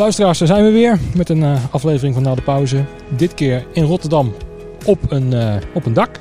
Luisteraars, 0.00 0.38
daar 0.38 0.48
zijn 0.48 0.64
we 0.64 0.70
weer 0.70 0.98
met 1.14 1.28
een 1.28 1.42
uh, 1.42 1.64
aflevering 1.70 2.14
van 2.14 2.22
Na 2.22 2.34
de 2.34 2.42
Pauze. 2.42 2.84
Dit 3.08 3.34
keer 3.34 3.66
in 3.72 3.84
Rotterdam 3.84 4.34
op 4.84 5.10
een, 5.10 5.32
uh, 5.32 5.54
op 5.74 5.86
een 5.86 5.92
dak. 5.92 6.20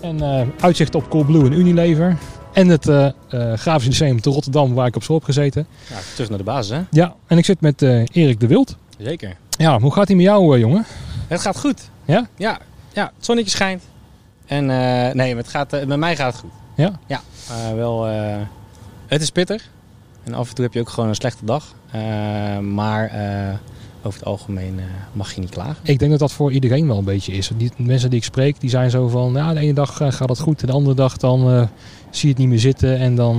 En 0.00 0.16
uh, 0.16 0.40
uitzicht 0.60 0.94
op 0.94 1.08
Coolblue 1.08 1.44
en 1.44 1.52
Unilever. 1.52 2.16
En 2.52 2.68
het 2.68 2.84
Grafisch 3.54 3.86
Museum 3.86 4.20
te 4.20 4.30
Rotterdam, 4.30 4.74
waar 4.74 4.86
ik 4.86 4.96
op 4.96 5.02
school 5.02 5.16
heb 5.16 5.24
gezeten. 5.24 5.66
Ja, 5.90 5.96
terug 6.14 6.28
naar 6.28 6.38
de 6.38 6.44
basis, 6.44 6.76
hè? 6.76 6.82
Ja, 6.90 7.14
en 7.26 7.38
ik 7.38 7.44
zit 7.44 7.60
met 7.60 7.82
Erik 7.82 8.40
de 8.40 8.46
Wild. 8.46 8.76
Zeker. 8.98 9.36
Ja, 9.50 9.80
hoe 9.80 9.92
gaat 9.92 10.06
hij 10.06 10.16
met 10.16 10.24
jou, 10.24 10.58
jongen? 10.58 10.84
Het 11.28 11.40
gaat 11.40 11.58
goed. 11.58 11.90
Ja? 12.04 12.26
Ja, 12.36 12.58
ja 12.92 13.12
het 13.16 13.24
zonnetje 13.24 13.50
schijnt. 13.50 13.82
En 14.46 14.66
nee, 15.16 15.36
het 15.36 15.48
gaat, 15.48 15.70
met 15.86 15.98
mij 15.98 16.16
gaat 16.16 16.32
het 16.32 16.40
goed. 16.40 16.52
Ja? 16.74 16.92
Ja, 17.06 17.20
wel... 17.74 18.04
het 19.06 19.22
is 19.22 19.30
pittig. 19.30 19.68
En 20.24 20.34
af 20.34 20.48
en 20.48 20.54
toe 20.54 20.64
heb 20.64 20.74
je 20.74 20.80
ook 20.80 20.88
gewoon 20.88 21.08
een 21.08 21.14
slechte 21.14 21.44
dag. 21.44 21.74
Uh, 21.94 22.58
maar 22.58 23.14
uh, 23.14 23.54
over 24.02 24.18
het 24.18 24.28
algemeen 24.28 24.74
uh, 24.78 24.84
mag 25.12 25.34
je 25.34 25.40
niet 25.40 25.50
klagen. 25.50 25.76
Ik 25.82 25.98
denk 25.98 26.10
dat 26.10 26.20
dat 26.20 26.32
voor 26.32 26.52
iedereen 26.52 26.86
wel 26.86 26.98
een 26.98 27.04
beetje 27.04 27.32
is. 27.32 27.50
Die 27.56 27.72
mensen 27.76 28.10
die 28.10 28.18
ik 28.18 28.24
spreek, 28.24 28.60
die 28.60 28.70
zijn 28.70 28.90
zo 28.90 29.08
van... 29.08 29.32
Ja, 29.32 29.52
de 29.52 29.60
ene 29.60 29.72
dag 29.72 29.96
gaat 29.96 30.28
het 30.28 30.40
goed. 30.40 30.66
De 30.66 30.72
andere 30.72 30.96
dag 30.96 31.16
dan 31.16 31.68
zie 32.10 32.28
je 32.28 32.28
het 32.28 32.38
niet 32.38 32.48
meer 32.48 32.58
zitten. 32.58 32.98
En 32.98 33.14
dan... 33.14 33.38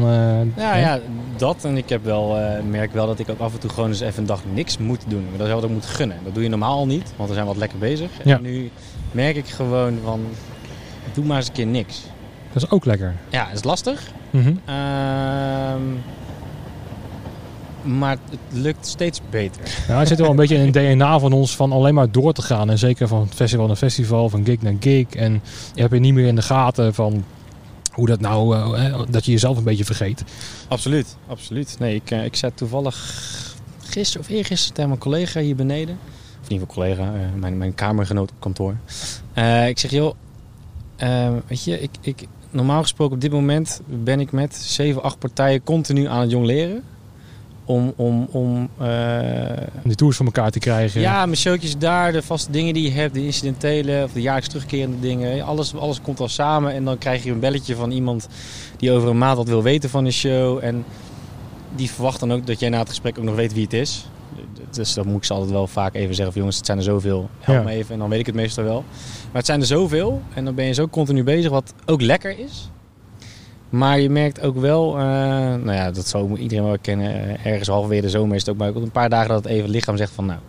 ja, 0.56 0.76
ja, 0.76 1.00
dat. 1.38 1.64
En 1.64 1.78
ik 1.78 1.90
heb 1.90 2.04
wel, 2.04 2.38
merk 2.70 2.94
wel 2.94 3.08
dat 3.08 3.20
ik 3.20 3.30
ook 3.30 3.40
af 3.40 3.54
en 3.54 3.60
toe 3.60 3.70
gewoon 3.70 3.90
eens 3.90 4.00
even 4.00 4.20
een 4.20 4.26
dag 4.26 4.42
niks 4.54 4.78
moet 4.78 5.04
doen. 5.08 5.26
Maar 5.30 5.38
dat 5.38 5.48
is 5.48 5.54
wat 5.54 5.64
ik 5.64 5.70
moet 5.70 5.86
gunnen. 5.86 6.18
Dat 6.24 6.34
doe 6.34 6.44
je 6.44 6.50
normaal 6.50 6.78
al 6.78 6.86
niet. 6.86 7.14
Want 7.16 7.30
we 7.30 7.36
zijn 7.36 7.48
wat 7.48 7.58
lekker 7.58 7.78
bezig. 7.80 8.10
Ja. 8.24 8.36
En 8.36 8.42
nu 8.42 8.72
merk 9.12 9.36
ik 9.36 9.48
gewoon 9.48 9.98
van... 10.04 10.22
Doe 11.14 11.26
maar 11.26 11.38
eens 11.38 11.48
een 11.48 11.54
keer 11.54 11.68
niks. 11.68 12.04
Dat 12.54 12.64
is 12.64 12.70
ook 12.70 12.86
lekker. 12.86 13.16
Ja, 13.30 13.52
is 13.52 13.64
lastig. 13.64 14.12
Mm 14.30 14.42
-hmm 14.42 14.60
maar 17.86 18.18
het 18.30 18.40
lukt 18.52 18.88
steeds 18.88 19.22
beter. 19.30 19.62
Ja, 19.88 20.00
het 20.00 20.08
zit 20.08 20.20
wel 20.20 20.30
een 20.30 20.36
beetje 20.36 20.56
in 20.56 20.66
het 20.66 20.74
DNA 20.74 21.20
van 21.20 21.34
ons 21.34 21.56
van 21.56 21.72
alleen 21.72 21.94
maar 21.94 22.12
door 22.12 22.34
te 22.34 22.42
gaan. 22.42 22.70
En 22.70 22.78
zeker 22.78 23.08
van 23.08 23.30
festival 23.34 23.68
naar 23.68 23.76
festival, 23.76 24.30
van 24.30 24.46
gig 24.46 24.62
naar 24.62 24.74
gig. 24.80 25.10
En 25.10 25.42
je 25.74 25.82
hebt 25.82 25.94
je 25.94 26.00
niet 26.00 26.14
meer 26.14 26.28
in 26.28 26.36
de 26.36 26.42
gaten 26.42 26.94
van 26.94 27.24
hoe 27.92 28.08
dat 28.08 28.20
nou, 28.20 28.58
uh, 28.58 29.02
dat 29.10 29.26
je 29.26 29.32
jezelf 29.32 29.58
een 29.58 29.64
beetje 29.64 29.86
vergeet. 29.86 30.24
Absoluut, 30.68 31.18
absoluut. 31.28 31.76
Nee, 31.80 31.96
ik, 31.96 32.12
uh, 32.12 32.26
ik 32.26 32.36
zat 32.36 32.58
toevallig 32.58 32.96
gisteren 33.84 34.28
of 34.28 34.34
eergisteren 34.34 34.74
tegen 34.74 34.90
mijn 34.90 35.02
collega 35.02 35.40
hier 35.40 35.56
beneden. 35.56 35.98
Of 36.42 36.50
niet 36.50 36.60
mijn 36.60 36.72
collega, 36.72 37.04
uh, 37.04 37.20
mijn, 37.36 37.58
mijn 37.58 37.76
kamergenoot 37.76 38.32
op 38.32 38.40
kantoor. 38.40 38.78
ik 39.68 39.80
zeg, 39.80 39.92
joh, 39.92 40.16
weet 41.48 41.64
je, 41.64 41.82
ik, 41.82 41.92
ik, 42.02 42.28
normaal 42.50 42.82
gesproken 42.82 43.16
op 43.16 43.22
dit 43.22 43.32
moment 43.32 43.82
ben 43.86 44.20
ik 44.20 44.32
met 44.32 44.56
7, 44.56 45.04
8 45.04 45.20
partijen 45.20 45.64
continu 45.64 46.08
aan 46.08 46.22
het 46.22 46.32
jong 46.32 46.46
leren 46.46 46.84
om, 47.66 47.94
om, 47.96 48.28
om 48.32 48.70
uh, 48.82 48.88
die 49.84 49.96
tours 49.96 50.18
voor 50.18 50.26
elkaar 50.26 50.52
te 50.52 50.60
krijgen. 50.60 51.02
Ja, 51.02 51.26
mijn 51.26 51.38
showtjes 51.38 51.78
daar, 51.78 52.12
de 52.12 52.22
vaste 52.22 52.52
dingen 52.52 52.74
die 52.74 52.84
je 52.84 52.92
hebt, 52.92 53.14
de 53.14 53.26
incidentele 53.26 54.02
of 54.04 54.12
de 54.12 54.22
jaarlijks 54.22 54.48
terugkerende 54.50 55.00
dingen. 55.00 55.44
Alles, 55.46 55.76
alles 55.76 56.02
komt 56.02 56.20
al 56.20 56.28
samen 56.28 56.74
en 56.74 56.84
dan 56.86 56.98
krijg 56.98 57.24
je 57.24 57.32
een 57.32 57.40
belletje 57.40 57.76
van 57.76 57.92
iemand 57.92 58.28
die 58.78 58.92
over 58.92 59.10
een 59.10 59.18
maand 59.18 59.38
wat 59.38 59.48
wil 59.48 59.64
weten 59.64 59.90
van 59.90 60.04
de 60.04 60.12
show. 60.12 60.60
En 60.64 60.86
die 61.76 61.90
verwacht 61.92 62.20
dan 62.20 62.34
ook 62.34 62.48
dat 62.48 62.60
jij 62.60 62.70
na 62.70 62.80
het 62.80 62.90
gesprek 62.90 63.18
ook 63.18 63.24
nog 63.24 63.36
weet 63.36 63.54
wie 63.54 63.64
het 63.64 63.74
is. 63.74 64.08
Dus 64.72 64.94
dan 64.94 65.08
moet 65.08 65.18
ik 65.18 65.24
ze 65.24 65.34
altijd 65.34 65.52
wel 65.52 65.68
vaak 65.68 65.94
even 65.94 66.16
zeggen 66.16 66.26
van 66.32 66.38
jongens, 66.42 66.58
het 66.58 66.66
zijn 66.66 66.78
er 66.78 66.84
zoveel. 66.84 67.30
Help 67.40 67.58
Ja. 67.58 67.64
me 67.64 67.72
even 67.72 67.94
en 67.94 68.00
dan 68.00 68.10
weet 68.10 68.20
ik 68.20 68.26
het 68.26 68.36
meestal 68.36 68.64
wel. 68.64 68.84
Maar 69.26 69.34
het 69.34 69.46
zijn 69.46 69.60
er 69.60 69.66
zoveel 69.66 70.22
en 70.34 70.46
dan 70.46 70.56
ben 70.56 70.66
je 70.66 70.74
zo 70.74 70.88
continu 70.88 71.24
bezig 71.24 71.52
wat 71.52 71.74
ook 71.86 72.02
lekker 72.02 72.40
is. 72.40 72.70
Maar 73.78 74.00
je 74.00 74.10
merkt 74.10 74.42
ook 74.42 74.58
wel, 74.58 74.98
uh, 74.98 75.02
nou 75.04 75.72
ja, 75.72 75.92
dat 75.92 76.08
zal 76.08 76.38
iedereen 76.38 76.64
wel 76.64 76.78
kennen. 76.82 77.12
Uh, 77.28 77.46
ergens 77.46 77.68
halverwege 77.68 78.02
de 78.02 78.10
zomer 78.10 78.36
is 78.36 78.42
het 78.42 78.50
ook 78.50 78.58
maar 78.58 78.76
een 78.76 78.92
paar 78.92 79.10
dagen 79.10 79.28
dat 79.30 79.44
het 79.44 79.52
even 79.52 79.64
het 79.64 79.72
lichaam 79.74 79.98
zegt 79.98 80.12
van 80.12 80.26
nou... 80.26 80.40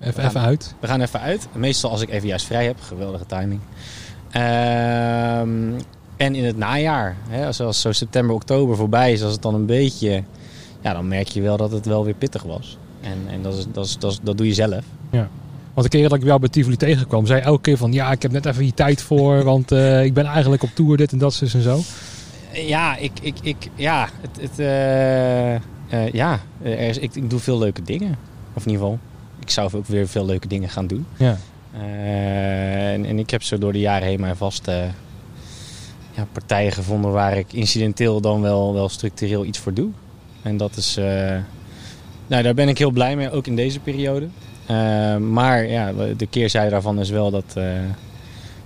Even, 0.00 0.14
gaan- 0.14 0.24
even 0.30 0.40
uit. 0.40 0.74
We 0.80 0.86
gaan 0.86 1.00
even 1.00 1.20
uit. 1.20 1.48
Meestal 1.52 1.90
als 1.90 2.00
ik 2.02 2.10
even 2.10 2.28
juist 2.28 2.46
vrij 2.46 2.64
heb. 2.64 2.76
Geweldige 2.80 3.26
timing. 3.26 3.60
Ehm, 4.30 5.72
en 6.16 6.34
in 6.34 6.44
het 6.44 6.56
najaar, 6.56 7.16
hè, 7.28 7.46
als, 7.46 7.60
als 7.60 7.80
zo 7.80 7.92
september, 7.92 8.34
oktober 8.34 8.76
voorbij 8.76 9.12
is, 9.12 9.22
als 9.22 9.32
het 9.32 9.42
dan 9.42 9.54
een 9.54 9.66
beetje... 9.66 10.22
Ja, 10.80 10.92
dan 10.92 11.08
merk 11.08 11.28
je 11.28 11.40
wel 11.40 11.56
dat 11.56 11.70
het 11.72 11.86
wel 11.86 12.04
weer 12.04 12.14
pittig 12.14 12.42
was. 12.42 12.78
En, 13.00 13.18
en 13.30 13.42
dat, 13.42 13.56
is, 13.56 13.66
dat, 13.72 13.84
is, 13.84 13.98
dat, 13.98 14.12
is- 14.12 14.20
dat 14.22 14.36
doe 14.36 14.46
je 14.46 14.54
zelf. 14.54 14.84
Want 15.74 15.90
de 15.90 15.98
keer 15.98 16.08
dat 16.08 16.18
ik 16.18 16.24
jou 16.24 16.40
bij 16.40 16.48
Tivoli 16.48 16.76
tegenkwam, 16.76 17.26
zei 17.26 17.40
elke 17.40 17.60
keer 17.60 17.76
van... 17.76 17.92
Ja, 17.92 18.10
ik 18.12 18.22
heb 18.22 18.32
net 18.32 18.46
even 18.46 18.62
die 18.62 18.74
tijd 18.74 19.02
voor, 19.02 19.42
want 19.44 19.72
eh, 19.72 20.04
ik 20.04 20.14
ben 20.14 20.24
eigenlijk 20.26 20.62
op 20.62 20.70
tour, 20.74 20.96
dit 20.96 21.12
en 21.12 21.18
dat, 21.18 21.34
zus 21.34 21.54
en 21.54 21.62
zo. 21.62 21.78
Ja, 22.52 22.96
ik, 22.96 23.12
ik, 23.20 23.34
ik, 23.42 23.56
ja, 23.74 24.08
het, 24.20 24.40
het, 24.40 24.58
eh, 24.58 25.54
eh, 25.54 25.60
ja 26.12 26.40
er 26.62 26.78
is, 26.78 26.98
ik, 26.98 27.14
ik 27.14 27.30
doe 27.30 27.40
veel 27.40 27.58
leuke 27.58 27.82
dingen. 27.82 28.16
Of 28.54 28.66
in 28.66 28.70
ieder 28.70 28.86
geval, 28.86 28.98
ik 29.40 29.50
zou 29.50 29.72
ook 29.72 29.86
weer 29.86 30.08
veel 30.08 30.24
leuke 30.24 30.48
dingen 30.48 30.68
gaan 30.68 30.86
doen. 30.86 31.06
Ja. 31.16 31.38
Eh, 31.72 32.92
en, 32.92 33.04
en 33.04 33.18
ik 33.18 33.30
heb 33.30 33.42
zo 33.42 33.58
door 33.58 33.72
de 33.72 33.80
jaren 33.80 34.08
heen 34.08 34.20
mijn 34.20 34.36
vaste 34.36 34.88
ja, 36.10 36.26
partijen 36.32 36.72
gevonden 36.72 37.12
waar 37.12 37.36
ik 37.36 37.52
incidenteel 37.52 38.20
dan 38.20 38.40
wel, 38.40 38.74
wel 38.74 38.88
structureel 38.88 39.44
iets 39.44 39.58
voor 39.58 39.74
doe. 39.74 39.90
En 40.42 40.56
dat 40.56 40.76
is, 40.76 40.94
nou 42.26 42.42
daar 42.42 42.54
ben 42.54 42.68
ik 42.68 42.78
heel 42.78 42.90
blij 42.90 43.16
mee, 43.16 43.30
ook 43.30 43.46
in 43.46 43.56
deze 43.56 43.80
periode. 43.80 44.28
Maar 45.18 45.66
ja, 45.66 45.92
de 46.16 46.26
keerzijde 46.26 46.70
daarvan 46.70 47.00
is 47.00 47.10
wel 47.10 47.30
dat, 47.30 47.54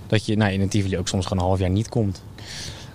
dat 0.07 0.25
je 0.25 0.37
nou, 0.37 0.51
in 0.51 0.61
een 0.61 0.69
Tivoli 0.69 0.97
ook 0.97 1.07
soms 1.07 1.25
gewoon 1.25 1.43
een 1.43 1.49
half 1.49 1.59
jaar 1.59 1.69
niet 1.69 1.89
komt. 1.89 2.23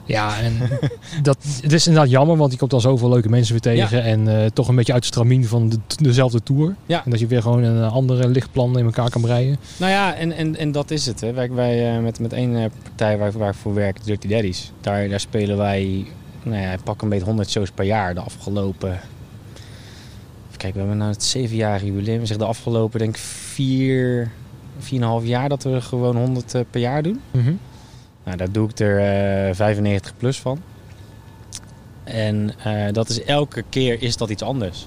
Ja, 0.08 0.38
en 0.40 0.58
dat, 1.22 1.38
het 1.62 1.72
is 1.72 1.86
inderdaad 1.86 2.10
jammer, 2.10 2.36
want 2.36 2.52
je 2.52 2.58
komt 2.58 2.70
dan 2.70 2.80
zoveel 2.80 3.08
leuke 3.08 3.28
mensen 3.28 3.52
weer 3.52 3.74
tegen. 3.74 4.02
En 4.02 4.42
eh, 4.42 4.50
toch 4.50 4.68
een 4.68 4.76
beetje 4.76 4.92
uit 4.92 5.02
de 5.02 5.08
stramien 5.08 5.46
van 5.46 5.68
de, 5.68 5.78
dezelfde 6.02 6.42
tour. 6.42 6.74
Ja. 6.86 7.04
En 7.04 7.10
dat 7.10 7.20
je 7.20 7.26
weer 7.26 7.42
gewoon 7.42 7.62
een 7.62 7.90
andere 7.90 8.28
lichtplan 8.28 8.78
in 8.78 8.84
elkaar 8.84 9.10
kan 9.10 9.20
breien. 9.20 9.56
Nou 9.76 9.92
ja, 9.92 10.14
en, 10.14 10.32
en, 10.32 10.56
en 10.56 10.72
dat 10.72 10.90
is 10.90 11.06
het. 11.06 11.20
Hè. 11.20 11.32
Wij, 11.32 11.50
wij 11.50 11.96
eh, 11.96 12.02
met, 12.02 12.20
met 12.20 12.32
één 12.32 12.56
eh, 12.56 12.70
partij 12.82 13.18
waar, 13.18 13.32
waar 13.32 13.50
ik 13.50 13.54
voor 13.54 13.74
werk, 13.74 14.04
Dirty 14.04 14.28
Daddies, 14.28 14.72
daar, 14.80 15.08
daar 15.08 15.20
spelen 15.20 15.56
wij, 15.56 16.06
nou 16.42 16.62
ja, 16.62 16.76
pak 16.84 17.02
een 17.02 17.08
beetje 17.08 17.24
100 17.24 17.50
shows 17.50 17.70
per 17.70 17.84
jaar 17.84 18.14
de 18.14 18.20
afgelopen. 18.20 19.00
Kijken, 20.58 20.80
we 20.80 20.86
hebben 20.86 20.98
nou 20.98 21.12
het 21.12 21.24
zevenjarige 21.24 21.86
jubileum. 21.86 22.26
Zeg 22.26 22.36
de 22.36 22.44
afgelopen, 22.44 22.98
denk 22.98 23.14
ik, 23.14 23.22
vier, 23.22 24.30
vier 24.78 24.98
en 24.98 25.04
een 25.04 25.10
half 25.10 25.24
jaar 25.24 25.48
dat 25.48 25.62
we 25.62 25.80
gewoon 25.80 26.16
100 26.16 26.54
eh, 26.54 26.60
per 26.70 26.80
jaar 26.80 27.02
doen. 27.02 27.20
Nou, 28.28 28.40
daar 28.40 28.52
doe 28.52 28.68
ik 28.68 28.78
er 28.78 28.98
eh 29.48 29.54
95 29.54 30.16
plus 30.16 30.40
van. 30.40 30.58
En 32.04 32.50
eh, 32.64 32.92
dat 32.92 33.08
is 33.08 33.24
elke 33.24 33.64
keer 33.68 34.02
is 34.02 34.16
dat 34.16 34.30
iets 34.30 34.42
anders. 34.42 34.86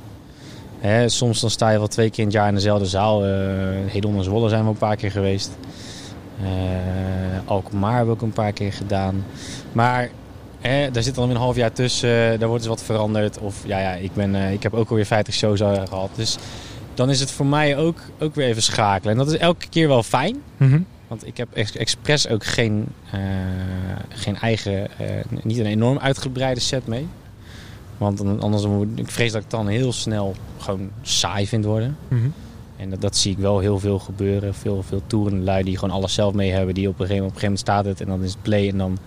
Hè, 0.80 1.10
soms 1.10 1.40
dan 1.42 1.50
sta 1.50 1.70
je 1.70 1.78
wel 1.78 1.88
twee 1.88 2.10
keer 2.10 2.20
in 2.20 2.26
het 2.26 2.34
jaar 2.34 2.48
in 2.48 2.54
dezelfde 2.54 2.86
zaal. 2.86 3.26
eh 3.26 3.32
Hedon 3.88 4.18
en 4.18 4.24
Zwolle 4.24 4.50
zijn 4.50 4.64
we 4.64 4.70
een 4.70 4.78
paar 4.78 4.96
keer 4.96 5.12
geweest. 5.12 5.52
Eh 6.44 6.50
Alkmaar 7.46 7.96
hebben 7.96 8.14
we 8.14 8.20
ook 8.22 8.28
een 8.28 8.34
paar 8.34 8.52
keer 8.54 8.74
gedaan. 8.74 9.26
Maar 9.72 10.10
hè, 10.60 10.92
daar 10.92 11.04
zit 11.04 11.16
dan 11.16 11.30
een 11.30 11.36
half 11.36 11.56
jaar 11.56 11.72
tussen. 11.74 12.40
daar 12.40 12.48
wordt 12.48 12.64
dus 12.64 12.72
wat 12.74 12.84
veranderd. 12.84 13.40
Of 13.40 13.56
ja, 13.66 13.80
ja 13.80 13.92
ik, 13.94 14.14
ben, 14.14 14.36
eh, 14.36 14.52
ik 14.52 14.64
heb 14.64 14.74
ook 14.74 14.90
alweer 14.90 15.06
50 15.06 15.34
shows 15.34 15.60
eh, 15.60 15.82
gehad. 15.88 16.10
Dus 16.16 16.38
dan 16.94 17.10
is 17.10 17.20
het 17.20 17.32
voor 17.32 17.46
mij 17.46 17.78
ook, 17.78 18.00
ook 18.20 18.36
weer 18.36 18.48
even 18.48 18.62
schakelen. 18.64 19.12
En 19.14 19.20
dat 19.26 19.32
is 19.34 19.40
elke 19.40 19.70
keer 19.70 19.88
wel 19.88 20.04
fijn. 20.04 20.42
Mhm. 20.58 20.80
Want 21.12 21.28
ik 21.28 21.38
heb 21.38 21.48
ex- 21.54 21.76
expres 21.76 22.28
ook 22.28 22.46
geen, 22.46 22.86
eh, 23.12 23.20
geen 24.10 24.36
eigen, 24.36 25.00
eh, 25.00 25.08
niet 25.44 25.58
een 25.58 25.66
enorm 25.66 25.98
uitgebreide 26.00 26.60
set 26.60 26.88
mee. 26.88 27.08
Want 27.98 28.40
anders 28.42 28.64
word- 28.66 28.88
ik 28.96 29.08
vrees 29.10 29.32
dat 29.32 29.42
ik 29.44 29.50
dan 29.50 29.68
heel 29.68 29.94
snel 29.94 30.36
gewoon 30.58 30.90
saai 31.02 31.48
vind 31.48 31.66
worden. 31.66 31.98
Mhm. 32.08 32.22
En 32.78 32.90
dat, 32.90 33.02
dat 33.02 33.16
zie 33.18 33.32
ik 33.32 33.38
wel 33.38 33.60
heel 33.60 33.80
veel 33.80 34.00
gebeuren. 34.00 34.54
Veel, 34.56 34.84
veel 34.84 35.02
toerenlui 35.08 35.64
die 35.64 35.78
gewoon 35.78 35.96
alles 35.96 36.14
zelf 36.14 36.34
mee 36.34 36.52
hebben. 36.52 36.74
Die 36.74 36.88
op 36.88 37.00
een 37.00 37.06
gegeven, 37.06 37.26
op 37.28 37.34
een 37.34 37.40
gegeven 37.40 37.58
moment 37.58 37.60
staat 37.60 37.86
het 37.86 38.02
en 38.02 38.08
dan 38.08 38.24
is 38.24 38.32
het 38.32 38.42
play 38.42 38.70
en 38.70 38.78
dan... 38.78 38.98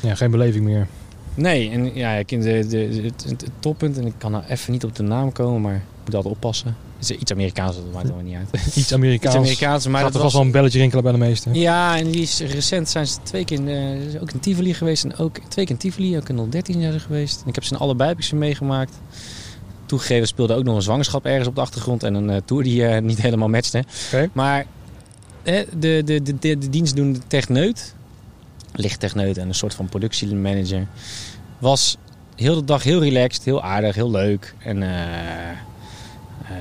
Ja, 0.00 0.14
geen 0.14 0.30
beleving 0.30 0.64
meer. 0.64 0.86
Nee, 1.34 1.70
en 1.70 1.94
ja, 1.94 2.12
ik 2.12 2.30
in 2.30 2.40
de, 2.40 2.50
het- 2.50 3.24
het 3.28 3.50
toppunt, 3.58 3.98
en 3.98 4.06
ik 4.06 4.14
kan 4.18 4.30
nou 4.30 4.44
even 4.48 4.72
niet 4.72 4.84
op 4.84 4.96
de 4.96 5.02
naam 5.02 5.32
komen, 5.32 5.60
maar 5.60 5.74
ik 5.74 5.82
moet 6.04 6.14
altijd 6.14 6.34
oppassen. 6.34 6.76
Is 7.00 7.10
iets 7.10 7.32
Amerikaans, 7.32 7.76
dat 7.76 7.92
maakt 7.92 8.08
er 8.08 8.22
niet 8.22 8.34
uit. 8.34 8.66
Iets 8.76 8.92
Amerikaans. 8.92 9.34
Iets 9.34 9.44
Amerikaans, 9.44 9.86
maar 9.86 10.02
dat 10.02 10.14
er 10.14 10.20
vast 10.20 10.22
was... 10.22 10.32
wel 10.32 10.42
een 10.42 10.50
belletje 10.50 10.78
rinkelen 10.78 11.04
bij 11.04 11.12
de 11.12 11.18
meesten. 11.18 11.54
Ja, 11.54 11.96
en 11.96 12.10
die 12.10 12.22
is 12.22 12.40
recent 12.40 12.88
zijn 12.88 13.06
ze 13.06 13.16
twee 13.22 13.44
keer 13.44 13.58
in, 13.58 14.20
ook 14.20 14.32
in 14.32 14.40
Tivoli 14.40 14.74
geweest. 14.74 15.04
En 15.04 15.16
ook 15.16 15.38
twee 15.48 15.64
keer 15.64 15.74
in 15.74 15.80
Tivoli, 15.80 16.16
ook 16.16 16.28
in 16.28 16.50
013 16.50 16.80
zijn 16.80 16.92
ze 16.92 17.00
geweest. 17.00 17.42
En 17.42 17.48
ik 17.48 17.54
heb 17.54 17.64
ze 17.64 17.74
in 17.74 17.80
allebei 17.80 18.08
heb 18.08 18.18
ik 18.18 18.24
ze 18.24 18.36
meegemaakt. 18.36 18.94
Toegegeven 19.86 20.26
speelde 20.26 20.54
ook 20.54 20.64
nog 20.64 20.76
een 20.76 20.82
zwangerschap 20.82 21.24
ergens 21.24 21.48
op 21.48 21.54
de 21.54 21.60
achtergrond. 21.60 22.02
En 22.02 22.14
een 22.14 22.30
eh, 22.30 22.36
tour 22.44 22.62
die 22.62 22.86
eh, 22.86 23.02
niet 23.10 23.22
helemaal 23.22 23.48
matchte. 23.48 23.84
Oké. 24.06 24.30
Maar 24.32 24.66
de, 25.42 25.66
de, 25.78 26.02
de, 26.04 26.22
de, 26.22 26.58
de 26.58 26.68
dienstdoende 26.70 27.18
techneut, 27.26 27.94
lichttechneut 28.72 29.38
en 29.38 29.48
een 29.48 29.54
soort 29.54 29.74
van 29.74 29.88
productiemanager, 29.88 30.86
was 31.58 31.96
heel 32.36 32.54
de 32.54 32.64
dag 32.64 32.82
heel 32.82 33.00
relaxed, 33.00 33.44
heel 33.44 33.62
aardig, 33.62 33.94
heel 33.94 34.10
leuk. 34.10 34.54
En 34.58 34.82
eh, 34.82 34.90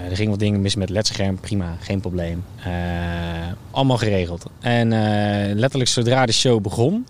er 0.09 0.15
gingen 0.15 0.29
wat 0.29 0.39
dingen 0.39 0.61
mis 0.61 0.75
met 0.75 0.89
ledscherm, 0.89 1.39
prima, 1.39 1.77
geen 1.79 1.99
probleem. 1.99 2.43
Eh, 2.63 2.71
allemaal 3.71 3.97
geregeld. 3.97 4.45
En 4.59 4.93
eh, 4.93 5.55
letterlijk 5.55 5.89
zodra 5.89 6.25
de 6.25 6.31
show 6.31 6.61
begon, 6.61 7.07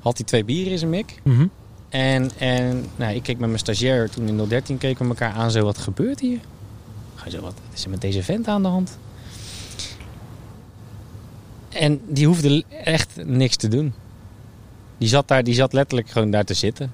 had 0.00 0.16
hij 0.16 0.26
twee 0.26 0.44
bieren 0.44 0.72
in 0.72 0.78
zijn 0.78 0.90
mik. 0.90 1.20
Mhm. 1.22 1.46
En, 1.88 2.30
en 2.38 2.86
nou, 2.96 3.14
ik 3.14 3.22
keek 3.22 3.38
met 3.38 3.48
mijn 3.48 3.58
stagiair 3.58 4.10
toen 4.10 4.28
in 4.28 4.48
013 4.48 4.78
keken 4.78 5.04
we 5.04 5.10
elkaar 5.10 5.32
aan 5.32 5.50
zo, 5.50 5.64
wat 5.64 5.78
gebeurt 5.78 6.20
hier? 6.20 6.38
Zo, 7.28 7.40
wat 7.40 7.54
is 7.74 7.84
er 7.84 7.90
met 7.90 8.00
deze 8.00 8.22
vent 8.22 8.48
aan 8.48 8.62
de 8.62 8.68
hand? 8.68 8.98
En 11.68 12.00
die 12.08 12.26
hoefde 12.26 12.64
echt 12.84 13.24
niks 13.24 13.56
te 13.56 13.68
doen. 13.68 13.92
Die 14.98 15.08
zat, 15.08 15.28
daar, 15.28 15.44
die 15.44 15.54
zat 15.54 15.72
letterlijk 15.72 16.10
gewoon 16.10 16.30
daar 16.30 16.44
te 16.44 16.54
zitten. 16.54 16.92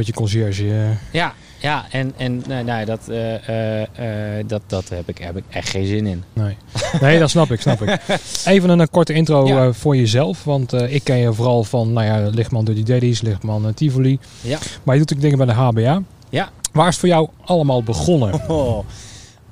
Beetje 0.00 0.14
conciërge. 0.14 0.64
eh. 0.70 0.90
Ja, 1.12 1.34
ja 1.58 1.86
en, 1.90 2.12
en 2.16 2.42
nou, 2.48 2.64
nou, 2.64 2.84
dat, 2.84 3.08
eh, 3.08 3.48
eh, 3.48 4.38
eh, 4.38 4.44
dat, 4.48 4.62
dat 4.66 4.88
heb, 4.88 5.08
ik, 5.08 5.18
heb 5.18 5.36
ik 5.36 5.44
echt 5.50 5.68
geen 5.68 5.86
zin 5.86 6.06
in. 6.06 6.24
Nee. 6.32 6.56
nee, 7.00 7.18
dat 7.18 7.30
snap 7.30 7.50
ik, 7.50 7.60
snap 7.60 7.82
ik. 7.82 8.00
Even 8.44 8.70
een, 8.70 8.80
eh, 8.80 8.86
korte 8.90 9.12
intro 9.12 9.46
Ja. 9.46 9.64
eh, 9.66 9.72
voor 9.72 9.96
jezelf. 9.96 10.44
Want 10.44 10.72
eh, 10.72 10.94
ik 10.94 11.04
ken 11.04 11.16
je 11.16 11.32
vooral 11.32 11.64
van, 11.64 11.92
nou 11.92 12.06
ja, 12.06 12.28
Lichtman 12.30 12.64
Dirty 12.64 12.82
Daddies, 12.82 13.20
Lichtman 13.20 13.66
eh, 13.66 13.72
Tivoli. 13.74 14.18
Ja. 14.40 14.58
Maar 14.82 14.94
je 14.96 15.00
doet 15.04 15.14
ook 15.16 15.20
dingen 15.22 15.36
bij 15.38 15.46
de 15.46 15.52
HBA. 15.52 16.02
Ja. 16.28 16.50
Waar 16.72 16.86
is 16.88 16.90
het 16.90 17.00
voor 17.00 17.08
jou 17.08 17.28
allemaal 17.44 17.82
begonnen? 17.82 18.48
Oh, 18.48 18.84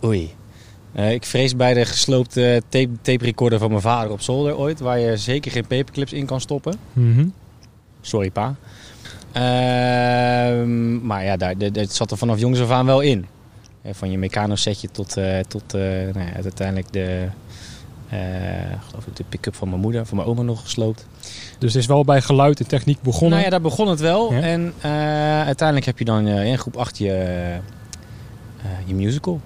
oei. 0.05 0.35
Eh, 0.93 1.12
ik 1.12 1.25
vrees 1.25 1.56
bij 1.56 1.75
de 1.75 1.85
gesloopte 1.85 2.62
tape, 2.69 2.91
tape 3.03 3.25
recorder 3.25 3.59
van 3.59 3.69
mijn 3.71 3.81
vader 3.83 4.11
op 4.11 4.21
zolder 4.21 4.56
ooit, 4.56 4.81
waar 4.81 4.99
je 4.99 5.17
zeker 5.17 5.50
geen 5.50 5.67
paperclips 5.67 6.12
in 6.12 6.27
kan 6.27 6.41
stoppen. 6.41 6.77
Mhm. 6.93 7.27
Sorry 8.00 8.31
pa. 8.31 8.55
Ehm, 9.32 11.06
maar 11.06 11.25
ja, 11.25 11.36
daar, 11.36 11.72
dat 11.72 11.92
zat 11.92 12.10
er 12.10 12.16
vanaf 12.16 12.38
jongs 12.38 12.60
af 12.60 12.70
aan 12.70 12.86
wel 12.86 13.00
in. 13.00 13.26
Eh, 13.82 13.94
van 13.94 14.10
je 14.10 14.19
Meccano 14.19 14.54
setje 14.56 14.90
tot, 14.90 15.16
eh, 15.16 15.38
tot 15.40 15.75
eh, 15.75 15.80
nou 15.80 16.20
ja, 16.20 16.32
uiteindelijk 16.42 16.92
de, 16.92 17.26
geloof 18.88 19.06
ik 19.06 19.16
de 19.16 19.25
pick-up 19.28 19.54
van 19.54 19.69
mijn 19.69 19.80
moeder, 19.80 20.06
van 20.06 20.16
mijn 20.16 20.28
oma 20.28 20.42
nog 20.42 20.60
gesloopt. 20.60 21.06
Dus 21.58 21.72
het 21.72 21.82
is 21.82 21.88
wel 21.88 22.04
bij 22.04 22.20
geluid 22.20 22.60
en 22.60 22.66
techniek 22.66 23.02
begonnen. 23.02 23.30
Nou 23.30 23.42
ja, 23.44 23.50
daar 23.50 23.60
begon 23.60 23.88
het 23.88 24.00
wel. 24.00 24.32
Ja. 24.32 24.40
En 24.40 24.72
uiteindelijk 25.44 25.86
heb 25.86 25.98
je 25.98 26.04
dan 26.04 26.26
eh, 26.26 26.44
in 26.46 26.58
groep 26.58 26.76
8 26.76 26.98
je, 26.98 27.56
je 28.84 28.94
musical. 28.94 29.40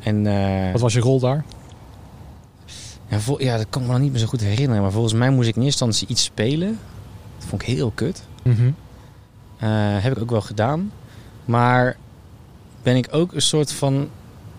En, 0.00 0.22
Wat 0.72 0.80
was 0.80 0.92
je 0.92 1.00
rol 1.00 1.20
daar? 1.20 1.44
ja, 3.08 3.20
vol- 3.20 3.42
ja, 3.42 3.56
dat 3.56 3.66
kan 3.70 3.80
ik 3.82 3.86
me 3.86 3.92
nog 3.94 4.02
niet 4.02 4.10
meer 4.12 4.20
zo 4.20 4.26
goed 4.26 4.40
herinneren. 4.40 4.82
Maar 4.82 4.92
volgens 4.92 5.12
mij 5.14 5.30
moest 5.30 5.48
ik 5.48 5.56
in 5.56 5.62
eerste 5.62 5.84
instantie 5.84 6.14
iets 6.14 6.24
spelen. 6.24 6.78
Dat 7.38 7.48
vond 7.48 7.62
ik 7.62 7.68
heel 7.68 7.92
kut. 7.94 8.22
Mhm. 8.44 8.70
Eh, 9.58 9.68
heb 10.02 10.16
ik 10.16 10.22
ook 10.22 10.30
wel 10.30 10.40
gedaan. 10.40 10.92
Maar 11.44 11.96
ben 12.82 12.96
ik 12.96 13.08
ook 13.10 13.32
een 13.32 13.42
soort 13.42 13.72
van 13.72 14.08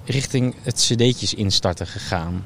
richting 0.05 0.55
het 0.61 0.75
cd'tjes 0.75 1.33
instarten 1.33 1.87
gegaan. 1.87 2.45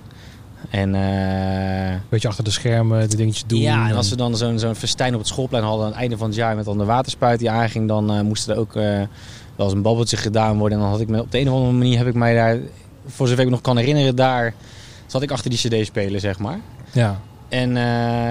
En 0.69 0.95
eh, 0.95 1.99
Beetje 2.09 2.27
achter 2.27 2.43
de 2.43 2.51
schermen, 2.51 3.09
de 3.09 3.15
dingetjes 3.15 3.43
doen. 3.47 3.59
ja, 3.59 3.89
en 3.89 3.95
als 3.95 4.09
we 4.09 4.15
dan 4.15 4.37
zo'n 4.37 4.59
zo'n 4.59 4.75
festijn 4.75 5.13
op 5.13 5.19
het 5.19 5.27
schoolplein 5.27 5.63
hadden 5.63 5.85
aan 5.85 5.91
het 5.91 5.99
einde 5.99 6.17
van 6.17 6.27
het 6.27 6.35
jaar 6.35 6.55
met 6.55 6.65
dan 6.65 6.77
de 6.77 6.85
waterspuit 6.85 7.39
die 7.39 7.49
aanging, 7.49 7.87
dan 7.87 8.11
eh, 8.13 8.21
moest 8.21 8.47
er 8.47 8.57
ook 8.57 8.73
wel 8.73 9.07
eens 9.57 9.73
een 9.73 9.81
babbeltje 9.81 10.17
gedaan 10.17 10.57
worden. 10.57 10.77
En 10.77 10.83
dan 10.83 10.93
had 10.93 11.01
ik 11.01 11.07
me 11.07 11.21
op 11.21 11.31
de 11.31 11.39
een 11.39 11.49
of 11.49 11.53
andere 11.55 11.73
manier 11.73 11.97
heb 11.97 12.07
ik 12.07 12.13
mij 12.13 12.33
daar, 12.33 12.57
voor 13.07 13.27
zover 13.27 13.39
ik 13.39 13.45
me 13.45 13.51
nog 13.51 13.61
kan 13.61 13.77
herinneren, 13.77 14.15
daar 14.15 14.53
zat 15.05 15.21
ik 15.21 15.31
achter 15.31 15.49
die 15.49 15.59
cd 15.59 15.85
spelen, 15.85 16.19
zeg 16.19 16.39
maar. 16.39 16.59
Ja. 16.91 17.19
En 17.49 17.73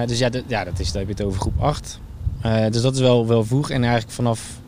dus 0.07 0.19
ja, 0.19 0.31
ja, 0.47 0.65
dat 0.65 0.79
is, 0.79 0.93
daar 0.93 1.03
heb 1.05 1.11
je 1.11 1.17
het 1.17 1.23
over 1.27 1.41
groep 1.41 1.61
8. 1.61 2.01
Eh, 2.41 2.71
dus 2.71 2.83
dat 2.83 2.95
is 2.95 3.01
wel, 3.01 3.27
wel 3.27 3.45
vroeg. 3.45 3.71
En 3.71 3.83
eigenlijk 3.83 4.13
vanaf 4.13 4.61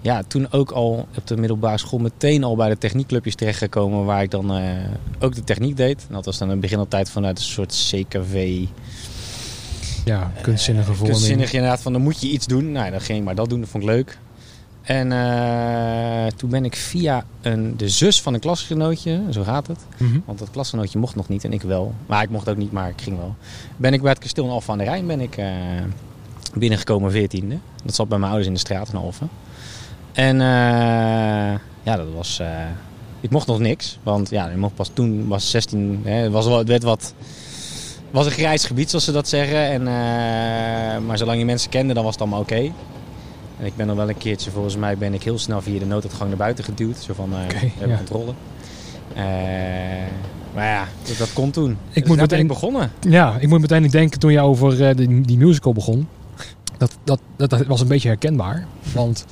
ja, 0.00 0.22
toen 0.22 0.52
ook 0.52 0.70
al 0.70 1.08
op 1.16 1.26
de 1.26 1.36
middelbare 1.36 1.78
school 1.78 1.98
meteen 1.98 2.44
al 2.44 2.56
bij 2.56 2.68
de 2.68 2.78
techniekclubjes 2.78 3.34
terechtgekomen 3.34 4.04
waar 4.04 4.22
ik 4.22 4.30
dan 4.30 4.54
eh, 4.54 4.64
ook 5.18 5.34
de 5.34 5.44
techniek 5.44 5.76
deed. 5.76 6.04
En 6.08 6.14
dat 6.14 6.24
was 6.24 6.38
dan 6.38 6.46
in 6.46 6.52
het 6.52 6.62
begin 6.62 6.78
altijd 6.78 7.10
vanuit 7.10 7.38
een 7.38 7.44
soort 7.44 7.90
CKV. 7.90 8.64
ja, 10.04 10.32
kunstzinnige 10.42 10.92
vorming. 10.92 11.10
Kunstzinnig 11.10 11.52
inderdaad, 11.52 11.80
van 11.80 11.92
dan 11.92 12.02
moet 12.02 12.20
je 12.20 12.28
iets 12.28 12.46
doen. 12.46 12.72
Nou, 12.72 12.90
dan 12.90 13.00
ging 13.00 13.18
ik 13.18 13.24
maar 13.24 13.34
dat 13.34 13.48
doen, 13.48 13.60
dat 13.60 13.68
vond 13.68 13.82
ik 13.82 13.88
leuk. 13.88 14.18
En 14.82 15.12
eh, 15.12 16.26
toen 16.36 16.50
ben 16.50 16.64
ik 16.64 16.76
via 16.76 17.24
een, 17.40 17.76
de 17.76 17.88
zus 17.88 18.22
van 18.22 18.34
een 18.34 18.40
klasgenootje, 18.40 19.22
zo 19.30 19.42
gaat 19.42 19.66
het. 19.66 19.78
Mhm. 19.96 20.18
Want 20.24 20.38
dat 20.38 20.50
klasgenootje 20.50 20.98
mocht 20.98 21.14
nog 21.14 21.28
niet 21.28 21.44
en 21.44 21.52
ik 21.52 21.62
wel. 21.62 21.94
Maar 22.06 22.22
ik 22.22 22.30
mocht 22.30 22.48
ook 22.48 22.56
niet, 22.56 22.72
maar 22.72 22.88
ik 22.88 23.00
ging 23.00 23.16
wel. 23.16 23.34
Ben 23.76 23.92
ik 23.92 24.02
bij 24.02 24.10
het 24.10 24.20
kasteel 24.20 24.44
in 24.44 24.50
Alphen 24.50 24.72
aan 24.72 24.78
de 24.78 24.84
Rijn 24.84 25.06
ben 25.06 25.20
ik, 25.20 25.36
eh, 25.36 25.46
binnengekomen 26.54 27.10
veertiende. 27.10 27.58
Dat 27.84 27.94
zat 27.94 28.08
bij 28.08 28.18
mijn 28.18 28.30
ouders 28.30 28.48
in 28.48 28.54
de 28.54 28.60
straat 28.60 28.88
in 28.88 28.98
Alphen. 28.98 29.28
En 30.12 30.40
eh, 30.40 31.58
ja, 31.82 31.96
dat 31.96 32.06
was... 32.14 32.38
eh, 32.38 32.46
ik 33.20 33.30
mocht 33.30 33.46
nog 33.46 33.58
niks. 33.58 33.98
Want 34.02 34.30
ja, 34.30 34.48
ik 34.48 34.56
mocht 34.56 34.74
pas 34.74 34.90
toen, 34.94 35.28
was 35.28 35.50
16... 35.50 36.00
Hè, 36.04 36.12
het, 36.12 36.32
was 36.32 36.44
het 36.46 36.68
werd 36.68 36.82
wat... 36.82 37.14
was 38.10 38.26
een 38.26 38.32
grijs 38.32 38.64
gebied, 38.64 38.90
zoals 38.90 39.04
ze 39.04 39.12
dat 39.12 39.28
zeggen. 39.28 39.58
En, 39.70 39.80
eh, 39.80 41.06
maar 41.06 41.18
zolang 41.18 41.38
je 41.38 41.44
mensen 41.44 41.70
kende, 41.70 41.94
dan 41.94 42.04
was 42.04 42.12
het 42.12 42.22
allemaal 42.22 42.40
oké. 42.40 42.72
En 43.58 43.66
ik 43.66 43.76
ben 43.76 43.86
nog 43.86 43.96
wel 43.96 44.08
een 44.08 44.18
keertje, 44.18 44.50
volgens 44.50 44.76
mij 44.76 44.96
ben 44.98 45.14
ik 45.14 45.22
heel 45.22 45.38
snel 45.38 45.62
via 45.62 45.78
de 45.78 45.86
nooduitgang 45.86 46.28
naar 46.28 46.38
buiten 46.38 46.64
geduwd. 46.64 46.96
Zo 46.96 47.14
van, 47.14 47.30
hebben 47.32 47.88
ja. 47.88 47.96
controle. 47.96 48.32
Maar 50.54 50.64
ja, 50.66 50.88
dat, 51.06 51.18
dat 51.18 51.32
kon 51.32 51.50
toen. 51.50 51.70
Ik 51.70 51.78
Dus 51.94 52.04
moet 52.04 52.16
meteen- 52.16 52.46
begonnen. 52.46 52.90
Ja, 53.00 53.36
ik 53.40 53.48
moet 53.48 53.60
meteen 53.60 53.88
denken 53.88 54.18
toen 54.20 54.32
je 54.32 54.40
over 54.40 54.96
die, 54.96 55.20
die 55.20 55.38
musical 55.38 55.72
begon. 55.72 56.08
Dat, 56.80 56.98
dat, 57.04 57.20
dat, 57.36 57.50
dat 57.50 57.66
was 57.66 57.80
een 57.80 57.88
beetje 57.88 58.08
herkenbaar. 58.08 58.66
Want 58.94 59.26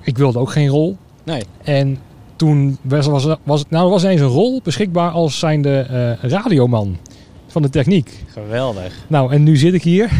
ik 0.00 0.18
wilde 0.18 0.38
ook 0.38 0.50
geen 0.50 0.68
rol. 0.68 0.96
Nee. 1.24 1.42
En 1.62 1.98
toen 2.36 2.78
was, 2.82 3.06
was, 3.06 3.26
was, 3.42 3.64
nou, 3.68 3.84
er 3.84 3.90
was 3.90 4.02
ineens 4.02 4.20
een 4.20 4.26
rol 4.26 4.60
beschikbaar 4.62 5.10
als 5.10 5.38
zijnde 5.38 5.78
eh 6.20 6.30
radioman 6.30 6.96
van 7.46 7.62
de 7.62 7.68
techniek. 7.70 8.24
Geweldig. 8.32 8.92
Nou, 9.06 9.32
en 9.32 9.42
nu 9.42 9.56
zit 9.56 9.74
ik 9.74 9.82
hier. 9.82 10.10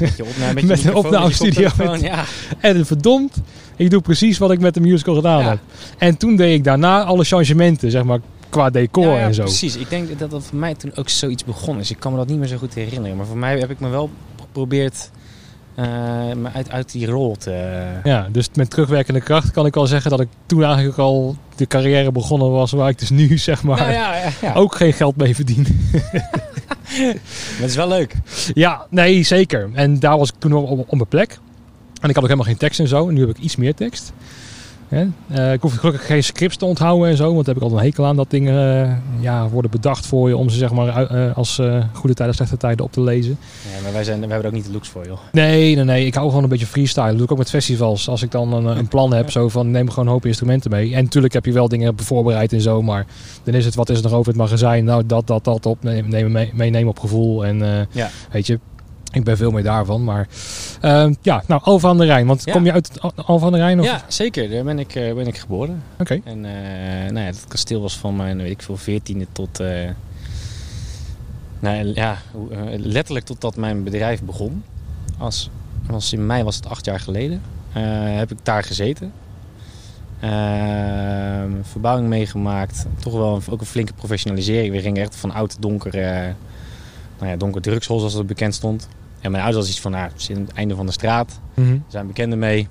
Met, 0.00 0.20
opname, 0.20 0.54
met, 0.54 0.64
Met 0.72 0.84
een 0.84 0.94
opnamestudio 0.94 1.68
Ja. 2.00 2.24
En 2.60 2.86
verdomd, 2.86 3.36
ik 3.76 3.90
doe 3.90 4.00
precies 4.00 4.38
wat 4.38 4.50
ik 4.50 4.60
met 4.60 4.74
de 4.74 4.80
musical 4.80 5.14
gedaan 5.14 5.42
Ja. 5.42 5.48
heb. 5.48 5.58
En 5.98 6.16
toen 6.16 6.36
deed 6.36 6.54
ik 6.54 6.64
daarna 6.64 7.04
alle 7.04 7.24
changementen, 7.24 7.90
zeg 7.90 8.04
maar, 8.04 8.18
qua 8.48 8.70
decor 8.70 9.04
Ja, 9.04 9.18
en 9.18 9.34
zo. 9.34 9.42
Precies. 9.42 9.76
Ik 9.76 9.90
denk 9.90 10.18
dat 10.18 10.30
dat 10.30 10.44
voor 10.44 10.58
mij 10.58 10.74
toen 10.74 10.92
ook 10.94 11.08
zoiets 11.08 11.44
begonnen 11.44 11.82
is. 11.82 11.90
Ik 11.90 11.98
kan 12.00 12.12
me 12.12 12.18
dat 12.18 12.28
niet 12.28 12.38
meer 12.38 12.48
zo 12.48 12.56
goed 12.56 12.74
herinneren. 12.74 13.16
Maar 13.16 13.26
voor 13.26 13.38
mij 13.38 13.58
heb 13.58 13.70
ik 13.70 13.80
me 13.80 13.88
wel 13.88 14.10
geprobeerd 14.40 15.10
eh, 15.78 15.84
me 16.36 16.48
uit, 16.52 16.70
uit 16.70 16.92
die 16.92 17.06
rol 17.06 17.36
te... 17.36 17.84
Ja, 18.04 18.28
dus 18.30 18.48
met 18.54 18.70
terugwerkende 18.70 19.20
kracht 19.20 19.50
kan 19.50 19.66
ik 19.66 19.74
wel 19.74 19.86
zeggen 19.86 20.10
dat 20.10 20.20
ik 20.20 20.28
toen 20.46 20.64
eigenlijk 20.64 20.98
al 20.98 21.36
de 21.56 21.66
carrière 21.66 22.12
begonnen 22.12 22.50
was 22.50 22.70
waar 22.70 22.88
ik 22.88 22.98
dus 22.98 23.10
nu 23.10 23.38
zeg 23.48 23.62
maar 23.62 23.78
Nou 23.78 23.92
ja, 23.92 24.16
ja, 24.16 24.30
ja. 24.40 24.54
ook 24.54 24.74
geen 24.74 24.92
geld 24.92 25.16
mee 25.16 25.34
verdien. 25.34 25.66
Maar 26.98 27.60
het 27.60 27.70
is 27.70 27.76
wel 27.76 27.88
leuk. 27.88 28.14
ja, 28.54 28.86
nee, 28.90 29.22
zeker. 29.22 29.70
En 29.72 29.98
daar 29.98 30.18
was 30.18 30.28
ik 30.28 30.34
toen 30.38 30.52
op, 30.52 30.70
op, 30.70 30.78
op 30.78 30.94
mijn 30.94 31.08
plek. 31.08 31.38
En 32.00 32.08
ik 32.08 32.14
had 32.14 32.16
ook 32.16 32.30
helemaal 32.30 32.44
geen 32.44 32.56
tekst 32.56 32.80
en 32.80 32.88
zo. 32.88 33.08
En 33.08 33.14
nu 33.14 33.20
heb 33.20 33.28
ik 33.28 33.38
iets 33.38 33.56
meer 33.56 33.74
tekst. 33.74 34.12
Eh, 35.28 35.52
ik 35.52 35.60
hoef 35.62 35.74
gelukkig 35.74 36.06
geen 36.06 36.24
scripts 36.24 36.56
te 36.56 36.64
onthouden 36.64 37.08
en 37.08 37.16
zo. 37.16 37.24
Want 37.34 37.36
daar 37.36 37.54
heb 37.54 37.56
ik 37.56 37.62
altijd 37.62 37.80
een 37.80 37.86
hekel 37.86 38.04
aan 38.06 38.16
dat 38.16 38.30
dingen 38.30 38.84
eh, 38.86 38.92
ja, 39.20 39.48
worden 39.48 39.70
bedacht 39.70 40.06
voor 40.06 40.28
je 40.28 40.36
om 40.36 40.48
ze 40.50 40.56
zeg 40.58 40.72
maar 40.72 41.10
eh, 41.10 41.36
als 41.36 41.60
goede 41.92 42.14
tijden, 42.14 42.34
slechte 42.34 42.56
tijden 42.56 42.84
op 42.84 42.92
te 42.92 43.00
lezen. 43.00 43.38
Ja, 43.76 43.82
maar 43.82 43.92
wij, 43.92 44.04
zijn, 44.04 44.18
wij 44.20 44.28
hebben 44.28 44.46
er 44.46 44.50
ook 44.50 44.56
niet 44.58 44.66
de 44.66 44.72
looks 44.72 44.88
voor, 44.88 45.06
joh. 45.06 45.18
Nee, 45.32 45.74
nee, 45.74 45.84
nee. 45.84 46.06
Ik 46.06 46.14
hou 46.14 46.28
gewoon 46.28 46.42
een 46.42 46.48
beetje 46.48 46.66
freestyle. 46.66 47.06
Dat 47.06 47.14
doe 47.16 47.24
ik 47.24 47.32
ook 47.32 47.38
met 47.38 47.50
festivals. 47.50 48.08
Als 48.08 48.22
ik 48.22 48.30
dan 48.30 48.52
een, 48.52 48.64
een 48.78 48.88
plan 48.88 49.12
heb, 49.12 49.30
zo 49.30 49.48
van 49.48 49.70
neem 49.70 49.88
gewoon 49.90 50.06
een 50.06 50.12
hoop 50.12 50.26
instrumenten 50.26 50.70
mee. 50.70 50.94
En 50.94 51.02
natuurlijk 51.04 51.34
heb 51.34 51.44
je 51.44 51.52
wel 51.52 51.68
dingen 51.68 51.92
voorbereid 51.98 52.52
en 52.52 52.60
zo. 52.60 52.82
Maar 52.82 53.06
dan 53.42 53.54
is 53.54 53.64
het, 53.64 53.74
wat 53.74 53.88
is 53.88 53.96
er 53.96 54.02
nog 54.02 54.12
over 54.12 54.28
het 54.32 54.40
magazijn? 54.40 54.84
Nou, 54.84 55.06
dat, 55.06 55.26
dat, 55.26 55.44
dat 55.44 55.66
op. 55.66 55.82
Neem, 55.82 56.32
mee, 56.32 56.50
meenemen 56.54 56.88
op 56.88 56.98
gevoel. 56.98 57.44
En 57.44 57.86
Ja. 57.90 58.10
weet 58.30 58.46
je, 58.46 58.58
ik 59.12 59.24
ben 59.24 59.36
veel 59.36 59.50
meer 59.50 59.62
daarvan. 59.62 60.04
Maar 60.04 60.28
eh, 60.80 61.10
ja, 61.22 61.42
nou, 61.46 61.62
Alphen 61.64 61.88
aan 61.88 61.98
de 61.98 62.04
Rijn. 62.04 62.26
Want 62.26 62.44
Ja. 62.44 62.52
kom 62.52 62.64
je 62.64 62.72
uit 62.72 62.88
het 62.88 63.00
Al- 63.00 63.12
Alphen 63.16 63.46
aan 63.46 63.52
de 63.52 63.58
Rijn? 63.58 63.80
Of? 63.80 63.86
Ja, 63.86 64.02
zeker. 64.08 64.50
Daar 64.50 64.64
ben 64.64 64.78
ik, 64.78 64.94
eh, 64.94 65.14
ben 65.14 65.26
ik 65.26 65.38
geboren. 65.38 65.82
Oké. 65.98 66.20
En 66.24 66.44
eh, 66.44 67.10
nou 67.12 67.26
ja, 67.26 67.30
dat 67.32 67.44
kasteel 67.48 67.80
was 67.80 67.96
van 67.98 68.16
mijn, 68.16 68.36
weet 68.36 68.50
ik 68.50 68.62
veel, 68.62 68.76
veertiende 68.76 69.26
tot... 69.32 69.60
eh, 69.60 69.88
nou 71.60 71.92
ja, 71.94 72.16
letterlijk 72.76 73.24
totdat 73.26 73.56
mijn 73.56 73.82
bedrijf 73.82 74.22
begon. 74.22 74.62
Als, 75.18 75.50
was 75.86 76.12
in 76.12 76.26
mei 76.26 76.42
was 76.42 76.56
het 76.56 76.66
acht 76.68 76.84
jaar 76.84 77.00
geleden. 77.00 77.42
heb 78.18 78.30
ik 78.30 78.38
daar 78.42 78.62
gezeten. 78.62 79.12
Ehm, 80.20 81.50
verbouwing 81.62 82.08
meegemaakt. 82.08 82.86
Toch 82.98 83.12
wel 83.12 83.34
een, 83.34 83.42
ook 83.50 83.60
een 83.60 83.66
flinke 83.66 83.92
professionalisering. 83.92 84.72
We 84.74 84.80
gingen 84.80 85.02
echt 85.02 85.16
van 85.16 85.30
oud 85.32 85.56
donker, 85.60 85.94
nou 87.18 87.30
ja, 87.30 87.36
donker 87.36 87.60
drugshol 87.62 87.98
zoals 87.98 88.14
dat 88.14 88.26
bekend 88.26 88.54
stond. 88.54 88.88
En 89.20 89.30
mijn 89.30 89.42
ouders 89.42 89.64
was 89.64 89.72
iets 89.74 89.82
van, 89.82 89.90
nou, 89.90 90.08
het 90.12 90.20
is 90.20 90.30
aan 90.30 90.36
het 90.42 90.52
einde 90.52 90.74
van 90.74 90.86
de 90.86 90.92
straat. 90.92 91.40
Er 91.54 91.80
zijn 91.88 92.06
bekenden 92.06 92.38
mee. 92.38 92.68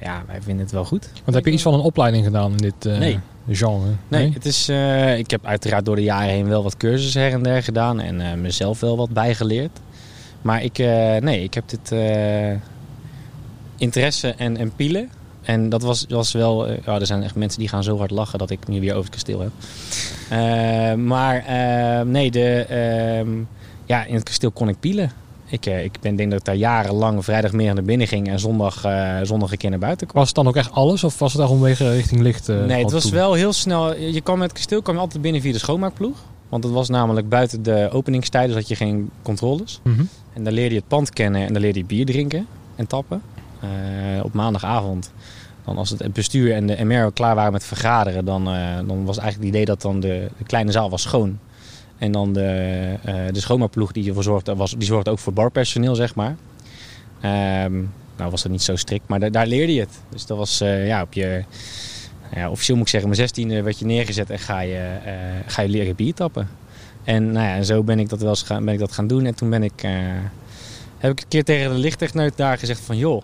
Ja, 0.00 0.22
wij 0.26 0.42
vinden 0.42 0.62
het 0.64 0.72
wel 0.72 0.84
goed. 0.84 1.10
Want 1.24 1.36
heb 1.36 1.44
je 1.44 1.50
iets 1.52 1.62
van 1.62 1.74
een 1.74 1.80
opleiding 1.80 2.24
gedaan 2.24 2.50
in 2.50 2.56
dit 2.56 2.86
eh, 2.86 2.98
Nee. 2.98 3.18
genre? 3.50 3.86
Nee, 4.08 4.32
het 4.32 4.46
is, 4.46 4.68
eh, 4.68 5.18
ik 5.18 5.30
heb 5.30 5.46
uiteraard 5.46 5.84
door 5.84 5.96
de 5.96 6.02
jaren 6.02 6.28
heen 6.28 6.48
wel 6.48 6.62
wat 6.62 6.76
cursussen 6.76 7.22
her 7.22 7.32
en 7.32 7.42
der 7.42 7.62
gedaan 7.62 8.00
en 8.00 8.20
eh, 8.20 8.34
mezelf 8.34 8.80
wel 8.80 8.96
wat 8.96 9.10
bijgeleerd. 9.10 9.78
Maar 10.42 10.62
ik, 10.62 10.78
nee, 11.22 11.42
ik 11.42 11.54
heb 11.54 11.68
dit 11.68 11.92
interesse 13.76 14.28
en, 14.36 14.56
en 14.56 14.72
pielen. 14.76 15.10
En 15.42 15.68
dat 15.68 15.82
was, 15.82 16.04
was 16.08 16.32
wel, 16.32 16.70
ja, 16.70 17.00
er 17.00 17.06
zijn 17.06 17.22
echt 17.22 17.34
mensen 17.34 17.58
die 17.60 17.68
gaan 17.68 17.82
zo 17.82 17.98
hard 17.98 18.10
lachen 18.10 18.38
dat 18.38 18.50
ik 18.50 18.68
nu 18.68 18.80
weer 18.80 18.92
over 18.94 19.04
het 19.04 19.12
kasteel 19.14 19.40
heb. 19.40 19.50
Maar 20.98 21.44
eh, 21.46 22.00
nee, 22.06 22.30
de, 22.30 22.64
ehm, 22.68 23.28
ja, 23.86 24.04
in 24.04 24.14
het 24.14 24.22
kasteel 24.22 24.50
kon 24.50 24.68
ik 24.68 24.80
pielen. 24.80 25.12
ik, 25.48 25.66
eh, 25.66 25.84
ik 25.84 26.00
ben, 26.00 26.16
denk 26.16 26.30
dat 26.30 26.38
ik 26.38 26.44
daar 26.44 26.54
jarenlang 26.54 27.24
vrijdagmiddag 27.24 27.74
naar 27.74 27.84
binnen 27.84 28.06
ging 28.06 28.28
en 28.28 28.38
zondag, 28.38 28.84
eh, 28.84 29.16
zondag 29.22 29.52
een 29.52 29.58
keer 29.58 29.70
naar 29.70 29.78
buiten 29.78 30.06
kwam. 30.06 30.18
Was 30.18 30.26
het 30.26 30.36
dan 30.36 30.48
ook 30.48 30.56
echt 30.56 30.72
alles 30.72 31.04
of 31.04 31.18
was 31.18 31.32
het 31.32 31.40
daar 31.40 31.50
omwege 31.50 31.90
richting 31.90 32.20
licht? 32.20 32.48
eh, 32.48 32.64
nee, 32.64 32.82
het 32.82 32.92
was 32.92 33.02
toe? 33.02 33.12
wel 33.12 33.32
heel 33.32 33.52
snel. 33.52 33.96
Je 33.96 34.20
kwam 34.20 34.38
met 34.38 34.48
het 34.48 34.56
kasteel 34.56 34.82
kwam 34.82 34.94
je 34.94 35.00
altijd 35.00 35.22
binnen 35.22 35.40
via 35.40 35.52
de 35.52 35.58
schoonmaakploeg. 35.58 36.16
Want 36.48 36.64
het 36.64 36.72
was 36.72 36.88
namelijk 36.88 37.28
buiten 37.28 37.62
de 37.62 37.88
openingstijden, 37.92 38.50
dus 38.50 38.58
had 38.58 38.68
je 38.68 38.84
geen 38.84 39.10
controles. 39.22 39.80
Mhm. 39.82 40.04
En 40.32 40.44
dan 40.44 40.52
leerde 40.52 40.74
je 40.74 40.80
het 40.80 40.88
pand 40.88 41.10
kennen 41.10 41.46
en 41.46 41.52
dan 41.52 41.62
leerde 41.62 41.78
je 41.78 41.84
bier 41.84 42.06
drinken 42.06 42.46
en 42.74 42.86
tappen. 42.86 43.22
Op 44.22 44.32
maandagavond, 44.32 45.10
dan 45.64 45.78
als 45.78 45.90
het 45.90 46.12
bestuur 46.12 46.54
en 46.54 46.66
de 46.66 46.84
MR 46.84 47.12
klaar 47.12 47.34
waren 47.34 47.52
met 47.52 47.64
vergaderen, 47.64 48.24
dan, 48.24 48.44
dan 48.86 49.04
was 49.04 49.18
eigenlijk 49.18 49.36
het 49.36 49.44
idee 49.44 49.64
dat 49.64 49.82
dan 49.82 50.00
de, 50.00 50.30
de 50.38 50.44
kleine 50.44 50.72
zaal 50.72 50.90
was 50.90 51.02
schoon. 51.02 51.38
En 51.98 52.12
dan 52.12 52.32
de, 52.32 52.94
eh 53.04 53.14
de 53.32 53.40
schoonmaakploeg 53.40 53.92
die 53.92 54.08
ervoor 54.08 54.22
zorgde, 54.22 54.54
was, 54.56 54.70
die 54.78 54.86
zorgde 54.86 55.10
ook 55.10 55.18
voor 55.18 55.32
barpersoneel, 55.32 55.94
zeg 55.94 56.14
maar. 56.14 56.36
Ehm, 57.20 57.74
nou 58.16 58.30
was 58.30 58.42
dat 58.42 58.52
niet 58.52 58.62
zo 58.62 58.76
strikt, 58.76 59.08
maar 59.08 59.20
da- 59.20 59.28
daar 59.30 59.46
leerde 59.46 59.74
je 59.74 59.80
het. 59.80 60.00
Dus 60.08 60.26
dat 60.26 60.36
was 60.38 60.60
eh, 60.60 60.86
ja, 60.86 61.02
op 61.02 61.12
je, 61.12 61.44
ja, 62.34 62.50
officieel 62.50 62.76
moet 62.76 62.86
ik 62.86 62.92
zeggen, 62.92 63.10
mijn 63.10 63.20
zestiende 63.22 63.62
werd 63.62 63.78
je 63.78 63.84
neergezet 63.84 64.30
en 64.30 64.38
ga 64.38 64.60
je, 64.60 64.96
eh, 65.04 65.12
ga 65.46 65.62
je 65.62 65.68
leren 65.68 65.94
bier 65.94 66.14
tappen. 66.14 66.48
En 67.04 67.32
nou 67.32 67.46
ja, 67.46 67.62
zo 67.62 67.82
ben 67.82 67.98
ik 67.98 68.08
dat 68.08 68.20
wel 68.20 68.34
gaan, 68.34 68.64
ben 68.64 68.74
ik 68.74 68.80
dat 68.80 68.92
gaan 68.92 69.06
doen. 69.06 69.24
En 69.26 69.34
toen 69.34 69.50
ben 69.50 69.62
ik, 69.62 69.80
heb 70.98 71.10
ik 71.10 71.20
een 71.20 71.28
keer 71.28 71.44
tegen 71.44 71.70
de 71.70 71.78
lichttechneut 71.78 72.36
daar 72.36 72.58
gezegd 72.58 72.80
van... 72.80 72.96
joh, 72.96 73.22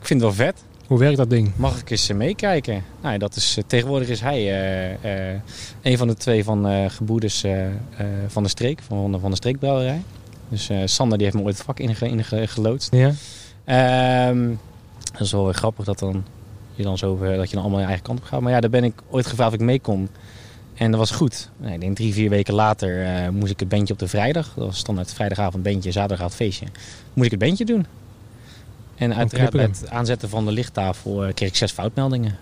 ik 0.00 0.06
vind 0.06 0.22
het 0.22 0.36
wel 0.36 0.46
vet. 0.46 0.62
Hoe 0.88 0.98
werkt 0.98 1.16
dat 1.16 1.30
ding? 1.30 1.52
Mag 1.56 1.80
ik 1.80 1.90
eens 1.90 2.08
eh, 2.08 2.16
meekijken? 2.16 2.84
Nou, 3.00 3.18
dat 3.18 3.36
is, 3.36 3.56
eh, 3.56 3.64
tegenwoordig 3.66 4.08
is 4.08 4.20
hij 4.20 4.38
eh, 5.02 5.40
een 5.82 5.98
van 5.98 6.08
de 6.08 6.14
twee 6.14 6.44
van 6.44 6.68
eh 6.68 6.90
geboeders 6.90 7.44
van 8.26 8.42
de 8.42 8.48
streek, 8.48 8.80
van, 8.82 9.20
van 9.20 9.30
de 9.30 9.36
streekbrouwerij. 9.36 10.02
Dus 10.48 10.70
Sander 10.84 11.18
die 11.18 11.26
heeft 11.26 11.38
me 11.38 11.44
ooit 11.44 11.56
het 11.56 11.64
vak 11.64 11.78
inge, 11.78 12.08
inge, 12.08 12.46
geloodst. 12.46 12.94
Ja. 12.94 13.12
Ehm, 13.64 14.48
dat 15.12 15.20
is 15.20 15.32
wel 15.32 15.44
weer 15.44 15.54
grappig 15.54 15.84
dat, 15.84 15.98
dan, 15.98 16.24
je 16.74 16.82
dan 16.82 16.98
zo, 16.98 17.18
dat 17.18 17.48
je 17.48 17.54
dan 17.54 17.62
allemaal 17.62 17.80
je 17.80 17.86
eigen 17.86 18.04
kant 18.04 18.18
op 18.18 18.24
gaat. 18.24 18.40
Maar 18.40 18.52
ja, 18.52 18.60
daar 18.60 18.70
ben 18.70 18.84
ik 18.84 19.02
ooit 19.10 19.26
gevraagd 19.26 19.52
of 19.52 19.58
ik 19.58 19.64
mee 19.64 19.80
kon. 19.80 20.08
En 20.74 20.90
dat 20.90 21.00
was 21.00 21.10
goed. 21.10 21.50
Nee, 21.56 21.74
ik 21.74 21.80
denk 21.80 21.96
drie, 21.96 22.12
vier 22.12 22.30
weken 22.30 22.54
later 22.54 23.06
moest 23.32 23.52
ik 23.52 23.60
het 23.60 23.68
bandje 23.68 23.92
op 23.92 23.98
de 23.98 24.08
vrijdag. 24.08 24.52
Dat 24.56 24.66
was 24.66 24.78
standaard 24.78 25.12
vrijdagavond 25.12 25.62
bandje, 25.62 25.92
zaterdagavond 25.92 26.34
feestje. 26.34 26.66
Moest 27.12 27.32
ik 27.32 27.40
het 27.40 27.48
bandje 27.48 27.64
doen. 27.64 27.86
En 28.98 29.14
uiteraard 29.14 29.52
bij 29.52 29.62
het 29.62 29.90
aanzetten 29.90 30.28
van 30.28 30.44
de 30.44 30.52
lichttafel 30.52 31.24
eh, 31.24 31.34
kreeg 31.34 31.48
ik 31.48 31.56
zes 31.56 31.72
foutmeldingen. 31.72 32.36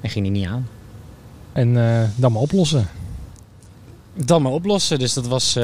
En 0.00 0.10
ging 0.10 0.24
die 0.24 0.32
niet 0.34 0.46
aan. 0.46 0.68
En 1.52 1.76
eh, 1.76 2.08
dan 2.16 2.32
maar 2.32 2.42
oplossen. 2.42 2.88
Dan 4.14 4.42
maar 4.42 4.52
oplossen. 4.52 4.98
Dus 4.98 5.12
dat 5.12 5.26
was 5.26 5.56
eh, 5.56 5.62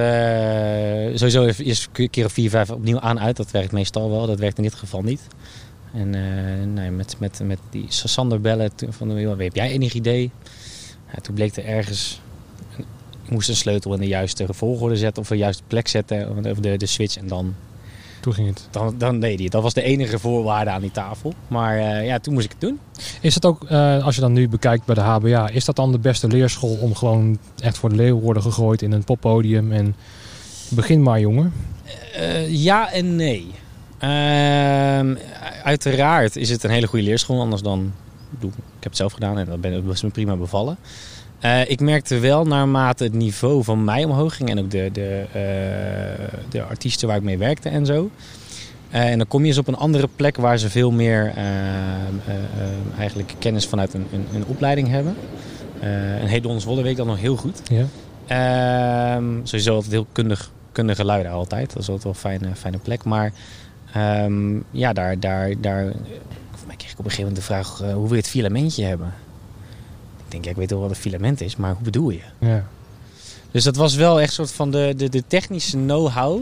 sowieso 1.15 1.45
eerst 1.45 1.89
een 1.93 2.11
keer 2.11 2.25
of 2.25 2.33
vier, 2.33 2.51
vijf 2.51 2.71
opnieuw 2.71 3.01
aan 3.01 3.21
uit. 3.21 3.37
Dat 3.37 3.51
werkt 3.51 3.73
meestal 3.73 4.11
wel. 4.11 4.27
Dat 4.27 4.39
werkt 4.39 4.57
in 4.57 4.63
dit 4.63 4.75
geval 4.75 5.03
niet. 5.03 5.21
En 5.93 6.11
nee, 6.75 6.91
met, 6.91 7.17
met, 7.19 7.41
met 7.45 7.59
die 7.71 7.87
Sander 7.89 8.41
bellen 8.41 8.75
toen 8.75 8.93
van 8.93 9.11
heb 9.11 9.55
jij 9.55 9.71
enig 9.71 9.93
idee? 9.93 10.31
Ja, 11.13 11.21
toen 11.21 11.35
bleek 11.35 11.57
er 11.57 11.65
ergens... 11.65 12.21
Ik 13.25 13.31
moest 13.31 13.49
een 13.49 13.57
sleutel 13.57 13.95
in 13.95 14.01
de 14.01 14.07
juiste 14.07 14.47
volgorde 14.51 14.97
zetten 14.97 15.23
of 15.23 15.29
de 15.29 15.37
juiste 15.37 15.63
plek 15.67 15.89
zetten. 15.89 16.47
Of 16.47 16.59
de, 16.59 16.77
de 16.77 16.87
switch 16.87 17.17
en 17.17 17.27
dan, 17.27 17.55
Toen 18.27 18.35
ging 18.35 18.49
het. 18.49 18.69
dan, 18.71 18.95
dan 18.99 19.21
deed 19.21 19.35
hij 19.35 19.43
het. 19.43 19.53
Dat 19.53 19.63
was 19.63 19.75
de 19.75 19.83
enige 19.83 20.19
voorwaarde 20.19 20.71
aan 20.71 20.81
die 20.81 20.91
tafel. 20.91 21.35
Maar 21.49 21.79
eh, 21.79 22.07
ja, 22.07 22.19
toen 22.19 22.33
moest 22.35 22.45
ik 22.45 22.51
het 22.51 22.61
doen. 22.61 22.79
Is 23.21 23.35
het 23.35 23.45
ook, 23.45 23.65
eh, 23.65 24.05
als 24.05 24.15
je 24.15 24.21
dan 24.21 24.33
nu 24.33 24.49
bekijkt 24.49 24.85
bij 24.85 24.95
de 24.95 25.01
HBA, 25.01 25.49
is 25.49 25.65
dat 25.65 25.77
dan 25.77 25.93
de 25.93 25.99
beste 25.99 26.29
leerschool 26.29 26.77
om 26.81 26.95
gewoon 26.95 27.39
echt 27.59 27.79
voor 27.79 27.89
de 27.89 27.95
leeuw 27.97 28.21
worden 28.21 28.43
gegooid 28.43 28.83
in 28.83 28.93
een 28.93 29.05
poppodium 29.05 29.73
en 29.73 29.95
begin 30.69 31.03
maar 31.03 31.21
jongen? 31.21 31.53
Eh, 32.15 32.65
ja 32.65 32.93
en 32.93 33.17
nee. 33.17 33.47
Ehm, 33.99 35.15
uiteraard 35.63 36.37
is 36.37 36.51
het 36.51 36.65
een 36.65 36.71
hele 36.71 36.87
goede 36.87 37.05
leerschool. 37.05 37.41
Anders 37.41 37.63
dan... 37.63 37.93
Ik 38.41 38.51
heb 38.81 38.83
het 38.83 38.97
zelf 38.97 39.13
gedaan 39.13 39.39
en 39.39 39.47
dat 39.47 39.61
ben- 39.61 39.85
dat 39.85 39.95
is 39.95 40.03
me 40.03 40.11
prima 40.11 40.37
bevallen. 40.37 40.77
Eh, 41.41 41.71
ik 41.71 41.81
merkte 41.81 42.19
wel 42.19 42.45
naarmate 42.45 43.05
het 43.05 43.15
niveau 43.15 43.65
van 43.65 43.85
mij 43.85 44.05
omhoog 44.05 44.37
ging... 44.37 44.51
en 44.51 44.59
ook 44.59 44.71
de, 44.71 44.89
de, 44.93 45.25
eh, 45.33 46.39
de 46.51 46.63
artiesten 46.63 47.09
waar 47.09 47.17
ik 47.17 47.23
mee 47.23 47.39
werkte 47.39 47.69
en 47.69 47.87
zo... 47.87 48.11
Eh, 48.91 49.11
en 49.11 49.19
dan 49.19 49.29
kom 49.29 49.43
je 49.43 49.47
eens 49.47 49.59
op 49.59 49.69
een 49.69 49.77
andere 49.77 50.09
plek 50.17 50.37
waar 50.37 50.59
ze 50.59 50.71
veel 50.71 50.91
meer 50.91 51.33
eigenlijk 52.99 53.35
kennis 53.39 53.67
vanuit 53.67 53.95
een, 53.95 54.07
een, 54.13 54.27
een 54.35 54.45
opleiding 54.47 54.89
hebben. 54.89 55.17
En 55.81 56.27
Hedon 56.27 56.61
Zwolle 56.61 56.83
weet 56.83 56.91
ik 56.91 56.97
dan 56.97 57.07
nog 57.07 57.19
heel 57.19 57.37
goed. 57.37 57.63
Ja. 57.65 57.85
Ehm, 58.27 59.25
sowieso 59.43 59.75
altijd 59.75 59.93
heel 59.93 60.07
kundig, 60.13 60.51
kundige 60.73 61.05
lui 61.05 61.23
daar 61.23 61.33
altijd. 61.33 61.73
Dat 61.73 61.83
is 61.83 61.89
altijd 61.89 62.03
wel 62.03 62.13
een 62.13 62.39
fijne, 62.39 62.55
fijne 62.57 62.79
plek. 62.79 63.05
Maar 63.05 63.33
ehm, 63.93 64.57
ja, 64.71 64.93
daar, 64.93 65.21
daar, 65.21 65.61
daar... 65.61 65.93
Voor 66.51 66.67
mij 66.67 66.77
kreeg 66.77 66.93
ik 66.93 66.99
op 66.99 67.05
een 67.05 67.11
gegeven 67.11 67.19
moment 67.19 67.37
de 67.37 67.43
vraag... 67.43 67.79
hoe 67.79 68.03
wil 68.03 68.11
je 68.11 68.17
het 68.17 68.29
filamentje 68.29 68.85
hebben? 68.85 69.13
Ik 70.37 70.43
denk, 70.43 70.45
ja, 70.45 70.51
ik 70.51 70.69
weet 70.69 70.71
wel 70.71 70.81
wat 70.81 70.97
een 70.97 71.11
filament 71.11 71.41
is, 71.41 71.57
maar 71.57 71.75
hoe 71.75 71.85
bedoel 71.85 72.11
je? 72.11 72.21
Ja. 72.39 72.65
Dus 73.51 73.65
dat 73.65 73.77
was 73.77 73.95
wel 73.95 74.21
echt 74.21 74.33
soort 74.33 74.53
van 74.53 74.71
de, 74.71 74.95
de, 74.97 75.09
de 75.09 75.23
technische 75.27 75.77
know-how. 75.77 76.41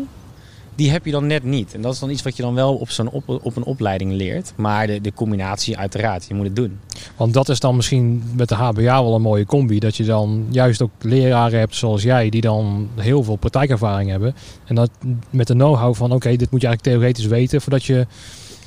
Die 0.75 0.91
heb 0.91 1.05
je 1.05 1.11
dan 1.11 1.27
net 1.27 1.45
niet. 1.45 1.75
En 1.75 1.83
dat 1.83 1.93
is 1.93 1.99
dan 1.99 2.11
iets 2.11 2.23
wat 2.23 2.37
je 2.37 2.43
dan 2.43 2.55
wel 2.55 2.75
op, 2.75 2.91
zo'n 2.91 3.11
op, 3.11 3.29
op 3.29 3.57
een 3.57 3.65
opleiding 3.65 4.13
leert. 4.13 4.53
Maar 4.57 4.87
de, 4.87 5.01
de 5.01 5.13
combinatie 5.13 5.79
uiteraard, 5.79 6.27
je 6.29 6.35
moet 6.35 6.47
het 6.47 6.57
doen. 6.57 6.79
Want 7.17 7.33
dat 7.33 7.49
is 7.49 7.61
dan 7.61 7.77
misschien 7.77 8.23
met 8.37 8.49
de 8.49 8.55
HBA 8.55 9.03
wel 9.03 9.15
een 9.15 9.23
mooie 9.23 9.47
combi. 9.47 9.79
Dat 9.79 9.97
je 9.97 10.05
dan 10.05 10.47
juist 10.51 10.83
ook 10.83 10.91
leraren 11.01 11.59
hebt 11.59 11.77
zoals 11.77 12.03
jij, 12.03 12.29
die 12.29 12.41
dan 12.41 12.89
heel 12.95 13.23
veel 13.23 13.37
praktijkervaring 13.37 14.11
hebben. 14.11 14.35
En 14.65 14.75
dat 14.75 14.91
met 15.31 15.47
de 15.47 15.55
know-how 15.55 15.95
van 15.95 16.13
oké, 16.13 16.37
dit 16.37 16.51
moet 16.51 16.61
je 16.61 16.67
eigenlijk 16.67 16.97
theoretisch 16.97 17.27
weten 17.27 17.61
voordat 17.61 17.85
je 17.85 18.07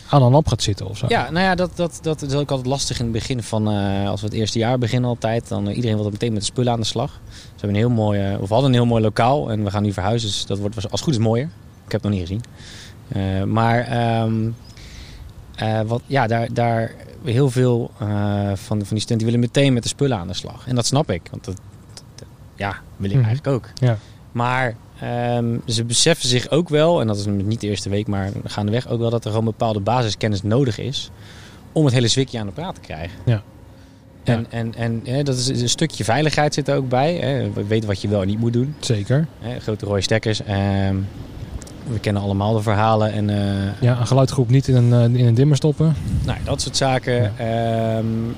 aan 0.10 0.22
een 0.22 0.32
lamp 0.32 0.48
gaat 0.48 0.62
zitten 0.62 0.88
of 0.88 0.98
zo. 0.98 1.06
Ja, 1.10 1.32
nou 1.32 1.46
ja, 1.46 1.56
dat, 1.56 1.72
dat, 1.76 2.00
dat 2.02 2.22
is 2.22 2.34
ook 2.34 2.50
altijd 2.50 2.68
lastig 2.68 2.98
in 2.98 3.04
het 3.04 3.14
begin 3.14 3.44
van, 3.44 3.72
eh, 3.72 4.10
als 4.10 4.22
we 4.22 4.28
het 4.28 4.36
eerste 4.36 4.60
jaar 4.60 4.78
beginnen 4.78 5.10
altijd, 5.10 5.48
dan 5.48 5.68
uh, 5.68 5.76
iedereen 5.76 5.98
wil 5.98 6.10
meteen 6.10 6.34
met 6.34 6.42
de 6.42 6.48
spullen 6.48 6.72
aan 6.72 6.80
de 6.80 6.86
slag. 6.86 7.12
Dus 7.12 7.42
we 7.42 7.52
hebben 7.52 7.70
een 7.70 7.88
heel 7.88 7.96
mooi, 7.96 8.34
uh, 8.34 8.42
of 8.42 8.50
hadden 8.50 8.70
een 8.70 8.76
heel 8.76 8.86
mooi 8.86 9.04
lokaal 9.04 9.52
en 9.52 9.64
we 9.64 9.72
gaan 9.72 9.84
nu 9.84 9.94
verhuizen, 9.94 10.30
dus 10.30 10.46
dat 10.46 10.58
wordt 10.58 10.76
als 10.76 10.86
het 10.92 11.02
goed 11.02 11.14
is 11.14 11.20
mooier. 11.20 11.46
Ik 11.86 11.92
heb 11.92 12.04
het 12.04 12.12
nog 12.12 12.12
niet 12.12 12.22
gezien. 12.22 12.44
Uh, 13.16 13.44
maar 13.44 14.22
um, 14.22 14.56
wat, 15.86 16.02
ja, 16.06 16.28
daar, 16.28 16.54
daar 16.54 16.92
heel 17.24 17.50
veel 17.50 17.92
van, 18.54 18.56
van 18.56 18.86
die 18.90 19.00
studenten 19.00 19.26
willen 19.26 19.40
meteen 19.40 19.74
met 19.74 19.84
de 19.84 19.90
spullen 19.90 20.18
aan 20.18 20.28
de 20.28 20.34
slag. 20.34 20.68
En 20.68 20.76
dat 20.76 20.86
snap 20.86 21.12
ik, 21.12 21.22
want 21.32 21.46
dat, 21.46 21.60
dat 22.16 22.28
ja, 22.56 22.76
wil 22.96 23.10
ik 23.10 23.16
mm 23.16 23.22
-hmm. 23.22 23.28
eigenlijk 23.28 23.56
ook. 23.56 23.70
Ja. 23.88 23.98
Maar 24.32 24.76
um, 25.04 25.62
ze 25.66 25.84
beseffen 25.84 26.30
zich 26.30 26.50
ook 26.50 26.70
wel, 26.70 27.02
en 27.02 27.08
dat 27.08 27.18
is 27.18 27.26
niet 27.26 27.62
de 27.62 27.68
eerste 27.68 27.90
week, 27.90 28.08
maar 28.08 28.32
gaandeweg 28.46 28.88
ook 28.88 29.00
wel, 29.00 29.10
dat 29.10 29.24
er 29.26 29.30
gewoon 29.30 29.46
bepaalde 29.46 29.80
basiskennis 29.80 30.44
nodig 30.44 30.80
is 30.80 31.10
om 31.72 31.86
het 31.86 31.94
hele 31.94 32.08
zwikje 32.08 32.40
aan 32.40 32.46
de 32.46 32.52
praat 32.52 32.76
te 32.76 32.82
krijgen. 32.82 33.18
Ja. 33.26 33.42
En, 34.24 34.40
ja. 34.40 34.58
en, 34.58 34.76
en 34.76 35.02
hè, 35.04 35.24
dat 35.24 35.38
is 35.38 35.48
een 35.48 35.70
stukje 35.70 36.04
veiligheid 36.04 36.54
zit 36.54 36.68
er 36.68 36.76
ook 36.76 36.90
bij. 36.90 37.16
Hè. 37.16 37.52
We 37.52 37.66
weten 37.66 37.88
wat 37.88 38.02
je 38.02 38.08
wel 38.08 38.22
en 38.22 38.28
niet 38.28 38.40
moet 38.40 38.54
doen. 38.54 38.76
Zeker. 38.80 39.28
Hè, 39.40 39.60
grote 39.60 39.86
rode 39.86 40.02
stekkers. 40.02 40.40
Um, 40.40 41.08
we 41.90 42.00
kennen 42.00 42.22
allemaal 42.22 42.54
de 42.54 42.62
verhalen. 42.62 43.12
En, 43.12 43.30
uh, 43.30 43.82
ja, 43.82 44.00
een 44.00 44.08
geluidgroep 44.08 44.50
niet 44.50 44.68
in 44.68 44.76
een, 44.76 45.12
uh, 45.12 45.20
in 45.20 45.26
een 45.26 45.34
dimmer 45.34 45.58
stoppen. 45.58 45.96
Nou, 46.26 46.38
dat 46.44 46.62
soort 46.62 46.78
zaken. 46.78 47.34
Ja. 47.38 47.98
Um, 47.98 48.36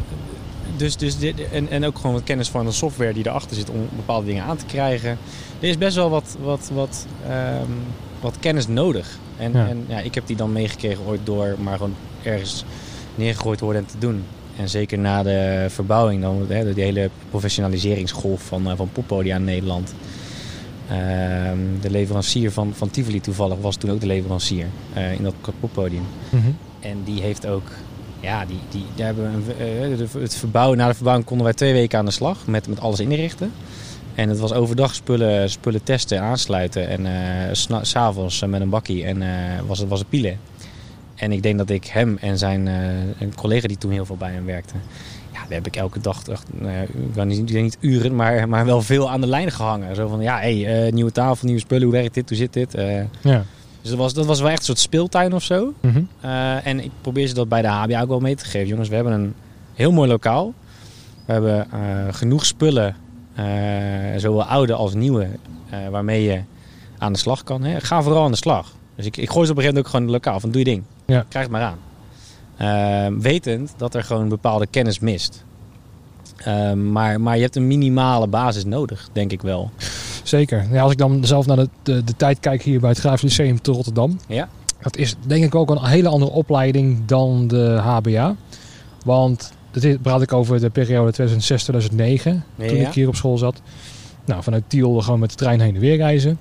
dus, 0.77 0.97
dus 0.97 1.17
dit, 1.17 1.49
en, 1.51 1.69
en 1.69 1.85
ook 1.85 1.95
gewoon 1.95 2.13
wat 2.13 2.23
kennis 2.23 2.49
van 2.49 2.65
de 2.65 2.71
software 2.71 3.13
die 3.13 3.27
erachter 3.27 3.55
zit 3.55 3.69
om 3.69 3.87
bepaalde 3.95 4.25
dingen 4.25 4.43
aan 4.43 4.57
te 4.57 4.65
krijgen. 4.65 5.17
Er 5.59 5.67
is 5.67 5.77
best 5.77 5.95
wel 5.95 6.09
wat, 6.09 6.37
wat, 6.41 6.69
wat, 6.73 7.05
um, 7.29 7.77
wat 8.21 8.39
kennis 8.39 8.67
nodig. 8.67 9.17
En, 9.37 9.53
ja. 9.53 9.67
en 9.67 9.85
ja, 9.87 9.99
ik 9.99 10.15
heb 10.15 10.27
die 10.27 10.35
dan 10.35 10.51
meegekregen 10.51 11.05
ooit 11.05 11.19
door 11.23 11.55
maar 11.61 11.77
gewoon 11.77 11.95
ergens 12.23 12.65
neergegooid 13.15 13.59
worden 13.59 13.81
en 13.81 13.87
te 13.87 13.97
doen. 13.97 14.23
En 14.57 14.69
zeker 14.69 14.99
na 14.99 15.23
de 15.23 15.65
verbouwing, 15.69 16.21
dan, 16.21 16.45
hè, 16.47 16.73
die 16.73 16.83
hele 16.83 17.09
professionaliseringsgolf 17.29 18.41
van, 18.41 18.67
uh, 18.67 18.73
van 18.75 18.89
poppodia 18.91 19.35
in 19.35 19.43
Nederland. 19.43 19.93
Um, 20.91 21.77
de 21.81 21.89
leverancier 21.89 22.51
van, 22.51 22.73
van 22.73 22.89
Tivoli 22.89 23.21
toevallig 23.21 23.57
was 23.61 23.75
toen 23.75 23.91
ook 23.91 23.99
de 23.99 24.05
leverancier 24.05 24.65
uh, 24.97 25.13
in 25.13 25.23
dat 25.23 25.33
poppodium. 25.59 26.03
Mm 26.29 26.41
-hmm. 26.41 26.57
En 26.79 26.97
die 27.03 27.21
heeft 27.21 27.47
ook, 27.47 27.67
ja, 28.19 28.45
die, 28.45 28.59
die, 28.69 28.83
die 28.95 29.05
hebben 29.05 29.33
een, 29.33 29.43
uh, 29.91 30.21
het 30.21 30.35
verbouwen, 30.35 30.77
na 30.77 30.87
de 30.87 30.93
verbouwing 30.93 31.27
konden 31.27 31.45
wij 31.45 31.55
twee 31.55 31.73
weken 31.73 31.99
aan 31.99 32.05
de 32.05 32.11
slag 32.11 32.47
met, 32.47 32.67
met 32.67 32.79
alles 32.79 32.99
inrichten. 32.99 33.51
En 34.19 34.29
het 34.29 34.39
was 34.39 34.53
overdag 34.53 34.95
spullen, 34.95 35.49
spullen 35.49 35.83
testen 35.83 36.17
en 36.17 36.23
aansluiten. 36.23 36.87
En 36.87 37.05
uh, 37.05 37.81
s'avonds 37.81 38.45
met 38.45 38.61
een 38.61 38.69
bakkie 38.69 39.05
en 39.05 39.23
was, 39.67 39.79
het, 39.79 39.89
was 39.89 39.99
het 39.99 40.09
pielen. 40.09 40.39
En 41.15 41.31
ik 41.31 41.43
denk 41.43 41.57
dat 41.57 41.69
ik 41.69 41.85
hem 41.85 42.17
en 42.21 42.37
zijn 42.37 42.65
een 43.19 43.35
collega 43.35 43.67
die 43.67 43.77
toen 43.77 43.91
heel 43.91 44.05
veel 44.05 44.17
bij 44.17 44.31
hem 44.31 44.45
werkte. 44.45 44.73
Ja, 45.33 45.39
daar 45.39 45.51
heb 45.51 45.67
ik 45.67 45.75
elke 45.75 45.99
dag, 45.99 46.27
echt, 46.27 46.45
nou, 46.51 46.81
ik 46.81 46.89
kan 47.15 47.27
niet, 47.27 47.51
niet 47.53 47.77
uren, 47.79 48.15
maar, 48.15 48.49
maar 48.49 48.65
wel 48.65 48.81
veel 48.81 49.09
aan 49.09 49.21
de 49.21 49.27
lijn 49.27 49.51
gehangen. 49.51 49.95
Zo 49.95 50.07
van, 50.07 50.21
ja, 50.21 50.39
hey, 50.39 50.89
nieuwe 50.91 51.11
tafel, 51.11 51.45
nieuwe 51.45 51.61
spullen, 51.61 51.83
hoe 51.83 51.93
werkt 51.93 52.13
dit, 52.13 52.29
hoe 52.29 52.37
zit 52.37 52.53
dit? 52.53 52.71
Ja. 53.21 53.45
Dus 53.81 53.89
dat 53.89 53.97
was, 53.97 54.13
dat 54.13 54.25
was 54.25 54.39
wel 54.39 54.49
echt 54.49 54.59
een 54.59 54.65
soort 54.65 54.79
speeltuin 54.79 55.33
of 55.33 55.43
zo. 55.43 55.73
Mm 55.81 55.91
-hmm. 55.91 56.07
uh, 56.25 56.67
en 56.67 56.83
ik 56.83 56.91
probeer 57.01 57.27
ze 57.27 57.33
dat 57.33 57.49
bij 57.49 57.61
de 57.61 57.67
HBA 57.67 58.01
ook 58.01 58.07
wel 58.07 58.19
mee 58.19 58.35
te 58.35 58.45
geven. 58.45 58.67
Jongens, 58.67 58.89
we 58.89 58.95
hebben 58.95 59.13
een 59.13 59.33
heel 59.73 59.91
mooi 59.91 60.09
lokaal. 60.09 60.53
We 61.25 61.31
hebben 61.31 61.67
genoeg 62.13 62.45
spullen, 62.45 62.95
zowel 64.17 64.43
oude 64.43 64.73
als 64.73 64.93
nieuwe, 64.93 65.27
waarmee 65.91 66.23
je 66.23 66.41
aan 66.97 67.13
de 67.13 67.19
slag 67.19 67.43
kan. 67.43 67.63
Hè? 67.63 67.79
Ga 67.79 68.01
vooral 68.01 68.23
aan 68.23 68.31
de 68.31 68.37
slag. 68.37 68.73
Dus 68.95 69.05
ik, 69.05 69.17
ik 69.17 69.29
gooi 69.29 69.45
ze 69.45 69.51
op 69.51 69.57
een 69.57 69.63
gegeven 69.63 69.65
moment 69.65 69.85
ook 69.85 69.91
gewoon 69.91 70.11
lokaal 70.11 70.39
van 70.39 70.51
doe 70.51 70.59
je 70.59 70.65
ding. 70.65 70.83
Ja. 71.05 71.25
Krijg 71.29 71.45
het 71.45 71.53
maar 71.53 71.63
aan. 71.63 71.77
Ehm, 72.57 73.19
wetend 73.19 73.73
dat 73.77 73.95
er 73.95 74.03
gewoon 74.03 74.29
bepaalde 74.29 74.67
kennis 74.67 74.99
mist. 74.99 75.43
Ehm, 76.37 76.91
maar, 76.91 77.21
maar 77.21 77.35
je 77.35 77.41
hebt 77.41 77.55
een 77.55 77.67
minimale 77.67 78.27
basis 78.27 78.65
nodig, 78.65 79.09
denk 79.11 79.31
ik 79.31 79.41
wel. 79.41 79.71
Zeker. 80.23 80.67
Ja, 80.71 80.81
als 80.81 80.91
ik 80.91 80.97
dan 80.97 81.25
zelf 81.25 81.45
naar 81.45 81.55
de, 81.55 81.69
de, 81.83 82.03
de 82.03 82.15
tijd 82.15 82.39
kijk 82.39 82.61
hier 82.61 82.79
bij 82.79 82.89
het 82.89 82.99
Grafisch 82.99 83.21
Lyceum 83.37 83.61
te 83.61 83.71
Rotterdam. 83.71 84.19
Ja. 84.27 84.49
Dat 84.81 84.97
is 84.97 85.15
denk 85.25 85.43
ik 85.43 85.55
ook 85.55 85.69
een 85.69 85.85
hele 85.85 86.07
andere 86.07 86.31
opleiding 86.31 87.05
dan 87.05 87.47
de 87.47 87.79
HBA. 87.81 88.35
Want 89.05 89.53
dit 89.71 90.01
praat 90.01 90.21
ik 90.21 90.33
over 90.33 90.59
de 90.59 90.69
periode 90.69 91.11
2006-2009. 91.11 92.23
Toen 92.23 92.43
Ja. 92.55 92.87
ik 92.87 92.93
hier 92.93 93.07
op 93.07 93.15
school 93.15 93.37
zat. 93.37 93.61
Nou, 94.25 94.43
vanuit 94.43 94.63
Tiel 94.67 95.01
gewoon 95.01 95.19
met 95.19 95.29
de 95.29 95.35
trein 95.35 95.59
heen 95.59 95.75
en 95.75 95.81
weer 95.81 95.95
reizen. 95.97 96.39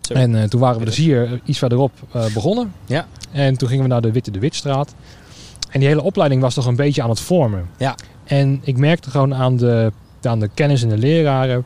Zo. 0.00 0.14
En 0.14 0.34
eh, 0.42 0.48
toen 0.48 0.60
waren 0.60 0.78
we 0.78 0.84
dus 0.84 0.96
hier 0.96 1.24
eh, 1.24 1.32
iets 1.44 1.58
verderop 1.58 1.92
eh, 2.12 2.24
begonnen. 2.34 2.72
Ja. 2.86 3.06
En 3.32 3.56
toen 3.56 3.68
gingen 3.68 3.84
we 3.84 3.90
naar 3.90 4.00
de 4.00 4.12
Witte 4.12 4.30
de 4.30 4.38
Witstraat. 4.38 4.94
En 5.70 5.80
die 5.80 5.88
hele 5.88 6.02
opleiding 6.02 6.42
was 6.42 6.54
toch 6.54 6.66
een 6.66 6.76
beetje 6.76 7.02
aan 7.02 7.08
het 7.10 7.20
vormen. 7.20 7.68
Ja. 7.76 7.94
En 8.24 8.60
ik 8.64 8.76
merkte 8.76 9.10
gewoon 9.10 9.34
aan 9.34 9.56
de, 9.56 9.92
aan 10.22 10.38
de 10.40 10.48
kennis 10.54 10.82
en 10.82 10.88
de 10.88 10.98
leraren. 10.98 11.64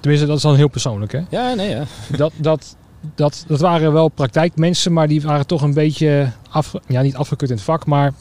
tenminste, 0.00 0.26
dat 0.26 0.36
is 0.36 0.42
dan 0.42 0.56
heel 0.56 0.68
persoonlijk, 0.68 1.12
hè? 1.12 1.20
Ja, 1.28 1.54
nee, 1.54 1.68
ja. 1.70 1.84
dat, 2.16 2.32
dat, 2.36 2.76
dat, 3.14 3.44
dat 3.46 3.60
waren 3.60 3.92
wel 3.92 4.08
praktijkmensen, 4.08 4.92
maar 4.92 5.08
die 5.08 5.22
waren 5.22 5.46
toch 5.46 5.62
een 5.62 5.74
beetje 5.74 6.30
af, 6.50 6.72
ja, 6.86 7.02
niet 7.02 7.16
afgekut 7.16 7.48
in 7.48 7.54
het 7.54 7.64
vak, 7.64 7.86
maar 7.86 8.12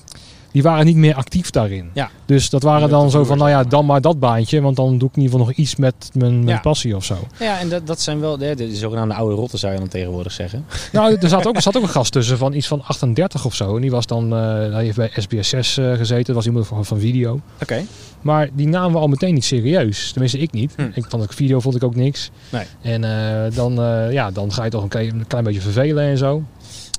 die 0.51 0.63
waren 0.63 0.85
niet 0.85 0.95
meer 0.95 1.15
actief 1.15 1.49
daarin. 1.49 1.89
Ja. 1.93 2.09
Dus 2.25 2.49
dat 2.49 2.63
waren 2.63 2.89
dan 2.89 3.09
zo 3.09 3.23
van, 3.23 3.37
nou 3.37 3.49
ja, 3.49 3.63
dan 3.63 3.85
maar 3.85 4.01
dat 4.01 4.19
baantje, 4.19 4.61
want 4.61 4.75
dan 4.75 4.97
doe 4.97 5.09
ik 5.09 5.15
in 5.15 5.21
ieder 5.21 5.31
geval 5.39 5.47
nog 5.47 5.57
iets 5.57 5.75
met 5.75 6.09
mijn, 6.13 6.33
mijn 6.43 6.47
Ja. 6.47 6.59
passie 6.61 6.95
of 6.95 7.05
zo. 7.05 7.15
Ja, 7.39 7.59
en 7.59 7.69
dat, 7.69 7.87
dat 7.87 8.01
zijn 8.01 8.19
wel 8.19 8.37
de, 8.37 8.55
de 8.55 8.75
zogenaamde 8.75 9.13
oude 9.13 9.35
rotten, 9.35 9.59
zou 9.59 9.73
je 9.73 9.79
dan 9.79 9.87
tegenwoordig 9.87 10.31
zeggen. 10.31 10.65
nou, 10.91 11.15
er 11.15 11.29
zat 11.29 11.47
ook, 11.47 11.55
er 11.55 11.61
zat 11.61 11.77
ook 11.77 11.83
een 11.83 11.89
gast 11.89 12.11
tussen 12.11 12.37
van 12.37 12.53
iets 12.53 12.67
van 12.67 12.83
38 12.83 13.45
of 13.45 13.55
zo. 13.55 13.75
En 13.75 13.81
die 13.81 13.91
was 13.91 14.05
dan, 14.05 14.33
eh 14.33 14.39
hij 14.73 14.83
heeft 14.83 14.97
bij 14.97 15.09
SBS6 15.09 15.57
eh, 15.57 15.93
gezeten, 15.93 16.25
dat 16.25 16.35
was 16.35 16.45
iemand 16.45 16.67
van, 16.67 16.85
van 16.85 16.99
video. 16.99 17.39
Oké. 17.61 17.83
Maar 18.21 18.49
die 18.53 18.67
namen 18.67 18.91
we 18.91 18.97
al 18.97 19.07
meteen 19.07 19.33
niet 19.33 19.45
serieus. 19.45 20.11
Tenminste, 20.11 20.37
ik 20.39 20.51
niet. 20.51 20.73
Hm. 20.75 20.81
Ik 20.93 21.05
vond 21.09 21.23
ook 21.23 21.33
video 21.33 21.59
vond 21.59 21.75
ik 21.75 21.83
ook 21.83 21.95
niks. 21.95 22.31
Nee. 22.49 22.63
En 22.81 23.03
eh, 23.03 23.55
dan, 23.55 23.81
eh, 23.81 24.11
ja, 24.11 24.31
dan 24.31 24.53
ga 24.53 24.63
je 24.63 24.69
toch 24.69 24.83
een 24.83 24.89
klein, 24.89 25.19
een 25.19 25.27
klein 25.27 25.43
beetje 25.43 25.61
vervelen 25.61 26.03
en 26.03 26.17
zo. 26.17 26.43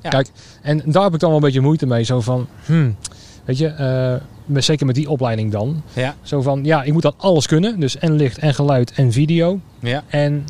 Ja. 0.03 0.09
Kijk, 0.11 0.29
en 0.63 0.83
daar 0.87 1.03
heb 1.03 1.15
ik 1.15 1.21
dan 1.21 1.29
wel 1.29 1.39
een 1.39 1.45
beetje 1.45 1.61
moeite 1.61 1.87
mee. 1.87 2.03
Zo 2.03 2.21
van, 2.21 2.47
hmm, 2.65 2.97
weet 3.45 3.59
je, 3.59 4.19
met- 4.47 4.65
zeker 4.65 4.87
met 4.87 4.95
die 4.95 5.11
opleiding 5.11 5.53
dan. 5.53 5.83
Ja. 5.93 6.15
Zo 6.23 6.41
van, 6.43 6.65
ja, 6.65 6.83
ik 6.83 6.93
moet 6.93 7.03
dan 7.03 7.15
alles 7.17 7.47
kunnen. 7.47 7.81
Dus 7.81 7.99
en 7.99 8.13
licht 8.13 8.39
en 8.39 8.55
geluid 8.55 8.93
en 8.93 9.13
video. 9.13 9.61
Ja. 9.81 10.03
En 10.09 10.45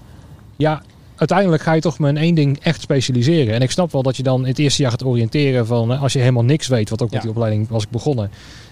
ja, 0.57 0.83
uiteindelijk 1.17 1.63
ga 1.63 1.73
je 1.73 1.81
toch 1.81 1.99
maar 1.99 2.11
in 2.11 2.17
één 2.17 2.35
ding 2.35 2.59
echt 2.63 2.81
specialiseren. 2.81 3.55
En 3.55 3.61
ik 3.61 3.71
snap 3.71 3.93
wel 3.93 4.03
dat 4.03 4.17
je 4.17 4.23
dan 4.23 4.41
in 4.41 4.47
het 4.49 4.59
eerste 4.59 4.83
jaar 4.83 4.91
gaat 4.91 5.05
oriënteren 5.05 5.67
van 5.67 5.93
eh, 5.93 6.03
als 6.03 6.13
je 6.13 6.19
helemaal 6.19 6.45
niks 6.45 6.69
weet, 6.69 6.91
wat 6.91 7.03
ook 7.03 7.11
met 7.11 7.17
Ja. 7.17 7.21
die 7.27 7.31
opleiding 7.31 7.69
was 7.69 7.83
ik 7.83 7.91
begonnen. 7.91 8.31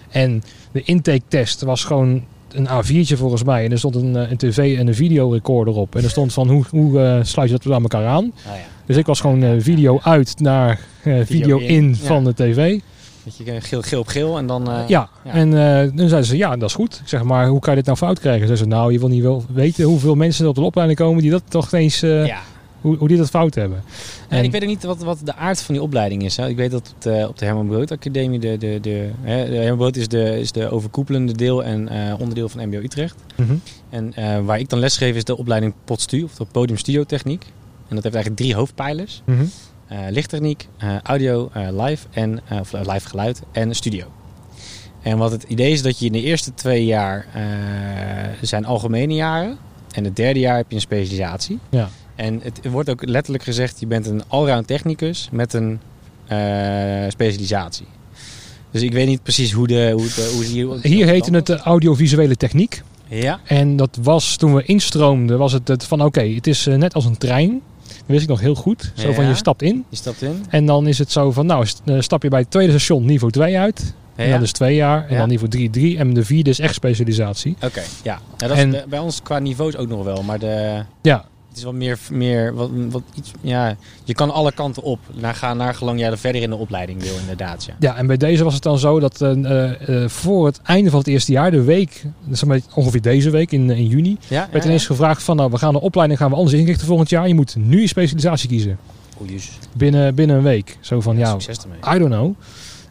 En 0.09 0.43
de 0.71 0.81
intake 0.83 1.21
test 1.27 1.61
was 1.61 1.83
gewoon 1.83 2.23
een 2.51 2.67
A4'tje 2.67 3.17
volgens 3.17 3.43
mij. 3.43 3.65
En 3.65 3.71
er 3.71 3.77
stond 3.77 3.95
een, 3.95 4.15
eh, 4.15 4.31
een 4.31 4.37
tv 4.37 4.77
en 4.77 4.87
een 4.87 4.95
videorecorder 4.95 5.73
op. 5.75 5.95
En 5.95 6.03
er 6.03 6.09
stond 6.09 6.33
van 6.33 6.49
hoe, 6.49 6.63
hoe 6.69 6.99
eh, 7.01 7.19
sluit 7.23 7.49
je 7.49 7.57
dat 7.63 7.73
aan 7.73 7.81
elkaar 7.81 8.05
aan. 8.05 8.31
Ah, 8.47 8.55
ja. 8.55 8.61
Dus 8.85 8.97
ik 8.97 9.05
was 9.05 9.19
gewoon 9.21 9.61
video 9.61 9.99
uit 10.03 10.39
naar 10.39 10.79
video 11.23 11.57
in, 11.57 11.67
in 11.67 11.89
ja. 11.89 11.95
van 12.07 12.23
de 12.23 12.33
tv. 12.33 12.79
Weet 13.23 13.37
je, 13.37 13.61
geel, 13.61 13.81
geel 13.81 13.99
op 13.99 14.07
geel 14.07 14.37
en 14.37 14.47
dan... 14.47 14.71
eh, 14.71 14.87
ja. 14.87 15.09
ja. 15.23 15.31
en 15.31 15.57
eh 15.57 15.87
toen 15.95 16.07
zeiden 16.07 16.25
ze, 16.29 16.37
ja, 16.37 16.55
dat 16.55 16.69
is 16.69 16.75
goed. 16.75 16.99
Ik 17.01 17.07
zeg, 17.07 17.23
maar 17.23 17.47
hoe 17.47 17.59
kan 17.59 17.69
je 17.69 17.75
dit 17.75 17.85
nou 17.85 17.97
fout 17.97 18.19
krijgen? 18.19 18.47
Ze 18.47 18.55
zeiden, 18.55 18.77
nou, 18.77 18.91
je 18.91 18.99
wil 18.99 19.07
niet 19.07 19.21
wel 19.21 19.45
weten 19.53 19.83
hoeveel 19.83 20.15
mensen 20.15 20.43
er 20.43 20.49
op 20.49 20.55
de 20.55 20.61
opleiding 20.61 20.99
komen 20.99 21.21
die 21.21 21.31
dat 21.31 21.43
toch 21.47 21.71
eens, 21.73 22.01
eh, 22.01 22.25
ja. 22.25 22.41
hoe, 22.81 22.97
hoe 22.97 23.07
die 23.07 23.17
dat 23.17 23.29
fout 23.29 23.55
hebben. 23.55 23.83
En 24.29 24.43
ik 24.43 24.51
weet 24.51 24.61
ook 24.61 24.67
niet 24.67 24.83
wat, 24.83 24.97
wat 25.03 25.19
de 25.23 25.35
aard 25.35 25.61
van 25.61 25.73
die 25.73 25.83
opleiding 25.83 26.23
is. 26.23 26.37
Hè. 26.37 26.47
Ik 26.47 26.55
weet 26.55 26.71
dat 26.71 26.93
op 26.95 27.01
de, 27.01 27.25
op 27.29 27.37
de 27.37 27.45
Herman 27.45 27.67
Brood 27.67 27.91
Academie, 27.91 28.39
de, 28.39 28.57
de, 28.57 28.77
de, 28.81 29.09
hè, 29.21 29.49
de 29.49 29.55
Herman 29.55 29.77
Brood 29.77 29.95
is 29.95 30.07
de, 30.07 30.39
is 30.39 30.51
de 30.51 30.69
overkoepelende 30.69 31.33
deel 31.33 31.63
en 31.63 31.87
eh, 31.89 32.19
onderdeel 32.19 32.49
van 32.49 32.67
MBO 32.67 32.77
Utrecht. 32.77 33.15
Mhm. 33.35 33.53
En 33.89 34.13
eh, 34.15 34.39
waar 34.45 34.59
ik 34.59 34.69
dan 34.69 34.79
lesgeef 34.79 35.15
is 35.15 35.23
de 35.23 35.37
opleiding 35.37 35.73
POTSTU, 35.85 36.23
of 36.23 36.35
de 36.35 36.45
Podium 36.51 36.77
Studio 36.77 37.03
Techniek. 37.03 37.43
En 37.87 37.95
dat 37.95 38.03
heeft 38.03 38.15
eigenlijk 38.15 38.43
drie 38.43 38.55
hoofdpijlers. 38.55 39.21
Mhm. 39.25 39.41
Eh, 39.41 39.45
lichttechniek, 40.09 40.67
eh, 40.77 40.95
audio, 41.03 41.49
eh, 41.53 41.67
live 41.71 42.07
en 42.11 42.39
eh, 42.47 42.59
of 42.59 42.71
live 42.71 43.07
geluid 43.07 43.41
en 43.51 43.75
studio. 43.75 44.05
En 45.01 45.17
wat 45.17 45.31
het 45.31 45.43
idee 45.43 45.71
is 45.71 45.81
dat 45.81 45.99
je 45.99 46.05
in 46.05 46.11
de 46.11 46.21
eerste 46.21 46.53
twee 46.53 46.85
jaar 46.85 47.25
eh, 47.33 47.43
zijn 48.41 48.65
algemene 48.65 49.13
jaren 49.13 49.57
en 49.91 50.03
het 50.03 50.15
derde 50.15 50.39
jaar 50.39 50.55
heb 50.55 50.65
je 50.69 50.75
een 50.75 50.81
specialisatie. 50.81 51.59
Ja. 51.69 51.89
En 52.15 52.39
het 52.43 52.59
wordt 52.71 52.89
ook 52.89 53.05
letterlijk 53.05 53.43
gezegd, 53.43 53.79
je 53.79 53.87
bent 53.87 54.05
een 54.07 54.21
allround 54.27 54.67
technicus 54.67 55.29
met 55.31 55.53
een 55.53 55.79
eh, 56.27 56.37
specialisatie. 57.09 57.85
Dus 58.71 58.81
ik 58.81 58.91
weet 58.91 59.07
niet 59.07 59.23
precies 59.23 59.51
hoe 59.51 59.67
de... 59.67 59.91
Hoe 59.93 60.31
hoe 60.35 60.43
hier, 60.43 60.79
Hier 60.81 61.07
heette 61.07 61.35
het 61.35 61.49
audiovisuele 61.49 62.35
techniek. 62.35 62.81
Ja, 63.07 63.39
En 63.43 63.75
dat 63.75 63.97
was 64.01 64.35
toen 64.35 64.55
we 64.55 64.63
instroomden, 64.63 65.37
was 65.37 65.51
het, 65.51 65.67
het 65.67 65.83
van 65.83 66.03
oké, 66.03 66.21
het 66.21 66.47
is 66.47 66.67
eh, 66.67 66.75
net 66.75 66.93
als 66.93 67.05
een 67.05 67.17
trein. 67.17 67.61
Dat 68.01 68.09
wist 68.19 68.23
ik 68.23 68.29
nog 68.29 68.39
heel 68.39 68.55
goed. 68.55 68.91
Zo 68.95 69.11
van 69.11 69.25
je 69.25 69.35
stapt 69.35 69.61
in. 69.61 69.85
je 69.89 69.95
stapt 69.95 70.21
in. 70.21 70.45
En 70.49 70.65
dan 70.65 70.87
is 70.87 70.97
het 70.97 71.11
zo 71.11 71.31
van, 71.31 71.45
nou, 71.45 71.65
eh, 71.85 71.95
stap 71.99 72.23
je 72.23 72.29
bij 72.29 72.39
het 72.39 72.51
tweede 72.51 72.71
station 72.71 73.05
niveau 73.05 73.31
2 73.31 73.57
uit. 73.57 73.93
En 74.15 74.27
Ja. 74.27 74.33
dat 74.33 74.41
is 74.41 74.51
twee 74.51 74.75
jaar. 74.75 75.05
En 75.07 75.13
Ja. 75.13 75.19
dan 75.19 75.29
niveau 75.29 75.49
3, 75.49 75.69
3. 75.69 75.97
En 75.97 76.13
de 76.13 76.25
vierde 76.25 76.49
is 76.49 76.59
echt 76.59 76.73
specialisatie. 76.73 77.55
Oké, 77.63 77.81
ja. 78.03 78.19
ja 78.37 78.47
dat 78.47 78.57
En- 78.57 78.73
is, 78.75 78.81
bij 78.89 78.99
ons 78.99 79.21
qua 79.21 79.39
niveaus 79.39 79.75
ook 79.77 79.87
nog 79.87 80.03
wel, 80.03 80.23
maar 80.23 80.39
de... 80.39 80.83
Ja, 81.01 81.25
Het 81.51 81.59
is 81.59 81.65
wat 81.65 81.73
meer, 81.73 81.99
meer 82.11 82.53
wat, 82.53 82.69
wat 82.89 83.01
iets, 83.13 83.31
ja, 83.41 83.75
je 84.03 84.13
kan 84.13 84.31
alle 84.31 84.51
kanten 84.51 84.83
op. 84.83 84.99
Naar, 85.13 85.35
gaan 85.35 85.57
naar 85.57 85.75
gelang 85.75 85.99
jij 85.99 86.09
er 86.09 86.17
verder 86.17 86.41
in 86.41 86.49
de 86.49 86.55
opleiding 86.55 87.01
wil, 87.01 87.17
inderdaad. 87.19 87.63
Ja. 87.63 87.75
ja, 87.79 87.95
en 87.95 88.07
bij 88.07 88.17
deze 88.17 88.43
was 88.43 88.53
het 88.53 88.63
dan 88.63 88.79
zo 88.79 88.99
dat 88.99 89.21
eh, 89.21 89.31
eh, 89.31 90.03
eh, 90.03 90.09
voor 90.09 90.45
het 90.45 90.61
einde 90.61 90.89
van 90.89 90.99
het 90.99 91.07
eerste 91.07 91.31
jaar, 91.31 91.51
de 91.51 91.63
week, 91.63 92.05
zeg 92.29 92.45
maar 92.45 92.59
ongeveer 92.75 93.01
deze 93.01 93.29
week 93.29 93.51
in, 93.51 93.69
in 93.69 93.87
juni, 93.87 94.17
Ja, 94.27 94.49
werd 94.51 94.65
ineens 94.65 94.85
gevraagd 94.85 95.23
van, 95.23 95.35
nou, 95.35 95.51
we 95.51 95.57
gaan 95.57 95.73
de 95.73 95.81
opleiding 95.81 96.19
gaan 96.19 96.29
we 96.29 96.35
anders 96.35 96.55
inrichten 96.55 96.87
volgend 96.87 97.09
jaar. 97.09 97.27
Je 97.27 97.33
moet 97.35 97.55
nu 97.55 97.81
je 97.81 97.87
specialisatie 97.87 98.49
kiezen. 98.49 98.77
Jezus. 99.25 99.57
Binnen, 99.73 100.15
binnen 100.15 100.35
een 100.35 100.43
week. 100.43 100.77
Zo 100.79 101.01
van, 101.01 101.17
ja, 101.17 101.29
Succes 101.29 101.63
ermee. 101.63 101.95
I 101.95 101.99
don't 101.99 102.11
know. 102.11 102.35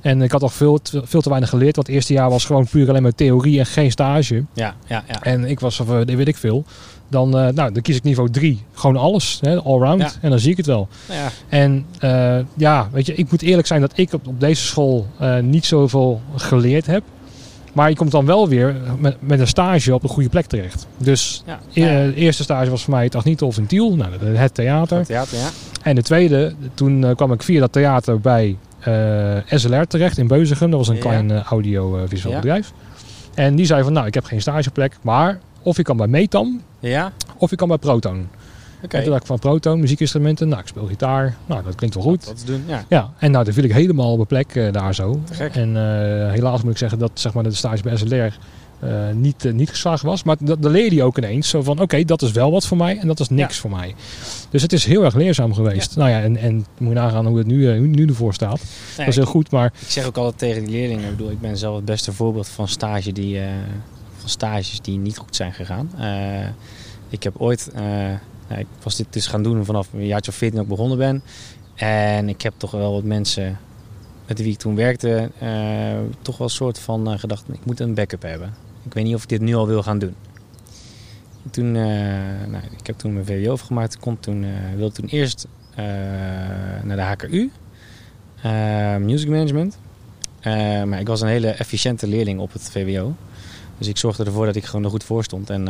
En 0.00 0.22
ik 0.22 0.32
had 0.32 0.42
al 0.42 0.48
veel, 0.48 0.78
te- 0.82 1.02
veel 1.04 1.20
te 1.20 1.28
weinig 1.28 1.50
geleerd. 1.50 1.74
Want 1.74 1.86
het 1.86 1.96
eerste 1.96 2.12
jaar 2.12 2.30
was 2.30 2.44
gewoon 2.44 2.66
puur 2.66 2.88
alleen 2.88 3.02
maar 3.02 3.14
theorie 3.14 3.58
en 3.58 3.66
geen 3.66 3.90
stage. 3.90 4.44
Ja, 4.54 4.74
ja, 4.86 5.04
ja. 5.08 5.22
En 5.22 5.44
ik 5.44 5.60
was, 5.60 5.80
of, 5.80 5.90
eh, 5.90 6.16
weet 6.16 6.28
ik 6.28 6.36
veel. 6.36 6.64
Dan, 7.08 7.38
eh, 7.38 7.48
nou, 7.52 7.72
dan 7.72 7.82
kies 7.82 7.96
ik 7.96 8.02
niveau 8.02 8.30
3. 8.30 8.62
Gewoon 8.72 8.96
alles. 8.96 9.38
Hè, 9.40 9.62
allround. 9.62 10.00
Ja. 10.02 10.10
En 10.20 10.30
dan 10.30 10.38
zie 10.38 10.50
ik 10.50 10.56
het 10.56 10.66
wel. 10.66 10.88
Nou 11.08 11.20
ja, 11.20 11.28
En 11.48 11.86
eh, 11.98 12.44
ja, 12.56 12.88
weet 12.92 13.06
je, 13.06 13.14
ik 13.14 13.30
moet 13.30 13.42
eerlijk 13.42 13.66
zijn 13.66 13.80
dat 13.80 13.92
ik 13.94 14.12
op, 14.12 14.26
op 14.26 14.40
deze 14.40 14.66
school 14.66 15.06
eh, 15.18 15.38
niet 15.38 15.66
zoveel 15.66 16.20
geleerd 16.36 16.86
heb. 16.86 17.02
Maar 17.72 17.88
je 17.88 17.96
komt 17.96 18.10
dan 18.10 18.26
wel 18.26 18.48
weer 18.48 18.76
met, 18.98 19.16
met 19.20 19.40
een 19.40 19.46
stage 19.46 19.94
op 19.94 20.02
de 20.02 20.08
goede 20.08 20.28
plek 20.28 20.46
terecht. 20.46 20.86
Dus 20.98 21.42
ja. 21.46 21.60
de 21.72 22.14
eerste 22.14 22.42
stage 22.42 22.70
was 22.70 22.82
voor 22.82 22.94
mij 22.94 23.04
het 23.04 23.14
Agnethof 23.14 23.58
in 23.58 23.66
Tiel. 23.66 23.96
Nou, 23.96 24.10
het 24.36 24.54
theater. 24.54 25.06
Theater, 25.06 25.38
ja. 25.38 25.48
En 25.82 25.94
de 25.94 26.02
tweede, 26.02 26.54
toen 26.74 27.14
kwam 27.16 27.32
ik 27.32 27.42
via 27.42 27.60
dat 27.60 27.72
theater 27.72 28.20
bij 28.20 28.56
SLR 29.46 29.86
terecht 29.86 30.18
in 30.18 30.26
Beuzegem. 30.26 30.70
Dat 30.70 30.78
was 30.78 30.88
een 30.88 30.94
Ja. 30.94 31.00
klein 31.00 31.30
eh, 31.30 31.42
audiovisueel 31.42 32.32
Ja. 32.34 32.40
bedrijf. 32.40 32.72
En 33.34 33.54
die 33.56 33.66
zei 33.66 33.82
van, 33.82 33.92
nou, 33.92 34.06
ik 34.06 34.14
heb 34.14 34.24
geen 34.24 34.40
stageplek, 34.40 34.96
maar 35.02 35.38
of 35.62 35.76
je 35.76 35.82
kan 35.82 35.96
bij 35.96 36.06
Metam 36.06 36.60
Ja, 36.78 37.12
of 37.36 37.50
je 37.50 37.56
kan 37.56 37.68
bij 37.68 37.78
Proton. 37.78 38.28
oké. 38.84 38.96
En 38.96 39.02
toen 39.02 39.10
dacht 39.10 39.20
ik 39.22 39.26
van 39.26 39.38
Proton, 39.38 39.80
muziekinstrumenten. 39.80 40.48
Nou, 40.48 40.60
ik 40.60 40.66
speel 40.66 40.86
gitaar. 40.86 41.34
Nou, 41.46 41.62
dat 41.64 41.74
klinkt 41.74 41.94
wel 41.94 42.04
goed. 42.04 42.36
Te 42.38 42.44
doen, 42.44 42.64
ja. 42.66 42.84
Ja, 42.88 43.10
en 43.18 43.30
nou, 43.30 43.44
dan 43.44 43.54
viel 43.54 43.64
ik 43.64 43.72
helemaal 43.72 44.10
op 44.10 44.16
mijn 44.16 44.26
plek 44.26 44.54
eh, 44.54 44.72
daar 44.72 44.94
zo. 44.94 45.20
Te 45.24 45.34
gek. 45.34 45.54
En 45.54 45.76
eh, 45.76 46.30
helaas 46.32 46.62
moet 46.62 46.72
ik 46.72 46.78
zeggen 46.78 46.98
dat 46.98 47.10
zeg 47.14 47.32
maar, 47.34 47.42
de 47.42 47.52
stage 47.52 47.82
bij 47.82 47.96
SLR 47.96 48.14
eh, 48.14 48.30
niet, 49.14 49.44
eh, 49.44 49.52
niet 49.52 49.68
geslaagd 49.68 50.02
was. 50.02 50.22
Maar 50.22 50.36
dat- 50.40 50.62
dan 50.62 50.70
leerde 50.72 50.94
je 50.94 51.02
ook 51.02 51.18
ineens 51.18 51.48
zo 51.48 51.62
van, 51.62 51.80
oké, 51.80 52.04
dat 52.04 52.22
is 52.22 52.30
wel 52.32 52.50
wat 52.50 52.66
voor 52.66 52.76
mij 52.76 52.98
en 52.98 53.06
dat 53.06 53.20
is 53.20 53.28
niks 53.28 53.58
voor 53.58 53.70
mij. 53.70 53.94
Dus 54.50 54.62
het 54.62 54.72
is 54.72 54.84
heel 54.84 55.04
erg 55.04 55.14
leerzaam 55.14 55.54
geweest. 55.54 55.96
Nou 55.96 56.10
ja, 56.10 56.20
en, 56.22 56.36
en 56.36 56.66
moet 56.78 56.88
je 56.88 56.94
nagaan 56.94 57.26
hoe 57.26 57.38
het 57.38 57.46
nu, 57.46 57.70
eh, 57.72 57.80
nu 57.80 58.06
ervoor 58.06 58.34
staat. 58.34 58.60
Dat 58.96 59.06
is 59.06 59.16
heel 59.16 59.24
goed, 59.24 59.50
maar 59.50 59.72
ik 59.80 59.88
zeg 59.90 60.06
ook 60.06 60.16
altijd 60.16 60.38
tegen 60.38 60.62
die 60.64 60.72
leerlingen, 60.72 61.04
ik 61.04 61.10
bedoel, 61.16 61.30
ik 61.30 61.40
ben 61.40 61.56
zelf 61.56 61.76
het 61.76 61.84
beste 61.84 62.12
voorbeeld 62.12 62.48
van 62.48 62.68
stage 62.68 63.12
die, 63.12 63.38
eh, 63.40 63.46
van 64.18 64.28
stages 64.28 64.80
die 64.80 64.98
niet 64.98 65.18
goed 65.18 65.36
zijn 65.36 65.52
gegaan. 65.52 65.90
Eh, 65.98 66.48
ik 67.08 67.22
heb 67.22 67.34
ooit, 67.38 67.70
eh, 67.74 68.58
ik 68.58 68.66
was 68.82 68.96
dit 68.96 69.06
dus 69.10 69.26
gaan 69.26 69.42
doen 69.42 69.64
vanaf 69.64 69.88
een 69.94 70.06
jaartje 70.06 70.30
of 70.30 70.36
14 70.36 70.56
dat 70.58 70.64
ik 70.68 70.74
begonnen 70.76 70.98
ben. 70.98 71.22
En 71.74 72.28
ik 72.28 72.42
heb 72.42 72.54
toch 72.56 72.70
wel 72.70 72.92
wat 72.92 73.04
mensen 73.04 73.58
met 74.26 74.38
wie 74.38 74.52
ik 74.52 74.58
toen 74.58 74.74
werkte, 74.74 75.30
eh, 75.38 75.48
toch 76.22 76.36
wel 76.38 76.46
een 76.46 76.52
soort 76.52 76.78
van 76.78 77.12
eh, 77.12 77.18
gedacht, 77.18 77.44
ik 77.52 77.64
moet 77.64 77.80
een 77.80 77.94
backup 77.94 78.22
hebben. 78.22 78.54
Ik 78.82 78.94
weet 78.94 79.04
niet 79.04 79.14
of 79.14 79.22
ik 79.22 79.28
dit 79.28 79.40
nu 79.40 79.54
al 79.54 79.66
wil 79.66 79.82
gaan 79.82 79.98
doen. 79.98 80.14
Toen, 81.50 81.76
eh, 81.76 81.82
nou, 82.48 82.62
ik 82.78 82.86
heb 82.86 82.98
toen 82.98 83.12
mijn 83.12 83.26
VWO 83.26 83.52
afgemaakt. 83.52 83.94
Ik 83.94 84.16
toen, 84.20 84.44
eh, 84.44 84.50
wilde 84.76 84.94
toen 84.94 85.06
eerst 85.06 85.46
eh, 85.74 85.84
naar 86.82 86.96
de 86.96 87.02
HKU, 87.02 87.50
Music 88.98 89.28
Management. 89.28 89.78
Maar 90.86 91.00
ik 91.00 91.06
was 91.06 91.20
een 91.20 91.28
hele 91.28 91.48
efficiënte 91.48 92.06
leerling 92.06 92.40
op 92.40 92.52
het 92.52 92.70
VWO. 92.70 93.14
Dus 93.78 93.88
ik 93.88 93.96
zorgde 93.96 94.24
ervoor 94.24 94.46
dat 94.46 94.56
ik 94.56 94.64
gewoon 94.64 94.84
er 94.84 94.90
goed 94.90 95.04
voor 95.04 95.24
stond. 95.24 95.50
En 95.50 95.68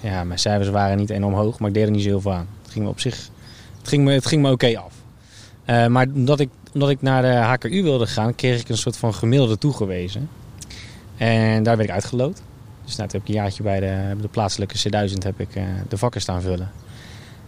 ja, 0.00 0.24
mijn 0.24 0.38
cijfers 0.38 0.68
waren 0.68 0.96
niet 0.96 1.10
enorm 1.10 1.34
hoog, 1.34 1.58
maar 1.58 1.68
ik 1.68 1.74
deed 1.74 1.84
er 1.84 1.90
niet 1.90 2.02
zo 2.02 2.08
heel 2.08 2.20
veel 2.20 2.32
aan. 2.32 2.48
Het 2.62 2.72
ging 2.72 2.84
me 2.84 2.90
op 2.90 3.00
zich 3.00 3.30
het 3.78 3.88
ging 3.88 4.04
me, 4.04 4.12
het 4.12 4.26
ging 4.26 4.42
me 4.42 4.50
oké 4.50 4.78
af. 4.78 4.94
Maar 5.88 6.06
omdat 6.14 6.40
ik, 6.40 6.48
omdat 6.72 6.90
ik 6.90 7.02
naar 7.02 7.22
de 7.22 7.28
HKU 7.28 7.82
wilde 7.82 8.06
gaan, 8.06 8.34
kreeg 8.34 8.60
ik 8.60 8.68
een 8.68 8.76
soort 8.76 8.96
van 8.96 9.14
gemiddelde 9.14 9.58
toegewezen. 9.58 10.28
En 11.16 11.62
daar 11.62 11.76
werd 11.76 11.88
ik 11.88 11.94
uitgeloot. 11.94 12.42
Dus 12.84 12.96
nou, 12.96 13.08
toen 13.08 13.20
heb 13.20 13.28
ik 13.28 13.34
een 13.34 13.42
jaartje 13.42 13.62
bij 13.62 13.80
de, 13.80 14.16
de 14.20 14.28
plaatselijke 14.28 14.78
C1000 14.78 15.18
heb 15.18 15.40
ik, 15.40 15.56
uh, 15.56 15.62
de 15.88 15.96
vakken 15.96 16.20
staan 16.20 16.42
vullen. 16.42 16.70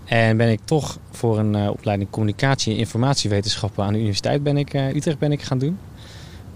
En 0.04 0.36
ben 0.36 0.50
ik 0.50 0.60
toch 0.64 0.98
voor 1.10 1.38
een 1.38 1.56
uh, 1.56 1.70
opleiding 1.70 2.10
communicatie 2.10 2.72
en 2.72 2.78
informatiewetenschappen 2.78 3.84
aan 3.84 3.92
de 3.92 3.98
universiteit 3.98 4.42
ben 4.42 4.56
ik, 4.56 4.74
uh, 4.74 4.94
Utrecht 4.94 5.18
ben 5.18 5.32
ik 5.32 5.42
gaan 5.42 5.58
doen. 5.58 5.78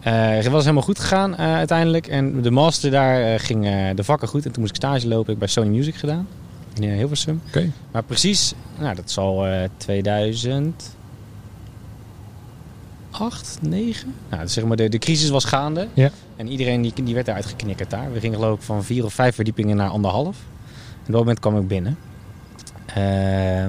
het 0.00 0.48
was 0.48 0.62
helemaal 0.62 0.82
goed 0.82 0.98
gegaan 0.98 1.36
uiteindelijk. 1.36 2.06
En 2.06 2.42
de 2.42 2.50
master 2.50 2.90
daar 2.90 3.40
ging 3.40 3.64
de 3.94 4.04
vakken 4.04 4.28
goed. 4.28 4.46
En 4.46 4.52
toen 4.52 4.60
moest 4.62 4.76
ik 4.76 4.82
stage 4.82 5.08
lopen. 5.08 5.20
Ik 5.20 5.26
heb 5.26 5.38
bij 5.38 5.48
Sony 5.48 5.68
Music 5.68 5.94
gedaan. 5.94 6.28
In 6.74 6.90
Hilversum. 6.90 7.40
Okay. 7.48 7.70
Maar 7.90 8.02
precies, 8.02 8.54
nou, 8.78 8.94
dat 8.94 9.10
zal 9.10 9.46
2000... 9.76 10.98
8, 13.10 13.58
9. 13.62 14.14
Nou, 14.28 14.48
zeg 14.48 14.64
maar 14.64 14.76
de, 14.76 14.88
de 14.88 14.98
crisis 14.98 15.28
was 15.28 15.44
gaande. 15.44 15.88
Ja. 15.94 16.10
En 16.36 16.48
iedereen 16.48 16.82
die, 16.82 16.92
die 17.04 17.14
werd 17.14 17.28
eruit 17.28 17.46
geknikkerd 17.46 17.90
daar. 17.90 18.12
We 18.12 18.20
gingen 18.20 18.38
geloof 18.38 18.56
ik 18.58 18.62
van 18.64 18.84
vier 18.84 19.04
of 19.04 19.12
vijf 19.14 19.34
verdiepingen 19.34 19.76
naar 19.76 19.88
anderhalf. 19.90 20.36
En 20.92 21.06
op 21.06 21.12
dat 21.12 21.20
moment 21.20 21.38
kwam 21.40 21.58
ik 21.58 21.68
binnen. 21.68 21.98
Uh, 22.98 23.64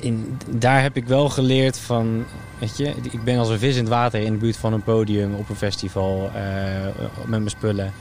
in, 0.00 0.38
daar 0.50 0.82
heb 0.82 0.96
ik 0.96 1.06
wel 1.06 1.28
geleerd 1.28 1.78
van, 1.78 2.24
weet 2.58 2.76
je, 2.76 2.94
ik 3.10 3.24
ben 3.24 3.38
als 3.38 3.48
een 3.48 3.58
vis 3.58 3.74
in 3.76 3.80
het 3.80 3.88
water 3.92 4.20
in 4.20 4.32
de 4.32 4.38
buurt 4.38 4.56
van 4.56 4.72
een 4.72 4.82
podium 4.82 5.34
op 5.34 5.48
een 5.48 5.56
festival 5.56 6.30
uh, 6.36 7.06
met 7.16 7.28
mijn 7.28 7.48
spullen. 7.50 7.92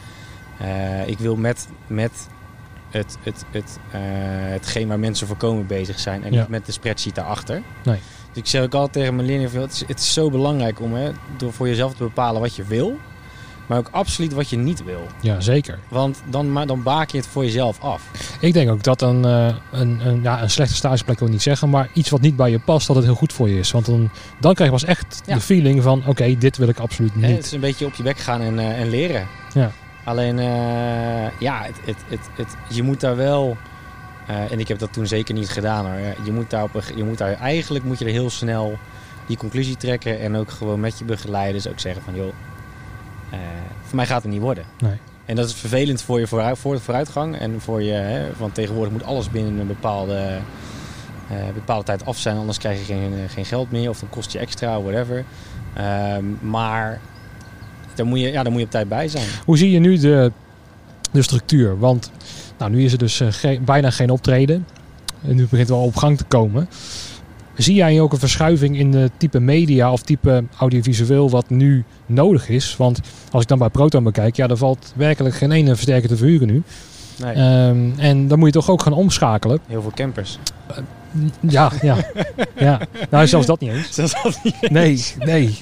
Uh, 0.61 1.07
ik 1.07 1.19
wil 1.19 1.35
met, 1.35 1.67
met 1.87 2.27
het, 2.89 3.17
het, 3.23 3.45
het, 3.51 3.77
uh, 3.87 3.91
hetgeen 4.51 4.87
waar 4.87 4.99
mensen 4.99 5.27
voor 5.27 5.37
komen 5.37 5.67
bezig 5.67 5.99
zijn 5.99 6.23
en 6.23 6.33
Ja. 6.33 6.39
niet 6.39 6.49
met 6.49 6.65
de 6.65 6.71
spreadsheet 6.71 7.15
daarachter. 7.15 7.61
Nee. 7.83 7.99
Dus 8.33 8.41
ik 8.43 8.47
zeg 8.47 8.61
ook 8.63 8.73
altijd 8.73 8.93
tegen 8.93 9.15
mijn 9.15 9.27
leerlingen, 9.27 9.61
het, 9.61 9.71
is, 9.73 9.83
het 9.87 9.99
is 9.99 10.13
zo 10.13 10.29
belangrijk 10.29 10.79
om 10.81 10.93
hè, 10.93 11.11
door 11.37 11.53
voor 11.53 11.67
jezelf 11.67 11.93
te 11.93 12.03
bepalen 12.03 12.41
wat 12.41 12.55
je 12.55 12.63
wil, 12.63 12.97
maar 13.65 13.77
ook 13.77 13.87
absoluut 13.91 14.33
wat 14.33 14.49
je 14.49 14.57
niet 14.57 14.83
wil. 14.83 15.07
Ja, 15.21 15.39
zeker. 15.41 15.79
Want 15.87 16.23
dan, 16.29 16.51
maar 16.51 16.67
dan 16.67 16.83
baak 16.83 17.09
je 17.09 17.17
het 17.17 17.27
voor 17.27 17.43
jezelf 17.43 17.79
af. 17.79 18.01
Ik 18.39 18.53
denk 18.53 18.69
ook 18.71 18.83
dat 18.83 19.01
een, 19.01 19.25
uh, 19.25 19.55
een, 19.71 20.07
een, 20.07 20.21
ja, 20.21 20.41
een 20.41 20.49
slechte 20.49 20.75
stageplek 20.75 21.17
wil 21.19 21.27
ik 21.27 21.33
niet 21.33 21.41
zeggen, 21.43 21.69
maar 21.69 21.89
iets 21.93 22.09
wat 22.09 22.21
niet 22.21 22.35
bij 22.35 22.49
je 22.51 22.59
past, 22.59 22.87
dat 22.87 22.95
het 22.95 23.05
heel 23.05 23.15
goed 23.15 23.33
voor 23.33 23.49
je 23.49 23.59
is. 23.59 23.71
Want 23.71 23.85
dan, 23.85 24.09
dan 24.39 24.53
krijg 24.53 24.69
je 24.71 24.75
pas 24.77 24.85
echt 24.85 25.21
Ja. 25.25 25.33
de 25.35 25.41
feeling 25.41 25.83
van, 25.83 26.03
oké, 26.07 26.37
dit 26.37 26.57
wil 26.57 26.67
ik 26.67 26.79
absoluut 26.79 27.11
Hè, 27.13 27.21
het 27.21 27.29
niet. 27.35 27.45
is 27.45 27.51
een 27.51 27.59
beetje 27.59 27.85
op 27.85 27.93
je 27.93 28.03
bek 28.03 28.17
gaan 28.17 28.41
en, 28.41 28.53
uh, 28.53 28.79
en 28.79 28.89
leren. 28.89 29.27
Ja. 29.53 29.71
Alleen, 30.03 30.37
uh, 30.37 31.39
ja, 31.39 31.61
het, 31.61 31.75
het, 31.85 31.97
het, 32.07 32.29
het, 32.35 32.55
je 32.69 32.83
moet 32.83 32.99
daar 32.99 33.15
wel... 33.15 33.57
Uh, 34.29 34.51
en 34.51 34.59
ik 34.59 34.67
heb 34.67 34.79
dat 34.79 34.93
toen 34.93 35.07
zeker 35.07 35.33
niet 35.33 35.49
gedaan 35.49 35.85
hoor. 35.85 35.99
Je 36.23 36.31
moet 36.31 36.49
daar, 36.49 36.63
op, 36.63 36.83
je 36.95 37.03
moet 37.03 37.17
daar 37.17 37.33
eigenlijk 37.33 37.85
moet 37.85 37.99
je 37.99 38.05
er 38.05 38.11
heel 38.11 38.29
snel 38.29 38.77
die 39.27 39.37
conclusie 39.37 39.77
trekken. 39.77 40.19
En 40.19 40.35
ook 40.35 40.49
gewoon 40.49 40.79
met 40.79 40.99
je 40.99 41.05
begeleiders 41.05 41.67
ook 41.67 41.79
zeggen 41.79 42.03
van 42.03 42.15
joh, 42.15 42.33
uh, 43.33 43.39
voor 43.83 43.95
mij 43.95 44.05
gaat 44.05 44.23
het 44.23 44.31
niet 44.31 44.41
worden. 44.41 44.63
Nee. 44.79 44.97
En 45.25 45.35
dat 45.35 45.45
is 45.45 45.53
vervelend 45.53 46.01
voor 46.01 46.19
je 46.19 46.27
vooruit, 46.27 46.57
voor 46.57 46.73
de 46.73 46.81
vooruitgang. 46.81 47.37
En 47.37 47.61
voor 47.61 47.81
je, 47.81 47.91
hè, 47.91 48.29
want 48.37 48.55
tegenwoordig 48.55 48.93
moet 48.93 49.03
alles 49.03 49.29
binnen 49.29 49.59
een 49.59 49.67
bepaalde, 49.67 50.37
uh, 51.31 51.37
bepaalde 51.53 51.83
tijd 51.83 52.05
af 52.05 52.17
zijn. 52.17 52.37
Anders 52.37 52.57
krijg 52.57 52.79
je 52.79 52.85
geen, 52.85 53.13
geen 53.29 53.45
geld 53.45 53.71
meer 53.71 53.89
of 53.89 53.99
dan 53.99 54.09
kost 54.09 54.31
je 54.31 54.39
extra, 54.39 54.81
whatever. 54.81 55.23
Um, 56.17 56.37
maar 56.41 56.99
daar 57.95 58.05
moet, 58.05 58.19
je, 58.19 58.31
ja, 58.31 58.43
daar 58.43 58.51
moet 58.51 58.59
je 58.59 58.65
op 58.65 58.71
tijd 58.71 58.89
bij 58.89 59.07
zijn. 59.07 59.27
Hoe 59.45 59.57
zie 59.57 59.71
je 59.71 59.79
nu 59.79 59.97
de, 59.97 60.31
de 61.11 61.21
structuur? 61.21 61.79
Want 61.79 62.11
nou, 62.57 62.71
nu 62.71 62.83
is 62.83 62.91
er 62.91 62.97
dus 62.97 63.21
geen, 63.29 63.63
bijna 63.63 63.89
geen 63.89 64.09
optreden. 64.09 64.65
En 65.27 65.35
nu 65.35 65.41
begint 65.41 65.59
het 65.59 65.69
wel 65.69 65.83
op 65.83 65.95
gang 65.95 66.17
te 66.17 66.23
komen. 66.23 66.69
Zie 67.55 67.75
jij 67.75 68.01
ook 68.01 68.11
een 68.11 68.19
verschuiving 68.19 68.77
in 68.77 68.91
de 68.91 69.11
type 69.17 69.39
media 69.39 69.91
of 69.91 70.01
type 70.01 70.43
audiovisueel 70.57 71.29
wat 71.29 71.49
nu 71.49 71.83
nodig 72.05 72.49
is? 72.49 72.77
Want 72.77 72.99
als 73.31 73.41
ik 73.41 73.47
dan 73.47 73.57
bij 73.57 73.69
Proton 73.69 74.03
bekijk, 74.03 74.35
ja, 74.35 74.47
er 74.47 74.57
valt 74.57 74.93
werkelijk 74.95 75.35
geen 75.35 75.51
ene 75.51 75.75
versterker 75.75 76.09
te 76.09 76.17
verhuren 76.17 76.47
nu. 76.47 76.63
Nee. 77.19 77.67
Um, 77.67 77.93
en 77.97 78.27
dan 78.27 78.39
moet 78.39 78.47
je 78.47 78.53
toch 78.53 78.69
ook 78.69 78.81
gaan 78.81 78.93
omschakelen. 78.93 79.59
Heel 79.67 79.81
veel 79.81 79.91
campers. 79.95 80.39
Uh, 80.71 80.77
ja, 81.39 81.71
ja, 81.81 81.97
ja. 82.55 82.81
Nou, 83.09 83.27
zelfs 83.27 83.45
dat 83.45 83.59
niet 83.59 83.71
eens. 83.71 83.93
Zelfs 83.93 84.23
dat 84.23 84.39
niet 84.43 84.55
eens. 84.61 85.15
Nee, 85.17 85.25
nee. 85.25 85.57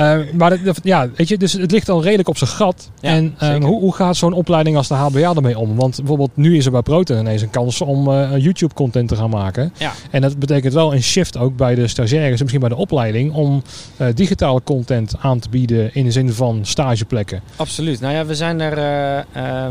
Uh, 0.00 0.18
maar 0.32 0.62
dat, 0.64 0.80
ja, 0.82 1.08
weet 1.14 1.28
je, 1.28 1.38
dus 1.38 1.52
het 1.52 1.70
ligt 1.70 1.88
al 1.88 2.02
redelijk 2.02 2.28
op 2.28 2.36
zijn 2.36 2.50
gat. 2.50 2.90
Ja, 3.00 3.10
en 3.10 3.34
uh, 3.42 3.54
hoe, 3.54 3.80
hoe 3.80 3.94
gaat 3.94 4.16
zo'n 4.16 4.32
opleiding 4.32 4.76
als 4.76 4.88
de 4.88 4.94
HBA 4.94 5.34
ermee 5.34 5.58
om? 5.58 5.76
Want 5.76 5.96
bijvoorbeeld 5.96 6.36
nu 6.36 6.56
is 6.56 6.66
er 6.66 6.70
bij 6.70 6.82
Proton 6.82 7.18
ineens 7.18 7.42
een 7.42 7.50
kans 7.50 7.80
om 7.80 8.08
uh, 8.08 8.36
YouTube-content 8.36 9.08
te 9.08 9.16
gaan 9.16 9.30
maken. 9.30 9.72
Ja. 9.78 9.92
En 10.10 10.20
dat 10.20 10.38
betekent 10.38 10.72
wel 10.72 10.94
een 10.94 11.02
shift 11.02 11.36
ook 11.36 11.56
bij 11.56 11.74
de 11.74 11.88
stagiaires, 11.88 12.40
misschien 12.40 12.60
bij 12.60 12.68
de 12.68 12.76
opleiding, 12.76 13.32
om 13.32 13.62
uh, 14.00 14.06
digitale 14.14 14.62
content 14.64 15.14
aan 15.18 15.38
te 15.38 15.48
bieden 15.48 15.94
in 15.94 16.04
de 16.04 16.10
zin 16.10 16.32
van 16.32 16.58
stageplekken. 16.62 17.40
Absoluut. 17.56 18.00
Nou 18.00 18.14
ja, 18.14 18.26
we 18.26 18.34
zijn 18.34 18.60
er, 18.60 18.74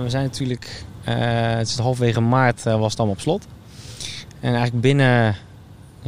we 0.04 0.10
zijn 0.10 0.24
natuurlijk, 0.24 0.84
het 1.04 1.68
is 1.68 1.78
halverwege 1.78 2.22
maart 2.22 2.64
was 2.64 2.92
het 2.92 2.98
allemaal 2.98 3.16
op 3.16 3.22
slot. 3.22 3.46
En 4.40 4.50
eigenlijk 4.50 4.82
binnen, 4.82 5.36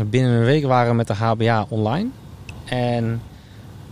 binnen 0.09 0.31
een 0.31 0.43
week 0.43 0.65
waren 0.65 0.89
we 0.89 0.95
met 0.95 1.07
de 1.07 1.13
HBA 1.13 1.65
online. 1.69 2.09
En 2.65 3.21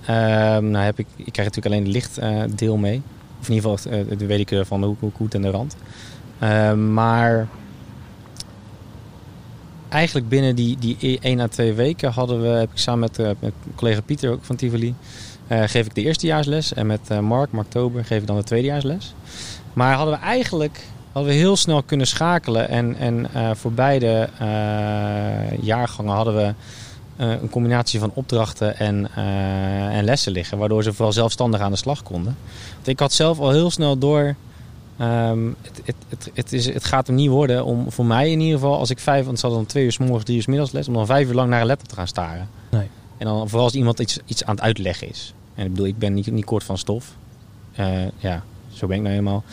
nou 0.06 0.78
heb 0.78 1.00
ik, 1.00 1.08
ik 1.16 1.34
krijg 1.34 1.48
natuurlijk 1.48 1.66
alleen 1.66 1.84
het 1.84 1.94
lichtdeel 1.94 2.76
uh, 2.76 2.80
mee. 2.80 3.02
Of 3.42 3.48
in 3.48 3.54
ieder 3.54 3.78
geval 3.78 3.94
uh, 3.94 4.28
weet 4.28 4.52
ik 4.52 4.66
van 4.66 4.82
de 4.82 4.88
hoek, 4.88 5.00
hoek 5.18 5.34
en 5.34 5.42
de 5.42 5.50
rand. 5.50 5.76
Uh, 6.44 6.74
maar 6.74 7.48
eigenlijk 9.90 10.30
binnen 10.30 10.56
die, 10.56 10.78
die 10.80 11.20
1 11.22 11.40
à 11.40 11.48
2 11.48 11.74
weken 11.74 12.12
hadden 12.12 12.42
we, 12.42 12.48
heb 12.48 12.72
ik 12.72 12.78
samen 12.78 13.00
met, 13.00 13.20
uh, 13.20 13.30
met 13.40 13.54
collega 13.76 14.02
Pieter 14.02 14.32
ook 14.32 14.44
van 14.44 14.56
Tivoli, 14.56 14.96
uh, 15.48 15.64
geef 15.66 15.86
ik 15.86 15.96
de 15.96 16.02
eerstejaarsles. 16.02 16.74
En 16.74 16.88
met 16.88 17.22
Mark, 17.22 17.52
Mark 17.52 17.70
Tober, 17.70 18.06
geef 18.06 18.22
ik 18.22 18.28
dan 18.28 18.36
de 18.36 18.44
tweedejaarsles. 18.44 19.14
Maar 19.74 19.94
hadden 19.94 20.14
we 20.14 20.26
eigenlijk 20.26 20.80
hadden 21.12 21.34
we 21.34 21.40
heel 21.40 21.56
snel 21.56 21.84
kunnen 21.84 22.08
schakelen. 22.08 22.70
En, 22.70 22.96
en 22.98 23.28
voor 23.58 23.72
beide 23.72 24.30
jaargangen 25.62 26.14
hadden 26.14 26.36
we 26.36 26.54
een 27.18 27.50
combinatie 27.50 28.00
van 28.00 28.12
opdrachten 28.14 28.78
en, 28.78 29.08
uh, 29.18 29.98
en 29.98 30.04
lessen 30.04 30.32
liggen. 30.32 30.58
Waardoor 30.58 30.84
ze 30.84 30.94
vooral 30.94 31.14
zelfstandig 31.14 31.60
aan 31.60 31.72
de 31.72 31.78
slag 31.78 32.04
konden. 32.04 32.38
Want 32.74 32.88
ik 32.88 33.00
had 33.00 33.14
zelf 33.14 33.40
al 33.40 33.52
heel 33.52 33.72
snel 33.72 33.98
door. 33.98 34.36
Um, 35.02 35.56
het, 35.62 35.82
het, 35.86 35.96
het, 36.10 36.30
het, 36.34 36.54
is, 36.54 36.66
het 36.66 36.86
gaat 36.86 37.08
hem 37.08 37.16
niet 37.16 37.30
worden 37.30 37.66
om 37.66 37.92
voor 37.92 38.06
mij 38.06 38.32
in 38.32 38.40
ieder 38.40 38.60
geval, 38.60 38.78
als 38.78 38.90
ik 38.90 39.00
vijf, 39.00 39.26
want 39.26 39.42
het 39.42 39.52
dan 39.52 39.66
twee 39.66 39.84
uur 39.84 39.92
s 39.92 39.98
morgens, 39.98 40.24
drie 40.24 40.38
uur 40.38 40.44
s 40.44 40.48
middags 40.48 40.72
les, 40.72 40.88
om 40.88 40.94
dan 40.94 41.06
vijf 41.06 41.28
uur 41.28 41.34
lang 41.34 41.50
naar 41.50 41.62
een 41.62 41.68
laptop 41.68 41.88
te 41.88 41.96
gaan 41.96 42.08
staren. 42.08 42.50
Nee. 42.70 42.90
En 43.18 43.26
dan 43.26 43.50
vooral 43.50 43.66
als 43.66 43.76
iemand 43.76 44.00
iets, 44.00 44.20
iets 44.26 44.44
aan 44.44 44.56
het 44.56 44.64
uitleggen 44.64 45.10
is. 45.10 45.34
En 45.56 45.66
ik 45.66 45.72
bedoel, 45.72 45.88
ik 45.88 45.98
ben 45.98 46.14
niet, 46.14 46.32
niet 46.32 46.46
kort 46.46 46.64
van 46.64 46.78
stof. 46.78 47.16
Uh, 47.80 47.88
ja, 48.18 48.44
zo 48.74 48.88
ben 48.88 48.96
ik 48.96 49.02
nou 49.02 49.16
helemaal. 49.16 49.44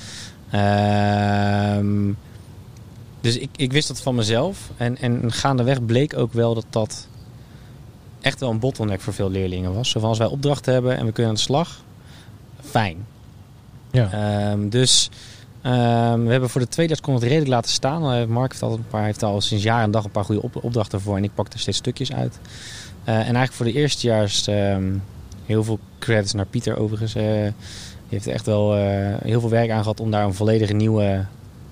Um, 1.79 2.16
dus 3.20 3.38
ik, 3.38 3.51
ik 3.57 3.72
wist 3.72 3.88
dat 3.88 4.03
van 4.03 4.14
mezelf. 4.14 4.70
En, 4.77 4.98
en 4.98 5.33
gaandeweg 5.33 5.85
bleek 5.85 6.16
ook 6.16 6.33
wel 6.33 6.55
dat 6.55 6.66
dat 6.70 7.07
echt 8.23 8.41
wel 8.41 8.51
een 8.51 8.59
bottleneck 8.59 9.01
voor 9.01 9.13
veel 9.13 9.31
leerlingen 9.31 9.75
was. 9.75 9.91
Zo 9.91 10.01
van 10.01 10.09
als 10.09 10.19
wij 10.19 10.27
opdrachten 10.27 10.73
hebben 10.73 10.97
en 10.97 11.07
we 11.07 11.13
kunnen 11.13 11.31
aan 11.31 11.37
de 11.37 11.45
slag, 11.45 11.83
fijn. 12.61 13.07
Ja. 13.91 14.51
Um, 14.51 14.69
dus 14.69 15.11
um, 15.63 16.25
we 16.25 16.31
hebben 16.31 16.51
voor 16.51 16.61
de 16.61 16.69
tweede 16.69 17.01
kon 17.01 17.15
het 17.15 17.23
redelijk 17.23 17.49
laten 17.49 17.71
staan. 17.71 18.15
Uh, 18.15 18.27
Mark 18.27 18.51
heeft, 18.51 18.63
altijd 18.63 18.81
een 18.81 18.91
paar, 18.91 19.05
heeft 19.05 19.23
al 19.23 19.41
sinds 19.41 19.65
jaar 19.65 19.83
en 19.83 19.91
dag 19.91 20.05
een 20.05 20.11
paar 20.11 20.25
goede 20.25 20.43
op, 20.43 20.65
opdrachten 20.65 21.01
voor 21.01 21.17
en 21.17 21.25
ik 21.25 21.35
pak 21.35 21.53
er 21.53 21.59
steeds 21.59 21.79
stukjes 21.79 22.13
uit. 22.13 22.39
Uh, 22.43 23.15
en 23.15 23.15
eigenlijk 23.15 23.53
voor 23.53 23.67
de 23.67 23.73
eerstejaars 23.73 24.47
um, 24.47 25.03
heel 25.47 25.65
veel 25.65 25.79
credits 25.99 26.33
naar 26.33 26.47
Pieter 26.47 26.79
overigens. 26.79 27.17
Uh, 27.17 27.23
die 27.23 28.21
heeft 28.21 28.27
echt 28.27 28.47
wel 28.47 28.75
heel 29.23 29.41
veel 29.41 29.51
werk 29.51 29.71
aan 29.71 29.83
gehad 29.83 30.01
om 30.01 30.11
daar 30.11 30.25
een 30.25 30.35
volledige 30.35 30.73
nieuwe 30.73 31.25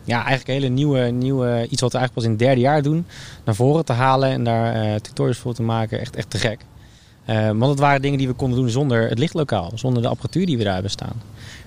ja, 0.04 0.16
eigenlijk 0.16 0.48
een 0.48 0.54
hele 0.54 0.68
nieuwe, 0.68 1.00
nieuwe 1.00 1.66
iets 1.70 1.80
wat 1.80 1.92
we 1.92 1.98
eigenlijk 1.98 2.12
pas 2.12 2.24
in 2.24 2.30
het 2.30 2.38
derde 2.38 2.60
jaar 2.60 2.82
doen, 2.82 3.06
naar 3.44 3.54
voren 3.54 3.84
te 3.84 3.92
halen 3.92 4.30
en 4.30 4.44
daar 4.44 4.86
uh, 4.86 4.94
tutorials 4.94 5.38
voor 5.38 5.54
te 5.54 5.62
maken. 5.62 6.00
Echt, 6.00 6.16
echt 6.16 6.30
te 6.30 6.38
gek. 6.38 6.60
Uh, 7.26 7.46
want 7.46 7.70
het 7.70 7.78
waren 7.78 8.02
dingen 8.02 8.18
die 8.18 8.26
we 8.26 8.32
konden 8.32 8.58
doen 8.58 8.68
zonder 8.68 9.08
het 9.08 9.18
lichtlokaal, 9.18 9.72
zonder 9.74 10.02
de 10.02 10.08
apparatuur 10.08 10.46
die 10.46 10.56
we 10.56 10.64
daar 10.64 10.72
hebben 10.72 10.90
staan. 10.90 11.22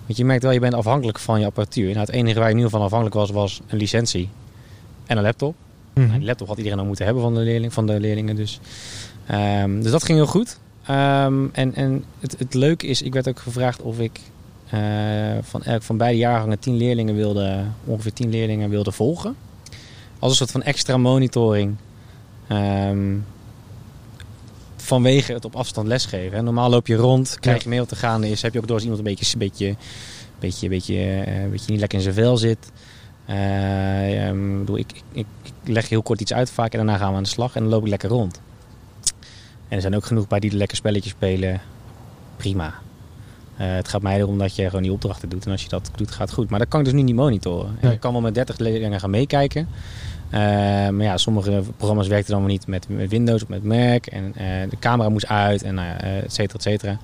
Want 0.05 0.17
je 0.17 0.25
merkt 0.25 0.43
wel, 0.43 0.51
je 0.51 0.59
bent 0.59 0.73
afhankelijk 0.73 1.19
van 1.19 1.39
je 1.39 1.45
apparatuur. 1.45 1.87
Nou, 1.87 1.99
het 1.99 2.09
enige 2.09 2.39
waar 2.39 2.47
je 2.47 2.53
in 2.53 2.57
ieder 2.57 2.71
geval 2.71 2.85
afhankelijk 2.85 3.15
was, 3.15 3.29
was 3.29 3.61
een 3.67 3.77
licentie 3.77 4.29
en 5.05 5.17
een 5.17 5.23
laptop. 5.23 5.55
Nou, 5.93 6.11
die 6.11 6.25
laptop 6.25 6.47
had 6.47 6.57
iedereen 6.57 6.79
al 6.79 6.85
moeten 6.85 7.05
hebben 7.05 7.23
van 7.23 7.33
de, 7.33 7.39
leerling, 7.39 7.73
van 7.73 7.87
de 7.87 7.99
leerlingen. 7.99 8.35
Dus. 8.35 8.59
Um, 9.31 9.81
dus 9.81 9.91
dat 9.91 10.03
ging 10.03 10.17
heel 10.17 10.27
goed. 10.27 10.57
Um, 10.89 11.49
en 11.53 11.75
en 11.75 12.03
het, 12.19 12.35
het 12.37 12.53
leuke 12.53 12.87
is, 12.87 13.01
ik 13.01 13.13
werd 13.13 13.27
ook 13.27 13.39
gevraagd 13.39 13.81
of 13.81 13.99
ik 13.99 14.19
van, 15.41 15.63
elk, 15.63 15.83
van 15.83 15.97
beide 15.97 16.17
jaargangen 16.17 16.59
tien 16.59 16.77
leerlingen 16.77 17.15
wilde, 17.15 17.63
ongeveer 17.85 18.13
tien 18.13 18.29
leerlingen 18.29 18.69
wilde 18.69 18.91
volgen. 18.91 19.35
Als 20.19 20.31
een 20.31 20.37
soort 20.37 20.51
van 20.51 20.63
extra 20.63 20.97
monitoring. 20.97 21.75
Um, 22.49 23.25
vanwege 24.83 25.33
het 25.33 25.45
op 25.45 25.55
afstand 25.55 25.87
lesgeven. 25.87 26.37
Hè. 26.37 26.43
Normaal 26.43 26.69
loop 26.69 26.87
je 26.87 26.95
rond, 26.95 27.37
krijg 27.39 27.63
je 27.63 27.69
mee 27.69 27.79
wat 27.79 27.87
te 27.87 27.95
gaan 27.95 28.23
is. 28.23 28.41
Heb 28.41 28.53
je 28.53 28.59
ook 28.59 28.65
door 28.65 28.75
als 28.75 28.83
iemand 28.83 29.01
een 29.01 29.15
beetje, 29.15 29.37
beetje, 29.37 29.75
beetje, 30.39 30.69
beetje, 30.69 31.25
uh, 31.27 31.49
beetje 31.49 31.71
niet 31.71 31.79
lekker 31.79 31.97
in 31.97 32.03
zijn 32.03 32.15
vel 32.15 32.37
zit. 32.37 32.71
Eh, 33.25 34.27
ehm, 34.27 34.53
ik, 34.53 34.59
bedoel, 34.59 34.77
ik, 34.77 34.91
ik, 35.11 35.25
ik 35.43 35.53
leg 35.63 35.89
heel 35.89 36.01
kort 36.01 36.21
iets 36.21 36.33
uit 36.33 36.51
vaak 36.51 36.71
en 36.71 36.77
daarna 36.77 36.97
gaan 36.97 37.09
we 37.11 37.17
aan 37.17 37.23
de 37.23 37.29
slag 37.29 37.55
en 37.55 37.61
dan 37.61 37.71
loop 37.71 37.81
ik 37.81 37.89
lekker 37.89 38.09
rond. 38.09 38.41
En 39.67 39.75
er 39.75 39.81
zijn 39.81 39.95
ook 39.95 40.05
genoeg 40.05 40.27
bij 40.27 40.39
die 40.39 40.55
lekker 40.55 40.77
spelletjes 40.77 41.13
spelen. 41.13 41.61
Prima. 42.37 42.73
Eh, 43.57 43.67
het 43.73 43.87
gaat 43.87 44.01
mij 44.01 44.17
erom 44.17 44.37
dat 44.37 44.55
je 44.55 44.65
gewoon 44.65 44.81
die 44.81 44.91
opdrachten 44.91 45.29
doet. 45.29 45.45
En 45.45 45.51
als 45.51 45.63
je 45.63 45.69
dat 45.69 45.91
doet, 45.95 46.11
gaat 46.11 46.27
het 46.27 46.33
goed. 46.33 46.49
Maar 46.49 46.59
dat 46.59 46.67
kan 46.67 46.79
ik 46.79 46.85
dus 46.85 46.93
nu 46.95 47.01
niet 47.01 47.15
monitoren. 47.15 47.77
Nee. 47.81 47.91
Ik 47.91 47.99
kan 47.99 48.11
wel 48.11 48.21
met 48.21 48.35
30 48.35 48.57
leerlingen 48.57 48.99
gaan 48.99 49.09
meekijken. 49.09 49.67
Eh, 50.33 50.39
maar 50.89 51.03
ja, 51.03 51.17
sommige 51.17 51.63
programma's 51.77 52.07
werkten 52.07 52.31
dan 52.31 52.41
wel 52.41 52.51
niet 52.51 52.67
met, 52.67 52.89
met 52.89 53.09
Windows 53.09 53.43
of 53.43 53.49
met 53.49 53.63
Mac. 53.63 54.05
En 54.05 54.33
eh, 54.35 54.69
de 54.69 54.79
camera 54.79 55.09
moest 55.09 55.27
uit 55.27 55.63
en 55.63 55.75
nou 55.75 55.87
ja, 55.87 56.01
eh, 56.01 56.17
et 56.17 56.33
cetera, 56.33 56.57
et 56.57 56.63
cetera. 56.63 56.97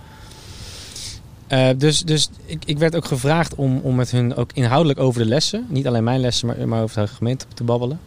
Dus 1.77 2.01
dus 2.01 2.29
ik, 2.45 2.65
ik 2.65 2.77
werd 2.77 2.95
ook 2.95 3.05
gevraagd 3.05 3.55
om, 3.55 3.79
om 3.83 3.95
met 3.95 4.11
hun 4.11 4.35
ook 4.35 4.51
inhoudelijk 4.53 4.99
over 4.99 5.21
de 5.21 5.27
lessen, 5.27 5.65
niet 5.67 5.87
alleen 5.87 6.03
mijn 6.03 6.19
lessen, 6.19 6.47
maar, 6.47 6.67
maar 6.67 6.81
over 6.81 7.01
de 7.01 7.07
gemeente 7.07 7.45
te 7.53 7.63
babbelen. 7.63 7.99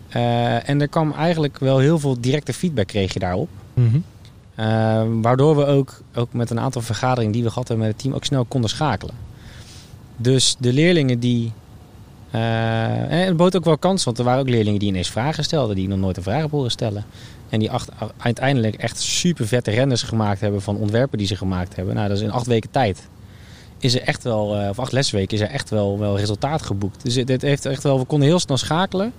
En 0.65 0.81
er 0.81 0.89
kwam 0.89 1.13
eigenlijk 1.13 1.59
wel 1.59 1.79
heel 1.79 1.99
veel 1.99 2.21
directe 2.21 2.53
feedback 2.53 2.87
kreeg 2.87 3.13
je 3.13 3.19
daarop. 3.19 3.49
Mhm. 3.75 3.99
Eh, 4.63 5.03
waardoor 5.23 5.57
we 5.57 5.67
ook, 5.67 6.03
ook 6.15 6.33
met 6.33 6.51
een 6.51 6.61
aantal 6.61 6.83
vergaderingen 6.83 7.33
die 7.33 7.43
we 7.43 7.49
gehad 7.49 7.69
hebben 7.69 7.87
met 7.87 7.95
het 7.95 8.05
team 8.05 8.15
ook 8.17 8.25
snel 8.25 8.45
konden 8.45 8.71
schakelen. 8.71 9.15
Dus 10.17 10.57
de 10.59 10.73
leerlingen 10.73 11.19
die. 11.19 11.53
eh, 12.31 12.41
het 13.09 13.37
bood 13.37 13.57
ook 13.57 13.65
wel 13.65 13.79
kans, 13.79 14.05
want 14.05 14.19
er 14.19 14.25
waren 14.25 14.41
ook 14.41 14.49
leerlingen 14.49 14.79
die 14.79 14.89
ineens 14.89 15.11
vragen 15.11 15.45
stelden, 15.45 15.77
die 15.77 15.89
nog 15.89 15.99
nooit 15.99 16.17
een 16.17 16.23
vraag 16.23 16.51
horen 16.51 16.71
stellen. 16.71 17.05
En 17.49 17.59
die 17.59 17.71
acht, 17.71 17.91
uiteindelijk 18.17 18.75
echt 18.75 19.01
super 19.01 19.47
vette 19.47 19.71
renders 19.71 20.03
gemaakt 20.03 20.41
hebben 20.41 20.63
van 20.63 20.77
ontwerpen 20.77 21.19
die 21.19 21.27
ze 21.27 21.37
gemaakt 21.37 21.77
hebben. 21.77 21.95
Nou, 21.95 22.09
dat 22.09 22.17
is 22.17 22.23
in 22.23 22.33
acht 22.33 22.47
weken 22.47 22.71
tijd. 22.71 23.09
Is 23.83 23.95
er 23.95 24.03
echt 24.03 24.23
wel, 24.25 24.57
eh, 24.57 24.69
of 24.69 24.79
acht 24.79 24.93
lesweken, 24.93 25.37
is 25.37 25.43
er 25.43 25.51
echt 25.51 25.71
wel, 25.71 25.99
wel 25.99 26.19
resultaat 26.19 26.63
geboekt. 26.63 27.05
Dus 27.05 27.15
dit 27.15 27.43
heeft 27.43 27.65
echt 27.65 27.83
wel, 27.83 27.99
we 27.99 28.05
konden 28.05 28.29
heel 28.29 28.39
snel 28.39 28.57
schakelen. 28.57 29.13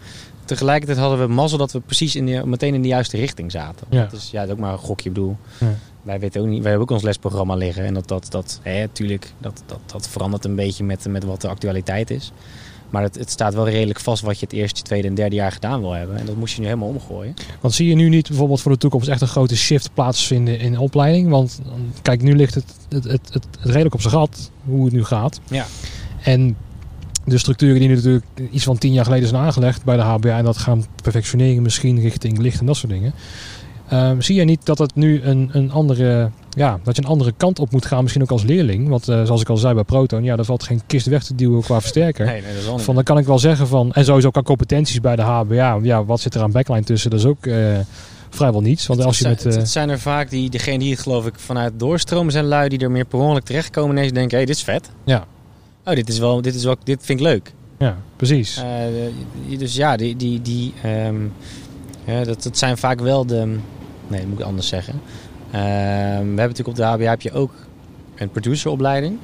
Tegelijkertijd 0.46 0.98
hadden 1.00 1.20
we 1.28 1.34
mazzel 1.34 1.58
dat 1.58 1.72
we 1.72 1.80
precies 1.80 2.16
in 2.16 2.26
de, 2.26 2.42
meteen 2.46 2.74
in 2.74 2.82
de 2.82 2.88
juiste 2.88 3.18
richting 3.18 3.52
zaten. 3.52 3.88
Ja. 3.90 4.06
Dus 4.06 4.32
ja, 4.32 4.40
dat 4.40 4.48
is 4.48 4.54
ook 4.54 4.60
maar 4.60 4.72
een 4.72 4.78
gokje. 4.78 5.10
Ik 5.10 5.16
bedoel, 5.16 5.38
Ja. 5.60 5.76
wij 6.02 6.20
weten 6.20 6.42
ook 6.42 6.48
niet, 6.48 6.62
wij 6.62 6.70
hebben 6.72 6.88
ook 6.88 6.94
ons 6.96 7.04
lesprogramma 7.04 7.56
liggen. 7.56 7.86
En 7.86 7.94
dat, 7.94 8.08
dat, 8.08 8.26
dat, 8.30 8.60
hè, 8.62 8.88
tuurlijk, 8.88 9.34
dat, 9.38 9.64
dat, 9.66 9.80
dat 9.86 10.08
verandert 10.08 10.46
een 10.46 10.56
beetje 10.56 10.84
met, 10.84 11.06
met 11.08 11.24
wat 11.24 11.42
de 11.42 11.48
actualiteit 11.48 12.10
is. 12.10 12.32
Maar 12.94 13.04
het, 13.04 13.16
het 13.16 13.30
staat 13.30 13.54
wel 13.54 13.70
redelijk 13.70 14.00
vast 14.00 14.24
wat 14.24 14.40
je 14.40 14.46
het 14.46 14.54
eerste, 14.54 14.82
tweede 14.82 15.08
en 15.08 15.16
derde 15.16 15.36
jaar 15.36 15.52
gedaan 15.52 15.82
wil 15.82 15.92
hebben. 15.92 16.18
En 16.18 16.26
dat 16.26 16.36
moest 16.36 16.54
je 16.54 16.60
nu 16.60 16.68
helemaal 16.68 16.88
omgooien. 16.88 17.34
Want 17.62 17.74
zie 17.74 17.88
je 17.88 17.96
nu 17.96 18.10
niet 18.10 18.28
bijvoorbeeld 18.28 18.62
voor 18.62 18.72
de 18.72 18.78
toekomst 18.78 19.08
echt 19.08 19.22
een 19.22 19.28
grote 19.28 19.56
shift 19.56 19.94
plaatsvinden 19.94 20.60
in 20.60 20.72
de 20.72 20.80
opleiding? 20.80 21.30
Want 21.30 21.62
kijk, 22.02 22.22
nu 22.22 22.36
ligt 22.36 22.54
het, 22.54 22.76
het, 22.90 23.04
het, 23.04 23.34
het, 23.34 23.34
het 23.34 23.58
redelijk 23.62 23.94
op 23.94 24.02
zijn 24.02 24.14
gat 24.14 24.52
hoe 24.66 24.86
het 24.86 24.94
nu 24.94 25.04
gaat. 25.04 25.40
Ja. 25.48 25.66
En 26.24 26.58
de 27.26 27.38
structuren 27.38 27.80
die 27.80 27.88
nu 27.88 27.96
natuurlijk 27.96 28.26
iets 28.52 28.64
van 28.64 28.78
tien 28.78 28.94
jaar 28.94 29.06
geleden 29.06 29.28
zijn 29.28 29.42
aangelegd 29.42 29.84
bij 29.84 29.96
de 29.96 30.02
HBA 30.02 30.38
en 30.38 30.44
dat 30.44 30.58
gaan 30.58 30.86
perfectioneren 31.02 31.64
misschien 31.64 32.00
richting 32.00 32.38
licht 32.38 32.60
en 32.60 32.66
dat 32.66 32.76
soort 32.76 32.92
dingen. 32.92 33.14
Ehm, 33.90 34.22
zie 34.22 34.36
je 34.36 34.44
niet 34.44 34.66
dat 34.66 34.78
het 34.78 34.96
nu 34.96 35.22
een, 35.22 35.50
een 35.52 35.72
andere, 35.72 36.32
ja, 36.56 36.80
dat 36.84 36.96
je 36.96 37.02
een 37.02 37.08
andere 37.08 37.34
kant 37.38 37.60
op 37.60 37.72
moet 37.72 37.86
gaan, 37.86 38.02
misschien 38.02 38.22
ook 38.24 38.32
als 38.32 38.44
leerling? 38.44 38.88
Want 38.90 39.08
eh, 39.08 39.24
zoals 39.24 39.42
ik 39.42 39.50
al 39.50 39.58
zei 39.58 39.74
bij 39.74 39.84
Proton, 39.84 40.24
ja, 40.24 40.38
er 40.38 40.46
valt 40.46 40.64
geen 40.64 40.82
kist 40.88 41.06
weg 41.06 41.24
te 41.24 41.36
duwen 41.36 41.62
qua 41.62 41.80
versterker. 41.82 42.26
Nee, 42.26 42.42
nee, 42.42 42.54
dat 42.66 42.80
is. 42.80 42.84
Van 42.86 42.96
dan 42.96 43.04
kan 43.04 43.18
ik 43.18 43.26
wel 43.26 43.40
zeggen 43.40 43.68
van, 43.68 43.92
en 43.94 44.06
sowieso 44.06 44.30
qua 44.32 44.42
competenties 44.42 45.00
bij 45.02 45.16
de 45.16 45.22
HBA, 45.22 45.80
ja, 45.82 46.06
wat 46.06 46.20
zit 46.20 46.36
er 46.36 46.42
aan 46.42 46.52
backline 46.52 46.84
tussen? 46.84 47.10
Dat 47.10 47.20
is 47.20 47.26
ook 47.26 47.46
eh, 47.46 47.56
vrijwel 48.30 48.62
niets. 48.62 48.88
Want 48.88 49.04
als 49.04 49.20
je 49.20 49.28
het, 49.28 49.34
met. 49.34 49.42
zijn- 49.44 49.54
eh, 49.56 49.60
het 49.62 49.70
zijn 49.72 49.90
er 49.90 50.00
vaak 50.00 50.30
die, 50.30 50.50
degene 50.50 50.80
die 50.80 50.92
het 50.92 51.00
geloof 51.00 51.26
ik 51.26 51.34
vanuit 51.38 51.74
doorstromen 51.80 52.32
zijn 52.32 52.46
lui 52.46 52.70
die 52.70 52.80
er 52.80 52.92
meer 52.92 53.06
per 53.06 53.20
ongeluk 53.20 53.44
terechtkomen 53.44 53.90
en 53.90 53.96
ineens 53.98 54.14
denken, 54.14 54.32
hé, 54.32 54.38
hey, 54.38 54.46
dit 54.46 54.56
is 54.56 54.64
vet. 54.64 54.90
Ja. 55.06 55.26
Oh, 55.86 55.94
dit 55.96 56.10
is 56.10 56.18
wel, 56.20 56.42
dit 56.42 56.56
is 56.56 56.64
wel, 56.64 56.76
dit 56.84 57.00
vind 57.06 57.20
ik 57.20 57.26
leuk. 57.26 57.54
ja, 57.80 57.98
precies. 58.16 58.62
Dus 59.58 59.76
ja, 59.76 59.98
die, 59.98 60.16
die, 60.16 60.42
die 60.42 60.74
ehm, 60.84 61.16
ja, 62.06 62.24
dat, 62.24 62.44
dat 62.44 62.58
zijn 62.58 62.78
vaak 62.78 63.00
wel 63.00 63.26
de, 63.26 63.36
nee, 64.08 64.20
dat 64.20 64.30
moet 64.30 64.40
ik 64.40 64.46
anders 64.46 64.68
zeggen. 64.68 64.94
Ehm, 65.54 65.62
we 65.62 66.18
hebben 66.18 66.36
natuurlijk 66.36 66.68
op 66.68 66.76
de 66.76 66.84
HBA 66.84 67.10
heb 67.10 67.22
je 67.22 67.32
ook 67.32 67.54
een 68.16 68.30
produceropleiding. 68.30 69.18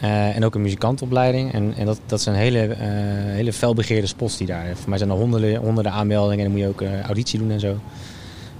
eh, 0.00 0.36
en 0.36 0.44
ook 0.44 0.54
een 0.54 0.62
muzikantopleiding. 0.62 1.52
En, 1.52 1.74
en 1.76 1.86
dat, 1.86 2.00
dat 2.06 2.20
zijn 2.20 2.36
hele, 2.36 2.66
eh, 2.66 2.88
hele 3.34 3.52
felbegeerde 3.52 4.06
spots 4.06 4.36
die 4.36 4.46
daar. 4.46 4.76
Voor 4.76 4.88
mij 4.88 4.98
zijn 4.98 5.10
er 5.10 5.16
honderden, 5.16 5.56
honderden 5.56 5.92
aanmeldingen 5.92 6.38
en 6.38 6.44
dan 6.44 6.52
moet 6.52 6.60
je 6.60 6.68
ook 6.68 6.80
eh, 6.92 7.00
auditie 7.00 7.38
doen 7.38 7.50
en 7.50 7.60
zo. 7.60 7.76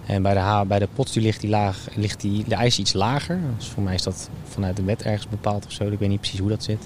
En 0.07 0.23
bij 0.23 0.35
de, 0.35 0.41
H, 0.41 0.63
bij 0.67 0.79
de 0.79 0.89
POTS 0.95 1.13
die 1.13 1.23
ligt, 1.23 1.41
die 1.41 1.51
laag, 1.51 1.89
ligt 1.95 2.21
die, 2.21 2.45
de 2.49 2.55
eis 2.55 2.79
iets 2.79 2.93
lager. 2.93 3.39
Dus 3.57 3.67
voor 3.67 3.83
mij 3.83 3.95
is 3.95 4.03
dat 4.03 4.31
vanuit 4.45 4.77
de 4.77 4.83
wet 4.83 5.03
ergens 5.03 5.29
bepaald 5.29 5.67
of 5.67 5.73
zo. 5.73 5.85
Ik 5.85 5.99
weet 5.99 6.09
niet 6.09 6.21
precies 6.21 6.41
hoe 6.41 6.49
dat 6.49 6.63
zit. 6.65 6.85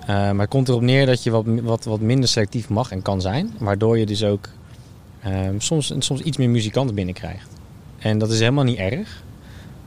Eh, 0.00 0.06
maar 0.06 0.38
het 0.38 0.48
komt 0.48 0.68
erop 0.68 0.80
neer 0.82 1.06
dat 1.06 1.22
je 1.22 1.30
wat, 1.30 1.44
wat, 1.62 1.84
wat 1.84 2.00
minder 2.00 2.28
selectief 2.28 2.68
mag 2.68 2.90
en 2.90 3.02
kan 3.02 3.20
zijn. 3.20 3.52
Waardoor 3.58 3.98
je 3.98 4.06
dus 4.06 4.24
ook 4.24 4.48
ehm, 5.22 5.54
soms, 5.58 5.94
soms 5.98 6.20
iets 6.20 6.36
meer 6.36 6.50
muzikanten 6.50 6.94
binnenkrijgt. 6.94 7.59
En 8.00 8.18
dat 8.18 8.30
is 8.30 8.38
helemaal 8.38 8.64
niet 8.64 8.78
erg. 8.78 9.22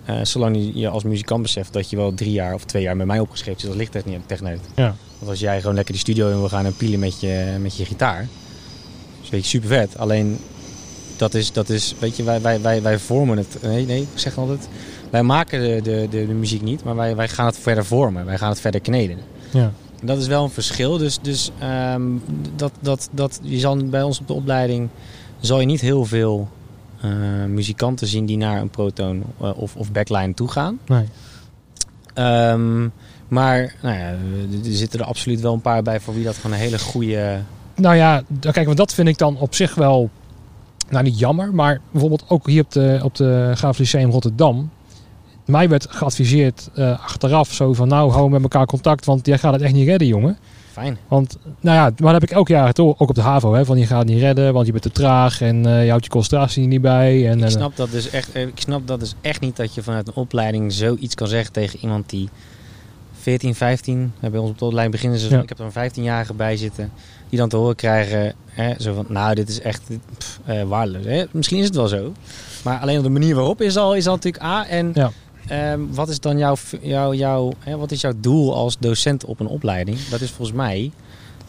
Eh, 0.06 0.16
zolang 0.24 0.72
je- 0.74 0.88
als 0.88 1.04
muzikant 1.04 1.42
beseft 1.42 1.74
dat 1.74 1.90
je 1.90 1.96
wel 1.96 2.14
drie 2.14 2.32
jaar 2.32 2.54
of 2.54 2.64
twee 2.64 2.82
jaar 2.82 2.98
met 2.98 3.08
mij 3.08 3.20
opgeschreven 3.20 3.60
zit 3.62 3.70
als 3.70 3.78
lichttechneut. 3.80 4.60
Ja. 4.76 4.96
Want 5.18 5.32
als 5.32 5.40
jij 5.40 5.60
gewoon 5.60 5.76
lekker 5.76 5.94
die 5.94 6.02
studio 6.04 6.30
in 6.30 6.38
wil 6.38 6.50
gaan 6.50 6.66
en 6.66 6.76
pielen 6.76 7.00
met 7.00 7.20
je, 7.20 7.58
met 7.62 7.78
je 7.78 7.86
gitaar. 7.86 8.28
is 9.24 9.30
weet 9.30 9.44
je 9.44 9.48
super 9.50 9.68
vet. 9.70 9.98
Alleen 9.98 10.38
dat 11.18 11.34
is, 11.34 11.52
dat 11.52 11.70
is 11.70 11.96
weet 12.00 12.18
je, 12.18 12.24
wij, 12.24 12.42
wij, 12.42 12.62
wij, 12.62 12.82
wij 12.82 13.00
vormen 13.00 13.38
het. 13.38 13.58
Nee, 13.62 13.86
nee, 13.86 14.02
ik 14.02 14.08
zeg 14.20 14.38
altijd. 14.38 14.68
Wij 15.10 15.24
maken 15.24 15.62
de, 15.62 15.82
de, 15.82 16.08
de, 16.10 16.28
de 16.28 16.34
muziek 16.34 16.62
niet, 16.62 16.84
maar 16.84 16.96
wij, 16.96 17.16
wij 17.16 17.28
gaan 17.28 17.46
het 17.46 17.58
verder 17.58 17.86
vormen. 17.86 18.26
Wij 18.26 18.38
gaan 18.38 18.50
het 18.50 18.60
verder 18.60 18.82
kneden. 18.82 19.18
Ja. 19.52 19.72
En 20.00 20.08
Dat 20.08 20.18
is 20.18 20.28
wel 20.28 20.44
een 20.44 20.50
verschil. 20.50 20.98
Dus, 20.98 21.20
dus 21.22 21.52
ehm, 21.60 22.02
dat, 22.56 22.72
dat, 22.80 23.10
dat, 23.12 23.40
je 23.44 23.60
zal 23.60 23.78
bij 23.78 24.04
ons 24.04 24.20
op 24.20 24.28
de 24.28 24.34
opleiding 24.34 24.90
zal 25.40 25.60
je 25.60 25.66
niet 25.66 25.82
heel 25.82 26.06
veel 26.06 26.50
eh, 27.04 27.10
muzikanten 27.48 28.08
zien 28.08 28.26
die 28.26 28.38
naar 28.38 28.62
een 28.62 28.70
proton 28.70 29.24
eh, 29.42 29.58
of, 29.58 29.76
of 29.76 29.92
backline 29.92 30.34
toe 30.34 30.48
gaan. 30.48 30.80
Nee. 30.88 31.06
Ehm, 32.14 32.88
maar 33.28 33.76
nou 33.82 33.98
ja, 33.98 34.10
er 34.10 34.18
zitten 34.62 35.00
er 35.00 35.06
absoluut 35.06 35.42
wel 35.42 35.54
een 35.54 35.62
paar 35.62 35.84
bij 35.84 36.00
voor 36.00 36.14
wie 36.14 36.24
dat 36.24 36.36
gewoon 36.36 36.52
een 36.52 36.64
hele 36.64 36.80
goede. 36.80 37.40
Nou 37.76 37.96
ja, 37.96 38.24
kijk, 38.40 38.66
want 38.66 38.78
dat 38.78 38.94
vind 38.94 39.08
ik 39.08 39.18
dan 39.18 39.38
op 39.38 39.56
zich 39.56 39.76
wel, 39.76 40.10
nou 40.90 41.04
niet 41.04 41.20
jammer, 41.20 41.54
maar 41.54 41.82
bijvoorbeeld 41.92 42.24
ook 42.28 42.48
hier 42.48 42.64
op 42.64 42.72
de, 42.72 43.00
op 43.04 43.16
de 43.16 43.52
Graaf 43.56 43.78
Lyceum 43.78 44.10
Rotterdam. 44.10 44.70
Mij 45.46 45.70
werd 45.70 45.88
geadviseerd 45.90 46.70
eh, 46.74 47.04
achteraf 47.04 47.54
zo 47.54 47.74
van, 47.74 47.88
nou 47.88 48.12
hou 48.12 48.30
met 48.30 48.42
elkaar 48.42 48.66
contact, 48.66 49.06
want 49.06 49.26
jij 49.26 49.38
gaat 49.38 49.54
het 49.54 49.62
echt 49.62 49.74
niet 49.74 49.88
redden, 49.88 50.08
jongen. 50.08 50.38
Fijn. 50.72 50.98
Want, 51.08 51.38
nou 51.60 51.78
ja, 51.78 51.84
maar 51.84 52.12
dat 52.14 52.22
heb 52.22 52.24
ik 52.24 52.36
elk 52.36 52.48
jaar 52.48 52.68
het 52.68 52.80
ook 52.80 53.00
op 53.00 53.16
de 53.16 53.22
HAVO, 53.22 53.54
hè, 53.54 53.66
van 53.66 53.78
je 53.78 53.86
gaat 53.86 54.00
het 54.00 54.08
niet 54.08 54.20
redden, 54.20 54.54
want 54.54 54.66
je 54.66 54.72
bent 54.72 54.84
te 54.84 54.92
traag 54.92 55.42
en 55.42 55.66
eh, 55.66 55.84
je 55.84 55.90
houdt 55.90 56.06
je 56.06 56.12
concentratie 56.12 56.68
niet 56.68 56.82
bij. 56.82 57.30
En, 57.30 57.38
Ik 57.38 57.44
en, 57.44 57.52
snap, 57.52 57.76
dat 57.76 57.92
dus 57.92 58.10
echt, 58.10 58.32
eh, 58.32 58.42
ik 58.42 58.60
snap 58.60 58.88
dat 58.88 59.00
dus 59.00 59.14
echt 59.22 59.42
niet 59.42 59.56
dat 59.56 59.74
je 59.74 59.84
vanuit 59.84 60.08
een 60.08 60.14
opleiding 60.14 60.74
zoiets 60.74 61.16
kan 61.16 61.28
zeggen 61.28 61.52
tegen 61.54 61.80
iemand 61.82 62.10
die 62.10 62.30
14, 63.22 63.56
15, 63.56 64.14
hè, 64.20 64.30
bij 64.30 64.40
ons 64.40 64.50
op 64.50 64.58
de 64.60 64.66
opleiding 64.66 64.96
beginnen 64.96 65.20
ze, 65.20 65.30
Ja. 65.36 65.42
ik 65.42 65.50
heb 65.50 65.60
er 65.60 65.66
een 65.66 65.92
15-jarige 65.92 66.34
bij 66.34 66.58
zitten, 66.58 66.92
die 67.30 67.40
dan 67.40 67.50
te 67.50 67.56
horen 67.56 67.76
krijgen, 67.76 68.34
hè, 68.46 68.74
zo 68.80 68.94
van, 68.94 69.06
nou 69.08 69.36
dit 69.36 69.50
is 69.50 69.62
echt 69.62 69.82
pff, 70.18 70.40
eh, 70.46 70.64
waardeloos. 70.64 71.06
Hè? 71.06 71.24
Misschien 71.32 71.60
is 71.60 71.66
het 71.66 71.76
wel 71.76 71.88
zo, 71.88 72.12
maar 72.64 72.80
alleen 72.80 72.98
op 72.98 73.04
de 73.04 73.10
manier 73.10 73.36
waarop 73.36 73.62
is 73.62 73.78
al, 73.78 73.96
is 73.96 74.08
al 74.08 74.16
natuurlijk 74.16 74.44
A. 74.44 74.68
En 74.68 74.92
Ja. 74.94 75.12
Ehm, 75.48 75.80
wat 75.92 76.10
is 76.10 76.20
dan 76.20 76.38
jouw, 76.38 76.56
jouw, 76.82 77.14
jouw, 77.14 77.52
hè, 77.60 77.78
wat 77.78 77.92
is 77.92 78.02
jouw 78.02 78.14
doel 78.18 78.56
als 78.56 78.78
docent 78.80 79.26
op 79.26 79.40
een 79.40 79.48
opleiding? 79.48 79.98
Dat 80.10 80.22
is 80.22 80.30
volgens 80.32 80.58
mij 80.58 80.92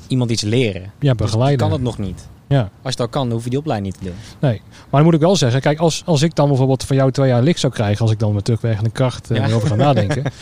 iemand 0.06 0.30
iets 0.30 0.42
leren. 0.42 0.82
ja, 0.98 1.12
Dus 1.14 1.26
begeleiden. 1.26 1.58
kan 1.58 1.72
het 1.72 1.82
nog 1.82 1.98
niet. 1.98 2.26
Ja. 2.46 2.60
Als 2.60 2.70
je 2.82 2.88
het 2.88 3.00
al 3.00 3.08
kan, 3.08 3.22
dan 3.24 3.32
hoef 3.32 3.44
je 3.44 3.50
die 3.50 3.58
opleiding 3.58 3.92
niet 3.94 4.02
te 4.04 4.08
doen. 4.08 4.18
Nee, 4.50 4.60
maar 4.64 4.84
dan 4.90 5.02
moet 5.04 5.14
ik 5.14 5.20
wel 5.20 5.36
zeggen, 5.36 5.60
kijk, 5.60 5.78
als, 5.78 6.02
als 6.06 6.22
ik 6.22 6.34
dan 6.34 6.48
bijvoorbeeld 6.48 6.84
van 6.84 6.96
jou 6.96 7.10
twee 7.10 7.28
jaar 7.28 7.42
licht 7.42 7.60
zou 7.60 7.72
krijgen, 7.72 8.00
als 8.02 8.10
ik 8.10 8.18
dan 8.18 8.34
met 8.34 8.44
terugwerkende 8.44 8.90
kracht 8.90 9.30
eh, 9.30 9.36
Ja. 9.36 9.46
erover 9.48 9.68
ga 9.68 9.74
nadenken, 9.74 10.22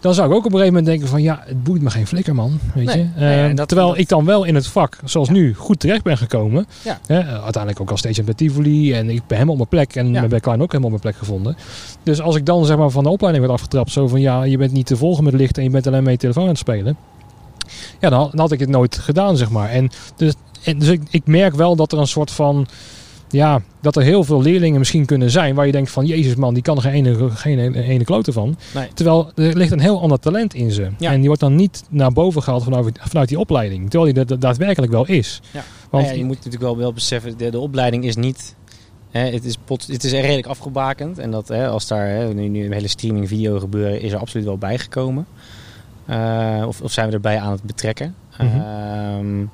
dan 0.00 0.14
zou 0.14 0.28
ik 0.28 0.34
ook 0.34 0.44
op 0.44 0.52
een 0.52 0.58
gegeven 0.58 0.66
moment 0.74 0.86
denken 0.86 1.08
van, 1.08 1.22
ja, 1.22 1.42
het 1.46 1.62
boeit 1.64 1.82
me 1.82 1.90
geen 1.90 2.06
flikker, 2.06 2.34
man. 2.34 2.58
Weet 2.74 2.86
Nee, 2.86 2.98
je? 2.98 3.06
nee, 3.16 3.48
Eh, 3.50 3.56
dat- 3.56 3.68
terwijl 3.68 3.88
dat- 3.88 3.98
ik 3.98 4.08
dan 4.08 4.24
wel 4.24 4.44
in 4.44 4.54
het 4.54 4.66
vak, 4.66 4.98
zoals 5.04 5.28
nu, 5.28 5.54
goed 5.54 5.80
terecht 5.80 6.02
ben 6.02 6.18
gekomen. 6.18 6.66
Ja. 6.84 6.98
Uiteindelijk 7.26 7.80
ook 7.80 7.90
al 7.90 7.96
steeds 7.96 8.24
bij 8.24 8.34
Tivoli 8.34 8.92
en 8.92 9.10
ik 9.10 9.22
ben 9.26 9.36
helemaal 9.38 9.52
op 9.52 9.70
mijn 9.70 9.84
plek 9.86 9.96
en 9.96 10.06
Ja. 10.06 10.12
mijn 10.12 10.28
backline 10.28 10.62
ook 10.62 10.72
helemaal 10.72 10.92
op 10.94 11.02
mijn 11.02 11.12
plek 11.12 11.16
gevonden. 11.26 11.56
Dus 12.02 12.20
als 12.20 12.36
ik 12.36 12.46
dan 12.46 12.64
zeg 12.66 12.76
maar 12.76 12.90
van 12.90 13.02
de 13.04 13.10
opleiding 13.10 13.44
word 13.46 13.58
afgetrapt, 13.58 13.90
zo 13.92 14.08
van, 14.08 14.20
ja, 14.20 14.42
je 14.42 14.56
bent 14.58 14.72
niet 14.72 14.86
te 14.86 14.96
volgen 14.96 15.24
met 15.24 15.32
licht 15.34 15.58
en 15.58 15.64
je 15.64 15.70
bent 15.70 15.86
alleen 15.86 16.02
met 16.02 16.12
je 16.12 16.18
telefoon 16.18 16.42
aan 16.42 16.48
het 16.48 16.58
spelen. 16.58 16.96
Ja, 18.00 18.08
dan, 18.10 18.28
dan 18.30 18.40
had 18.40 18.52
ik 18.52 18.60
het 18.60 18.68
nooit 18.68 18.98
gedaan, 18.98 19.36
zeg 19.36 19.50
maar. 19.50 19.68
En 19.70 19.90
dus, 20.16 20.34
en 20.64 20.78
dus 20.78 20.88
ik, 20.88 21.02
ik 21.10 21.26
merk 21.26 21.54
wel 21.54 21.76
dat 21.76 21.92
er 21.92 21.98
een 21.98 22.06
soort 22.06 22.30
van 22.30 22.66
ja, 23.28 23.62
dat 23.80 23.96
er 23.96 24.02
heel 24.02 24.24
veel 24.24 24.42
leerlingen 24.42 24.78
misschien 24.78 25.06
kunnen 25.06 25.30
zijn 25.30 25.54
waar 25.54 25.66
je 25.66 25.72
denkt 25.72 25.90
van 25.90 26.06
jezus 26.06 26.34
man, 26.34 26.54
die 26.54 26.62
kan 26.62 26.76
er 26.76 26.82
geen 26.82 27.06
ene, 27.06 27.30
geen 27.30 27.74
ene, 27.74 28.04
klote 28.04 28.32
van. 28.32 28.56
Nee. 28.74 28.88
Terwijl 28.94 29.30
er 29.34 29.56
ligt 29.56 29.72
een 29.72 29.80
heel 29.80 30.00
ander 30.00 30.18
talent 30.18 30.54
in 30.54 30.70
ze. 30.70 30.88
Ja. 30.98 31.10
En 31.10 31.16
die 31.18 31.26
wordt 31.26 31.40
dan 31.40 31.54
niet 31.54 31.84
naar 31.90 32.12
boven 32.12 32.42
gehaald 32.42 32.62
vanuit, 32.62 32.98
vanuit 33.00 33.28
die 33.28 33.38
opleiding. 33.38 33.90
Terwijl 33.90 34.12
die 34.12 34.24
dat 34.24 34.40
daadwerkelijk 34.40 34.92
wel 34.92 35.06
is. 35.06 35.40
Ja. 35.50 35.62
Want 35.90 36.04
Nou 36.04 36.14
ja, 36.14 36.20
je 36.20 36.24
moet 36.24 36.36
natuurlijk 36.36 36.62
wel, 36.62 36.76
wel 36.76 36.92
beseffen, 36.92 37.38
de, 37.38 37.50
de 37.50 37.58
opleiding 37.58 38.04
is 38.04 38.16
niet... 38.16 38.56
Hè, 39.10 39.30
het, 39.30 39.44
is 39.44 39.56
pot, 39.64 39.86
het 39.86 40.04
is 40.04 40.12
redelijk 40.12 40.46
afgebakend. 40.46 41.18
En 41.18 41.30
dat 41.30 41.48
hè, 41.48 41.68
als 41.68 41.86
daar 41.86 42.08
hè, 42.08 42.34
nu, 42.34 42.48
nu 42.48 42.64
een 42.64 42.72
hele 42.72 42.88
streaming 42.88 43.28
video 43.28 43.58
gebeuren, 43.58 44.00
is 44.00 44.12
er 44.12 44.18
absoluut 44.18 44.46
wel 44.46 44.58
bijgekomen. 44.58 45.26
Eh, 46.06 46.64
of, 46.66 46.80
of 46.80 46.92
zijn 46.92 47.08
we 47.08 47.14
erbij 47.14 47.40
aan 47.40 47.52
het 47.52 47.62
betrekken. 47.62 48.14
Ehm, 48.38 49.44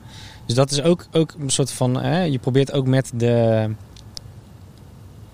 Dus 0.47 0.55
dat 0.55 0.71
is 0.71 0.83
ook, 0.83 1.07
ook 1.13 1.35
een 1.39 1.51
soort 1.51 1.71
van, 1.71 2.01
hè, 2.01 2.23
je 2.23 2.39
probeert 2.39 2.73
ook 2.73 2.87
met 2.87 3.13
de, 3.15 3.69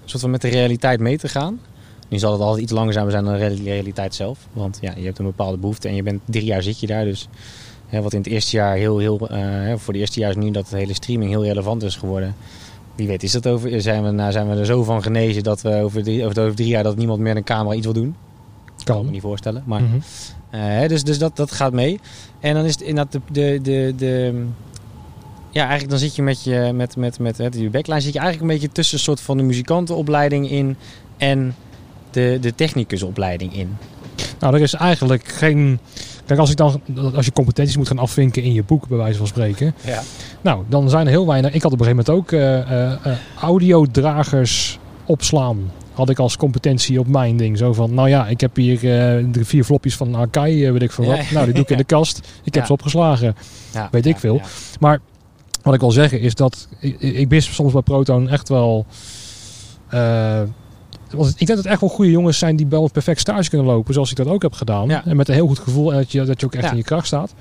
soort 0.04 0.22
van 0.22 0.30
met 0.30 0.40
de 0.40 0.48
realiteit 0.48 1.00
mee 1.00 1.18
te 1.18 1.28
gaan. 1.28 1.60
Nu 2.08 2.18
zal 2.18 2.32
het 2.32 2.40
altijd 2.40 2.62
iets 2.62 2.72
langzamer 2.72 3.10
zijn 3.10 3.24
dan 3.24 3.34
de 3.34 3.54
realiteit 3.64 4.14
zelf. 4.14 4.38
Want 4.52 4.78
ja, 4.80 4.92
je 4.96 5.04
hebt 5.04 5.18
een 5.18 5.24
bepaalde 5.24 5.56
behoefte 5.56 5.88
en 5.88 5.94
je 5.94 6.02
bent 6.02 6.20
drie 6.24 6.44
jaar 6.44 6.62
zit 6.62 6.80
je 6.80 6.86
daar. 6.86 7.04
Dus 7.04 7.28
hè, 7.86 8.02
wat 8.02 8.12
in 8.12 8.18
het 8.18 8.28
eerste 8.28 8.56
jaar 8.56 8.76
heel, 8.76 8.98
heel 8.98 9.32
uh, 9.32 9.74
voor 9.76 9.92
de 9.92 9.98
eerste 9.98 10.20
jaar 10.20 10.30
is 10.30 10.36
nu 10.36 10.50
dat 10.50 10.70
het 10.70 10.78
hele 10.78 10.94
streaming 10.94 11.30
heel 11.30 11.44
relevant 11.44 11.82
is 11.82 11.96
geworden. 11.96 12.34
Wie 12.94 13.06
weet 13.06 13.22
is 13.22 13.32
dat 13.32 13.46
over, 13.46 13.80
zijn 13.80 14.04
we, 14.04 14.10
nou, 14.10 14.32
zijn 14.32 14.48
we 14.48 14.56
er 14.56 14.66
zo 14.66 14.82
van 14.82 15.02
genezen 15.02 15.42
dat 15.42 15.62
we 15.62 15.74
over 15.74 16.02
drie, 16.02 16.24
over, 16.24 16.42
over 16.42 16.56
drie 16.56 16.68
jaar 16.68 16.82
dat 16.82 16.96
niemand 16.96 17.20
meer 17.20 17.36
een 17.36 17.44
camera 17.44 17.74
iets 17.74 17.84
wil 17.84 17.94
doen. 17.94 18.16
Kan 18.84 18.98
ik 18.98 19.04
me 19.04 19.10
niet 19.10 19.20
voorstellen. 19.20 19.62
Maar, 19.66 19.80
mm 19.80 20.02
-hmm. 20.50 20.82
uh, 20.82 20.88
dus 20.88 21.04
dus 21.04 21.18
dat, 21.18 21.36
dat 21.36 21.52
gaat 21.52 21.72
mee. 21.72 22.00
En 22.40 22.54
dan 22.54 22.64
is 22.64 22.72
het 22.72 22.80
inderdaad 22.80 23.12
de, 23.12 23.20
de, 23.32 23.60
de, 23.62 23.94
de 23.96 24.44
ja, 25.50 25.60
eigenlijk 25.60 25.90
dan 25.90 25.98
zit 25.98 26.16
je 26.16 26.22
met 26.22 26.44
je 26.44 26.70
met, 26.74 26.96
met, 26.96 27.18
met, 27.18 27.38
met 27.38 27.54
je 27.58 27.70
backline 27.70 28.00
zit 28.00 28.12
je 28.12 28.18
eigenlijk 28.18 28.50
een 28.50 28.58
beetje 28.58 28.74
tussen 28.74 28.96
een 28.96 29.04
soort 29.04 29.20
van 29.20 29.36
de 29.36 29.42
muzikantenopleiding 29.42 30.50
in 30.50 30.76
en 31.16 31.54
de, 32.10 32.38
de 32.40 32.54
technicusopleiding 32.54 33.56
in. 33.56 33.76
Nou, 34.38 34.54
er 34.54 34.60
is 34.60 34.74
eigenlijk 34.74 35.28
geen. 35.28 35.78
Kijk, 36.26 36.40
als 36.40 36.50
ik 36.50 36.56
dan 36.56 36.80
als 37.14 37.24
je 37.24 37.32
competenties 37.32 37.76
moet 37.76 37.88
gaan 37.88 37.98
afvinken 37.98 38.42
in 38.42 38.52
je 38.52 38.62
boek, 38.62 38.88
bij 38.88 38.98
wijze 38.98 39.18
van 39.18 39.26
spreken. 39.26 39.74
Ja. 39.84 40.02
Nou, 40.40 40.64
dan 40.68 40.90
zijn 40.90 41.06
er 41.06 41.12
heel 41.12 41.26
weinig. 41.26 41.52
Ik 41.52 41.62
had 41.62 41.72
op 41.72 41.80
een 41.80 41.86
gegeven 41.86 42.04
moment 42.06 42.24
ook 42.24 42.40
uh, 42.40 43.12
uh, 43.12 43.18
audiodragers 43.40 44.78
opslaan. 45.06 45.70
Had 45.92 46.10
ik 46.10 46.18
als 46.18 46.36
competentie 46.36 46.98
op 46.98 47.06
mijn 47.06 47.36
ding. 47.36 47.58
Zo 47.58 47.72
van, 47.72 47.94
nou 47.94 48.08
ja, 48.08 48.26
ik 48.26 48.40
heb 48.40 48.56
hier 48.56 48.74
uh, 48.74 49.32
de 49.32 49.44
vier 49.44 49.64
flopjes 49.64 49.96
van 49.96 50.14
Arkai, 50.14 50.70
weet 50.70 50.82
ik 50.82 50.92
veel 50.92 51.04
wat. 51.04 51.16
Ja, 51.16 51.32
nou, 51.32 51.44
die 51.44 51.54
doe 51.54 51.62
ik 51.62 51.70
in 51.70 51.76
de 51.76 51.84
kast. 51.96 52.20
Ik 52.44 52.54
heb 52.54 52.66
ze 52.66 52.72
opgeslagen. 52.72 53.36
weet 53.90 54.06
ik 54.06 54.18
veel. 54.18 54.40
Maar 54.80 55.00
wat 55.62 55.74
ik 55.74 55.80
wil 55.80 55.90
zeggen 55.90 56.20
is 56.20 56.34
dat 56.34 56.68
ik, 56.78 57.00
ik 57.00 57.42
soms 57.42 57.72
bij 57.72 57.82
Proton 57.82 58.28
echt 58.28 58.48
wel. 58.48 58.86
Uh, 59.94 60.40
ik 61.12 61.36
denk 61.36 61.46
dat 61.48 61.56
het 61.56 61.66
echt 61.66 61.80
wel 61.80 61.90
goede 61.90 62.10
jongens 62.10 62.38
zijn 62.38 62.56
die 62.56 62.66
wel 62.66 62.90
perfect 62.90 63.20
stage 63.20 63.48
kunnen 63.48 63.66
lopen, 63.66 63.94
zoals 63.94 64.10
ik 64.10 64.16
dat 64.16 64.26
ook 64.26 64.42
heb 64.42 64.52
gedaan. 64.52 64.88
Ja. 64.88 65.04
En 65.04 65.16
met 65.16 65.28
een 65.28 65.34
heel 65.34 65.46
goed 65.46 65.58
gevoel 65.58 65.90
dat 65.90 66.12
je, 66.12 66.24
dat 66.24 66.40
je 66.40 66.46
ook 66.46 66.54
echt 66.54 66.64
Ja. 66.64 66.70
in 66.70 66.76
je 66.76 66.82
kracht 66.82 67.06
staat. 67.06 67.34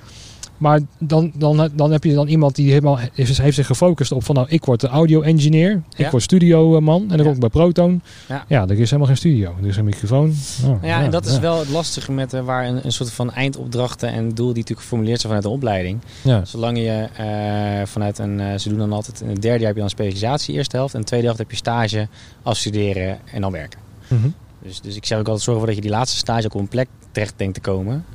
Maar 0.59 0.79
dan, 0.97 1.31
dan, 1.35 1.69
dan 1.73 1.91
heb 1.91 2.03
je 2.03 2.13
dan 2.13 2.27
iemand 2.27 2.55
die 2.55 2.69
helemaal 2.69 2.97
heeft, 2.97 3.37
heeft 3.37 3.55
zich 3.55 3.65
gefocust 3.65 4.11
op 4.11 4.23
van 4.23 4.35
nou, 4.35 4.47
ik 4.49 4.65
word 4.65 4.81
de 4.81 4.87
audio-engineer, 4.87 5.71
ik 5.71 5.97
Ja. 5.97 6.09
word 6.09 6.23
studioman 6.23 7.01
en 7.01 7.07
dan 7.17 7.25
kom 7.25 7.33
ik 7.33 7.39
bij 7.39 7.49
Proton. 7.49 8.01
Ja. 8.27 8.45
Ja, 8.47 8.61
er 8.61 8.71
is 8.71 8.77
helemaal 8.77 9.07
geen 9.07 9.17
studio. 9.17 9.55
Er 9.61 9.67
is 9.67 9.77
een 9.77 9.85
microfoon. 9.85 10.33
Oh, 10.65 10.83
Ja, 10.83 11.01
en 11.03 11.11
dat 11.11 11.25
is 11.25 11.39
wel 11.39 11.59
het 11.59 11.69
lastige 11.69 12.11
met 12.11 12.33
eh, 12.33 12.41
waar 12.41 12.67
een, 12.67 12.85
een 12.85 12.91
soort 12.91 13.11
van 13.11 13.31
eindopdrachten 13.31 14.09
en 14.09 14.29
doel 14.29 14.47
die 14.47 14.55
natuurlijk 14.55 14.81
geformuleerd 14.81 15.21
zijn 15.21 15.33
vanuit 15.33 15.43
de 15.51 15.55
opleiding. 15.57 15.99
Ja. 16.21 16.45
Zolang 16.45 16.77
je 16.77 17.07
eh, 17.17 17.87
vanuit 17.87 18.17
een, 18.17 18.39
eh, 18.39 18.57
ze 18.57 18.69
doen 18.69 18.77
dan 18.77 18.93
altijd, 18.93 19.21
in 19.21 19.29
het 19.29 19.41
derde 19.41 19.57
jaar 19.57 19.67
heb 19.67 19.75
je 19.75 19.81
dan 19.81 19.89
specialisatie, 19.89 20.55
eerste 20.55 20.75
helft. 20.75 20.93
En 20.93 20.99
de 20.99 21.05
tweede 21.05 21.25
helft 21.25 21.41
heb 21.41 21.51
je 21.51 21.57
stage, 21.57 22.07
afstuderen 22.43 23.17
en 23.33 23.41
dan 23.41 23.51
werken. 23.51 23.79
Mhm. 24.07 24.29
Dus, 24.63 24.81
dus 24.81 24.95
ik 24.95 25.05
zeg 25.05 25.17
ook 25.17 25.25
altijd 25.25 25.43
zorgen 25.43 25.63
voor 25.63 25.73
dat 25.73 25.83
je 25.83 25.89
die 25.89 25.97
laatste 25.97 26.17
stage 26.17 26.45
ook 26.45 26.53
op 26.53 26.59
een 26.59 26.67
plek 26.67 26.87
terecht 27.11 27.33
denkt 27.37 27.53
te 27.53 27.59
komen. 27.61 28.05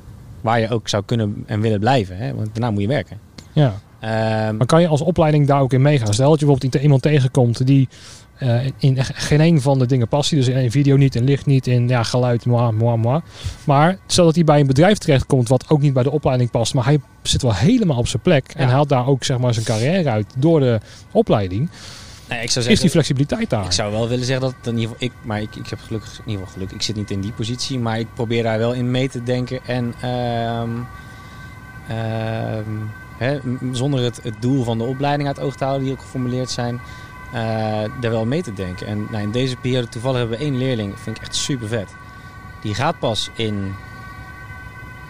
Waar 0.45 0.61
je 0.61 0.69
ook 0.71 0.89
zou 0.89 1.03
kunnen 1.07 1.45
en 1.47 1.61
willen 1.61 1.81
blijven. 1.81 2.17
Hè? 2.17 2.35
Want 2.35 2.49
daarna 2.53 2.71
moet 2.71 2.83
je 2.83 2.89
werken. 2.89 3.19
ja. 3.53 3.75
Ehm, 4.01 4.57
Maar 4.57 4.67
kan 4.67 4.81
je 4.81 4.89
als 4.89 5.01
opleiding 5.01 5.47
daar 5.47 5.61
ook 5.61 5.73
in 5.73 5.83
meegaan? 5.83 6.15
Stel 6.15 6.31
dat 6.31 6.41
je 6.41 6.47
bijvoorbeeld 6.47 6.83
iemand 6.83 7.03
tegenkomt 7.03 7.67
die 7.67 7.89
eh, 8.39 8.61
in 8.79 9.05
geen 9.05 9.41
een 9.41 9.61
van 9.61 9.79
de 9.79 9.87
dingen 9.87 10.09
past. 10.09 10.31
Dus 10.31 10.49
in 10.49 10.71
video 10.71 10.97
niet, 10.97 11.15
in 11.15 11.25
licht 11.25 11.47
niet, 11.47 11.67
in 11.67 11.89
ja, 11.89 12.03
geluid, 12.03 12.47
moi, 12.47 12.73
moi, 12.73 12.97
moi. 12.97 13.21
Maar 13.65 13.99
stel 14.07 14.25
dat 14.25 14.35
hij 14.35 14.45
bij 14.45 14.61
een 14.61 14.67
bedrijf 14.67 14.99
terechtkomt 14.99 15.49
wat 15.49 15.65
ook 15.69 15.81
niet 15.81 15.93
bij 15.93 16.03
de 16.03 16.11
opleiding 16.11 16.51
past. 16.51 16.75
Maar 16.75 16.85
hij 16.85 17.01
zit 17.23 17.43
wel 17.43 17.55
helemaal 17.55 17.99
op 17.99 18.09
zijn 18.09 18.23
plek. 18.23 18.53
En 18.57 18.69
haalt 18.69 18.89
daar 18.89 19.07
ook 19.07 19.25
zeg 19.25 19.39
maar, 19.39 19.55
zijn 19.55 19.65
carrière 19.67 20.11
uit 20.11 20.27
door 20.39 20.61
de 20.61 20.81
opleiding. 21.13 21.71
Nee, 22.29 22.43
ik 22.43 22.51
zou 22.51 22.65
Is 22.65 22.65
die 22.65 22.65
zeggen, 22.65 22.91
flexibiliteit 22.91 23.51
daar? 23.51 23.65
ik 23.65 23.73
zou 23.73 23.93
wel 23.93 24.09
willen 24.09 24.25
zeggen 24.25 24.45
dat 24.63 24.73
in 24.73 24.79
ieder 24.79 24.95
geval, 24.97 25.07
ik, 25.09 25.13
maar 25.23 25.41
ik, 25.41 25.57
ik 25.57 25.67
heb 25.69 25.79
gelukkig, 25.87 26.13
in 26.13 26.23
ieder 26.31 26.35
geval 26.47 26.53
geluk, 26.53 26.73
ik 26.73 26.83
zit 26.83 26.97
niet 26.97 27.11
in 27.11 27.21
die 27.21 27.33
positie. 27.33 27.79
Maar 27.79 27.99
ik 27.99 28.07
probeer 28.15 28.43
daar 28.43 28.59
wel 28.59 28.73
in 28.73 28.91
mee 28.91 29.09
te 29.09 29.23
denken. 29.23 29.61
En 29.67 29.95
ehm, 30.01 30.71
ehm, 31.89 32.71
hè, 33.17 33.39
zonder 33.73 34.01
het, 34.03 34.21
het 34.23 34.35
doel 34.43 34.65
van 34.65 34.79
de 34.79 34.85
opleiding 34.85 35.29
uit 35.29 35.37
het 35.37 35.45
oog 35.47 35.57
te 35.57 35.65
houden, 35.65 35.85
die 35.87 35.95
ook 35.95 36.01
geformuleerd 36.03 36.51
zijn. 36.51 36.81
eh, 37.33 37.41
daar 38.01 38.11
wel 38.11 38.27
mee 38.27 38.43
te 38.43 38.53
denken. 38.53 38.87
En 38.87 39.07
nou, 39.11 39.23
in 39.23 39.31
deze 39.31 39.57
periode 39.57 39.89
toevallig 39.89 40.19
hebben 40.19 40.39
we 40.39 40.45
één 40.45 40.57
leerling, 40.59 40.91
dat 40.91 41.01
vind 41.01 41.17
ik 41.17 41.23
echt 41.23 41.35
super 41.37 41.69
vet. 41.69 41.89
Die 42.61 42.75
gaat 42.75 42.99
pas 42.99 43.31
in 43.35 43.75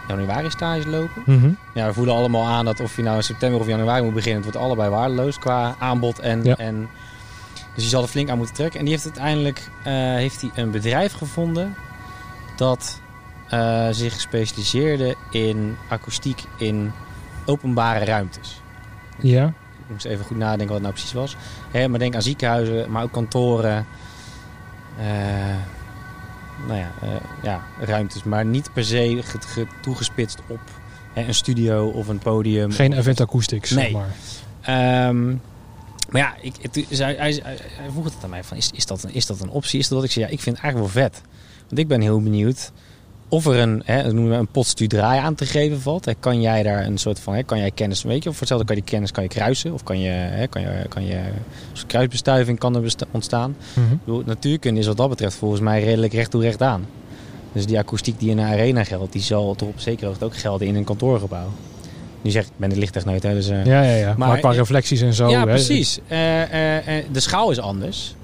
januari 0.09 0.50
stage 0.50 0.88
lopen. 0.88 1.22
Mhm. 1.27 1.50
Ja, 1.72 1.87
we 1.87 1.92
voelen 1.92 2.14
allemaal 2.14 2.46
aan 2.46 2.64
dat 2.64 2.81
of 2.81 2.96
je 2.96 3.03
nou 3.03 3.16
in 3.16 3.22
september 3.22 3.61
of 3.61 3.66
januari 3.66 4.03
moet 4.03 4.14
beginnen, 4.14 4.42
het 4.42 4.53
wordt 4.53 4.66
allebei 4.66 4.90
waardeloos 4.90 5.38
qua 5.38 5.74
aanbod 5.79 6.18
en, 6.18 6.44
Ja. 6.44 6.57
en 6.57 6.88
dus 7.74 7.82
je 7.84 7.90
zal 7.90 8.02
er 8.02 8.08
flink 8.08 8.28
aan 8.30 8.37
moeten 8.37 8.54
trekken. 8.54 8.78
En 8.78 8.84
die 8.84 8.94
heeft 8.94 9.06
uiteindelijk 9.06 9.70
eh, 9.84 9.92
heeft 9.94 10.40
hij 10.40 10.50
een 10.54 10.70
bedrijf 10.70 11.12
gevonden 11.12 11.74
dat 12.56 13.00
eh, 13.48 13.88
zich 13.90 14.20
specialiseerde 14.20 15.14
in 15.30 15.76
akoestiek 15.88 16.42
in 16.58 16.92
openbare 17.46 18.04
ruimtes. 18.04 18.60
Ja. 19.20 19.46
Ik 19.87 19.90
moest 19.90 20.04
even 20.04 20.24
goed 20.24 20.37
nadenken 20.37 20.66
wat 20.66 20.74
het 20.74 20.82
nou 20.82 20.92
precies 20.94 21.12
was. 21.12 21.37
Hè, 21.70 21.88
maar 21.88 21.98
denk 21.98 22.14
aan 22.14 22.22
ziekenhuizen, 22.22 22.90
maar 22.90 23.02
ook 23.02 23.12
kantoren. 23.12 23.87
eh, 24.98 25.04
nou 26.66 26.78
ja, 26.78 26.90
ja, 27.42 27.60
ruimtes. 27.80 28.22
Maar 28.22 28.44
niet 28.44 28.72
per 28.72 28.84
se 28.84 29.18
ge- 29.24 29.38
ge- 29.46 29.66
toegespitst 29.80 30.38
op 30.46 30.60
hè, 31.12 31.22
een 31.26 31.34
studio 31.34 31.87
of 31.88 32.08
een 32.08 32.18
podium. 32.18 32.70
Geen 32.72 32.92
event 32.92 33.20
acoustics, 33.20 33.68
zeg 33.70 33.82
Nee. 33.82 33.92
maar. 33.92 34.08
Ehm, 34.60 35.34
maar 36.14 36.22
ja, 36.22 36.35
ik, 36.40 36.55
het, 36.61 36.98
hij, 36.98 37.14
hij, 37.42 37.90
vroeg 37.90 38.05
het 38.05 38.14
aan 38.22 38.31
mij 38.31 38.44
van, 38.44 38.57
is, 38.57 38.70
is, 38.74 38.87
dat 38.87 39.03
een, 39.03 39.14
is 39.14 39.27
dat 39.27 39.40
een 39.40 39.50
optie? 39.50 39.79
Is 39.79 39.88
dat 39.88 39.98
wat 39.98 40.07
ik 40.07 40.12
zei? 40.12 40.24
Ja, 40.24 40.31
ik 40.31 40.40
vind 40.40 40.57
het 40.57 40.64
eigenlijk 40.64 40.94
wel 40.94 41.03
vet. 41.03 41.22
Want 41.66 41.79
ik 41.79 41.88
ben 41.88 42.00
heel 42.00 42.22
benieuwd 42.22 42.72
of 43.29 43.46
er 43.46 43.59
een, 43.59 43.83
hè, 43.85 44.12
noemen 44.12 44.33
we 44.33 44.38
een 44.38 44.46
potstuur 44.46 44.88
draai 44.88 45.20
aan 45.20 45.35
te 45.35 45.46
geven 45.46 45.81
valt. 45.81 46.05
Hè, 46.05 46.12
kan 46.20 46.40
jij 46.40 46.62
daar 46.62 46.87
een 46.87 46.98
soort 46.98 47.20
van, 47.20 47.35
hè, 47.35 47.42
kan 47.42 47.59
jij 47.59 47.70
kennis, 47.70 48.03
weet 48.03 48.22
je, 48.22 48.29
of 48.29 48.37
voor 48.37 48.40
hetzelfde 48.40 48.66
kan 48.66 48.77
je 48.77 48.83
die 48.83 48.90
kennis 48.90 49.11
kan 49.11 49.22
je 49.22 49.29
kruisen. 49.29 49.72
Of 49.72 49.83
kan 49.83 50.00
je, 50.00 50.09
hè, 50.11 50.46
kan 50.46 50.62
je, 50.62 50.85
kan 50.88 51.07
je, 51.07 51.20
kruisbestuiving 51.87 52.59
kan 52.59 52.77
er 52.77 52.94
ontstaan. 53.11 53.57
Ik 53.74 54.05
bedoel, 54.05 54.22
natuurkunde 54.27 54.81
is 54.81 54.87
wat 54.87 54.96
dat 54.96 55.09
betreft 55.09 55.37
volgens 55.37 55.61
mij 55.61 55.85
redelijk 55.85 56.12
recht 56.12 56.31
toe 56.31 56.42
recht 56.42 56.62
aan. 56.62 56.87
Dus 57.53 57.66
die 57.66 57.79
akoestiek 57.79 58.18
die 58.18 58.31
in 58.31 58.38
een 58.38 58.46
arena 58.46 58.85
geldt, 58.85 59.12
die 59.12 59.22
zal 59.22 59.55
toch 59.55 59.68
op 59.68 59.81
zekere 59.81 60.07
hoogte 60.07 60.24
ook 60.24 60.37
gelden 60.37 60.66
in 60.66 60.74
een 60.74 60.85
kantoorgebouw. 60.85 61.48
Nu 62.24 62.30
zeg 62.30 62.44
ik, 62.44 62.50
ben 62.56 62.68
de 62.68 62.76
lichttechneut, 62.76 63.22
hè, 63.22 63.34
dus... 63.34 63.48
eh, 63.48 63.64
Ja, 63.64 63.82
ja, 63.82 63.94
ja. 63.96 64.14
Maar, 64.16 64.28
Maar- 64.28 64.38
qua 64.38 64.50
reflecties 64.50 65.00
en 65.00 65.12
zo. 65.14 65.28
ja, 65.28 65.38
hè, 65.40 65.46
precies. 65.46 65.98
Eh, 66.08 66.98
eh, 66.98 67.04
de 67.12 67.20
schaal 67.20 67.50
is 67.50 67.58
anders. 67.60 68.14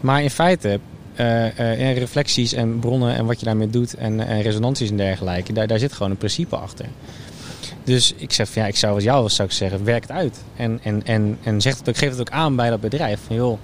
Maar 0.00 0.22
in 0.22 0.30
feite, 0.30 0.80
en 1.14 1.94
reflecties 1.94 2.52
en 2.52 2.78
bronnen 2.78 3.14
en 3.14 3.26
wat 3.26 3.38
je 3.40 3.46
daarmee 3.46 3.70
doet 3.70 3.94
en, 3.94 4.26
en 4.26 4.42
resonanties 4.42 4.90
en 4.90 4.96
dergelijke, 4.96 5.52
daar, 5.52 5.66
daar 5.66 5.78
zit 5.78 5.92
gewoon 5.92 6.10
een 6.10 6.16
principe 6.16 6.56
achter. 6.56 6.86
Dus 7.84 8.14
ik 8.16 8.32
zeg 8.32 8.48
van 8.48 8.62
ja, 8.62 8.68
ik 8.68 8.76
zou 8.76 8.94
als 8.94 9.02
jou 9.04 9.28
zou 9.28 9.48
ik 9.48 9.54
zeggen, 9.54 9.84
werk 9.84 10.02
het 10.02 10.10
uit. 10.12 10.38
En, 10.56 10.80
en, 10.82 11.02
en, 11.04 11.38
en 11.42 11.60
zeg 11.60 11.78
het 11.78 11.88
ook, 11.88 11.96
geef 11.96 12.10
het 12.10 12.20
ook 12.20 12.30
aan 12.30 12.56
bij 12.56 12.70
dat 12.70 12.80
bedrijf. 12.80 13.20
Van 13.26 13.36
joh, 13.36 13.58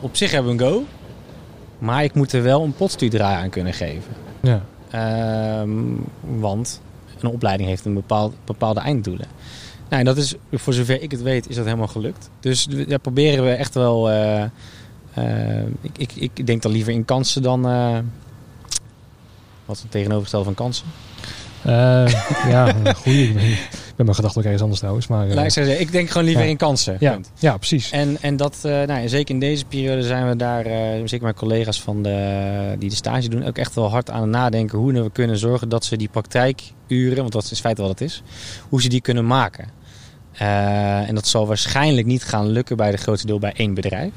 op 0.00 0.16
zich 0.16 0.30
hebben 0.30 0.56
we 0.56 0.64
een 0.64 0.70
go. 0.70 0.82
Maar 1.78 2.04
ik 2.04 2.14
moet 2.14 2.32
er 2.32 2.42
wel 2.42 2.62
een 2.64 2.74
potstuurdraai 2.74 3.36
aan 3.36 3.50
kunnen 3.50 3.72
geven. 3.72 4.12
Ja. 4.40 4.62
Ehm, 4.90 5.70
want 6.20 6.80
een 7.22 7.30
opleiding 7.30 7.68
heeft 7.68 7.84
een 7.84 7.94
bepaald, 7.94 8.34
bepaalde 8.44 8.80
einddoelen. 8.80 9.26
Nou, 9.88 10.00
en 10.02 10.04
dat 10.04 10.16
is, 10.16 10.34
voor 10.52 10.72
zover 10.72 11.02
ik 11.02 11.10
het 11.10 11.22
weet, 11.22 11.48
is 11.48 11.56
dat 11.56 11.64
helemaal 11.64 11.86
gelukt. 11.86 12.30
Dus 12.40 12.64
daar 12.64 12.98
proberen 12.98 13.44
we 13.44 13.50
echt 13.50 13.74
wel. 13.74 14.10
eh, 14.10 14.42
eh, 15.14 15.66
ik, 15.82 15.96
ik, 15.96 16.30
ik 16.34 16.46
denk 16.46 16.62
dan 16.62 16.72
liever 16.72 16.92
in 16.92 17.04
kansen 17.04 17.42
dan. 17.42 17.66
eh, 17.68 17.98
wat 19.64 19.76
is 19.76 19.82
het 19.82 19.90
tegenovergestelde 19.90 20.44
van 20.44 20.54
kansen? 20.54 20.86
Ja. 22.48 22.66
Ik 22.74 22.96
ben, 24.06 24.14
mijn 24.14 24.16
gedachten 24.16 24.38
ook 24.38 24.44
ergens 24.44 24.62
anders 24.62 24.80
trouwens. 24.80 25.06
Maar, 25.06 25.26
Laat 25.26 25.56
ik 25.56 25.78
ik 25.78 25.92
denk 25.92 26.10
gewoon 26.10 26.26
liever 26.26 26.44
ja. 26.44 26.50
in 26.50 26.56
kansen. 26.56 26.96
ja, 27.00 27.12
punt. 27.12 27.30
ja, 27.38 27.56
precies. 27.56 27.90
En, 27.90 28.16
en 28.20 28.36
dat, 28.36 28.58
eh, 28.62 28.82
nou, 28.82 29.08
zeker 29.08 29.34
in 29.34 29.40
deze 29.40 29.64
periode 29.64 30.02
zijn 30.02 30.28
we 30.28 30.36
daar, 30.36 30.66
eh, 30.66 31.00
zeker 31.04 31.22
mijn 31.22 31.34
collega's 31.34 31.82
van 31.82 32.02
de, 32.02 32.76
die 32.78 32.88
de 32.88 32.96
stage 32.96 33.28
doen, 33.28 33.44
ook 33.44 33.58
echt 33.58 33.74
wel 33.74 33.90
hard 33.90 34.10
aan 34.10 34.20
het 34.20 34.30
nadenken 34.30 34.78
hoe 34.78 34.92
we 34.92 35.10
kunnen 35.10 35.38
zorgen 35.38 35.68
dat 35.68 35.84
ze 35.84 35.96
die 35.96 36.08
praktijkuren, 36.08 37.16
want 37.16 37.32
dat 37.32 37.42
is 37.44 37.50
in 37.50 37.56
feite 37.56 37.80
wat 37.80 37.90
het 37.90 38.00
is, 38.00 38.22
hoe 38.68 38.82
ze 38.82 38.88
die 38.88 39.00
kunnen 39.00 39.26
maken. 39.26 39.68
En 40.32 41.14
dat 41.14 41.26
zal 41.26 41.46
waarschijnlijk 41.46 42.06
niet 42.06 42.24
gaan 42.24 42.48
lukken 42.48 42.76
bij 42.76 42.90
de 42.90 42.96
grootste 42.96 43.26
deel 43.26 43.38
bij 43.38 43.52
één 43.56 43.74
bedrijf. 43.74 44.12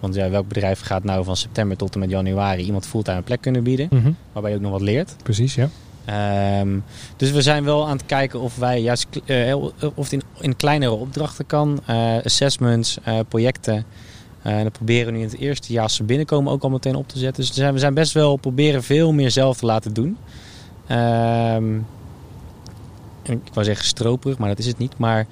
Want 0.00 0.14
ja, 0.14 0.30
welk 0.30 0.48
bedrijf 0.48 0.80
gaat 0.80 1.04
nou 1.04 1.24
van 1.24 1.36
september 1.36 1.76
tot 1.76 1.94
en 1.94 2.00
met 2.00 2.10
januari 2.10 2.62
iemand 2.62 2.86
fulltime 2.86 3.16
een 3.16 3.24
plek 3.24 3.40
kunnen 3.40 3.62
bieden, 3.62 3.88
Mhm, 3.90 4.10
waarbij 4.32 4.50
je 4.50 4.56
ook 4.56 4.62
nog 4.62 4.72
wat 4.72 4.80
leert. 4.80 5.14
Precies, 5.22 5.54
ja. 5.54 5.68
Ehm, 6.08 6.78
dus 7.16 7.30
we 7.30 7.42
zijn 7.42 7.64
wel 7.64 7.86
aan 7.86 7.96
het 7.96 8.06
kijken 8.06 8.40
of 8.40 8.56
wij 8.56 8.80
juist 8.80 9.06
eh, 9.24 9.56
of 9.94 10.10
het 10.10 10.12
in, 10.12 10.22
in 10.40 10.56
kleinere 10.56 10.92
opdrachten 10.92 11.46
kan. 11.46 11.80
Eh, 11.86 12.16
assessments, 12.24 12.98
eh, 13.02 13.18
projecten. 13.28 13.84
Eh, 14.42 14.52
en 14.52 14.62
dat 14.62 14.72
proberen 14.72 15.06
we 15.06 15.12
nu 15.12 15.18
in 15.18 15.28
het 15.28 15.38
eerste 15.38 15.72
jaar 15.72 15.82
als 15.82 15.94
ze 15.94 16.02
binnenkomen 16.02 16.52
ook 16.52 16.62
al 16.62 16.70
meteen 16.70 16.94
op 16.94 17.08
te 17.08 17.18
zetten. 17.18 17.42
Dus 17.42 17.54
we 17.54 17.60
zijn, 17.60 17.72
we 17.72 17.78
zijn 17.78 17.94
best 17.94 18.12
wel 18.12 18.36
proberen 18.36 18.82
veel 18.82 19.12
meer 19.12 19.30
zelf 19.30 19.58
te 19.58 19.66
laten 19.66 19.94
doen. 19.94 20.16
Ehm, 20.86 21.76
ik 23.22 23.52
wou 23.52 23.66
zeggen 23.66 23.86
stroperig, 23.86 24.38
maar 24.38 24.48
dat 24.48 24.58
is 24.58 24.66
het 24.66 24.78
niet. 24.78 24.98
Maar 24.98 25.26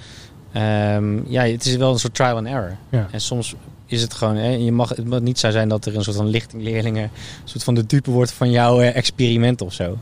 ehm, 0.52 1.30
ja, 1.30 1.42
het 1.42 1.66
is 1.66 1.76
wel 1.76 1.92
een 1.92 1.98
soort 1.98 2.14
trial 2.14 2.36
and 2.36 2.46
error. 2.46 2.76
Ja. 2.88 3.08
En 3.10 3.20
soms 3.20 3.54
is 3.86 4.02
het 4.02 4.14
gewoon, 4.14 4.36
hè, 4.36 4.48
je 4.48 4.72
mag, 4.72 4.88
het 4.88 5.08
mag 5.08 5.20
niet 5.20 5.38
zo 5.38 5.50
zijn 5.50 5.68
dat 5.68 5.86
er 5.86 5.96
een 5.96 6.02
soort 6.02 6.16
van 6.16 6.26
lichtingleerlingen, 6.26 7.02
een 7.02 7.10
soort 7.44 7.64
van 7.64 7.74
de 7.74 7.86
dupe 7.86 8.10
wordt 8.10 8.32
van 8.32 8.50
jouw 8.50 8.80
eh, 8.80 8.96
experiment 8.96 9.60
of 9.60 9.72
zo. 9.72 9.98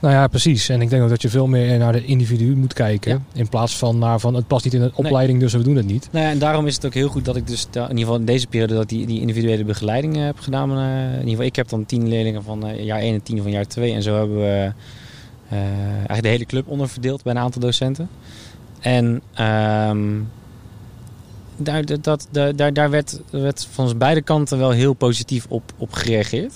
Nou 0.00 0.14
ja, 0.14 0.26
precies. 0.26 0.68
En 0.68 0.80
ik 0.80 0.90
denk 0.90 1.02
ook 1.02 1.08
dat 1.08 1.22
je 1.22 1.28
veel 1.28 1.46
meer 1.46 1.78
naar 1.78 1.92
de 1.92 2.04
individu 2.04 2.56
moet 2.56 2.72
kijken. 2.72 3.12
Ja. 3.12 3.40
In 3.40 3.48
plaats 3.48 3.76
van 3.76 3.98
naar 3.98 4.20
van 4.20 4.34
het 4.34 4.46
past 4.46 4.64
niet 4.64 4.74
in 4.74 4.80
de 4.80 4.90
opleiding, 4.94 5.40
dus 5.40 5.52
we 5.52 5.62
doen 5.62 5.76
het 5.76 5.86
niet. 5.86 6.08
Nou 6.12 6.24
ja, 6.24 6.30
en 6.30 6.38
daarom 6.38 6.66
is 6.66 6.74
het 6.74 6.86
ook 6.86 6.94
heel 6.94 7.08
goed 7.08 7.24
dat 7.24 7.36
ik 7.36 7.46
dus 7.46 7.66
in 7.72 7.80
ieder 7.80 7.98
geval 7.98 8.16
in 8.16 8.24
deze 8.24 8.46
periode 8.46 8.74
dat 8.74 8.88
die, 8.88 9.06
die 9.06 9.20
individuele 9.20 9.64
begeleiding 9.64 10.16
eh, 10.16 10.24
heb 10.24 10.38
gedaan. 10.38 10.70
Eh, 10.70 11.04
in 11.04 11.18
ieder 11.18 11.30
geval, 11.30 11.44
ik 11.44 11.56
heb 11.56 11.68
dan 11.68 11.86
tien 11.86 12.08
leerlingen 12.08 12.42
van 12.42 12.66
eh, 12.66 12.84
jaar 12.84 13.00
1 13.00 13.14
en 13.14 13.22
tien 13.22 13.42
van 13.42 13.50
jaar 13.50 13.66
2. 13.66 13.92
En 13.92 14.02
zo 14.02 14.16
hebben 14.18 14.36
we 14.36 14.72
eh, 15.48 15.58
eigenlijk 15.58 16.22
de 16.22 16.28
hele 16.28 16.46
club 16.46 16.68
onderverdeeld 16.68 17.22
bij 17.22 17.32
een 17.32 17.40
aantal 17.40 17.60
docenten. 17.60 18.08
En 18.80 19.22
ehm, 19.34 20.20
daar, 21.56 21.84
dat, 21.84 22.04
dat, 22.04 22.28
daar, 22.56 22.72
daar 22.72 22.90
werd, 22.90 23.20
werd 23.30 23.68
van 23.70 23.84
ons 23.84 23.96
beide 23.96 24.22
kanten 24.22 24.58
wel 24.58 24.70
heel 24.70 24.94
positief 24.94 25.46
op, 25.48 25.72
op 25.76 25.92
gereageerd. 25.92 26.52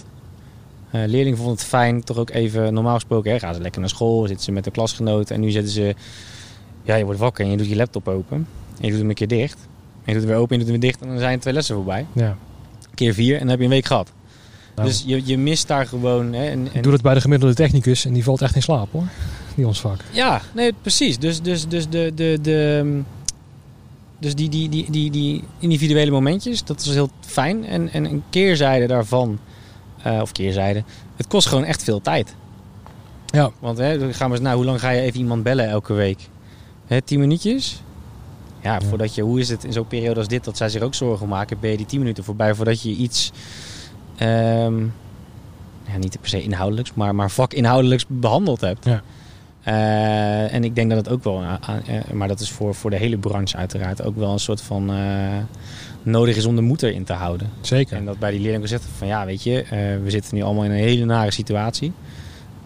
Eh 0.91 1.01
leerlingen 1.07 1.37
vonden 1.37 1.55
het 1.55 1.65
fijn, 1.65 2.05
toch 2.05 2.17
ook 2.17 2.31
even 2.31 2.75
normaal 2.75 2.95
gesproken. 2.95 3.31
Hè, 3.31 3.39
gaan 3.39 3.55
ze 3.55 3.61
lekker 3.61 3.81
naar 3.81 3.91
school, 3.91 4.27
zitten 4.27 4.45
ze 4.45 4.53
met 4.53 4.65
de 4.65 4.71
klasgenoten. 4.71 5.35
En 5.35 5.41
nu 5.41 5.51
zitten 5.51 5.73
ze, 5.73 5.95
ja, 6.83 6.95
je 6.95 7.05
wordt 7.05 7.21
wakker 7.21 7.45
en 7.45 7.51
je 7.51 7.57
doet 7.57 7.69
je 7.69 7.77
laptop 7.77 8.09
open. 8.09 8.47
En 8.81 8.85
je 8.85 8.91
doet 8.91 9.01
hem 9.01 9.09
een 9.09 9.15
keer 9.15 9.29
dicht. 9.29 9.59
En 10.05 10.13
je 10.13 10.13
doet 10.13 10.23
hem 10.23 10.31
weer 10.31 10.41
open 10.41 10.51
en 10.51 10.59
je 10.59 10.65
doet 10.65 10.73
hem 10.73 10.81
weer 10.81 10.91
dicht. 10.91 11.03
En 11.03 11.09
dan 11.09 11.19
zijn 11.19 11.39
twee 11.39 11.55
lessen 11.55 11.75
voorbij. 11.75 12.07
Ja. 12.13 12.37
Keer 12.95 13.15
vier 13.15 13.35
en 13.35 13.41
dan 13.41 13.49
heb 13.49 13.59
je 13.59 13.65
een 13.65 13.71
week 13.71 13.87
gehad. 13.87 14.13
Nou, 14.75 14.89
Dus 14.89 15.03
je, 15.07 15.27
je 15.27 15.39
mist 15.39 15.69
daar 15.69 15.87
gewoon... 15.87 16.33
Hè, 16.33 16.45
en, 16.45 16.67
ik 16.67 16.75
en, 16.75 16.83
doe 16.83 16.93
het 16.93 17.03
bij 17.03 17.15
de 17.15 17.21
gemiddelde 17.21 17.55
technicus 17.55 18.05
en 18.05 18.13
die 18.13 18.25
valt 18.25 18.43
echt 18.43 18.55
in 18.55 18.63
slaap 18.63 18.93
hoor. 18.93 19.07
Die 19.55 19.67
ons 19.67 19.81
vak. 19.81 20.01
Ja, 20.11 20.41
nee, 20.55 20.73
precies. 20.83 21.19
Dus, 21.19 21.43
dus, 21.43 21.69
dus, 21.69 21.89
de, 21.89 22.13
de, 22.15 22.39
de, 22.43 23.03
dus 24.21 24.35
die, 24.35 24.49
die, 24.49 24.69
die, 24.69 24.91
die, 24.91 25.11
die 25.11 25.45
individuele 25.59 26.11
momentjes, 26.11 26.65
dat 26.65 26.81
is 26.81 26.87
heel 26.87 27.11
fijn. 27.21 27.67
En, 27.67 27.93
en 27.93 28.05
een 28.05 28.23
keerzijde 28.31 28.87
daarvan, 28.87 29.39
eh, 30.03 30.19
of 30.21 30.33
keerzijde, 30.33 30.83
het 31.17 31.27
kost 31.27 31.49
gewoon 31.49 31.65
echt 31.65 31.83
veel 31.83 32.01
tijd. 32.01 32.35
Ja. 33.27 33.51
Want 33.59 33.79
hè, 33.79 33.99
dan 33.99 34.15
gaan 34.15 34.29
we 34.29 34.35
eens, 34.35 34.45
nou, 34.45 34.57
hoe 34.57 34.65
lang 34.65 34.81
ga 34.81 34.91
je 34.91 35.01
even 35.01 35.21
iemand 35.21 35.43
bellen 35.43 35.69
elke 35.69 35.93
week? 35.93 36.29
Hè, 36.87 37.03
tien 37.03 37.21
minuutjes? 37.21 37.83
Ja, 38.63 38.73
Ja. 38.73 38.81
voordat 38.89 39.15
je, 39.15 39.23
hoe 39.23 39.41
is 39.41 39.49
het 39.49 39.65
in 39.65 39.73
zo'n 39.73 39.87
periode 39.87 40.19
als 40.19 40.29
dit, 40.29 40.45
dat 40.45 40.57
zij 40.57 40.69
zich 40.69 40.83
ook 40.83 40.95
zorgen 40.95 41.29
maken, 41.29 41.61
ben 41.61 41.71
je 41.71 41.77
die 41.77 41.87
tien 41.87 41.99
minuten 41.99 42.25
voorbij 42.25 42.55
voordat 42.55 42.83
je 42.83 42.91
iets, 42.91 43.33
ehm, 44.17 44.81
ja, 45.87 45.97
niet 45.99 46.21
per 46.21 46.29
se 46.31 46.43
inhoudelijks, 46.43 46.95
maar, 46.95 47.15
maar 47.15 47.31
vakinhoudelijks 47.31 48.05
behandeld 48.09 48.61
hebt. 48.61 48.85
Ja. 48.85 49.03
Eh, 49.63 50.55
en 50.55 50.65
ik 50.65 50.75
denk 50.75 50.89
dat 50.91 50.99
het 50.99 51.09
ook 51.09 51.25
wel, 51.25 51.43
aan- 51.43 51.61
eh, 51.87 52.11
maar 52.13 52.29
dat 52.29 52.41
is 52.41 52.51
voor, 52.51 52.75
voor 52.75 52.91
de 52.91 52.97
hele 52.97 53.19
branche 53.19 53.57
uiteraard, 53.57 54.03
ook 54.03 54.17
wel 54.17 54.33
een 54.33 54.39
soort 54.39 54.61
van 54.63 54.91
eh, 54.91 54.97
nodig 56.03 56.37
is 56.37 56.45
om 56.45 56.57
de 56.57 56.63
moed 56.63 56.83
erin 56.83 57.05
te 57.05 57.13
houden. 57.13 57.49
Zeker. 57.61 57.97
En 57.97 58.05
dat 58.05 58.19
bij 58.19 58.31
die 58.31 58.41
leerlingen 58.41 58.69
gezegd 58.69 58.85
van 58.99 59.07
ja, 59.07 59.25
weet 59.27 59.43
je, 59.43 59.63
eh, 59.63 59.69
we 60.03 60.11
zitten 60.11 60.35
nu 60.35 60.43
allemaal 60.43 60.65
in 60.65 60.71
een 60.71 60.77
hele 60.77 61.05
nare 61.05 61.31
situatie. 61.33 61.93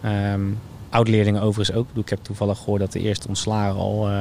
Ehm 0.01 0.41
Oud-leerlingen 0.89 1.41
overigens 1.41 1.77
ook. 1.77 1.87
Ik 1.93 2.09
heb 2.09 2.19
toevallig 2.21 2.57
gehoord 2.57 2.79
dat 2.79 2.91
de 2.91 2.99
eerste 2.99 3.27
ontslagen 3.27 3.79
al 3.79 4.09
eh, 4.09 4.13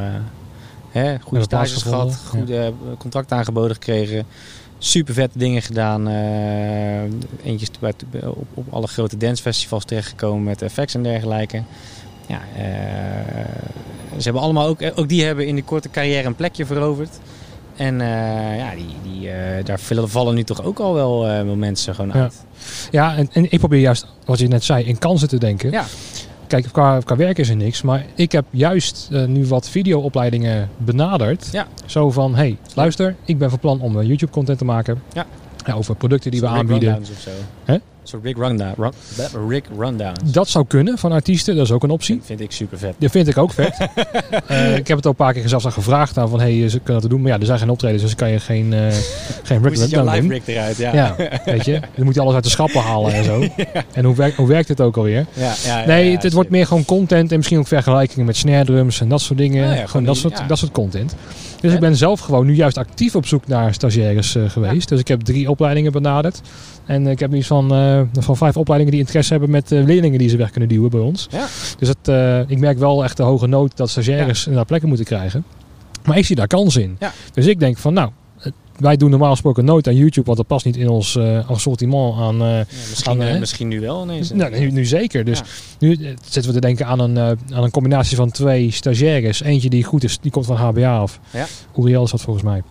hè, 0.90 1.18
goede 1.20 1.44
stages 1.44 1.82
gehad, 1.82 2.16
goede 2.28 2.56
eh, 2.58 2.68
contract 2.98 3.32
aangeboden 3.32 3.72
gekregen. 3.74 4.24
Super 4.78 5.14
vette 5.14 5.38
dingen 5.38 5.62
gedaan. 5.62 6.08
eh 6.08 7.02
eentje 7.44 7.66
op, 8.24 8.46
op 8.54 8.72
alle 8.72 8.86
grote 8.86 9.16
dancefestivals 9.16 9.84
terechtgekomen 9.84 10.42
met 10.44 10.62
effects 10.62 10.94
en 10.94 11.02
dergelijke. 11.02 11.62
Ja, 12.26 12.40
eh, 12.56 12.64
ze 14.16 14.22
hebben 14.22 14.42
allemaal 14.42 14.66
ook, 14.66 14.78
ook 14.94 15.08
die 15.08 15.24
hebben 15.24 15.46
in 15.46 15.54
de 15.54 15.62
korte 15.62 15.90
carrière 15.90 16.26
een 16.26 16.34
plekje 16.34 16.66
veroverd. 16.66 17.18
En 17.76 18.00
eh, 18.00 18.58
ja, 18.58 18.70
die, 18.74 19.12
die, 19.12 19.30
eh, 19.30 19.64
daar 19.64 19.78
vallen- 19.78 20.34
nu 20.34 20.42
toch 20.44 20.62
ook 20.64 20.78
al 20.78 20.94
wel, 20.94 21.20
wel 21.22 21.56
mensen 21.56 21.94
gewoon 21.94 22.10
Ja. 22.14 22.22
uit. 22.22 22.44
Ja, 22.90 23.16
en, 23.16 23.28
en 23.32 23.46
ik 23.50 23.58
probeer 23.58 23.80
juist, 23.80 24.06
wat 24.24 24.38
je 24.38 24.48
net 24.48 24.64
zei, 24.64 24.84
in 24.84 24.98
kansen 24.98 25.28
te 25.28 25.38
denken. 25.38 25.70
Ja. 25.70 25.84
Kijk, 26.46 26.66
qua, 26.72 26.98
qua 27.04 27.16
werk 27.16 27.38
is 27.38 27.48
er 27.48 27.56
niks. 27.56 27.82
Maar 27.82 28.04
ik 28.14 28.32
heb 28.32 28.44
juist 28.50 29.08
nu 29.26 29.46
wat 29.46 29.68
videoopleidingen 29.68 30.68
benaderd. 30.76 31.48
Ja. 31.52 31.66
Zo 31.86 32.10
van, 32.10 32.34
hey, 32.34 32.56
luister, 32.74 33.16
ik 33.24 33.38
ben 33.38 33.50
van 33.50 33.58
plan 33.58 33.80
om 33.80 34.02
YouTube-content 34.02 34.58
te 34.58 34.64
maken. 34.64 35.02
Ja. 35.12 35.26
over 35.74 35.94
producten 35.96 36.30
die 36.30 36.40
we 36.40 36.46
aanbieden. 36.46 36.88
Rundowns 36.92 37.10
Of 37.10 37.20
zo. 37.20 37.30
Hè? 37.64 37.76
Soort 38.06 38.24
Rick, 38.24 38.36
Runda, 38.36 38.74
run, 38.76 38.92
Rick 39.48 39.64
Rundowns. 39.78 40.18
Dat 40.24 40.48
zou 40.48 40.66
kunnen 40.66 40.98
van 40.98 41.12
artiesten, 41.12 41.56
dat 41.56 41.64
is 41.64 41.72
ook 41.72 41.82
een 41.82 41.90
optie. 41.90 42.14
vind, 42.14 42.26
vind 42.26 42.40
ik 42.40 42.52
super 42.52 42.78
vet. 42.78 42.94
Dat 42.98 43.10
vind 43.10 43.28
ik 43.28 43.38
ook 43.38 43.52
vet. 43.52 43.76
Eh, 44.46 44.76
ik 44.76 44.88
heb 44.88 44.96
het 44.96 45.06
ook 45.06 45.12
een 45.12 45.24
paar 45.24 45.32
keer 45.32 45.48
zelfs 45.48 45.64
aan 45.64 45.72
gevraagd 45.72 46.18
aan 46.18 46.28
van, 46.28 46.40
hey, 46.40 46.68
ze 46.68 46.78
kunnen 46.78 47.02
dat 47.02 47.10
doen. 47.10 47.20
Maar 47.20 47.30
ja, 47.30 47.38
er 47.38 47.46
zijn 47.46 47.58
geen 47.58 47.70
optredens, 47.70 48.02
dus 48.02 48.14
kan 48.14 48.30
je 48.30 48.40
geen, 48.40 48.72
eh 48.72 48.80
geen 49.42 49.62
Rick 49.62 49.76
Rundown 49.76 50.08
live 50.08 50.20
doen. 50.20 50.30
Rick 50.30 50.46
eruit? 50.46 50.76
Ja. 50.76 50.92
Ja, 50.92 51.16
weet 51.44 51.64
je. 51.64 51.80
Dan 51.96 52.04
moet 52.04 52.14
je 52.14 52.20
alles 52.20 52.34
uit 52.34 52.44
de 52.44 52.50
schappen 52.50 52.80
halen 52.80 53.12
en 53.12 53.24
zo. 53.24 53.44
En 53.92 54.04
hoe, 54.04 54.14
werkt 54.14 54.36
hoe 54.36 54.48
werkt 54.48 54.68
het 54.68 54.80
ook 54.80 54.96
alweer? 54.96 55.26
Ja, 55.32 55.54
ja, 55.64 55.86
Nee, 55.86 56.12
het, 56.12 56.22
het 56.22 56.32
wordt 56.32 56.50
meer 56.50 56.66
gewoon 56.66 56.84
content 56.84 57.30
en 57.30 57.36
misschien 57.36 57.58
ook 57.58 57.66
vergelijkingen 57.66 58.26
met 58.26 58.36
snare 58.36 58.64
drums 58.64 59.00
en 59.00 59.08
dat 59.08 59.20
soort 59.20 59.38
dingen. 59.38 59.76
Ja, 59.76 59.86
gewoon 59.86 60.04
dat, 60.06 60.16
soort, 60.16 60.42
dat 60.48 60.58
soort 60.58 60.72
content. 60.72 61.14
Dus 61.64 61.72
ik 61.72 61.80
ben 61.80 61.96
zelf 61.96 62.20
gewoon 62.20 62.46
nu 62.46 62.54
juist 62.54 62.78
actief 62.78 63.16
op 63.16 63.26
zoek 63.26 63.46
naar 63.46 63.74
stagiaires 63.74 64.34
eh, 64.34 64.50
geweest. 64.50 64.88
Dus 64.88 65.00
ik 65.00 65.08
heb 65.08 65.20
drie 65.20 65.50
opleidingen 65.50 65.92
benaderd. 65.92 66.40
En 66.86 67.06
ik 67.06 67.18
heb 67.20 67.34
iets 67.34 67.46
van, 67.46 67.74
eh, 67.74 68.00
van 68.12 68.36
vijf 68.36 68.56
opleidingen 68.56 68.92
die 68.92 69.00
interesse 69.02 69.32
hebben 69.32 69.50
met 69.50 69.72
eh, 69.72 69.84
leerlingen 69.84 70.18
die 70.18 70.28
ze 70.28 70.36
weg 70.36 70.50
kunnen 70.50 70.68
duwen 70.68 70.90
bij 70.90 71.00
ons. 71.00 71.26
Ja. 71.30 71.46
Dus 71.78 71.88
het, 71.88 72.08
eh, 72.08 72.40
ik 72.50 72.58
merk 72.58 72.78
wel 72.78 73.04
echt 73.04 73.16
de 73.16 73.22
hoge 73.22 73.46
nood 73.46 73.76
dat 73.76 73.90
stagiaires 73.90 74.46
naar 74.46 74.64
plekken 74.64 74.88
moeten 74.88 75.06
krijgen. 75.06 75.44
Maar 76.04 76.18
ik 76.18 76.24
zie 76.24 76.36
daar 76.36 76.46
kans 76.46 76.76
in. 76.76 76.96
Ja. 77.00 77.12
Dus 77.32 77.46
ik 77.46 77.58
denk 77.60 77.78
van 77.78 77.92
nou, 77.94 78.10
wij 78.78 78.96
doen 78.96 79.10
normaal 79.10 79.30
gesproken 79.30 79.64
nooit 79.64 79.86
aan 79.88 79.94
YouTube, 79.94 80.26
want 80.26 80.36
dat 80.38 80.46
past 80.46 80.64
niet 80.64 80.76
in 80.76 80.88
ons 80.88 81.18
assortiment 81.46 82.14
aan... 82.18 82.36
Ja, 82.36 82.64
misschien, 82.88 83.22
aan, 83.22 83.38
misschien 83.38 83.68
nu 83.68 83.80
wel 83.80 84.02
ineens. 84.02 84.32
nou, 84.32 84.58
nu, 84.58 84.70
nu 84.70 84.84
zeker. 84.84 85.24
Dus 85.24 85.38
Ja. 85.38 85.44
nu 85.78 85.96
zitten 86.24 86.46
we 86.46 86.52
te 86.52 86.66
denken 86.66 86.86
aan 86.86 87.00
een, 87.00 87.18
aan 87.52 87.62
een 87.64 87.70
combinatie 87.70 88.16
van 88.16 88.30
twee 88.30 88.70
stagiaires. 88.70 89.42
Eentje 89.42 89.70
die 89.70 89.84
goed 89.84 90.04
is, 90.04 90.18
die 90.20 90.30
komt 90.30 90.46
van 90.46 90.56
HBA 90.56 90.98
af. 90.98 91.20
Ja. 91.30 91.46
Uriel 91.78 92.04
is 92.04 92.10
dat 92.10 92.20
volgens 92.20 92.44
mij. 92.44 92.62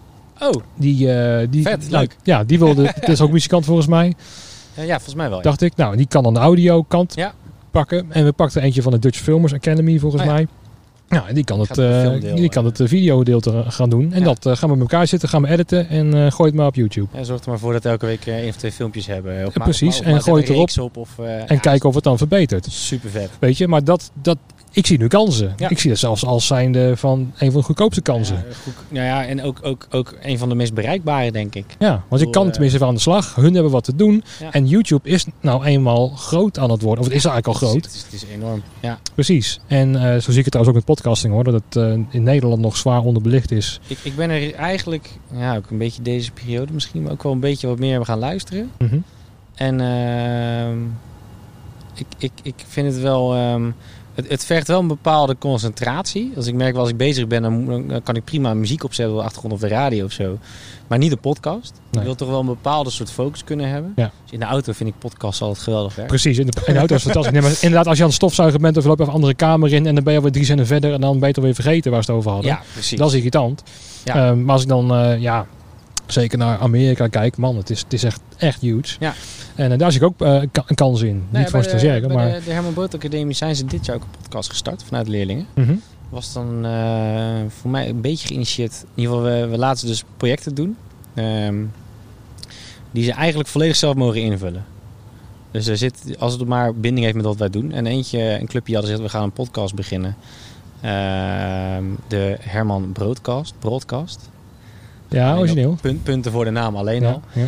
Oh, 0.43 0.63
Die, 0.75 1.11
eh, 1.13 1.47
die, 1.49 1.61
Vet, 1.63 1.89
leuk. 1.89 2.15
Ja, 2.23 2.43
die 2.43 2.59
wilde. 2.59 2.83
Het 2.95 3.09
is 3.09 3.21
ook 3.21 3.31
muzikant 3.31 3.65
volgens 3.65 3.87
mij. 3.87 4.13
ja, 4.75 4.83
ja, 4.83 4.93
volgens 4.95 5.15
mij 5.15 5.29
wel. 5.29 5.37
ja. 5.37 5.43
Dacht 5.43 5.61
ik. 5.61 5.75
Nou, 5.75 5.95
die 5.97 6.07
kan 6.07 6.23
dan 6.23 6.33
de 6.33 6.39
audio 6.39 6.83
kant 6.83 7.15
Ja. 7.15 7.33
pakken. 7.71 8.05
En 8.09 8.25
we 8.25 8.31
pakten 8.31 8.61
eentje 8.61 8.81
van 8.81 8.91
de 8.91 8.99
Dutch 8.99 9.19
Filmers 9.19 9.53
Academy 9.53 9.99
volgens 9.99 10.21
Oh 10.21 10.27
ja. 10.27 10.33
mij. 10.33 10.47
Nou, 11.09 11.27
en 11.27 11.35
die 11.35 11.43
kan 11.43 11.59
het, 11.59 11.71
filmdeel, 11.73 12.35
die 12.35 12.49
kan 12.49 12.65
eh. 12.65 12.71
het 12.77 12.89
videodeel 12.89 13.39
te 13.39 13.63
gaan 13.67 13.89
doen. 13.89 14.13
En 14.13 14.19
Ja. 14.19 14.25
dat 14.33 14.57
gaan 14.57 14.69
we 14.69 14.75
met 14.75 14.91
elkaar 14.91 15.07
zitten, 15.07 15.29
gaan 15.29 15.41
we 15.41 15.47
editen 15.49 15.89
en 15.89 16.13
eh 16.13 16.31
gooi 16.31 16.49
het 16.49 16.57
maar 16.59 16.67
op 16.67 16.75
YouTube. 16.75 17.07
Ja, 17.13 17.23
zorg 17.23 17.43
er 17.43 17.49
maar 17.49 17.59
voor 17.59 17.73
dat 17.73 17.83
we 17.83 17.89
elke 17.89 18.05
week 18.05 18.25
één 18.25 18.49
of 18.49 18.55
twee 18.55 18.71
filmpjes 18.71 19.07
hebben. 19.07 19.45
Op 19.45 19.53
Ja, 19.55 19.63
precies. 19.63 19.99
op 19.99 20.05
En 20.05 20.21
gooi 20.21 20.41
het 20.41 20.49
erop. 20.49 20.69
Op, 20.79 20.97
of, 20.97 21.19
En 21.19 21.45
ja, 21.47 21.55
kijken 21.55 21.89
of 21.89 21.95
het 21.95 22.03
dan 22.03 22.17
verbetert. 22.17 22.67
Super 22.71 23.09
vet. 23.09 23.29
Weet 23.39 23.57
je, 23.57 23.67
maar 23.67 23.83
dat, 23.83 24.11
dat, 24.21 24.37
ik 24.73 24.85
zie 24.87 24.97
nu 24.97 25.07
kansen. 25.07 25.53
Ja. 25.57 25.69
Ik 25.69 25.79
zie 25.79 25.89
dat 25.89 25.99
zelfs 25.99 26.25
als 26.25 26.47
zijnde 26.47 26.97
van 26.97 27.31
een 27.37 27.51
van 27.51 27.59
de 27.59 27.65
goedkoopste 27.65 28.01
kansen. 28.01 28.35
Ja, 28.35 28.55
goed, 28.63 28.73
nou 28.89 29.05
ja, 29.05 29.25
en 29.25 29.41
ook, 29.43 29.59
ook, 29.61 29.87
ook 29.89 30.15
een 30.21 30.37
van 30.37 30.49
de 30.49 30.55
meest 30.55 30.73
bereikbare, 30.73 31.31
denk 31.31 31.55
ik. 31.55 31.65
Ja, 31.79 32.03
want 32.07 32.21
je 32.21 32.29
kan 32.29 32.45
eh, 32.45 32.51
tenminste 32.51 32.77
even 32.77 32.89
aan 32.89 32.95
de 32.95 33.01
slag. 33.01 33.35
Hun 33.35 33.53
hebben 33.53 33.71
wat 33.71 33.83
te 33.83 33.95
doen. 33.95 34.23
Ja. 34.39 34.51
En 34.51 34.67
YouTube 34.67 35.09
is 35.09 35.25
nou 35.41 35.65
eenmaal 35.65 36.09
groot 36.09 36.59
aan 36.59 36.71
het 36.71 36.81
worden. 36.81 36.99
Of 36.99 37.05
het 37.09 37.15
is 37.17 37.25
eigenlijk 37.25 37.47
al 37.47 37.67
groot. 37.67 37.83
Het 37.85 37.93
is, 37.93 38.03
het 38.03 38.13
is 38.13 38.25
enorm. 38.33 38.63
Ja. 38.79 38.99
Precies. 39.13 39.59
En 39.67 39.95
eh, 39.95 40.01
zo 40.13 40.31
zie 40.31 40.37
ik 40.37 40.45
het 40.45 40.51
trouwens 40.51 40.67
ook 40.67 40.85
met 40.85 40.95
podcasting 40.95 41.33
hoor. 41.33 41.43
Dat 41.43 41.53
het 41.53 41.75
eh, 41.75 41.91
in 42.09 42.23
Nederland 42.23 42.61
nog 42.61 42.77
zwaar 42.77 43.01
onderbelicht 43.01 43.51
is. 43.51 43.79
Ik, 43.87 43.97
ik 44.03 44.15
ben 44.15 44.29
er 44.29 44.53
eigenlijk, 44.53 45.09
ja, 45.33 45.55
ook 45.55 45.69
een 45.69 45.77
beetje 45.77 46.01
deze 46.01 46.31
periode 46.31 46.73
misschien, 46.73 47.01
maar 47.01 47.11
ook 47.11 47.23
wel 47.23 47.31
een 47.31 47.39
beetje 47.39 47.67
wat 47.67 47.79
meer 47.79 48.05
gaan 48.05 48.19
luisteren. 48.19 48.71
Mhm. 48.77 48.97
En 49.55 49.81
ehm, 49.81 50.77
ik, 51.95 52.05
ik, 52.17 52.31
ik 52.43 52.55
vind 52.67 52.93
het 52.93 53.01
wel. 53.01 53.33
ehm, 53.33 53.71
het, 54.15 54.29
het 54.29 54.45
vergt 54.45 54.67
wel 54.67 54.79
een 54.79 54.87
bepaalde 54.87 55.35
concentratie. 55.37 56.31
Als 56.35 56.47
ik 56.47 56.53
merk 56.53 56.71
wel 56.71 56.81
als 56.81 56.89
ik 56.89 56.97
bezig 56.97 57.27
ben, 57.27 57.41
dan, 57.41 57.87
dan 57.87 58.03
kan 58.03 58.15
ik 58.15 58.23
prima 58.23 58.53
muziek 58.53 58.83
opzetten 58.83 59.13
op 59.13 59.19
de 59.19 59.25
achtergrond 59.25 59.53
of 59.53 59.59
de 59.59 59.67
radio 59.67 60.05
of 60.05 60.11
zo. 60.11 60.37
Maar 60.87 60.97
niet 60.97 61.11
een 61.11 61.19
podcast. 61.19 61.73
Nee. 61.73 62.01
Ik 62.01 62.07
wil 62.07 62.15
toch 62.15 62.29
wel 62.29 62.39
een 62.39 62.45
bepaalde 62.45 62.89
soort 62.89 63.11
focus 63.11 63.43
kunnen 63.43 63.69
hebben. 63.69 63.93
Ja. 63.95 64.11
Dus 64.23 64.31
in 64.31 64.39
de 64.39 64.45
auto 64.45 64.73
vind 64.73 64.89
ik 64.89 64.95
podcast 64.99 65.41
altijd 65.41 65.63
geweldig 65.63 65.95
werk. 65.95 66.07
Precies. 66.07 66.37
In 66.37 66.45
de, 66.45 66.61
in 66.65 66.73
de 66.73 66.79
auto 66.79 66.95
is 66.95 67.03
fantastisch. 67.03 67.33
Nee, 67.33 67.41
maar 67.41 67.51
inderdaad, 67.51 67.87
als 67.87 67.97
je 67.97 68.03
aan 68.03 68.09
het 68.09 68.17
stofzuigen 68.17 68.61
bent 68.61 68.77
of 68.77 68.83
je 68.83 68.89
loopt 68.89 68.99
even 68.99 69.11
een 69.11 69.17
andere 69.19 69.35
kamer 69.35 69.73
in. 69.73 69.85
En 69.85 69.95
dan 69.95 70.03
ben 70.03 70.13
je 70.13 70.17
alweer 70.17 70.33
drie 70.33 70.45
zinnen 70.45 70.65
verder. 70.65 70.93
En 70.93 71.01
dan 71.01 71.11
ben 71.11 71.19
je 71.21 71.27
het 71.27 71.37
alweer 71.37 71.53
vergeten 71.53 71.91
waar 71.91 72.03
ze 72.03 72.11
het 72.11 72.19
over 72.19 72.31
hadden. 72.31 72.51
Ja, 72.51 72.61
precies. 72.73 72.97
Dat 72.97 73.09
is 73.09 73.15
irritant. 73.15 73.63
Ja. 74.03 74.15
Ehm, 74.15 74.43
maar 74.43 74.53
als 74.53 74.61
ik 74.61 74.67
dan, 74.67 74.93
eh, 74.93 75.21
ja, 75.21 75.45
zeker 76.05 76.37
naar 76.37 76.57
Amerika 76.59 77.07
kijk. 77.07 77.37
Man, 77.37 77.57
het 77.57 77.69
is, 77.69 77.79
het 77.79 77.93
is 77.93 78.03
echt, 78.03 78.21
echt 78.37 78.61
huge. 78.61 78.95
Ja. 78.99 79.13
En 79.55 79.71
eh, 79.71 79.77
daar 79.77 79.91
zie 79.91 80.01
ik 80.01 80.07
ook 80.07 80.21
eh, 80.21 80.41
een 80.65 80.75
kans 80.75 81.01
in. 81.01 81.23
Nee, 81.29 81.41
Niet 81.41 81.51
voor 81.51 81.61
bij 81.61 82.01
maar... 82.01 82.33
de, 82.33 82.41
de 82.45 82.51
Herman 82.51 82.73
Brood 82.73 82.95
Academie 82.95 83.35
zijn 83.35 83.55
ze 83.55 83.65
dit 83.65 83.85
jaar 83.85 83.95
ook 83.95 84.01
een 84.03 84.21
podcast 84.21 84.49
gestart 84.49 84.83
vanuit 84.83 85.07
leerlingen. 85.07 85.45
Mhm. 85.53 85.75
was 86.09 86.33
dan 86.33 86.65
eh, 86.65 87.41
voor 87.47 87.71
mij 87.71 87.89
een 87.89 88.01
beetje 88.01 88.27
geïnitieerd. 88.27 88.73
In 88.95 89.01
ieder 89.01 89.13
geval, 89.15 89.29
we, 89.31 89.47
we 89.47 89.57
laten 89.57 89.79
ze 89.79 89.85
dus 89.85 90.03
projecten 90.17 90.55
doen. 90.55 90.77
ehm, 91.13 91.55
die 92.91 93.03
ze 93.03 93.11
eigenlijk 93.11 93.49
volledig 93.49 93.75
zelf 93.75 93.95
mogen 93.95 94.21
invullen. 94.21 94.65
Dus 95.51 95.67
er 95.67 95.77
zit, 95.77 96.15
als 96.19 96.33
het 96.33 96.47
maar 96.47 96.75
binding 96.75 97.03
heeft 97.05 97.15
met 97.15 97.25
wat 97.25 97.37
wij 97.37 97.49
doen. 97.49 97.71
En 97.71 97.85
eentje, 97.85 98.19
een 98.39 98.47
clubje 98.47 98.73
hadden 98.73 98.91
gezegd, 98.91 99.11
we 99.11 99.17
gaan 99.17 99.23
een 99.25 99.31
podcast 99.31 99.75
beginnen. 99.75 100.15
Ehm, 100.81 101.83
de 102.07 102.37
Herman 102.39 102.91
Broadcast. 102.91 103.53
Broadcast. 103.59 104.29
Ja, 105.13 105.37
origineel. 105.37 105.77
Punt, 105.81 106.03
punten 106.03 106.31
voor 106.31 106.45
de 106.45 106.51
naam 106.51 106.75
alleen 106.75 107.01
Ja, 107.01 107.09
al. 107.11 107.21
ja. 107.33 107.47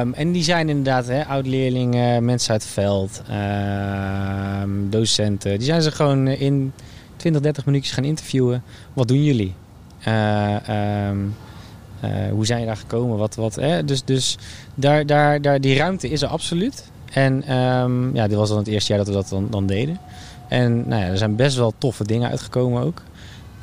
Ehm, 0.00 0.12
en 0.12 0.32
die 0.32 0.42
zijn 0.42 0.68
inderdaad 0.68 1.06
hè, 1.06 1.24
oud-leerlingen, 1.26 2.24
mensen 2.24 2.52
uit 2.52 2.62
het 2.62 2.72
veld, 2.72 3.22
ehm, 3.28 4.70
docenten. 4.90 5.58
Die 5.58 5.66
zijn 5.66 5.82
ze 5.82 5.90
gewoon 5.90 6.28
in 6.28 6.72
20, 7.16 7.42
30 7.42 7.66
minuutjes 7.66 7.94
gaan 7.94 8.04
interviewen. 8.04 8.62
Wat 8.92 9.08
doen 9.08 9.24
jullie? 9.24 9.54
Eh, 10.02 10.68
ehm, 10.68 11.16
eh, 12.00 12.10
hoe 12.30 12.46
zijn 12.46 12.60
je 12.60 12.66
daar 12.66 12.76
gekomen? 12.76 13.18
Wat, 13.18 13.34
wat, 13.34 13.54
hè? 13.54 13.84
Dus, 13.84 14.04
dus 14.04 14.38
daar, 14.74 15.06
daar, 15.06 15.40
daar, 15.42 15.60
die 15.60 15.76
ruimte 15.76 16.08
is 16.10 16.22
er 16.22 16.28
absoluut. 16.28 16.90
En 17.12 17.42
ja, 18.12 18.26
dit 18.28 18.36
was 18.36 18.48
dan 18.48 18.58
het 18.58 18.66
eerste 18.66 18.92
jaar 18.94 19.04
dat 19.04 19.14
we 19.14 19.20
dat 19.20 19.28
dan, 19.28 19.46
dan 19.50 19.66
deden. 19.66 19.98
En 20.48 20.88
nou 20.88 21.02
ja, 21.02 21.08
er 21.08 21.18
zijn 21.18 21.36
best 21.36 21.56
wel 21.56 21.72
toffe 21.78 22.04
dingen 22.04 22.30
uitgekomen 22.30 22.82
ook. 22.82 23.02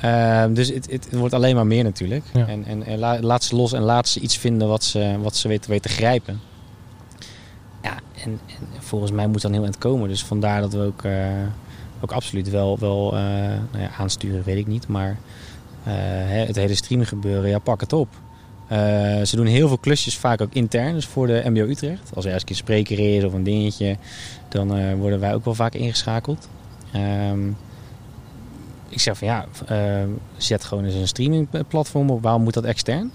Ehm, 0.04 0.54
dus 0.54 0.68
het, 0.68 1.08
wordt 1.12 1.34
alleen 1.34 1.56
maar 1.56 1.68
meer 1.68 1.84
natuurlijk. 1.84 2.26
Ja. 2.34 2.48
En, 2.48 2.66
en, 2.66 2.86
en 2.86 3.00
la- 3.00 3.20
laat 3.22 3.44
ze 3.44 3.56
los 3.56 3.74
en 3.74 3.82
laat 3.82 4.08
ze 4.08 4.20
iets 4.20 4.38
vinden 4.38 4.68
wat 4.68 4.84
ze, 4.84 5.16
wat 5.22 5.36
ze 5.36 5.48
weten, 5.48 5.70
weten 5.70 5.90
te 5.92 5.98
grijpen. 5.98 6.40
Ja, 7.84 7.94
en, 8.24 8.40
en 8.48 8.68
volgens 8.80 9.12
mij 9.12 9.28
moet 9.28 9.42
dan 9.42 9.54
heel 9.54 9.64
eind 9.64 9.78
komen. 9.78 10.10
Dus 10.10 10.24
vandaar 10.24 10.62
dat 10.62 10.74
we 10.74 10.80
ook, 10.80 11.04
eh, 11.04 11.28
ook 12.02 12.12
absoluut 12.12 12.50
wel, 12.50 12.80
wel 12.80 13.14
eh, 13.14 13.22
nou 13.72 13.80
ja, 13.84 13.90
aansturen, 13.98 14.44
weet 14.44 14.58
ik 14.58 14.68
niet. 14.68 14.88
Maar 14.88 15.18
eh, 15.84 15.94
het 16.48 16.56
hele 16.56 16.76
streamen 16.76 17.08
gebeuren, 17.08 17.50
ja, 17.50 17.60
pak 17.60 17.82
het 17.82 17.94
op. 17.94 18.08
Ze 19.24 19.36
doen 19.36 19.46
heel 19.46 19.68
veel 19.68 19.78
klusjes, 19.78 20.18
vaak 20.18 20.42
ook 20.42 20.54
intern, 20.54 20.94
dus 20.94 21.06
voor 21.06 21.28
de 21.28 21.42
MBO 21.46 21.62
Utrecht. 21.62 22.12
Als 22.14 22.26
er 22.26 22.32
ergens 22.32 22.50
een 22.50 22.56
spreker 22.56 23.00
is 23.18 23.24
of 23.24 23.34
een 23.34 23.44
dingetje, 23.44 23.98
dan 24.50 24.98
worden 24.98 25.20
wij 25.20 25.34
ook 25.34 25.46
wel 25.46 25.54
vaak 25.54 25.74
ingeschakeld. 25.74 26.48
Ehm, 26.92 27.40
ik 28.94 29.00
zeg 29.00 29.18
van 29.18 29.28
ja, 29.28 29.46
eh, 29.68 30.04
zet 30.38 30.64
gewoon 30.64 30.84
eens 30.84 30.94
een 30.94 31.08
streamingplatform 31.08 32.10
op. 32.10 32.22
Waarom 32.22 32.44
moet 32.44 32.54
dat 32.54 32.64
extern? 32.64 33.12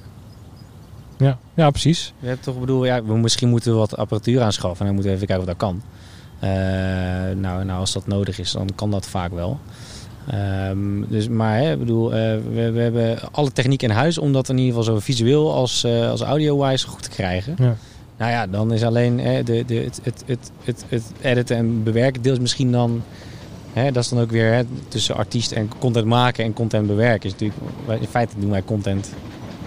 Ja, 1.19 1.39
ja, 1.55 1.71
precies. 1.71 2.13
We 2.19 2.27
hebben 2.27 2.45
toch 2.45 2.55
ik 2.55 2.61
bedoel, 2.61 2.85
ja, 2.85 3.05
we 3.05 3.17
misschien 3.17 3.49
moeten 3.49 3.73
we 3.73 3.79
wat 3.79 3.97
apparatuur 3.97 4.43
aanschaffen 4.43 4.81
en 4.81 4.87
dan 4.87 4.95
moeten 4.95 5.11
we 5.11 5.17
even 5.17 5.27
kijken 5.27 5.47
of 5.47 5.51
dat 5.51 5.69
kan. 5.69 5.83
Eh, 6.39 6.51
nou, 7.37 7.65
nou, 7.65 7.81
als 7.81 7.93
dat 7.93 8.07
nodig 8.07 8.39
is, 8.39 8.53
dan 8.53 8.69
kan 8.75 8.91
dat 8.91 9.07
vaak 9.07 9.33
wel. 9.33 9.59
Ehm, 10.31 11.03
dus, 11.09 11.29
maar 11.29 11.59
hè, 11.59 11.77
bedoel, 11.77 12.15
eh, 12.15 12.19
we, 12.53 12.71
we 12.71 12.81
hebben 12.81 13.19
alle 13.33 13.53
techniek 13.53 13.83
in 13.83 13.91
huis 13.91 14.19
om 14.19 14.33
dat 14.33 14.49
in 14.49 14.59
ieder 14.59 14.75
geval 14.75 14.95
zo 14.95 15.01
visueel 15.01 15.53
als, 15.53 15.85
eh, 15.85 16.11
als 16.11 16.21
audio-wise 16.21 16.87
goed 16.87 17.03
te 17.03 17.11
krijgen. 17.11 17.55
Ja. 17.59 17.77
Nou 18.17 18.31
ja, 18.31 18.47
dan 18.47 18.73
is 18.73 18.85
alleen 18.85 19.21
hè, 19.21 19.43
de, 19.43 19.65
de, 19.67 19.75
het, 19.75 20.01
het, 20.03 20.23
het, 20.27 20.51
het, 20.65 20.85
het 20.89 21.13
editen 21.21 21.57
en 21.57 21.83
bewerken 21.83 22.23
deels 22.23 22.39
misschien 22.39 22.73
dan... 22.73 23.03
Hè, 23.79 23.93
dat 23.93 24.03
is 24.03 24.09
dan 24.09 24.21
ook 24.21 24.31
weer 24.31 24.53
hè, 24.53 24.63
tussen 24.89 25.17
artiest 25.17 25.53
en 25.53 25.71
content 25.79 26.07
maken 26.07 26.45
en 26.45 26.53
content 26.53 26.87
bewerken. 26.87 27.27
Is 27.27 27.33
natuurlijk, 27.33 27.61
in 28.03 28.09
feite 28.09 28.35
doen 28.39 28.51
wij 28.51 28.63
content, 28.63 29.07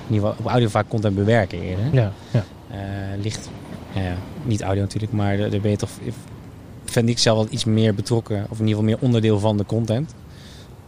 in 0.08 0.14
ieder 0.14 0.30
geval 0.30 0.46
op 0.46 0.52
audio 0.52 0.70
vaak 0.70 0.88
content 0.88 1.16
bewerken 1.16 1.62
eerder. 1.62 1.86
Ja, 1.92 2.12
ja. 2.32 2.44
Eh, 2.70 2.78
licht, 3.22 3.50
ja, 3.94 4.02
ja, 4.02 4.16
niet 4.44 4.62
audio 4.62 4.82
natuurlijk, 4.82 5.12
maar 5.12 5.38
daar 5.38 5.50
ben 5.50 5.72
je 5.72 5.78
toch, 5.78 5.90
vind 6.86 7.10
ik 7.10 7.20
zelf 7.20 7.38
wel 7.38 7.48
iets 7.50 7.66
meer 7.66 7.96
betrokken, 7.96 8.46
of 8.50 8.60
in 8.60 8.68
ieder 8.68 8.68
geval 8.68 8.84
meer 8.84 8.98
onderdeel 9.00 9.40
van 9.40 9.58
de 9.58 9.66
content. 9.66 10.14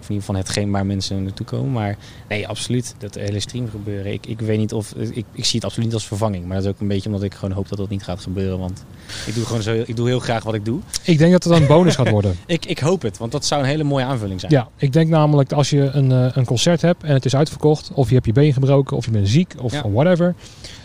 Of 0.04 0.10
in 0.10 0.16
ieder 0.16 0.28
geval 0.28 0.42
hetgeen 0.42 0.72
waar 0.72 0.86
mensen 0.86 1.24
naartoe 1.24 1.46
komen. 1.46 1.72
Maar 1.72 1.98
nee, 2.30 2.48
absoluut, 2.48 2.96
dat 2.98 3.16
hele 3.16 3.40
stream 3.40 3.70
gebeuren. 3.70 4.14
Ik, 4.14 4.26
ik 4.26 4.40
weet 4.40 4.58
niet 4.58 4.74
of, 4.74 4.92
ik, 4.96 5.26
ik 5.32 5.46
zie 5.46 5.56
het 5.56 5.64
absoluut 5.64 5.86
niet 5.86 5.94
als 5.94 6.08
vervanging. 6.08 6.46
Maar 6.46 6.56
dat 6.56 6.66
is 6.66 6.72
ook 6.72 6.80
een 6.80 6.88
beetje 6.88 7.10
omdat 7.10 7.24
ik 7.24 7.34
gewoon 7.34 7.56
hoop 7.56 7.70
dat 7.70 7.78
dat 7.78 7.90
niet 7.90 8.04
gaat 8.04 8.22
gebeuren. 8.22 8.60
Want 8.60 8.86
ik 9.26 9.36
doe 9.36 9.46
gewoon 9.46 9.62
zo, 9.62 9.84
ik 9.86 9.96
doe 9.96 10.08
heel 10.08 10.20
graag 10.20 10.44
wat 10.44 10.54
ik 10.54 10.66
doe. 10.66 10.80
Ik 11.04 11.18
denk 11.18 11.32
dat 11.32 11.44
het 11.44 11.54
een 11.54 11.68
bonus 11.68 11.96
gaat 11.96 12.10
worden. 12.10 12.36
Ik, 12.46 12.66
ik 12.66 12.80
hoop 12.80 13.02
het, 13.02 13.18
want 13.18 13.32
dat 13.32 13.46
zou 13.46 13.62
een 13.62 13.68
hele 13.68 13.84
mooie 13.84 14.06
aanvulling 14.06 14.40
zijn. 14.40 14.52
Ja, 14.52 14.68
ik 14.78 14.94
denk 14.94 15.10
namelijk 15.10 15.50
dat 15.50 15.58
als 15.58 15.70
je 15.70 15.82
een, 15.82 16.12
eh, 16.12 16.28
een 16.34 16.46
concert 16.46 16.82
hebt 16.82 17.04
en 17.04 17.14
het 17.14 17.26
is 17.26 17.36
uitverkocht, 17.36 17.92
of 17.94 18.08
je 18.08 18.14
hebt 18.14 18.26
je 18.26 18.34
been 18.34 18.54
gebroken, 18.54 18.98
of 18.98 19.06
je 19.06 19.12
bent 19.12 19.30
ziek, 19.30 19.54
of 19.62 19.72
Ja. 19.74 19.90
whatever, 19.90 20.36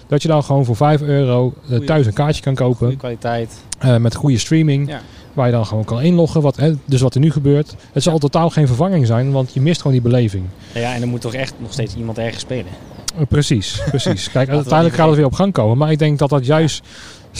dat 0.06 0.22
je 0.22 0.28
dan 0.28 0.44
gewoon 0.44 0.64
voor 0.64 0.76
5 0.76 1.02
euro 1.02 1.54
eh, 1.70 1.78
thuis 1.78 2.06
een 2.06 2.12
kaartje 2.12 2.42
kan 2.42 2.56
Goede 2.56 2.74
kopen 2.74 2.96
kwaliteit. 2.96 3.52
eh, 3.78 3.96
met 3.96 4.14
goede 4.14 4.38
streaming, 4.38 4.88
Ja. 4.88 5.00
Waar 5.38 5.46
je 5.46 5.52
dan 5.52 5.66
gewoon 5.66 5.84
kan 5.84 6.02
inloggen. 6.02 6.40
Wat, 6.40 6.56
hè, 6.56 6.72
dus 6.84 7.00
wat 7.00 7.14
er 7.14 7.20
nu 7.20 7.30
gebeurt. 7.30 7.74
Het 7.92 8.02
zal 8.02 8.18
totaal 8.18 8.50
geen 8.50 8.66
vervanging 8.66 9.06
zijn, 9.06 9.32
want 9.32 9.52
je 9.52 9.60
mist 9.60 9.76
gewoon 9.76 9.92
die 9.92 10.02
beleving. 10.02 10.44
Ja, 10.74 10.94
en 10.94 11.02
er 11.02 11.08
moet 11.08 11.20
toch 11.20 11.34
echt 11.34 11.54
nog 11.58 11.72
steeds 11.72 11.94
iemand 11.94 12.18
ergens 12.18 12.42
spelen. 12.42 12.72
Eh, 13.18 13.26
precies, 13.28 13.82
precies. 13.86 14.30
Kijk, 14.32 14.48
uiteindelijk 14.48 14.94
gaat 14.94 15.06
het 15.06 15.16
weer 15.16 15.24
op 15.24 15.32
gang 15.32 15.52
komen, 15.52 15.78
maar 15.78 15.90
ik 15.90 15.98
denk 15.98 16.18
dat 16.18 16.30
dat 16.30 16.46
juist... 16.46 16.82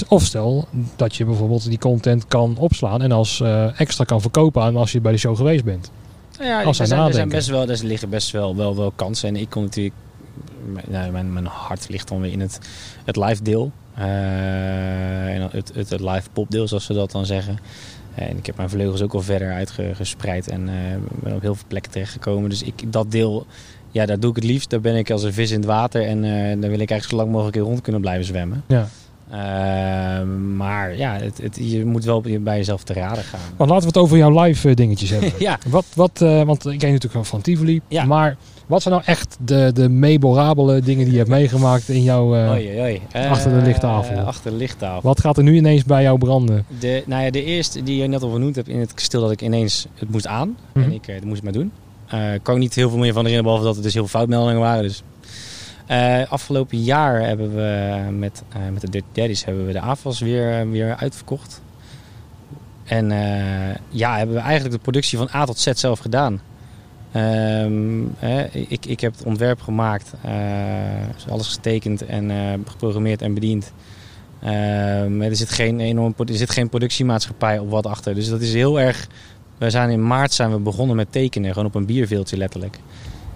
Of 0.09 0.25
stel 0.25 0.69
dat 0.97 1.17
je 1.17 1.25
bijvoorbeeld 1.25 1.69
die 1.69 1.79
content 1.79 2.29
kan 2.29 2.57
opslaan 2.59 3.03
en 3.03 3.13
als 3.13 3.41
eh, 3.41 3.81
extra 3.81 4.05
kan 4.05 4.21
verkopen 4.21 4.63
aan 4.63 4.77
als 4.77 4.93
je 4.93 5.01
bij 5.01 5.13
de 5.13 5.19
show 5.19 5.37
geweest 5.37 5.65
bent. 5.65 5.91
Nou 6.39 6.51
ja, 6.51 6.63
Als 6.63 6.79
er 6.79 6.87
zij 6.87 6.97
zijn, 6.97 7.09
er, 7.09 7.15
zijn 7.15 7.29
best 7.29 7.49
wel, 7.49 7.69
er 7.69 7.81
liggen 7.83 8.09
best 8.09 8.31
wel, 8.31 8.57
wel, 8.57 8.77
wel 8.77 8.93
kansen. 8.97 9.29
En 9.29 9.37
ik 9.37 9.51
kon 9.51 9.63
natuurlijk... 9.63 9.95
mijn- 10.89 11.33
mijn, 11.33 11.47
hart 11.47 11.89
ligt 11.89 12.09
dan 12.09 12.21
weer 12.21 12.33
in 12.33 12.41
het, 12.41 12.59
het 13.05 13.17
live 13.17 13.43
deel. 13.43 13.73
Eh, 13.95 15.35
en 15.35 15.43
het, 15.51 15.71
het, 15.75 15.91
het 15.91 16.01
live 16.01 16.29
popdeel, 16.33 16.69
zoals 16.69 16.85
ze 16.85 16.93
dat 16.93 17.11
dan 17.11 17.27
zeggen. 17.27 17.59
En 18.15 18.37
ik 18.37 18.47
heb 18.47 18.57
mijn 18.57 18.71
vleugels 18.71 19.03
ook 19.03 19.15
al 19.15 19.21
verder 19.23 19.53
uitgespreid. 19.53 20.49
En 20.49 20.69
eh, 20.69 20.75
ben 21.23 21.35
op 21.35 21.41
heel 21.41 21.55
veel 21.55 21.65
plekken 21.69 21.93
terechtgekomen. 21.93 22.51
Dus 22.51 22.63
ik, 22.63 22.93
dat 22.93 23.11
deel, 23.11 23.47
ja, 23.91 24.07
daar 24.07 24.21
doe 24.21 24.31
ik 24.31 24.37
het 24.37 24.45
liefst. 24.45 24.71
Daar 24.71 24.81
ben 24.81 24.97
ik 24.97 25.11
als 25.11 25.23
een 25.23 25.33
vis 25.33 25.51
in 25.51 25.57
het 25.57 25.67
water. 25.67 26.03
En 26.07 26.25
eh, 26.25 26.31
daar 26.61 26.71
wil 26.71 26.81
ik 26.81 26.91
eigenlijk 26.91 27.05
zo 27.11 27.17
lang 27.17 27.31
mogelijk 27.31 27.57
rond 27.57 27.81
kunnen 27.81 28.01
blijven 28.01 28.25
zwemmen. 28.25 28.65
Ja. 28.67 28.89
Eh, 29.31 29.39
maar 30.57 30.97
ja, 30.97 31.13
het, 31.17 31.39
het, 31.43 31.59
je 31.61 31.85
moet 31.85 32.05
wel 32.05 32.21
bij 32.41 32.57
jezelf 32.57 32.83
te 32.83 32.93
raden 32.93 33.25
gaan. 33.25 33.41
Want 33.57 33.71
laten 33.71 33.85
we 33.89 33.93
het 33.99 34.03
over 34.05 34.17
jouw 34.17 34.43
live 34.43 34.69
eh, 34.69 34.75
dingetjes 34.75 35.11
hebben. 35.11 35.33
Ja, 35.39 35.59
Wat, 35.69 35.85
wat, 35.95 36.21
eh, 36.23 36.43
want 36.43 36.67
ik 36.67 36.79
ken 36.79 36.89
je 36.89 36.95
natuurlijk 36.95 37.27
van 37.27 37.41
Tivoli. 37.41 37.81
Ja. 37.89 38.05
Maar 38.05 38.37
wat 38.67 38.83
zijn 38.83 38.95
nou 38.95 39.07
echt 39.07 39.37
de, 39.45 39.71
de 39.75 39.89
memorabele 39.89 40.81
dingen 40.81 41.03
die 41.05 41.13
je 41.13 41.19
hebt 41.19 41.31
meegemaakt 41.31 41.89
in 41.89 42.03
jouw... 42.03 42.35
eh, 42.35 42.51
Oei, 42.51 42.69
oei, 42.69 42.81
oei. 42.81 43.01
achter 43.29 43.51
de 43.51 43.67
lichttafel. 43.67 44.19
achter 44.19 44.51
de 44.51 44.57
lichttafel. 44.57 45.03
Wat 45.09 45.21
gaat 45.21 45.37
er 45.37 45.43
nu 45.43 45.57
ineens 45.57 45.85
bij 45.85 46.03
jou 46.03 46.19
branden? 46.19 46.65
De, 46.79 47.03
nou 47.07 47.25
ja, 47.25 47.31
de 47.31 47.45
eerste 47.45 47.83
die 47.83 47.97
je 48.03 48.07
net 48.07 48.23
al 48.23 48.31
genoemd 48.31 48.57
hebt 48.57 48.69
in 48.69 48.79
het 48.81 48.95
kasteel 48.95 49.21
dat 49.21 49.31
ik 49.31 49.43
ineens 49.43 49.87
het 49.95 50.11
moest 50.11 50.27
aan. 50.27 50.57
Mhm. 50.73 50.85
En 50.85 50.93
ik 50.93 51.07
dat 51.07 51.25
moest 51.25 51.43
het 51.43 51.45
maar 51.45 51.53
doen. 51.53 51.73
Kan 52.43 52.55
ik 52.55 52.61
niet 52.61 52.75
heel 52.75 52.89
veel 52.91 52.99
meer 52.99 53.13
van 53.13 53.25
herinneren, 53.25 53.43
behalve 53.45 53.65
dat 53.65 53.77
er 53.77 53.83
dus 53.83 53.95
heel 53.95 54.07
veel 54.07 54.19
foutmeldingen 54.19 54.61
waren. 54.61 54.83
Dus. 54.83 55.03
Eh, 55.89 56.33
afgelopen 56.33 56.83
jaar 56.83 57.21
hebben 57.27 57.55
we 57.55 57.97
met, 58.11 58.43
eh, 58.49 58.61
met 58.73 58.81
de 58.81 58.91
Dirty 58.91 59.07
Daddies 59.13 59.45
hebben 59.45 59.67
we 59.67 59.73
de 59.73 59.81
AFAS 59.81 60.21
weer, 60.21 60.61
eh, 60.61 60.71
weer 60.71 60.97
uitverkocht. 60.97 61.61
En 62.89 63.13
eh, 63.13 63.75
ja, 63.89 64.17
hebben 64.17 64.37
we 64.37 64.41
eigenlijk 64.43 64.75
de 64.75 64.83
productie 64.83 65.19
van 65.19 65.29
A 65.35 65.45
tot 65.45 65.59
Z 65.59 65.71
zelf 65.73 65.99
gedaan. 65.99 66.41
Ehm, 67.13 68.03
ik, 68.53 68.87
ik 68.87 69.01
heb 69.01 69.13
het 69.13 69.25
ontwerp 69.25 69.61
gemaakt, 69.61 70.13
eh, 70.23 71.31
alles 71.31 71.49
getekend 71.49 72.07
en 72.07 72.31
eh, 72.31 72.37
geprogrammeerd 72.67 73.23
en 73.23 73.35
bediend. 73.35 73.73
Ehm, 74.43 75.21
er, 75.21 75.37
zit 75.37 75.51
geen 75.51 75.81
enorm, 75.81 76.15
er 76.17 76.37
zit 76.37 76.51
geen 76.51 76.69
productiemaatschappij 76.69 77.59
op 77.59 77.71
wat 77.71 77.87
achter. 77.87 78.15
Dus 78.15 78.29
dat 78.29 78.41
is 78.41 78.53
heel 78.53 78.81
erg. 78.81 79.07
We 79.59 79.71
zijn 79.71 79.91
in 79.91 80.07
maart 80.07 80.33
zijn 80.33 80.51
we 80.51 80.59
begonnen 80.59 80.97
met 80.97 81.13
tekenen, 81.13 81.53
gewoon 81.53 81.69
op 81.69 81.75
een 81.75 81.87
bierveeltje 81.87 82.37
letterlijk. 82.37 82.79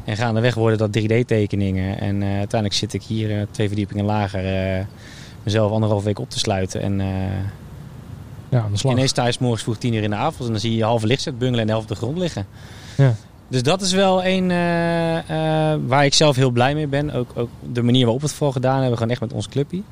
En 0.05 0.17
gaandeweg 0.17 0.55
worden 0.55 0.79
dat 0.79 0.99
3D-tekeningen. 0.99 2.01
En 2.01 2.23
eh, 2.23 2.29
uiteindelijk 2.29 2.75
zit 2.75 2.95
ik 2.95 3.03
hier 3.03 3.39
eh, 3.39 3.47
twee 3.51 3.67
verdiepingen 3.67 4.05
lager 4.05 4.75
eh, 4.79 4.85
mezelf 5.43 5.73
anderhalf 5.73 6.05
week 6.05 6.19
op 6.19 6.31
te 6.31 6.39
sluiten. 6.39 6.83
En 6.83 6.99
Ja, 8.49 8.61
aan 8.61 8.73
de 8.73 8.79
slag. 8.79 8.93
ineens 8.93 9.11
sta 9.11 9.27
je 9.27 9.33
's 9.33 9.39
morgens 9.39 9.63
vroeg 9.63 9.77
tien 9.77 9.95
uur 9.95 10.03
in 10.03 10.11
de 10.11 10.17
avond 10.17 10.45
en 10.45 10.51
dan 10.51 10.61
zie 10.61 10.77
je 10.77 10.85
halve 10.85 11.07
lichtset 11.07 11.39
bungelen 11.39 11.61
en 11.61 11.67
de 11.67 11.73
helft 11.73 11.91
op 11.91 11.97
de 11.97 12.03
grond 12.03 12.19
liggen. 12.19 12.47
Ja. 12.97 13.15
Dus 13.49 13.63
dat 13.63 13.81
is 13.81 13.93
wel 13.93 14.25
een 14.25 14.49
waar 15.87 16.05
ik 16.05 16.15
zelf 16.15 16.37
heel 16.37 16.51
blij 16.51 16.75
mee 16.75 16.87
ben. 16.87 17.11
Ook, 17.13 17.31
ook 17.35 17.49
de 17.73 17.83
manier 17.83 18.03
waarop 18.03 18.21
we 18.21 18.27
het 18.27 18.37
voor 18.37 18.53
gedaan 18.53 18.79
hebben, 18.79 18.97
gewoon 18.97 19.13
echt 19.13 19.21
met 19.21 19.33
ons 19.33 19.49
clubje. 19.49 19.83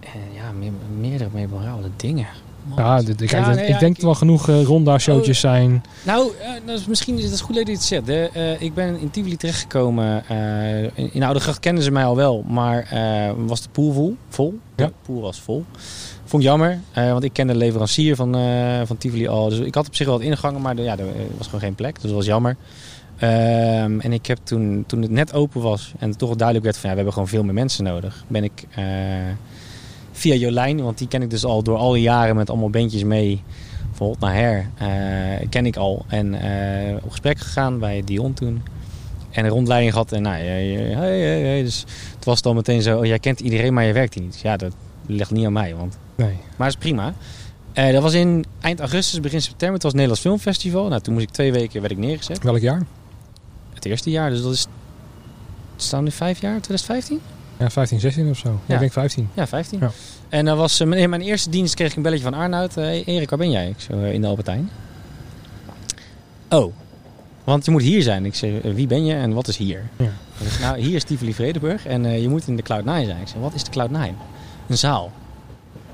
En 0.00 0.20
ja, 0.34 0.52
meer, 0.58 0.72
meerdere 0.98 1.30
memorabele 1.32 1.90
dingen. 1.96 2.26
Ja, 2.76 3.02
dit- 3.02 3.20
ik, 3.20 3.30
Ja, 3.30 3.38
ik, 3.38 3.54
nee, 3.54 3.64
ik 3.66 3.70
ja, 3.72 3.78
denk 3.78 3.82
ik- 3.82 3.88
dat 3.88 3.98
er 3.98 4.04
wel 4.04 4.14
genoeg 4.14 4.48
eh, 4.48 4.62
ronda-showtjes 4.62 5.40
zijn. 5.40 5.82
Nou, 6.02 6.30
dat 6.66 6.78
is 6.78 6.86
misschien 6.86 7.18
is 7.18 7.30
het 7.30 7.40
goed 7.40 7.54
dat 7.54 7.66
je 7.66 7.72
het 7.72 7.82
zegt. 7.82 8.08
Eh, 8.08 8.60
ik 8.62 8.74
ben 8.74 9.00
in 9.00 9.10
Tivoli 9.10 9.36
terechtgekomen. 9.36 10.24
in, 10.94 11.12
in 11.12 11.22
Oudegracht 11.22 11.60
kenden 11.60 11.84
ze 11.84 11.90
mij 11.90 12.04
al 12.04 12.16
wel, 12.16 12.44
maar 12.48 12.88
was 13.46 13.62
de 13.62 13.68
pool 13.72 13.92
vol? 13.92 14.16
vol? 14.28 14.58
Ja. 14.76 14.86
De 14.86 14.92
pool 15.06 15.20
was 15.20 15.40
vol. 15.40 15.64
Vond 16.24 16.42
ik 16.42 16.48
jammer, 16.48 16.80
want 16.94 17.24
ik 17.24 17.32
kende 17.32 17.52
de 17.52 17.58
leverancier 17.58 18.16
van, 18.16 18.36
van 18.86 18.96
Tivoli 18.98 19.28
al. 19.28 19.48
Dus 19.48 19.58
ik 19.58 19.74
had 19.74 19.86
op 19.86 19.94
zich 19.94 20.06
wel 20.06 20.16
wat 20.18 20.26
ingangen, 20.26 20.60
maar 20.60 20.76
er, 20.76 20.82
ja, 20.84 20.98
er 20.98 21.04
was 21.36 21.46
gewoon 21.46 21.60
geen 21.60 21.74
plek. 21.74 21.94
Dus 21.94 22.02
dat 22.02 22.12
was 22.12 22.26
jammer. 22.26 22.56
Ehm, 23.18 24.00
en 24.00 24.12
ik 24.12 24.26
heb 24.26 24.38
toen, 24.42 24.84
toen 24.86 25.02
het 25.02 25.10
net 25.10 25.32
open 25.32 25.60
was 25.60 25.92
en 25.98 26.08
het 26.08 26.18
toch 26.18 26.28
wel 26.28 26.36
duidelijk 26.36 26.66
werd 26.66 26.78
van 26.78 26.88
ja, 26.90 26.96
we 26.96 27.02
hebben 27.02 27.12
gewoon 27.12 27.28
veel 27.28 27.44
meer 27.44 27.54
mensen 27.54 27.84
nodig, 27.84 28.24
ben 28.28 28.44
ik 28.44 28.64
via 30.20 30.34
Jolijn, 30.34 30.82
want 30.82 30.98
die 30.98 31.08
ken 31.08 31.22
ik 31.22 31.30
dus 31.30 31.44
al 31.44 31.62
door 31.62 31.76
al 31.76 31.92
die 31.92 32.02
jaren 32.02 32.36
met 32.36 32.50
allemaal 32.50 32.70
bandjes 32.70 33.04
mee, 33.04 33.42
van 33.92 34.06
hot 34.06 34.20
naar 34.20 34.34
her, 34.34 34.70
eh, 34.78 35.48
ken 35.48 35.66
ik 35.66 35.76
al. 35.76 36.04
En 36.08 36.34
eh, 36.34 36.96
op 37.02 37.10
gesprek 37.10 37.38
gegaan 37.38 37.78
bij 37.78 38.02
Dion 38.04 38.32
toen. 38.32 38.62
En 39.30 39.44
een 39.44 39.50
rondleiding 39.50 39.92
gehad 39.92 40.12
en 40.12 40.22
nou, 40.22 40.36
hey, 40.36 40.66
hey, 40.66 41.20
hey. 41.20 41.62
dus 41.62 41.84
het 42.14 42.24
was 42.24 42.42
dan 42.42 42.54
meteen 42.54 42.82
zo, 42.82 42.98
oh, 42.98 43.04
jij 43.04 43.18
kent 43.18 43.40
iedereen, 43.40 43.74
maar 43.74 43.84
je 43.84 43.92
werkt 43.92 44.14
hier 44.14 44.22
niet. 44.22 44.32
Dus 44.32 44.42
ja, 44.42 44.56
dat 44.56 44.72
ligt 45.06 45.30
niet 45.30 45.46
aan 45.46 45.52
mij, 45.52 45.74
want 45.74 45.98
Nee. 46.14 46.36
maar 46.56 46.68
is 46.68 46.76
prima. 46.76 47.14
Eh, 47.72 47.92
dat 47.92 48.02
was 48.02 48.14
in 48.14 48.44
eind 48.60 48.80
augustus, 48.80 49.20
begin 49.20 49.42
september. 49.42 49.74
Het 49.74 49.82
was 49.82 49.92
het 49.92 50.00
Nederlands 50.00 50.20
Filmfestival. 50.20 50.88
Nou, 50.88 51.00
toen 51.00 51.14
moest 51.14 51.26
ik 51.26 51.32
twee 51.32 51.52
weken 51.52 51.80
werd 51.80 51.92
ik 51.92 51.98
neergezet. 51.98 52.42
Welk 52.42 52.58
jaar? 52.58 52.82
Het 53.74 53.84
eerste 53.84 54.10
jaar, 54.10 54.30
dus 54.30 54.42
dat 54.42 54.52
is... 54.52 54.66
Het 55.72 55.82
staan 55.82 56.04
nu 56.04 56.10
vijf 56.10 56.40
jaar, 56.40 56.60
2015? 56.60 57.20
Ja, 57.60 57.70
15, 57.70 58.00
16 58.00 58.30
of 58.30 58.38
zo. 58.38 58.60
Ja. 58.66 58.74
Ik 58.74 58.80
denk 58.80 58.92
15. 58.92 59.28
Ja, 59.34 59.46
15. 59.46 59.78
Ja. 59.80 59.90
En 60.28 60.44
dat 60.44 60.56
was, 60.56 60.80
eh, 60.80 60.86
mijn, 60.86 61.00
in 61.00 61.10
mijn 61.10 61.22
eerste 61.22 61.50
dienst 61.50 61.74
kreeg 61.74 61.90
ik 61.90 61.96
een 61.96 62.02
belletje 62.02 62.24
van 62.24 62.34
Arnoud. 62.34 62.76
Eh, 62.76 62.84
hey, 62.84 63.02
Erik, 63.04 63.30
waar 63.30 63.38
ben 63.38 63.50
jij? 63.50 63.68
Ik 63.68 63.80
zo, 63.80 63.92
eh, 63.92 64.12
in 64.12 64.20
de 64.20 64.26
Albertijn. 64.26 64.70
Oh, 66.48 66.72
want 67.44 67.64
je 67.64 67.70
moet 67.70 67.82
hier 67.82 68.02
zijn. 68.02 68.24
Ik 68.24 68.34
zeg, 68.34 68.60
eh, 68.60 68.74
wie 68.74 68.86
ben 68.86 69.04
je 69.04 69.14
en 69.14 69.32
wat 69.32 69.48
is 69.48 69.56
hier? 69.56 69.88
Ja. 69.96 70.10
Nou, 70.60 70.78
hier 70.78 70.94
is 70.94 71.04
Tivoli 71.04 71.34
Vredenburg 71.34 71.86
en 71.86 72.04
eh, 72.04 72.20
je 72.22 72.28
moet 72.28 72.46
in 72.46 72.56
de 72.56 72.62
Cloud9 72.62 72.84
zijn. 72.84 73.20
Ik 73.20 73.28
zeg, 73.28 73.40
wat 73.40 73.54
is 73.54 73.64
de 73.64 73.70
Cloud9? 73.70 74.14
Een 74.68 74.78
zaal. 74.78 75.12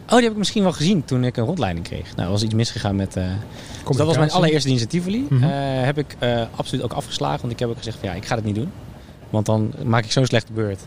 Oh, 0.09 0.13
die 0.13 0.23
heb 0.23 0.31
ik 0.33 0.37
misschien 0.39 0.63
wel 0.63 0.73
gezien 0.73 1.05
toen 1.05 1.25
ik 1.25 1.37
een 1.37 1.45
rondleiding 1.45 1.87
kreeg. 1.87 2.05
Nou, 2.17 2.27
er 2.27 2.31
was 2.31 2.43
iets 2.43 2.55
misgegaan 2.55 2.97
met... 2.97 3.17
eh, 3.17 3.25
dus 3.87 3.97
dat 3.97 4.07
was 4.07 4.17
mijn 4.17 4.31
allereerste 4.31 4.69
dienst 4.69 4.83
in 4.83 4.89
Tivoli. 4.91 5.27
Mhm. 5.31 5.43
Eh, 5.43 5.51
heb 5.85 5.99
ik 5.99 6.17
eh, 6.19 6.43
absoluut 6.57 6.85
ook 6.85 6.93
afgeslagen. 6.93 7.41
Want 7.41 7.53
ik 7.53 7.59
heb 7.59 7.69
ook 7.69 7.77
gezegd, 7.77 7.99
van, 7.99 8.09
ja, 8.09 8.15
ik 8.15 8.25
ga 8.27 8.35
het 8.35 8.45
niet 8.45 8.55
doen. 8.55 8.71
Want 9.31 9.47
dan 9.47 9.73
maak 9.85 10.05
ik 10.05 10.13
zo'n 10.13 10.27
slechte 10.27 10.53
beurt. 10.53 10.81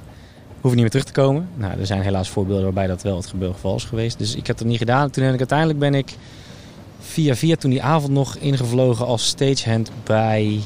Hoef 0.61 0.71
niet 0.71 0.81
meer 0.81 0.89
terug 0.89 1.05
te 1.05 1.11
komen. 1.11 1.49
Nou, 1.55 1.79
er 1.79 1.85
zijn 1.85 2.01
helaas 2.01 2.29
voorbeelden 2.29 2.63
waarbij 2.63 2.87
dat 2.87 3.01
wel 3.01 3.15
het 3.15 3.33
geval 3.39 3.75
is 3.75 3.83
geweest. 3.83 4.17
Dus 4.17 4.35
ik 4.35 4.47
heb 4.47 4.57
het 4.57 4.67
niet 4.67 4.77
gedaan. 4.77 5.09
Toen 5.09 5.23
ik 5.23 5.37
uiteindelijk 5.37 5.79
ben 5.79 5.93
ik 5.93 6.15
via 6.99 7.35
via 7.35 7.55
toen 7.55 7.71
die 7.71 7.83
avond 7.83 8.13
nog 8.13 8.35
ingevlogen 8.35 9.05
als 9.05 9.27
stagehand 9.27 9.91
bij 10.03 10.59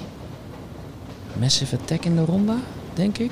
Massive 1.39 1.77
Attack 1.81 2.05
in 2.05 2.15
de 2.15 2.25
Ronda, 2.25 2.57
denk 2.93 3.17
ik. 3.17 3.31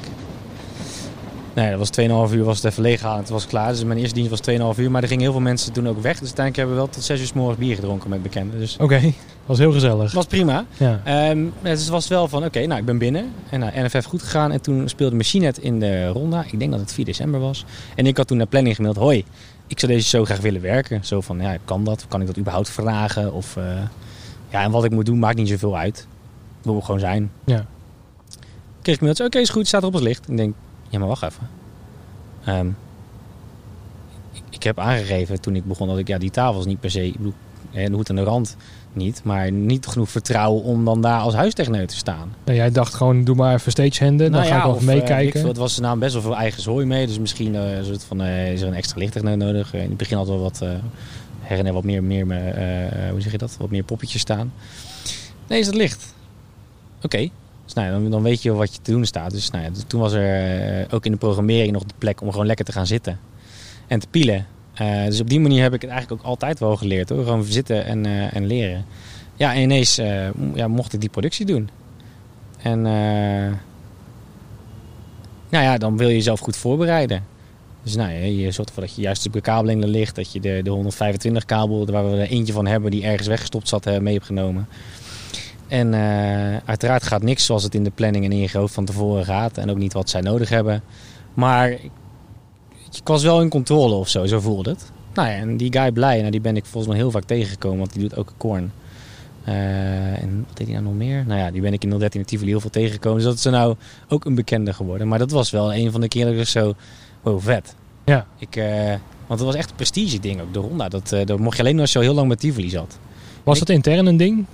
Nee, 1.53 1.69
dat 1.69 1.79
was 1.79 2.29
2,5 2.29 2.35
uur 2.35 2.43
was 2.43 2.55
het 2.61 2.71
even 2.71 2.83
leeg 2.83 3.01
halen. 3.01 3.19
Het 3.19 3.29
was 3.29 3.47
klaar. 3.47 3.71
Dus 3.71 3.83
mijn 3.83 3.99
eerste 3.99 4.15
dienst 4.15 4.45
was 4.45 4.75
2,5 4.75 4.79
uur. 4.79 4.91
Maar 4.91 5.01
er 5.01 5.07
gingen 5.07 5.23
heel 5.23 5.31
veel 5.31 5.41
mensen 5.41 5.73
toen 5.73 5.87
ook 5.87 6.01
weg. 6.01 6.19
Dus 6.19 6.27
uiteindelijk 6.33 6.55
hebben 6.55 6.75
we 6.75 6.81
wel 6.81 6.91
tot 6.91 7.03
6 7.03 7.19
uur 7.19 7.25
s 7.25 7.33
morgens 7.33 7.57
bier 7.57 7.75
gedronken 7.75 8.09
met 8.09 8.23
bekenden. 8.23 8.59
Dus 8.59 8.77
Oké, 8.77 8.99
dat 9.01 9.13
was 9.45 9.57
heel 9.57 9.71
gezellig. 9.71 10.03
het 10.03 10.13
was 10.13 10.25
prima. 10.25 10.65
Ja. 10.77 11.01
Ehm, 11.03 11.45
het 11.61 11.87
was 11.87 12.07
wel 12.07 12.27
van, 12.27 12.45
oké, 12.45 12.65
nou, 12.65 12.79
ik 12.79 12.85
ben 12.85 12.97
binnen. 12.97 13.31
En 13.49 13.59
nou, 13.59 13.71
NFF 13.75 14.05
goed 14.05 14.21
gegaan. 14.21 14.51
En 14.51 14.61
toen 14.61 14.89
speelde 14.89 15.15
Machinet 15.15 15.57
in 15.57 15.79
de 15.79 16.07
ronda. 16.07 16.43
Ik 16.51 16.59
denk 16.59 16.71
dat 16.71 16.79
het 16.79 16.93
4 16.93 17.05
december 17.05 17.39
was. 17.39 17.65
En 17.95 18.05
ik 18.05 18.17
had 18.17 18.27
toen 18.27 18.37
naar 18.37 18.47
planning 18.47 18.75
gemaild. 18.75 18.97
Hoi, 18.97 19.25
ik 19.67 19.79
zou 19.79 19.91
deze 19.91 20.07
show 20.07 20.25
graag 20.25 20.39
willen 20.39 20.61
werken. 20.61 21.05
Zo 21.05 21.21
van, 21.21 21.39
ja, 21.39 21.57
kan 21.65 21.83
dat? 21.83 22.05
Kan 22.07 22.21
ik 22.21 22.27
dat 22.27 22.37
überhaupt 22.37 22.69
vragen? 22.69 23.33
Of, 23.33 23.57
eh, 23.57 23.63
ja, 24.49 24.63
en 24.63 24.71
wat 24.71 24.83
ik 24.83 24.91
moet 24.91 25.05
doen 25.05 25.19
maakt 25.19 25.37
niet 25.37 25.49
zoveel 25.49 25.77
uit. 25.77 26.07
Wil 26.61 26.77
ik 26.77 26.83
gewoon 26.83 26.99
zijn. 26.99 27.31
Ja. 27.45 27.65
Kreeg 28.81 28.95
ik 28.95 29.01
mailtje, 29.01 29.25
oké, 29.25 29.39
is 29.39 29.49
goed, 29.49 29.67
staat 29.67 29.81
er 29.81 29.87
op 29.87 29.93
het 29.93 30.03
licht. 30.03 30.29
Ik 30.29 30.37
denk, 30.37 30.55
ja, 30.89 30.99
maar 30.99 31.07
wacht 31.07 31.23
even. 31.23 31.49
Ehm, 32.45 32.67
ik, 34.33 34.43
ik 34.49 34.63
heb 34.63 34.79
aangegeven 34.79 35.41
toen 35.41 35.55
ik 35.55 35.65
begon 35.65 35.87
dat 35.87 35.97
ik, 35.97 36.07
ja, 36.07 36.17
die 36.17 36.31
tafels 36.31 36.65
niet 36.65 36.79
per 36.79 36.91
se, 36.91 37.05
ik 37.05 37.17
bedoel, 37.17 37.33
de 37.71 37.91
hoed 37.91 38.09
aan 38.09 38.15
de 38.15 38.23
rand 38.23 38.55
niet, 38.93 39.21
maar 39.23 39.51
niet 39.51 39.87
genoeg 39.87 40.09
vertrouwen 40.09 40.63
om 40.63 40.85
dan 40.85 41.01
daar 41.01 41.19
als 41.19 41.33
huistechneut 41.33 41.87
te 41.87 41.95
staan. 41.95 42.33
Nou, 42.45 42.57
jij 42.57 42.71
dacht 42.71 42.93
gewoon, 42.93 43.23
doe 43.23 43.35
maar 43.35 43.53
even 43.53 43.71
stagehanden. 43.71 44.31
dan 44.31 44.45
ga 44.45 44.57
ik 44.57 44.63
nog 44.63 44.77
eh, 44.77 44.83
meekijken. 44.83 45.39
veel, 45.39 45.49
het 45.49 45.57
was 45.57 45.79
nou 45.79 45.99
best 45.99 46.13
wel 46.13 46.21
veel 46.21 46.35
eigen 46.35 46.61
zooi 46.61 46.85
mee, 46.85 47.07
dus 47.07 47.19
misschien 47.19 47.55
eh, 47.55 47.77
een 47.77 47.85
soort 47.85 48.03
van, 48.03 48.21
eh, 48.21 48.51
is 48.51 48.61
er 48.61 48.67
een 48.67 48.73
extra 48.73 48.99
lichttechneut 48.99 49.37
nodig. 49.37 49.73
In 49.73 49.79
het 49.79 49.97
begin 49.97 50.17
had 50.17 50.27
wel 50.27 50.39
wat, 50.39 50.63
her 51.39 51.65
en 51.65 51.73
wat 51.73 51.83
meer, 51.83 52.03
meer 52.03 52.25
hoe 53.11 53.21
zeg 53.21 53.31
je 53.31 53.37
dat, 53.37 53.55
wat 53.59 53.69
meer 53.69 53.83
poppetjes 53.83 54.21
staan. 54.21 54.53
Nee, 55.47 55.59
is 55.59 55.65
het 55.65 55.75
licht? 55.75 56.13
Oké. 57.01 57.29
Dus 57.65 57.73
nou, 57.73 57.87
ja, 57.87 57.93
dan, 57.93 58.11
dan 58.11 58.23
weet 58.23 58.41
je 58.41 58.51
wat 58.51 58.75
je 58.75 58.81
te 58.81 58.91
doen 58.91 59.05
staat. 59.05 59.31
Dus, 59.31 59.49
nou 59.49 59.63
ja, 59.63 59.69
dus 59.69 59.83
toen 59.87 59.99
was 59.99 60.13
er 60.13 60.87
ook 60.93 61.05
in 61.05 61.11
de 61.11 61.17
programmering 61.17 61.71
nog 61.71 61.83
de 61.83 61.93
plek 61.97 62.21
om 62.21 62.31
gewoon 62.31 62.45
lekker 62.45 62.65
te 62.65 62.71
gaan 62.71 62.87
zitten 62.87 63.19
en 63.87 63.99
te 63.99 64.07
pielen. 64.09 64.45
Eh, 64.81 65.05
dus 65.05 65.19
op 65.19 65.29
die 65.29 65.39
manier 65.39 65.61
heb 65.61 65.73
ik 65.73 65.81
het 65.81 65.89
eigenlijk 65.89 66.21
ook 66.21 66.27
altijd 66.27 66.59
wel 66.59 66.77
geleerd 66.77 67.09
hoor. 67.09 67.23
Gewoon 67.23 67.43
zitten 67.43 67.85
en, 67.85 68.05
eh, 68.05 68.35
en 68.35 68.45
leren. 68.45 68.85
Ja, 69.35 69.53
en 69.53 69.61
ineens 69.61 69.97
eh, 69.97 70.27
ja, 70.53 70.67
mocht 70.67 70.93
ik 70.93 70.99
die 70.99 71.09
productie 71.09 71.45
doen. 71.45 71.69
En 72.61 72.81
nou 75.49 75.63
ja, 75.65 75.77
dan 75.77 75.97
wil 75.97 76.07
je 76.07 76.13
jezelf 76.13 76.39
goed 76.39 76.57
voorbereiden. 76.57 77.23
Dus 77.83 77.95
nou, 77.95 78.11
ja, 78.11 78.17
je 78.17 78.51
zorgt 78.51 78.69
ervoor 78.69 78.83
dat 78.83 78.95
je 78.95 79.01
juist 79.01 79.23
de 79.23 79.29
bekabeling 79.29 79.83
er 79.83 79.89
ligt. 79.89 80.15
Dat 80.15 80.31
je 80.31 80.39
de, 80.39 80.61
de 80.63 80.69
125 80.69 81.45
kabel, 81.45 81.85
waar 81.85 82.11
we 82.11 82.17
er 82.17 82.29
eentje 82.29 82.53
van 82.53 82.67
hebben 82.67 82.91
die 82.91 83.03
ergens 83.03 83.27
weggestopt 83.27 83.67
zat, 83.67 83.85
mee 84.01 84.13
hebt 84.13 84.25
genomen. 84.25 84.67
En 85.67 85.93
uiteraard 86.65 87.03
gaat 87.03 87.23
niks 87.23 87.45
zoals 87.45 87.63
het 87.63 87.75
in 87.75 87.83
de 87.83 87.91
planning 87.91 88.25
en 88.25 88.31
in 88.31 88.37
je 88.37 88.67
van 88.67 88.85
tevoren 88.85 89.25
gaat. 89.25 89.57
En 89.57 89.69
ook 89.69 89.77
niet 89.77 89.93
wat 89.93 90.09
zij 90.09 90.21
nodig 90.21 90.49
hebben. 90.49 90.83
Maar 91.33 91.77
ik 92.97 93.07
was 93.07 93.23
wel 93.23 93.41
in 93.41 93.49
controle 93.49 93.95
of 93.95 94.09
zo, 94.09 94.25
zo 94.25 94.39
voelde 94.39 94.69
het. 94.69 94.91
Nou 95.13 95.29
ja, 95.29 95.35
en 95.35 95.57
die 95.57 95.73
guy 95.73 95.91
blij, 95.91 96.19
nou, 96.19 96.31
die 96.31 96.41
ben 96.41 96.55
ik 96.55 96.65
volgens 96.65 96.87
mij 96.87 97.01
heel 97.01 97.11
vaak 97.11 97.23
tegengekomen, 97.23 97.77
want 97.77 97.93
die 97.93 98.01
doet 98.01 98.17
ook 98.17 98.29
een 98.29 98.37
korn. 98.37 98.71
Eh, 99.43 100.23
en 100.23 100.45
wat 100.47 100.57
deed 100.57 100.67
hij 100.67 100.75
nou 100.75 100.87
nog 100.87 100.95
meer? 100.95 101.23
Nou 101.27 101.39
ja, 101.39 101.51
die 101.51 101.61
ben 101.61 101.73
ik 101.73 101.83
in 101.83 101.89
013 101.89 102.19
in 102.19 102.25
Tivoli 102.25 102.49
heel 102.49 102.59
veel 102.59 102.69
tegengekomen. 102.69 103.17
Dus 103.17 103.27
dat 103.27 103.37
is 103.37 103.43
nou 103.43 103.75
ook 104.07 104.25
een 104.25 104.35
bekende 104.35 104.73
geworden. 104.73 105.07
Maar 105.07 105.19
dat 105.19 105.31
was 105.31 105.51
wel 105.51 105.73
een 105.73 105.91
van 105.91 106.01
de 106.01 106.07
keren 106.07 106.31
dat 106.31 106.41
ik 106.41 106.47
zo, 106.47 106.73
wow, 107.21 107.41
vet. 107.41 107.75
Ja. 108.05 108.27
Ik, 108.37 108.55
eh, 108.55 108.87
want 109.27 109.39
het 109.39 109.49
was 109.49 109.55
echt 109.55 109.69
een 109.69 109.75
prestige 109.75 110.19
ding 110.19 110.41
ook, 110.41 110.53
de 110.53 110.59
ronda. 110.59 110.89
Dat, 110.89 111.11
eh, 111.11 111.25
dat 111.25 111.39
mocht 111.39 111.57
je 111.57 111.63
alleen 111.63 111.77
je 111.77 111.95
al 111.95 112.01
heel 112.01 112.13
lang 112.13 112.27
met 112.27 112.39
Tivoli 112.39 112.69
zat. 112.69 112.97
Was 113.43 113.59
dat 113.59 113.69
intern 113.69 114.05
een 114.05 114.17
ding? 114.17 114.45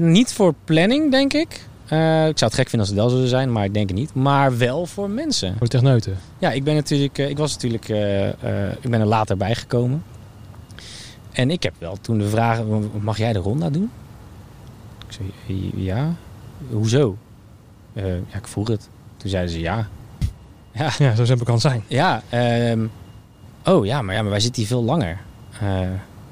Niet 0.00 0.32
voor 0.32 0.54
planning, 0.64 1.10
denk 1.10 1.32
ik. 1.32 1.66
Eh, 1.92 2.28
ik 2.28 2.38
zou 2.38 2.50
het 2.50 2.54
gek 2.54 2.68
vinden 2.68 2.78
als 2.80 2.88
het 2.88 2.98
wel 2.98 3.08
zou 3.08 3.26
zijn, 3.26 3.52
maar 3.52 3.64
ik 3.64 3.74
denk 3.74 3.88
het 3.88 3.98
niet. 3.98 4.14
Maar 4.14 4.58
wel 4.58 4.86
voor 4.86 5.10
mensen. 5.10 5.50
Voor 5.50 5.60
de 5.60 5.68
techneuten? 5.68 6.18
Ja, 6.38 6.50
ik 6.52 6.64
ben 6.64 6.74
natuurlijk, 6.74 7.18
eh, 7.18 7.28
ik 7.28 7.38
was 7.38 7.52
natuurlijk, 7.52 7.88
eh, 7.88 8.28
ik 8.70 8.90
ben 8.90 9.00
er 9.00 9.06
later 9.06 9.36
bijgekomen. 9.36 10.04
En 11.32 11.50
ik 11.50 11.62
heb 11.62 11.74
wel 11.78 11.96
toen 12.00 12.18
de 12.18 12.28
vraag, 12.28 12.60
mag 13.00 13.18
jij 13.18 13.32
de 13.32 13.38
ronda 13.38 13.70
doen? 13.70 13.90
Ik 15.06 15.12
zei, 15.12 15.72
ja. 15.76 16.14
Hoezo? 16.70 17.16
Ja, 17.92 18.02
ik 18.38 18.46
vroeg 18.48 18.68
het. 18.68 18.88
Toen 19.16 19.30
zeiden 19.30 19.52
ze 19.52 19.60
ja. 19.60 19.88
Ja, 20.72 20.90
Ja, 20.98 21.14
zo 21.14 21.24
simpel 21.24 21.44
kan 21.44 21.54
het 21.54 21.62
zijn. 21.62 21.82
ja. 21.86 22.22
ehm, 22.28 22.86
oh 23.64 23.86
ja 23.86 24.02
maar, 24.02 24.14
ja, 24.14 24.20
maar 24.22 24.30
wij 24.30 24.40
zitten 24.40 24.62
hier 24.62 24.70
veel 24.70 24.84
langer. 24.84 25.18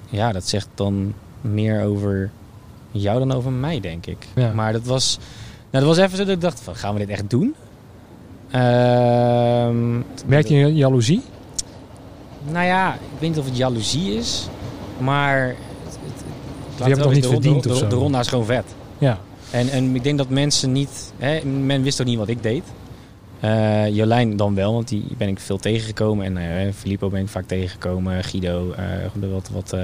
Ja, 0.08 0.32
dat 0.32 0.48
zegt 0.48 0.68
dan 0.74 1.14
meer 1.40 1.84
over 1.84 2.30
jou 2.90 3.18
dan 3.18 3.32
over 3.32 3.52
mij, 3.52 3.80
denk 3.80 4.06
ik. 4.06 4.26
Ja. 4.34 4.52
Maar 4.52 4.72
dat 4.72 4.84
was, 4.84 5.18
nou, 5.70 5.84
dat 5.84 5.96
was 5.96 6.04
even 6.04 6.16
zo 6.16 6.24
dat 6.24 6.34
ik 6.34 6.40
dacht 6.40 6.60
van, 6.60 6.76
gaan 6.76 6.92
we 6.92 6.98
dit 6.98 7.08
echt 7.08 7.30
doen? 7.30 7.54
Ehm, 8.50 9.98
Merkte 10.26 10.54
je 10.54 10.74
jaloezie? 10.74 11.22
nou 12.44 12.66
ja, 12.66 12.94
ik 12.94 13.00
weet 13.18 13.28
niet 13.28 13.38
of 13.38 13.44
het 13.44 13.56
jaloezie 13.56 14.14
is, 14.14 14.48
maar... 14.98 15.46
Het, 15.46 15.56
het, 15.84 16.24
Je 16.76 16.82
hebt 16.82 16.94
het 16.94 17.02
toch 17.02 17.12
niet 17.12 17.22
de, 17.22 17.28
verdiend 17.28 17.62
de, 17.62 17.68
of 17.68 17.74
de, 17.74 17.80
zo? 17.80 17.88
de 17.88 17.94
ronda 17.94 18.20
is 18.20 18.28
gewoon 18.28 18.44
vet. 18.44 18.64
Ja. 18.98 19.18
En, 19.50 19.68
en 19.68 19.94
ik 19.94 20.02
denk 20.02 20.18
dat 20.18 20.28
mensen 20.28 20.72
niet... 20.72 21.12
Hè, 21.18 21.44
men 21.44 21.82
wist 21.82 22.00
ook 22.00 22.06
niet 22.06 22.18
wat 22.18 22.28
ik 22.28 22.42
deed. 22.42 22.64
Eh, 23.40 23.88
Jolijn 23.88 24.36
dan 24.36 24.54
wel, 24.54 24.72
want 24.72 24.88
die 24.88 25.04
ben 25.18 25.28
ik 25.28 25.38
veel 25.38 25.58
tegengekomen. 25.58 26.24
En 26.24 26.36
eh 26.36 26.72
Filippo 26.72 27.08
ben 27.08 27.20
ik 27.20 27.28
vaak 27.28 27.46
tegengekomen. 27.46 28.24
Guido, 28.24 28.74
gewoon 29.12 29.32
wat... 29.32 29.50
wat 29.52 29.74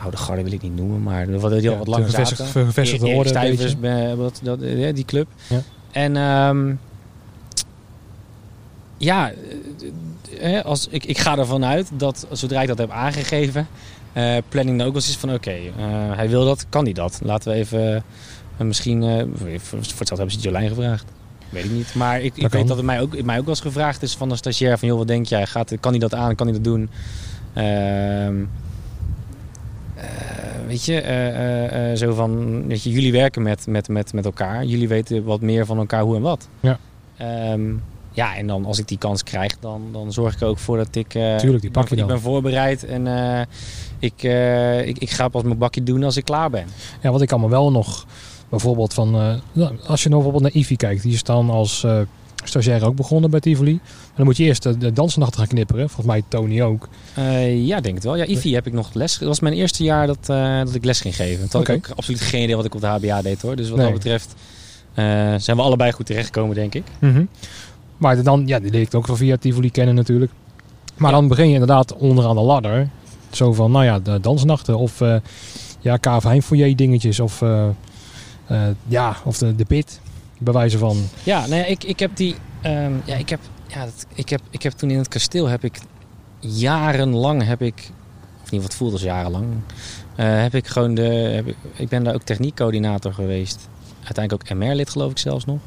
oude 0.00 0.16
garde 0.16 0.42
wil 0.42 0.52
ik 0.52 0.62
niet 0.62 0.76
noemen, 0.76 1.02
maar 1.02 1.38
wat, 1.38 1.60
die 1.60 1.70
al 1.70 1.76
wat 1.76 1.86
langer 1.86 2.04
gevestigd- 2.08 2.40
zaten. 2.46 2.66
gevestigde 2.66 3.06
Erik 3.06 3.18
orde 3.18 3.32
beetje. 3.32 3.76
eh, 3.82 4.14
wat, 4.14 4.40
dat, 4.42 4.60
eh, 4.62 4.94
die 4.94 5.04
club. 5.04 5.28
Ja. 5.48 5.60
En 5.90 6.16
ehm, 6.16 6.74
ja, 8.96 9.32
eh, 10.40 10.64
als, 10.64 10.86
ik, 10.90 11.04
ik 11.04 11.18
ga 11.18 11.38
ervan 11.38 11.64
uit 11.64 11.90
dat 11.92 12.26
zodra 12.32 12.60
ik 12.62 12.68
dat 12.68 12.78
heb 12.78 12.90
aangegeven, 12.90 13.66
eh, 14.12 14.36
planning 14.48 14.78
dan 14.78 14.86
ook 14.86 14.94
eens 14.94 15.08
is 15.08 15.16
van 15.16 15.32
oké, 15.34 15.56
hij 16.16 16.28
wil 16.28 16.44
dat, 16.44 16.66
kan 16.68 16.84
hij 16.84 16.92
dat? 16.92 17.20
Laten 17.24 17.52
we 17.52 17.56
even, 17.58 18.02
misschien, 18.58 19.02
voor 19.58 19.78
hetzelfde 19.78 20.14
hebben 20.16 20.30
ze 20.30 20.38
Jolijn 20.38 20.68
gevraagd. 20.68 21.04
Weet 21.50 21.64
ik 21.64 21.70
niet. 21.70 21.94
Maar 21.94 22.20
ik, 22.20 22.36
ik 22.36 22.42
Dat 22.42 22.52
weet 22.52 22.66
dat 22.68 22.76
het 22.76 22.86
mij 22.86 23.00
ook, 23.00 23.22
mij 23.22 23.36
ook 23.38 23.44
wel 23.44 23.54
eens 23.54 23.60
gevraagd 23.64 24.02
is 24.02 24.14
van 24.14 24.30
een 24.30 24.36
stagiair 24.36 24.78
van 24.78 24.88
joh, 24.88 24.98
wat 24.98 25.06
denk 25.06 25.26
jij? 25.26 25.46
Gaat, 25.46 25.72
kan 25.80 25.90
hij 25.90 26.00
dat 26.00 26.14
aan? 26.14 26.34
Kan 26.34 26.46
hij 26.46 26.54
dat 26.54 26.64
doen? 26.64 26.90
Weet 30.70 30.84
je, 30.84 31.00
eh, 31.00 31.28
eh, 31.28 31.90
eh, 31.90 31.96
zo 31.96 32.14
van, 32.14 32.66
weet 32.66 32.82
je, 32.82 32.90
jullie 32.90 33.12
werken 33.12 33.42
met, 33.42 33.66
met, 33.66 33.88
met, 33.88 34.12
met 34.12 34.24
elkaar. 34.24 34.64
Jullie 34.64 34.88
weten 34.88 35.24
wat 35.24 35.40
meer 35.40 35.66
van 35.66 35.78
elkaar 35.78 36.02
hoe 36.02 36.16
en 36.16 36.22
wat. 36.22 36.48
Ja. 36.60 36.78
Ehm, 37.16 37.72
ja, 38.12 38.36
en 38.36 38.46
dan 38.46 38.64
als 38.64 38.78
ik 38.78 38.88
die 38.88 38.98
kans 38.98 39.22
krijg, 39.22 39.58
dan, 39.58 39.82
dan 39.92 40.12
zorg 40.12 40.34
ik 40.34 40.40
er 40.40 40.46
ook 40.46 40.58
voor 40.58 40.76
dat 40.76 40.94
ik... 40.94 41.08
Tuurlijk, 41.08 41.60
die 41.60 41.70
pak 41.70 41.88
je 41.88 41.94
ik 41.94 41.98
dan. 41.98 42.08
ben 42.08 42.20
voorbereid 42.20 42.84
en 42.84 43.06
ik, 43.98 44.22
ik, 44.84 44.98
ik 44.98 45.10
ga 45.10 45.28
pas 45.28 45.42
mijn 45.42 45.58
bakje 45.58 45.82
doen 45.82 46.04
als 46.04 46.16
ik 46.16 46.24
klaar 46.24 46.50
ben. 46.50 46.66
Ja, 47.02 47.10
wat 47.10 47.22
ik 47.22 47.30
allemaal 47.30 47.50
wel 47.50 47.70
nog 47.70 48.06
bijvoorbeeld 48.48 48.94
van... 48.94 49.10
nou, 49.52 49.76
als 49.86 50.02
je 50.02 50.08
nou 50.08 50.22
bijvoorbeeld 50.22 50.42
naar 50.42 50.62
Ivy 50.62 50.76
kijkt. 50.76 51.02
Die 51.02 51.12
is 51.12 51.22
dan 51.22 51.50
als 51.50 51.86
stagiair 52.44 52.84
ook 52.86 52.96
begonnen 52.96 53.30
bij 53.30 53.40
Tivoli. 53.40 53.72
En 53.72 53.80
dan 54.16 54.24
moet 54.24 54.36
je 54.36 54.44
eerst 54.44 54.62
de, 54.62 54.78
de 54.78 54.92
dansnachten 54.92 55.38
gaan 55.38 55.48
knipperen. 55.48 55.86
Volgens 55.88 56.06
mij 56.06 56.22
Tony 56.28 56.62
ook. 56.62 56.88
Eh, 57.14 57.66
ja, 57.66 57.80
denk 57.80 57.94
het 57.94 58.04
wel. 58.04 58.16
Ja, 58.16 58.24
IFI 58.24 58.54
heb 58.54 58.66
ik 58.66 58.72
nog 58.72 58.94
les. 58.94 59.18
Dat 59.18 59.28
was 59.28 59.40
mijn 59.40 59.54
eerste 59.54 59.82
jaar 59.84 60.06
dat, 60.06 60.28
eh, 60.28 60.58
dat 60.58 60.74
ik 60.74 60.84
les 60.84 61.00
ging 61.00 61.16
geven. 61.16 61.48
Toen 61.48 61.60
had 61.60 61.68
ik 61.68 61.76
ook 61.90 61.96
absoluut 61.96 62.20
geen 62.20 62.42
idee 62.42 62.56
wat 62.56 62.64
ik 62.64 62.74
op 62.74 62.80
de 62.80 62.86
HBA 62.86 63.22
deed 63.22 63.42
hoor. 63.42 63.56
Dus 63.56 63.68
wat 63.68 63.76
Nee. 63.78 63.86
dat 63.86 63.94
betreft 63.94 64.34
eh, 64.94 65.04
zijn 65.36 65.56
we 65.56 65.62
allebei 65.62 65.92
goed 65.92 66.06
terechtgekomen, 66.06 66.54
denk 66.54 66.74
ik. 66.74 66.84
Maar 67.96 68.22
dan, 68.22 68.42
ja, 68.46 68.58
die 68.58 68.70
leer 68.70 68.80
ik 68.80 68.94
ook 68.94 69.06
wel 69.06 69.16
via 69.16 69.36
Tivoli 69.36 69.70
kennen 69.70 69.94
natuurlijk. 69.94 70.32
Maar 70.96 71.10
Ja. 71.10 71.16
dan 71.16 71.28
begin 71.28 71.46
je 71.46 71.52
inderdaad 71.52 71.94
onderaan 71.96 72.34
de 72.36 72.42
ladder. 72.42 72.88
Zo 73.30 73.52
van, 73.52 73.70
nou 73.70 73.84
ja, 73.84 73.98
de 73.98 74.20
dansnachten 74.20 74.78
of 74.78 74.98
ja, 75.80 75.96
KV 75.96 76.22
Heimfoyer 76.22 76.76
dingetjes 76.76 77.20
of 77.20 77.42
ja, 78.86 79.16
of 79.24 79.38
de, 79.38 79.56
de 79.56 79.64
pit, 79.64 80.00
bij 80.40 80.52
wijze 80.52 80.78
van. 80.78 81.08
Ja, 81.22 81.40
nou 81.40 81.54
ja, 81.54 81.64
ik, 81.64 81.84
ik 81.84 81.98
heb 81.98 82.16
die. 82.16 82.34
ehm, 82.60 82.92
ja, 83.04 83.16
ik 83.16 83.28
heb, 83.28 83.40
ja 83.66 83.84
dat, 83.84 84.06
ik, 84.14 84.28
heb, 84.28 84.40
ik 84.50 84.62
heb 84.62 84.72
toen 84.72 84.90
in 84.90 84.98
het 84.98 85.08
kasteel 85.08 85.46
heb 85.46 85.64
ik 85.64 85.80
jarenlang 86.40 87.44
heb 87.44 87.62
ik, 87.62 87.90
of 88.42 88.50
niet 88.50 88.62
wat 88.62 88.74
voelde 88.74 88.92
als 88.92 89.02
jarenlang, 89.02 89.46
eh, 90.16 90.40
heb 90.40 90.54
ik 90.54 90.66
gewoon 90.66 90.94
de. 90.94 91.02
Heb 91.02 91.46
ik, 91.46 91.56
ik 91.74 91.88
ben 91.88 92.04
daar 92.04 92.14
ook 92.14 92.22
techniekcoördinator 92.22 93.12
geweest. 93.12 93.68
Uiteindelijk 94.04 94.52
ook 94.52 94.58
MR-lid 94.58 94.90
geloof 94.90 95.10
ik 95.10 95.18
zelfs 95.18 95.44
nog. 95.44 95.58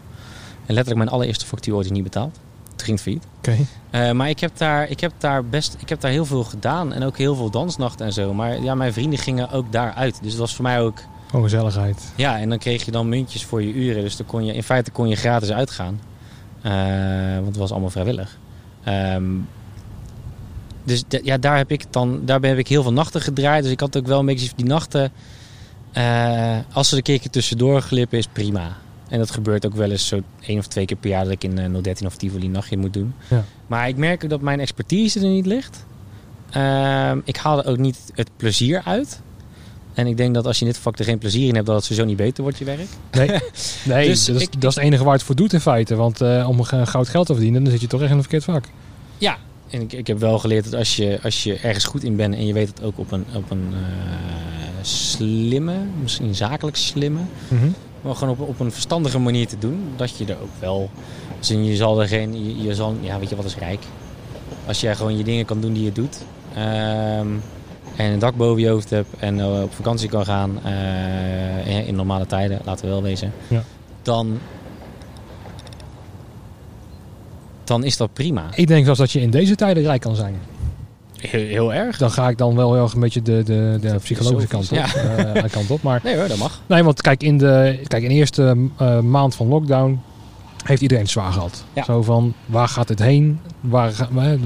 En 0.66 0.74
letterlijk 0.74 0.98
mijn 0.98 1.10
allereerste 1.10 1.46
factuur 1.46 1.76
ooit 1.76 1.86
is 1.86 1.92
niet 1.92 2.04
betaald. 2.04 2.40
Toen 2.76 2.86
ging 2.86 2.92
het 2.92 3.02
failliet. 3.02 3.26
Oké. 3.38 3.66
Eh, 3.90 4.12
maar 4.12 4.30
ik 4.30 4.40
heb, 4.40 4.58
daar, 4.58 4.90
ik, 4.90 5.00
heb 5.00 5.12
daar 5.18 5.46
best, 5.46 5.76
ik 5.80 5.90
heb 5.90 6.02
daar 6.02 6.12
heel 6.12 6.26
veel 6.26 6.44
gedaan. 6.44 6.94
En 6.94 7.04
ook 7.04 7.18
heel 7.18 7.36
veel 7.36 7.50
dansnachten 7.50 8.06
en 8.06 8.14
zo. 8.14 8.34
Maar 8.34 8.62
ja, 8.62 8.76
mijn 8.76 8.94
vrienden 8.94 9.20
gingen 9.20 9.52
ook 9.52 9.72
daaruit. 9.72 10.20
Dus 10.22 10.32
het 10.32 10.40
was 10.40 10.56
voor 10.56 10.64
mij 10.64 10.82
ook... 10.82 11.00
Gewoon 11.34 11.50
gezelligheid. 11.50 12.12
Ja, 12.16 12.40
en 12.40 12.50
dan 12.50 12.58
kreeg 12.58 12.86
je 12.86 12.92
dan 12.92 13.10
muntjes 13.10 13.46
voor 13.46 13.64
je 13.64 13.74
uren. 13.74 14.02
Dus 14.02 14.16
dan 14.16 14.26
kon 14.26 14.46
je, 14.46 14.54
in 14.54 14.64
feite 14.64 14.92
kon 14.92 15.08
je 15.08 15.16
gratis 15.16 15.52
uitgaan. 15.52 16.00
Eh, 16.62 17.34
want 17.36 17.46
het 17.48 17.56
was 17.56 17.72
allemaal 17.72 17.90
vrijwillig. 17.90 18.38
Ehm, 18.84 19.24
dus 20.84 21.04
ja, 21.08 21.38
daar 21.38 21.58
heb 21.58 21.72
ik 21.72 21.86
dan, 21.90 22.22
daarbij 22.26 22.50
heb 22.50 22.60
ik 22.60 22.68
heel 22.68 22.84
veel 22.84 22.94
nachten 22.94 23.22
gedraaid. 23.22 23.64
Dus 23.64 23.72
ik 23.72 23.80
had 23.80 23.98
ook 23.98 24.08
wel 24.08 24.20
een 24.20 24.26
beetje 24.26 24.50
die 24.56 24.66
nachten. 24.66 25.12
eh, 25.92 26.58
als 26.74 26.92
er 26.92 26.98
een 26.98 27.04
keertje 27.04 27.30
tussendoor 27.30 27.82
glippen 27.82 28.18
is 28.18 28.28
prima. 28.28 28.78
En 29.08 29.20
dat 29.20 29.32
gebeurt 29.32 29.66
ook 29.66 29.76
wel 29.76 29.92
eens 29.92 30.08
zo 30.08 30.22
één 30.42 30.60
of 30.60 30.68
twee 30.68 30.86
keer 30.86 30.98
per 30.98 31.10
jaar 31.10 31.24
dat 31.24 31.34
ik 31.34 31.44
in 31.44 31.58
eh, 31.60 31.82
013 31.82 32.08
of 32.08 32.16
Tivoli 32.16 32.46
een 32.46 32.52
nachtje 32.52 32.78
moet 32.78 32.94
doen. 32.94 33.14
Ja. 33.30 33.44
Maar 33.68 33.88
ik 33.88 33.98
merk 33.98 34.24
ook 34.24 34.30
dat 34.30 34.42
mijn 34.42 34.60
expertise 34.60 35.20
er 35.20 35.26
niet 35.28 35.46
ligt. 35.46 35.86
Ehm, 36.50 37.20
ik 37.24 37.38
haal 37.38 37.64
er 37.64 37.70
ook 37.70 37.78
niet 37.78 38.00
het 38.16 38.30
plezier 38.38 38.82
uit. 38.86 39.22
En 39.94 40.08
ik 40.08 40.18
denk 40.18 40.34
dat 40.34 40.46
als 40.46 40.60
je 40.60 40.66
in 40.66 40.72
dit 40.72 40.80
vak 40.82 41.00
er 41.00 41.06
geen 41.06 41.18
plezier 41.18 41.48
in 41.48 41.54
hebt, 41.56 41.66
dat 41.68 41.76
het 41.76 41.86
sowieso 41.86 42.06
niet 42.08 42.18
beter 42.18 42.44
wordt 42.44 42.58
je 42.58 42.66
werk. 42.66 42.88
Nee, 43.12 43.28
nee 43.96 44.08
Dus 44.08 44.26
dat, 44.26 44.36
is, 44.36 44.42
ik- 44.42 44.62
dat 44.62 44.70
is 44.70 44.76
het 44.76 44.84
enige 44.86 45.04
waar 45.04 45.14
het 45.14 45.24
voor 45.24 45.36
doet 45.36 45.54
in 45.54 45.60
feite. 45.62 45.96
Want 45.96 46.22
eh, 46.22 46.46
om 46.50 46.64
goud 46.64 47.10
geld 47.10 47.26
te 47.26 47.34
verdienen, 47.34 47.62
dan 47.64 47.72
zit 47.72 47.82
je 47.82 47.88
toch 47.88 48.02
echt 48.02 48.10
in 48.10 48.16
een 48.16 48.22
verkeerd 48.22 48.44
vak. 48.44 48.66
Ja, 49.18 49.38
en 49.70 49.82
ik, 49.82 49.94
ik 49.94 50.08
heb 50.08 50.20
wel 50.20 50.40
geleerd 50.40 50.64
dat 50.64 50.74
als 50.74 50.96
je, 50.96 51.20
als 51.24 51.44
je 51.44 51.56
ergens 51.56 51.86
goed 51.86 52.04
in 52.04 52.16
bent 52.16 52.34
en 52.36 52.46
je 52.46 52.54
weet 52.54 52.68
het 52.68 52.84
ook 52.84 52.98
op 53.00 53.12
een, 53.12 53.26
op 53.36 53.52
een 53.52 53.68
eh, 53.72 53.80
slimme, 54.82 55.74
misschien 56.02 56.36
zakelijk 56.36 56.78
slimme, 56.78 57.20
Mhm. 57.48 57.68
maar 58.02 58.16
gewoon 58.16 58.34
op, 58.40 58.48
op 58.48 58.60
een 58.60 58.72
verstandige 58.72 59.20
manier 59.20 59.48
te 59.48 59.56
doen, 59.60 59.80
dat 59.96 60.18
je 60.18 60.26
er 60.26 60.38
ook 60.42 60.50
wel. 60.60 60.90
Dus 61.40 61.48
je 61.48 61.76
zal 61.76 62.02
er 62.02 62.08
geen, 62.08 62.46
je, 62.58 62.64
je 62.64 62.76
zal, 62.76 62.96
ja, 63.02 63.20
weet 63.20 63.30
je 63.30 63.36
wat 63.36 63.46
is 63.46 63.56
rijk? 63.56 63.84
Als 64.68 64.82
jij 64.82 64.96
gewoon 64.96 65.18
je 65.18 65.24
dingen 65.24 65.46
kan 65.46 65.62
doen 65.62 65.74
die 65.74 65.84
je 65.84 65.92
doet. 65.92 66.18
ehm, 66.56 67.28
en 67.96 68.12
een 68.12 68.20
dak 68.20 68.36
boven 68.36 68.62
je 68.62 68.70
hoofd 68.70 68.90
hebt 68.90 69.08
en 69.20 69.40
eh, 69.40 69.62
op 69.62 69.74
vakantie 69.74 70.10
kan 70.10 70.26
gaan 70.26 70.60
eh, 70.64 71.88
in- 71.88 71.96
normale 71.96 72.26
tijden, 72.26 72.60
laten 72.66 72.86
we 72.86 72.92
wel 72.92 73.02
wezen. 73.04 73.32
Ja. 73.48 73.64
Dan, 74.02 74.40
dan 77.64 77.84
is 77.84 77.98
dat 77.98 78.14
prima. 78.14 78.44
Ik 78.56 78.68
denk 78.68 78.84
zelfs 78.86 79.00
dat 79.00 79.12
je 79.12 79.22
in 79.22 79.30
deze 79.30 79.56
tijden 79.56 79.84
rijk 79.84 80.02
kan 80.02 80.16
zijn. 80.16 80.36
Heel, 81.20 81.48
heel 81.48 81.74
erg. 81.74 81.98
Dan 81.98 82.12
ga 82.12 82.30
ik 82.30 82.38
dan 82.38 82.56
wel 82.56 82.74
heel 82.74 82.84
erg 82.84 82.94
een 82.94 83.00
beetje 83.00 83.22
de, 83.22 83.44
de, 83.44 83.78
de 83.82 83.96
psychologische 83.96 84.48
kant 84.48 84.72
op. 84.72 84.78
eh, 84.78 85.44
kant 85.52 85.72
op. 85.72 85.82
Maar 85.82 86.02
Nee 86.04 86.18
hoor, 86.18 86.28
dat 86.28 86.38
mag. 86.38 86.62
nee, 86.68 86.84
want 86.84 87.02
kijk, 87.02 87.24
in 87.24 87.38
de, 87.38 87.80
kijk, 87.88 88.04
in 88.04 88.10
de 88.10 88.16
eerste 88.16 88.58
eh, 88.78 89.00
maand 89.00 89.36
van 89.36 89.48
lockdown 89.48 90.02
heeft 90.64 90.82
iedereen 90.82 91.04
het 91.04 91.12
zwaar 91.12 91.32
gehad. 91.32 91.64
Ja. 91.74 91.84
Zo 91.84 92.02
van, 92.02 92.34
waar 92.46 92.68
gaat 92.68 92.90
het 92.90 93.00
heen? 93.00 93.40
Waar, 93.60 93.92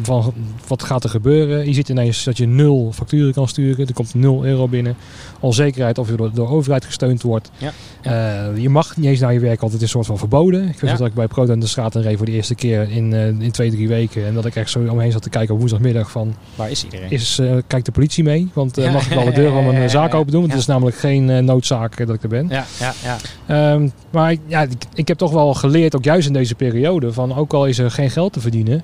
van, 0.01 0.33
wat 0.67 0.83
gaat 0.83 1.03
er 1.03 1.09
gebeuren? 1.09 1.65
Je 1.65 1.73
ziet 1.73 1.89
ineens 1.89 2.23
dat 2.23 2.37
je 2.37 2.47
nul 2.47 2.91
facturen 2.93 3.33
kan 3.33 3.47
sturen. 3.47 3.87
Er 3.87 3.93
komt 3.93 4.13
nul 4.13 4.45
euro 4.45 4.67
binnen. 4.67 4.95
Onzekerheid 5.39 5.97
of 5.97 6.09
je 6.09 6.15
door, 6.15 6.31
door 6.33 6.47
de 6.47 6.53
overheid 6.53 6.85
gesteund 6.85 7.21
wordt. 7.21 7.51
Ja. 7.57 7.71
Eh, 8.01 8.57
je 8.57 8.69
mag 8.69 8.97
niet 8.97 9.05
eens 9.05 9.19
naar 9.19 9.33
je 9.33 9.39
werk, 9.39 9.59
want 9.59 9.73
het 9.73 9.81
is 9.81 9.87
een 9.87 9.93
soort 9.93 10.05
van 10.05 10.17
verboden. 10.17 10.67
Ik 10.67 10.79
weet 10.79 10.97
dat 10.97 11.07
ik 11.07 11.13
bij 11.13 11.27
Proto 11.27 11.53
in 11.53 11.59
de 11.59 11.67
straat 11.67 11.95
en 11.95 12.01
reed 12.01 12.17
voor 12.17 12.25
de 12.25 12.31
eerste 12.31 12.55
keer 12.55 12.91
in, 12.91 13.13
eh, 13.13 13.27
in 13.27 13.51
twee, 13.51 13.71
drie 13.71 13.87
weken. 13.87 14.25
En 14.25 14.33
dat 14.33 14.45
ik 14.45 14.55
echt 14.55 14.69
zo 14.69 14.79
omheen 14.79 15.11
zat 15.11 15.21
te 15.21 15.29
kijken 15.29 15.53
op 15.53 15.59
woensdagmiddag 15.59 16.11
van... 16.11 16.35
Waar 16.55 16.71
is 16.71 16.83
iedereen? 16.83 17.09
Is, 17.09 17.39
eh, 17.39 17.55
kijkt 17.67 17.85
de 17.85 17.91
politie 17.91 18.23
mee? 18.23 18.49
Want 18.53 18.91
mag 18.91 19.05
ik 19.05 19.13
wel 19.13 19.25
de 19.25 19.31
deur 19.31 19.51
van 19.51 19.65
mijn 19.65 19.89
zaak 19.99 20.13
open 20.13 20.31
doen? 20.31 20.41
Want 20.41 20.51
het 20.51 20.61
is 20.61 20.67
namelijk 20.67 20.97
geen 20.97 21.45
noodzaak 21.45 21.97
dat 21.97 22.15
ik 22.15 22.23
er 22.23 22.29
ben. 22.29 22.47
Ja, 22.49 22.65
ja, 22.79 22.93
ja. 23.03 23.17
Ehm, 23.47 23.89
maar 24.09 24.35
ja, 24.47 24.61
ik, 24.61 24.71
ik 24.93 25.07
heb 25.07 25.17
toch 25.17 25.31
wel 25.31 25.53
geleerd, 25.53 25.95
ook 25.95 26.03
juist 26.07 26.27
in 26.27 26.33
deze 26.33 26.55
periode, 26.55 27.13
van 27.13 27.35
ook 27.35 27.53
al 27.53 27.65
is 27.65 27.77
er 27.77 27.91
geen 27.91 28.09
geld 28.09 28.33
te 28.33 28.39
verdienen, 28.39 28.81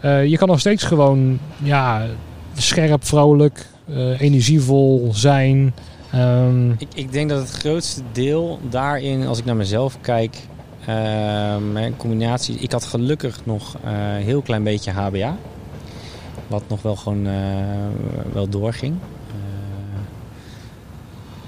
eh, 0.00 0.26
je 0.26 0.36
kan 0.36 0.48
nog 0.48 0.60
steeds 0.60 0.84
gewoon 0.84 1.38
ja, 1.62 2.06
scherp, 2.56 3.04
vrolijk, 3.04 3.66
eh, 3.88 4.20
energievol 4.20 5.08
zijn. 5.12 5.74
Ehm, 6.12 6.70
Ik, 6.70 6.88
ik 6.94 7.12
denk 7.12 7.28
dat 7.28 7.38
het 7.40 7.50
grootste 7.50 8.02
deel 8.12 8.58
daarin, 8.70 9.26
als 9.26 9.38
ik 9.38 9.44
naar 9.44 9.56
mezelf 9.56 9.98
kijk, 10.00 10.36
ehm, 10.86 11.76
een 11.76 11.96
combinatie. 11.96 12.56
Ik 12.58 12.72
had 12.72 12.84
gelukkig 12.84 13.40
nog 13.44 13.76
eh, 13.84 13.92
een 13.92 14.22
heel 14.22 14.40
klein 14.42 14.62
beetje 14.62 14.90
HBA. 14.90 15.36
Wat 16.46 16.62
nog 16.68 16.82
wel 16.82 16.96
gewoon 16.96 17.26
eh, 17.26 17.32
wel 18.32 18.48
doorging. 18.48 18.94
Eh, 19.28 20.00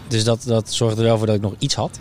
dus 0.09 0.25
dat, 0.25 0.43
dat 0.47 0.73
zorgde 0.73 1.01
er 1.01 1.07
wel 1.07 1.19
voor 1.19 1.27
dat 1.27 1.37
ik 1.37 1.43
nog 1.43 1.55
iets 1.59 1.75
had. 1.75 2.01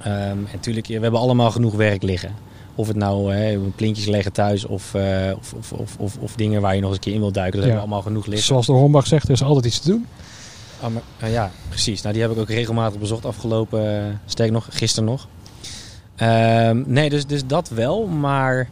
Ehm, 0.00 0.10
en 0.12 0.46
natuurlijk, 0.52 0.86
we 0.86 0.92
hebben 0.92 1.20
allemaal 1.20 1.50
genoeg 1.50 1.74
werk 1.74 2.02
liggen. 2.02 2.34
Of 2.74 2.86
het 2.88 2.96
nou 2.96 3.34
hè, 3.34 3.58
plintjes 3.58 4.06
leggen 4.06 4.32
thuis 4.32 4.64
of, 4.64 4.94
eh, 4.94 5.02
of, 5.38 5.52
of, 5.52 5.72
of, 5.72 5.96
of, 5.98 6.16
of 6.20 6.34
dingen 6.34 6.60
waar 6.60 6.74
je 6.74 6.80
nog 6.80 6.88
eens 6.88 6.98
een 6.98 7.04
keer 7.04 7.14
in 7.14 7.20
wilt 7.20 7.34
duiken. 7.34 7.58
Dat 7.60 7.68
Ja. 7.68 7.74
hebben 7.74 7.88
we 7.88 7.94
allemaal 7.94 8.12
genoeg 8.12 8.26
liggen. 8.26 8.46
zoals 8.46 8.66
de 8.66 8.72
Hornbach 8.72 9.06
zegt, 9.06 9.24
er 9.24 9.30
is 9.30 9.42
altijd 9.42 9.64
iets 9.66 9.78
te 9.80 9.88
doen. 9.90 10.06
Oh, 10.82 10.88
maar, 10.88 11.02
eh, 11.18 11.32
ja, 11.32 11.50
precies. 11.68 12.02
Nou, 12.02 12.14
die 12.14 12.22
heb 12.22 12.32
ik 12.32 12.38
ook 12.38 12.48
regelmatig 12.48 13.00
bezocht 13.00 13.24
afgelopen, 13.24 13.94
uh, 14.06 14.14
sterk 14.26 14.50
nog, 14.50 14.66
gisteren 14.70 15.08
nog. 15.08 15.28
Ehm, 16.16 16.82
nee, 16.86 17.10
dus, 17.10 17.26
dus 17.26 17.46
dat 17.46 17.68
wel, 17.68 18.06
maar... 18.06 18.68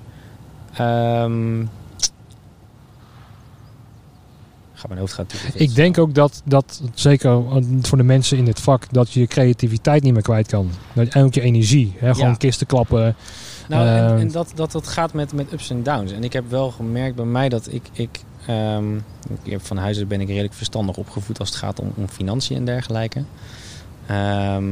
ehm 0.76 1.64
Mijn 4.88 5.00
hoofd 5.00 5.12
gaan 5.12 5.26
toe. 5.26 5.38
Ik 5.54 5.74
denk 5.74 5.98
ook 5.98 6.14
dat, 6.14 6.42
dat 6.44 6.82
zeker 6.94 7.42
voor 7.82 7.98
de 7.98 8.04
mensen 8.04 8.38
in 8.38 8.44
dit 8.44 8.60
vak, 8.60 8.92
dat 8.92 9.12
je 9.12 9.20
je 9.20 9.26
creativiteit 9.26 10.02
niet 10.02 10.12
meer 10.12 10.22
kwijt 10.22 10.46
kan. 10.46 10.70
En 10.94 11.24
ook 11.24 11.34
je 11.34 11.40
energie. 11.40 11.94
Hè? 11.98 12.14
Gewoon 12.14 12.30
Ja. 12.30 12.36
kisten 12.36 12.66
klappen. 12.66 13.16
Nou, 13.68 13.86
en, 13.86 14.06
Ehm. 14.08 14.18
en 14.18 14.30
dat, 14.30 14.52
dat, 14.54 14.72
dat 14.72 14.88
gaat 14.88 15.12
met, 15.12 15.32
met 15.32 15.52
ups 15.52 15.70
en 15.70 15.82
downs. 15.82 16.12
En 16.12 16.24
ik 16.24 16.32
heb 16.32 16.50
wel 16.50 16.70
gemerkt 16.70 17.16
bij 17.16 17.24
mij 17.24 17.48
dat 17.48 17.72
ik... 17.72 17.82
ik 17.92 18.20
ehm, 18.46 18.84
van 19.58 19.76
huis 19.76 19.98
uit 19.98 20.08
ben 20.08 20.20
ik 20.20 20.28
redelijk 20.28 20.54
verstandig 20.54 20.96
opgevoed 20.96 21.38
als 21.38 21.48
het 21.48 21.58
gaat 21.58 21.80
om, 21.80 21.92
om 21.94 22.08
financiën 22.08 22.56
en 22.56 22.64
dergelijke. 22.64 23.22
Ehm, 24.06 24.64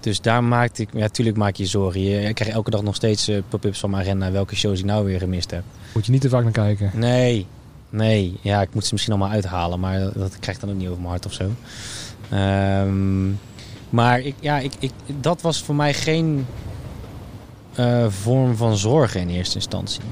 dus 0.00 0.20
daar 0.20 0.44
maakte 0.44 0.82
ik... 0.82 0.88
Ja, 0.92 0.98
natuurlijk 0.98 1.36
maak 1.36 1.56
je 1.56 1.62
je 1.62 1.68
zorgen. 1.68 2.00
Je, 2.02 2.20
ik 2.20 2.34
krijg 2.34 2.52
elke 2.52 2.70
dag 2.70 2.82
nog 2.82 2.94
steeds 2.94 3.28
eh, 3.28 3.38
pop-ups 3.48 3.78
van 3.80 3.90
mijn 3.90 4.02
agenda... 4.02 4.30
welke 4.30 4.56
shows 4.56 4.78
ik 4.78 4.84
nou 4.84 5.04
weer 5.04 5.18
gemist 5.18 5.50
heb. 5.50 5.62
Moet 5.94 6.06
je 6.06 6.12
niet 6.12 6.20
te 6.20 6.28
vaak 6.28 6.42
naar 6.42 6.52
kijken. 6.52 6.90
Nee, 6.94 7.46
nee. 7.90 8.36
Ja, 8.40 8.62
ik 8.62 8.74
moet 8.74 8.84
ze 8.84 8.92
misschien 8.92 9.14
allemaal 9.14 9.34
uithalen, 9.34 9.80
maar 9.80 10.00
dat, 10.00 10.14
dat 10.14 10.38
krijg 10.38 10.56
ik 10.56 10.62
dan 10.64 10.72
ook 10.72 10.80
niet 10.80 10.88
over 10.88 11.00
mijn 11.00 11.10
hart 11.10 11.26
of 11.26 11.32
zo. 11.32 11.50
Ehm, 12.30 13.28
maar 13.90 14.20
ik, 14.20 14.34
ja, 14.40 14.58
ik, 14.58 14.72
ik, 14.78 14.92
dat 15.20 15.42
was 15.42 15.62
voor 15.62 15.74
mij 15.74 15.94
geen 15.94 16.46
eh, 17.74 18.06
vorm 18.08 18.56
van 18.56 18.76
zorgen 18.76 19.20
in 19.20 19.28
eerste 19.28 19.54
instantie. 19.54 20.02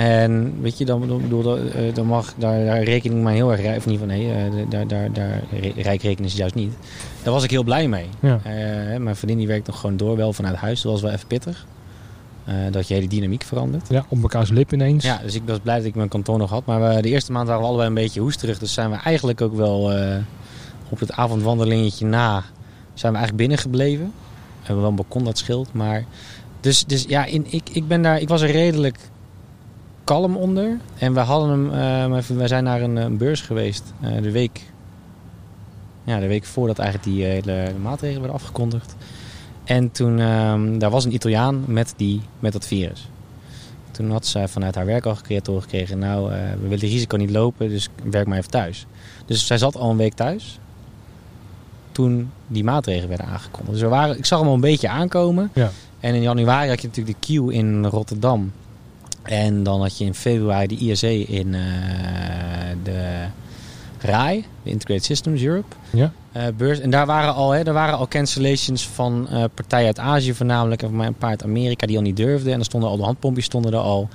En 0.00 0.54
weet 0.60 0.78
je, 0.78 0.84
dan, 0.84 1.08
dan, 1.08 1.22
bedoel, 1.22 1.42
dan, 1.42 1.72
eh, 1.72 2.02
mag 2.02 2.34
daar, 2.36 2.64
daar 2.64 2.82
rekening 2.82 3.22
maar 3.22 3.32
heel 3.32 3.50
erg 3.50 3.60
rijk, 3.60 3.76
of 3.76 3.86
niet 3.86 3.98
van 3.98 4.08
nee, 4.08 4.32
eh, 4.32 4.36
daar, 4.68 4.86
daar, 4.88 5.12
daar 5.12 5.42
rijk 5.76 6.02
rekenen 6.02 6.30
ze 6.30 6.36
juist 6.36 6.54
niet. 6.54 6.72
Daar 7.22 7.32
was 7.32 7.44
ik 7.44 7.50
heel 7.50 7.62
blij 7.62 7.88
mee. 7.88 8.06
Ja. 8.20 8.40
Eh, 8.42 8.98
mijn 8.98 9.16
vriendin 9.16 9.38
die 9.38 9.46
werkt 9.46 9.66
nog 9.66 9.80
gewoon 9.80 9.96
door, 9.96 10.16
wel 10.16 10.32
vanuit 10.32 10.56
huis. 10.56 10.82
Dat 10.82 10.92
was 10.92 11.02
wel 11.02 11.10
even 11.10 11.26
pittig. 11.26 11.66
Eh, 12.44 12.54
dat 12.70 12.88
je 12.88 12.94
hele 12.94 13.08
dynamiek 13.08 13.42
verandert. 13.42 13.88
Ja, 13.88 14.04
op 14.08 14.22
elkaars 14.22 14.50
lip 14.50 14.72
ineens. 14.72 15.04
Ja, 15.04 15.20
dus 15.22 15.34
ik 15.34 15.42
was 15.46 15.58
blij 15.58 15.76
dat 15.76 15.84
ik 15.84 15.94
mijn 15.94 16.08
kantoor 16.08 16.38
nog 16.38 16.50
had. 16.50 16.64
Maar 16.66 16.94
we, 16.94 17.02
de 17.02 17.08
eerste 17.08 17.32
maand 17.32 17.46
waren 17.46 17.62
we 17.62 17.68
allebei 17.68 17.88
een 17.88 17.94
beetje 17.94 18.20
hoesterig. 18.20 18.58
Dus 18.58 18.72
zijn 18.72 18.90
we 18.90 18.96
eigenlijk 18.96 19.40
ook 19.40 19.54
wel 19.54 19.92
eh, 19.92 20.16
op 20.88 21.00
het 21.00 21.12
avondwandelingetje 21.12 22.06
na... 22.06 22.42
zijn 22.94 23.12
we 23.12 23.18
eigenlijk 23.18 23.36
binnen 23.36 23.58
gebleven. 23.58 24.04
We 24.60 24.66
hebben 24.66 24.80
wel 24.80 24.90
een 24.90 24.96
balkon 24.96 25.24
dat 25.24 25.38
scheelt. 25.38 25.72
Maar 25.72 26.04
dus, 26.60 26.84
dus 26.84 27.04
ja, 27.08 27.24
in, 27.24 27.46
ik, 27.48 27.68
ik, 27.72 27.88
ben 27.88 28.02
daar, 28.02 28.20
ik 28.20 28.28
was 28.28 28.40
er 28.42 28.50
redelijk 28.50 28.98
kalm 30.04 30.36
onder. 30.36 30.78
En 30.98 31.14
we 31.14 31.20
hadden 31.20 31.50
hem... 31.50 31.72
eh, 32.14 32.36
wij 32.36 32.48
zijn 32.48 32.64
naar 32.64 32.82
een, 32.82 32.96
een 32.96 33.16
beurs 33.16 33.40
geweest. 33.40 33.92
eh, 34.00 34.22
de 34.22 34.30
week... 34.30 34.68
Ja, 36.04 36.18
de 36.18 36.26
week 36.26 36.44
voordat 36.44 36.78
eigenlijk 36.78 37.10
die 37.10 37.24
hele 37.24 37.72
maatregelen 37.82 38.20
werden 38.22 38.40
afgekondigd. 38.40 38.94
En 39.64 39.90
toen, 39.90 40.18
ehm, 40.18 40.78
daar 40.78 40.90
was 40.90 41.04
een 41.04 41.14
Italiaan 41.14 41.64
met, 41.66 41.94
die, 41.96 42.20
met 42.38 42.52
dat 42.52 42.66
virus. 42.66 43.08
Toen 43.90 44.10
had 44.10 44.26
zij 44.26 44.48
vanuit 44.48 44.74
haar 44.74 44.86
werk 44.86 45.06
al 45.06 45.14
gecreëerd 45.14 45.48
gekregen. 45.48 45.98
Nou, 45.98 46.32
eh, 46.32 46.38
we 46.62 46.68
willen 46.68 46.88
risico 46.88 47.16
niet 47.16 47.30
lopen, 47.30 47.68
dus 47.68 47.88
werk 48.10 48.26
maar 48.26 48.38
even 48.38 48.50
thuis. 48.50 48.86
Dus 49.26 49.46
zij 49.46 49.58
zat 49.58 49.76
al 49.76 49.90
een 49.90 49.96
week 49.96 50.14
thuis. 50.14 50.58
Toen 51.92 52.30
die 52.46 52.64
maatregelen 52.64 53.08
werden 53.08 53.26
aangekondigd. 53.26 53.72
Dus 53.72 53.80
we 53.80 53.88
waren, 53.88 54.18
ik 54.18 54.24
zag 54.24 54.38
hem 54.38 54.48
al 54.48 54.54
een 54.54 54.60
beetje 54.60 54.88
aankomen. 54.88 55.50
Ja. 55.54 55.70
En 56.00 56.14
in 56.14 56.22
januari 56.22 56.68
had 56.68 56.80
je 56.80 56.86
natuurlijk 56.86 57.20
de 57.20 57.26
queue 57.26 57.52
in 57.52 57.84
Rotterdam. 57.84 58.52
En 59.22 59.62
dan 59.62 59.80
had 59.80 59.98
je 59.98 60.04
in 60.04 60.14
februari 60.14 60.66
de 60.66 60.76
ISE 60.76 61.22
in 61.22 61.54
eh, 61.54 61.60
de 62.82 63.26
RAI, 63.98 64.44
de 64.62 64.70
Integrated 64.70 65.04
Systems 65.04 65.42
Europe. 65.42 65.76
Ja. 65.90 66.12
Eh, 66.32 66.42
beurs. 66.56 66.80
En 66.80 66.90
daar 66.90 67.06
waren 67.06 67.34
al, 67.34 67.50
hè, 67.50 67.64
daar 67.64 67.74
waren 67.74 67.98
al 67.98 68.08
cancellations 68.08 68.88
van 68.88 69.28
eh, 69.28 69.44
partijen 69.54 69.86
uit 69.86 69.98
Azië 69.98 70.34
voornamelijk. 70.34 70.82
En 70.82 70.88
van 70.88 70.96
mij 70.96 71.06
een 71.06 71.14
paar 71.14 71.30
uit 71.30 71.44
Amerika 71.44 71.86
die 71.86 71.96
al 71.96 72.02
niet 72.02 72.16
durfden. 72.16 72.52
En 72.52 72.58
er 72.58 72.64
stonden 72.64 72.88
al 72.88 72.96
de 72.96 73.02
handpompjes 73.02 73.44
stonden 73.44 73.72
er 73.72 73.78
al. 73.78 74.08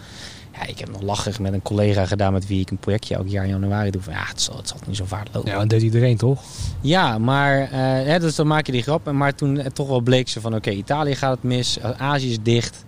Ja, 0.54 0.66
ik 0.66 0.80
heb 0.80 0.92
nog 0.92 1.02
lachig 1.02 1.40
met 1.40 1.54
een 1.54 1.62
collega 1.62 2.06
gedaan 2.06 2.34
met 2.34 2.48
wie 2.48 2.60
ik 2.60 2.72
een 2.72 2.78
projectje 2.78 3.16
elk 3.16 3.28
jaar 3.28 3.44
in 3.44 3.50
januari 3.50 3.92
doe. 3.92 4.02
Van, 4.02 4.14
ja, 4.14 4.24
het 4.28 4.42
zal, 4.42 4.58
het 4.58 4.68
zal 4.68 4.78
niet 4.88 4.98
zo 4.98 5.06
vaart 5.06 5.30
lopen. 5.34 5.52
Ja, 5.52 5.60
dat 5.60 5.70
deed 5.70 5.82
iedereen 5.82 6.18
toch? 6.18 6.42
Ja, 6.82 7.18
maar 7.18 7.62
eh, 7.62 7.70
hè, 8.06 8.20
dus 8.20 8.36
dan 8.36 8.48
maak 8.48 8.66
je 8.66 8.72
die 8.72 8.84
grap. 8.84 9.12
Maar 9.12 9.36
toen 9.36 9.62
toch 9.74 9.88
wel 9.88 10.02
bleek 10.02 10.28
ze 10.30 10.42
van 10.42 10.56
oké, 10.56 10.70
Italië 10.70 11.16
gaat 11.16 11.32
het 11.32 11.44
mis, 11.44 11.80
Azië 11.98 12.30
is 12.30 12.42
dicht. 12.42 12.86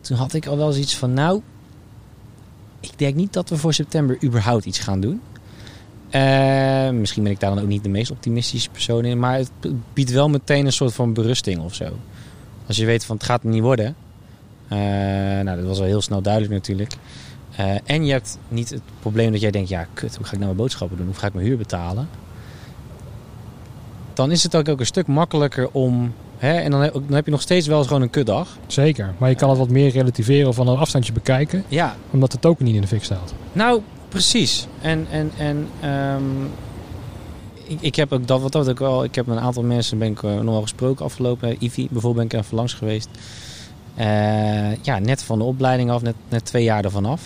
Toen 0.00 0.16
had 0.16 0.34
ik 0.34 0.46
al 0.46 0.56
wel 0.56 0.72
zoiets 0.72 0.96
van 0.96 1.12
nou, 1.12 1.40
ik 2.80 2.92
denk 2.96 3.14
niet 3.14 3.32
dat 3.32 3.48
we 3.48 3.56
voor 3.56 3.74
september 3.74 4.18
überhaupt 4.24 4.64
iets 4.64 4.78
gaan 4.78 5.00
doen. 5.00 5.20
Eh, 6.10 6.90
misschien 6.90 7.22
ben 7.22 7.32
ik 7.32 7.40
daar 7.40 7.54
dan 7.54 7.62
ook 7.62 7.68
niet 7.68 7.82
de 7.82 7.88
meest 7.88 8.10
optimistische 8.10 8.70
persoon 8.70 9.04
in. 9.04 9.18
Maar 9.18 9.38
het 9.38 9.50
biedt 9.92 10.10
wel 10.10 10.28
meteen 10.28 10.66
een 10.66 10.72
soort 10.72 10.94
van 10.94 11.12
berusting 11.12 11.60
of 11.60 11.74
zo. 11.74 11.88
Als 12.66 12.76
je 12.76 12.86
weet 12.86 13.04
van 13.04 13.16
het 13.16 13.24
gaat 13.24 13.44
niet 13.44 13.62
worden. 13.62 13.96
Eh, 14.68 14.78
nou, 15.44 15.56
dat 15.56 15.64
was 15.64 15.78
al 15.78 15.84
heel 15.84 16.00
snel 16.00 16.22
duidelijk 16.22 16.52
natuurlijk. 16.52 16.96
Eh, 17.56 17.74
en 17.84 18.04
je 18.06 18.12
hebt 18.12 18.38
niet 18.48 18.70
het 18.70 18.82
probleem 19.00 19.32
dat 19.32 19.40
jij 19.40 19.50
denkt... 19.50 19.68
ja, 19.68 19.86
kut, 19.94 20.16
hoe 20.16 20.24
ga 20.24 20.32
ik 20.32 20.38
nou 20.38 20.44
mijn 20.44 20.56
boodschappen 20.56 20.96
doen? 20.96 21.06
Hoe 21.06 21.14
ga 21.14 21.26
ik 21.26 21.34
mijn 21.34 21.46
huur 21.46 21.56
betalen? 21.56 22.08
Dan 24.14 24.30
is 24.30 24.42
het 24.42 24.56
ook, 24.56 24.68
ook 24.68 24.80
een 24.80 24.86
stuk 24.86 25.06
makkelijker 25.06 25.70
om... 25.70 26.14
Hè, 26.38 26.52
en 26.52 26.70
dan 26.70 26.80
heb, 26.80 26.92
dan 26.92 27.12
heb 27.12 27.24
je 27.24 27.30
nog 27.30 27.40
steeds 27.40 27.66
wel 27.66 27.78
eens 27.78 27.86
gewoon 27.86 28.02
een 28.02 28.10
kutdag. 28.10 28.58
Zeker. 28.66 29.14
Maar 29.18 29.28
je 29.28 29.34
kan 29.34 29.48
het 29.48 29.58
wat 29.58 29.68
meer 29.68 29.90
relativeren 29.90 30.48
of 30.48 30.54
van 30.54 30.68
een 30.68 30.76
afstandje 30.76 31.12
bekijken. 31.12 31.64
Ja, 31.68 31.96
Omdat 32.10 32.30
de 32.32 32.38
token 32.38 32.64
niet 32.64 32.74
in 32.74 32.80
de 32.80 32.86
fik 32.86 33.04
staat. 33.04 33.34
Nou, 33.52 33.80
precies. 34.10 34.66
En, 34.80 35.06
en, 35.10 35.30
en 35.38 35.68
ehm, 35.80 36.44
ik, 37.66 37.80
ik 37.80 37.94
heb 37.94 38.12
ook 38.12 38.26
dat 38.26 38.40
wat 38.40 38.52
dat 38.52 38.68
ook 38.68 38.78
wel. 38.78 39.04
Ik 39.04 39.14
heb 39.14 39.26
met 39.26 39.36
een 39.36 39.42
aantal 39.42 39.62
mensen 39.62 39.98
ben 39.98 40.08
ik 40.10 40.22
eh, 40.22 40.34
nog 40.34 40.44
wel 40.44 40.62
gesproken 40.62 41.04
afgelopen. 41.04 41.56
Ivy 41.64 41.88
bijvoorbeeld 41.90 42.28
ben 42.28 42.38
ik 42.38 42.44
even 42.44 42.56
langs 42.56 42.74
geweest. 42.74 43.08
Eh, 43.94 44.76
ja, 44.82 44.98
net 44.98 45.22
van 45.22 45.38
de 45.38 45.44
opleiding 45.44 45.90
af, 45.90 46.02
net, 46.02 46.14
net 46.28 46.44
twee 46.44 46.64
jaar 46.64 46.84
ervan 46.84 47.04
af. 47.06 47.22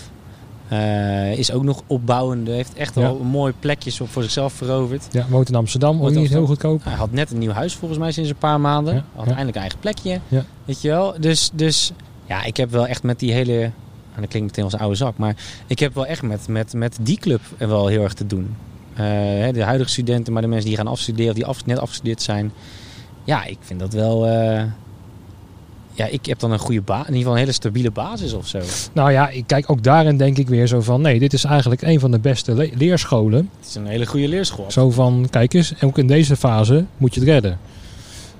Eh, 0.67 1.37
is 1.37 1.51
ook 1.51 1.63
nog 1.63 1.81
opbouwende. 1.87 2.51
Heeft 2.51 2.73
echt 2.73 2.95
Ja. 2.95 3.01
wel 3.01 3.19
een 3.19 3.27
mooi 3.27 3.53
plekjes 3.59 4.01
op 4.01 4.09
voor 4.09 4.21
zichzelf 4.23 4.53
veroverd. 4.53 5.07
Ja, 5.11 5.25
woont 5.29 5.49
in 5.49 5.55
Amsterdam. 5.55 5.97
Woont 5.97 6.15
niet 6.15 6.29
heel 6.29 6.45
goedkoop. 6.45 6.83
Hij 6.83 6.93
had 6.93 7.11
net 7.11 7.31
een 7.31 7.37
nieuw 7.37 7.51
huis 7.51 7.73
volgens 7.75 7.99
mij 7.99 8.11
sinds 8.11 8.29
een 8.29 8.35
paar 8.35 8.61
maanden. 8.61 8.93
Ja, 8.93 9.03
Had 9.15 9.23
ja. 9.23 9.25
eindelijk 9.25 9.55
een 9.55 9.61
eigen 9.61 9.79
plekje. 9.79 10.19
Weet 10.65 10.81
je 10.81 10.89
wel? 10.89 11.13
Dus, 11.19 11.49
dus 11.53 11.91
ja, 12.25 12.43
ik 12.43 12.57
heb 12.57 12.71
wel 12.71 12.87
echt 12.87 13.03
met 13.03 13.19
die 13.19 13.31
hele... 13.31 13.71
En 14.15 14.21
dat 14.21 14.29
klinkt 14.29 14.47
meteen 14.47 14.63
als 14.63 14.73
een 14.73 14.79
oude 14.79 14.95
zak. 14.95 15.17
Maar 15.17 15.35
ik 15.67 15.79
heb 15.79 15.93
wel 15.95 16.05
echt 16.05 16.21
met, 16.21 16.47
met, 16.47 16.73
met 16.73 16.97
die 17.01 17.17
club 17.17 17.41
wel 17.57 17.87
heel 17.87 18.03
erg 18.03 18.13
te 18.13 18.27
doen. 18.27 18.55
Eh, 18.93 19.03
de 19.53 19.63
huidige 19.63 19.89
studenten, 19.89 20.33
maar 20.33 20.41
de 20.41 20.47
mensen 20.47 20.67
die 20.67 20.77
gaan 20.77 20.87
afstuderen... 20.87 21.29
of 21.31 21.35
die 21.35 21.45
af, 21.45 21.65
net 21.65 21.79
afgestudeerd 21.79 22.21
zijn. 22.21 22.51
Ja, 23.23 23.45
ik 23.45 23.57
vind 23.61 23.79
dat 23.79 23.93
wel... 23.93 24.27
eh, 24.27 24.63
ja, 25.93 26.05
ik 26.05 26.25
heb 26.25 26.39
dan 26.39 26.51
een 26.51 26.59
goede 26.59 26.81
basis. 26.81 27.07
In 27.07 27.13
ieder 27.13 27.17
geval 27.17 27.33
een 27.33 27.39
hele 27.39 27.51
stabiele 27.51 27.91
basis 27.91 28.33
of 28.33 28.47
zo. 28.47 28.59
Nou 28.93 29.11
ja, 29.11 29.29
ik 29.29 29.43
kijk 29.47 29.71
ook 29.71 29.83
daarin 29.83 30.17
denk 30.17 30.37
ik 30.37 30.47
weer 30.47 30.67
zo 30.67 30.81
van... 30.81 31.01
Nee, 31.01 31.19
dit 31.19 31.33
is 31.33 31.43
eigenlijk 31.43 31.81
een 31.81 31.99
van 31.99 32.11
de 32.11 32.19
beste 32.19 32.53
le- 32.53 32.69
leerscholen. 32.77 33.49
Het 33.59 33.67
is 33.69 33.75
een 33.75 33.85
hele 33.87 34.05
goede 34.05 34.27
leerschool. 34.27 34.71
Zo 34.71 34.91
van, 34.91 35.27
kijk 35.29 35.53
eens, 35.53 35.73
ook 35.81 35.97
in 35.97 36.07
deze 36.07 36.35
fase 36.35 36.85
moet 36.97 37.13
je 37.13 37.19
het 37.19 37.29
redden. 37.29 37.59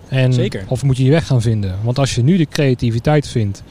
En, 0.07 0.33
Zeker. 0.33 0.63
Of 0.67 0.83
moet 0.83 0.97
je 0.97 1.03
je 1.03 1.11
weg 1.11 1.27
gaan 1.27 1.41
vinden. 1.41 1.75
Want 1.83 1.99
als 1.99 2.15
je 2.15 2.23
nu 2.23 2.37
de 2.37 2.45
creativiteit 2.45 3.27
vindt 3.27 3.63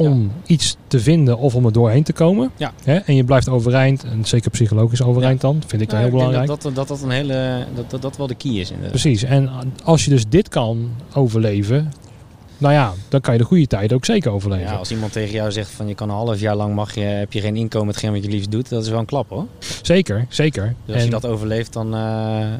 om 0.00 0.32
iets 0.46 0.76
te 0.86 1.00
vinden 1.00 1.38
of 1.38 1.54
om 1.54 1.66
er 1.66 1.72
doorheen 1.72 2.02
te 2.02 2.12
komen. 2.12 2.50
Ja. 2.56 2.72
Hè, 2.84 2.96
en 2.96 3.14
je 3.14 3.24
blijft 3.24 3.48
overeind, 3.48 4.04
en 4.04 4.24
zeker 4.24 4.50
psychologisch 4.50 5.02
overeind 5.02 5.40
dan, 5.40 5.62
vind 5.66 5.82
ik 5.82 5.88
Nou, 5.88 6.00
heel 6.00 6.06
ik 6.06 6.16
denk 6.16 6.30
belangrijk. 6.30 6.46
Dat 6.46 6.62
dat, 6.62 6.74
dat 6.74 6.88
dat 6.88 7.02
een 7.02 7.10
hele... 7.10 7.64
Dat, 7.74 7.90
dat 7.90 8.02
dat 8.02 8.16
wel 8.16 8.26
de 8.26 8.34
key 8.34 8.50
is 8.52 8.68
inderdaad. 8.68 8.90
Precies. 8.90 9.22
En 9.22 9.50
als 9.84 10.04
je 10.04 10.10
dus 10.10 10.28
dit 10.28 10.48
kan 10.48 10.90
overleven, 11.14 11.92
nou 12.58 12.74
ja, 12.74 12.92
dan 13.08 13.20
kan 13.20 13.32
je 13.32 13.38
de 13.38 13.44
goede 13.44 13.66
tijd 13.66 13.92
ook 13.92 14.04
zeker 14.04 14.30
overleven. 14.30 14.66
Ja, 14.66 14.74
als 14.74 14.90
iemand 14.90 15.12
tegen 15.12 15.32
jou 15.32 15.52
zegt 15.52 15.70
van 15.70 15.88
je 15.88 15.94
kan 15.94 16.08
een 16.08 16.14
half 16.14 16.40
jaar 16.40 16.56
lang 16.56 16.74
mag 16.74 16.94
je, 16.94 17.00
heb 17.00 17.32
je 17.32 17.40
geen 17.40 17.56
inkomen 17.56 17.88
hetgeen 17.88 18.12
wat 18.12 18.24
je 18.24 18.30
liefst 18.30 18.50
doet, 18.50 18.68
dat 18.68 18.82
is 18.82 18.88
wel 18.88 18.98
een 18.98 19.04
klap 19.04 19.28
hoor. 19.28 19.46
Zeker, 19.82 20.26
zeker. 20.28 20.74
Dus 20.84 20.94
als 20.94 20.96
en, 20.96 21.04
je 21.04 21.10
dat 21.10 21.26
overleeft, 21.26 21.72
dan, 21.72 21.94
eh, 21.94 22.00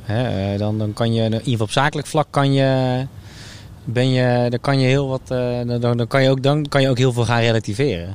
hè, 0.02 0.52
eh, 0.52 0.58
dan, 0.58 0.78
dan 0.78 0.92
kan 0.92 1.12
je, 1.12 1.22
in 1.22 1.32
ieder 1.32 1.44
geval 1.44 1.66
op 1.66 1.72
zakelijk 1.72 2.06
vlak 2.06 2.26
kan 2.30 2.52
je, 2.52 3.06
ben 3.84 4.08
je, 4.10 4.46
dan 4.50 4.60
kan 4.60 4.78
je 4.80 4.86
heel 4.86 5.08
wat, 5.08 5.20
eh, 5.28 5.58
dan, 5.80 5.96
dan, 5.96 6.06
kan 6.06 6.22
je 6.22 6.30
ook, 6.30 6.42
dan 6.42 6.66
kan 6.68 6.82
je 6.82 6.88
ook 6.88 6.98
heel 6.98 7.12
veel 7.12 7.24
gaan 7.24 7.40
relativeren. 7.40 8.12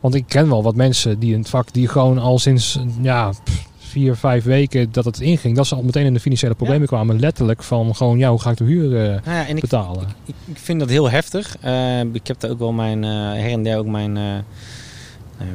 Want 0.00 0.14
ik 0.14 0.24
ken 0.28 0.48
wel 0.48 0.62
wat 0.62 0.74
mensen 0.74 1.18
die 1.18 1.32
in 1.32 1.38
het 1.38 1.48
vak 1.48 1.72
die 1.72 1.88
gewoon 1.88 2.18
al 2.18 2.38
sinds 2.38 2.78
ja, 3.00 3.32
vier, 3.78 4.14
vijf 4.16 4.44
weken 4.44 4.92
dat 4.92 5.04
het 5.04 5.20
inging, 5.20 5.56
dat 5.56 5.66
ze 5.66 5.74
al 5.74 5.82
meteen 5.82 6.04
in 6.06 6.14
de 6.14 6.20
financiële 6.20 6.54
problemen 6.54 6.86
kwamen. 6.86 7.20
Letterlijk 7.20 7.62
van 7.62 7.94
gewoon, 7.96 8.18
ja, 8.18 8.30
hoe 8.30 8.40
ga 8.40 8.50
ik 8.50 8.56
de 8.56 8.64
huur 8.64 8.96
eh, 8.96 9.08
Nou 9.24 9.36
ja, 9.36 9.46
en 9.46 9.54
ik, 9.54 9.60
betalen? 9.60 10.04
ik, 10.24 10.34
ik 10.44 10.58
vind 10.58 10.80
dat 10.80 10.88
heel 10.88 11.10
heftig. 11.10 11.56
Eh, 11.60 12.00
ik 12.00 12.26
heb 12.26 12.40
daar 12.40 12.50
ook 12.50 12.58
wel 12.58 12.72
mijn, 12.72 13.02
her 13.02 13.50
en 13.50 13.62
der 13.62 13.78
ook 13.78 13.86
mijn, 13.86 14.18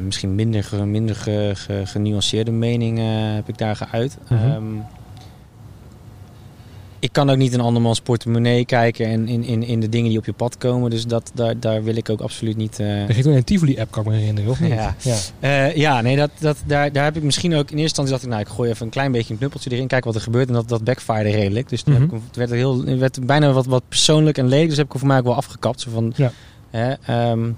misschien 0.04 0.34
minder, 0.34 0.68
minder 0.86 1.16
ge- 1.16 1.52
ge- 1.54 1.82
genuanceerde 1.84 2.50
mening 2.50 2.98
eh, 2.98 3.04
heb 3.08 3.48
ik 3.48 3.58
daar 3.58 3.76
geuit. 3.76 4.18
Mhm. 4.28 4.44
Ehm, 4.44 4.62
ik 7.06 7.12
kan 7.12 7.30
ook 7.30 7.36
niet 7.36 7.52
in 7.52 7.60
andermans 7.60 8.00
portemonnee 8.00 8.64
kijken 8.64 9.06
en 9.06 9.28
in, 9.28 9.44
in, 9.44 9.62
in 9.62 9.80
de 9.80 9.88
dingen 9.88 10.08
die 10.08 10.18
op 10.18 10.24
je 10.24 10.32
pad 10.32 10.58
komen. 10.58 10.90
Dus 10.90 11.06
dat, 11.06 11.30
daar, 11.34 11.60
daar 11.60 11.82
wil 11.84 11.96
ik 11.96 12.10
ook 12.10 12.20
absoluut 12.20 12.56
niet... 12.56 12.78
eh, 12.80 13.06
Je 13.06 13.12
ging 13.12 13.22
toen 13.22 13.32
in 13.32 13.38
een 13.38 13.44
Tivoli-app, 13.44 13.90
kan 13.90 14.02
ik 14.04 14.08
me 14.08 14.16
herinneren, 14.16 14.50
of 14.50 14.60
niet? 14.60 14.70
Ja. 14.72 14.94
ja. 15.02 15.16
eh, 15.40 15.76
ja, 15.76 16.00
nee, 16.00 16.16
dat, 16.16 16.30
dat, 16.38 16.56
daar, 16.66 16.92
daar 16.92 17.04
heb 17.04 17.16
ik 17.16 17.22
misschien 17.22 17.54
ook... 17.54 17.70
In 17.70 17.78
eerste 17.78 17.82
instantie 18.00 18.10
dacht 18.12 18.22
ik, 18.22 18.28
nou, 18.28 18.40
ik 18.42 18.48
gooi 18.48 18.70
even 18.70 18.84
een 18.86 18.92
klein 18.92 19.12
beetje 19.12 19.32
een 19.32 19.38
knuppeltje 19.38 19.70
erin. 19.70 19.86
Kijk 19.86 20.04
wat 20.04 20.14
er 20.14 20.20
gebeurt. 20.20 20.48
En 20.48 20.54
dat, 20.54 20.68
dat 20.68 20.84
backfired 20.84 21.34
redelijk. 21.34 21.68
Dus 21.68 21.82
toen 21.82 21.92
Mhm. 21.92 22.02
heb 22.02 22.12
ik, 22.12 22.16
hem- 22.18 22.26
het 22.28 22.36
werd, 22.36 22.50
er 22.50 22.56
heel, 22.56 22.84
het 22.86 22.98
werd 22.98 23.26
bijna 23.26 23.52
wat, 23.52 23.66
wat 23.66 23.82
persoonlijk 23.88 24.38
en 24.38 24.48
lelijk. 24.48 24.68
Dus 24.68 24.76
heb 24.76 24.86
ik 24.86 24.92
er 24.92 24.98
voor 24.98 25.08
mij 25.08 25.18
ook 25.18 25.24
wel 25.24 25.34
afgekapt. 25.34 25.80
Zo 25.80 25.90
van, 25.90 26.12
Ja. 26.16 26.32
ehm, 27.06 27.48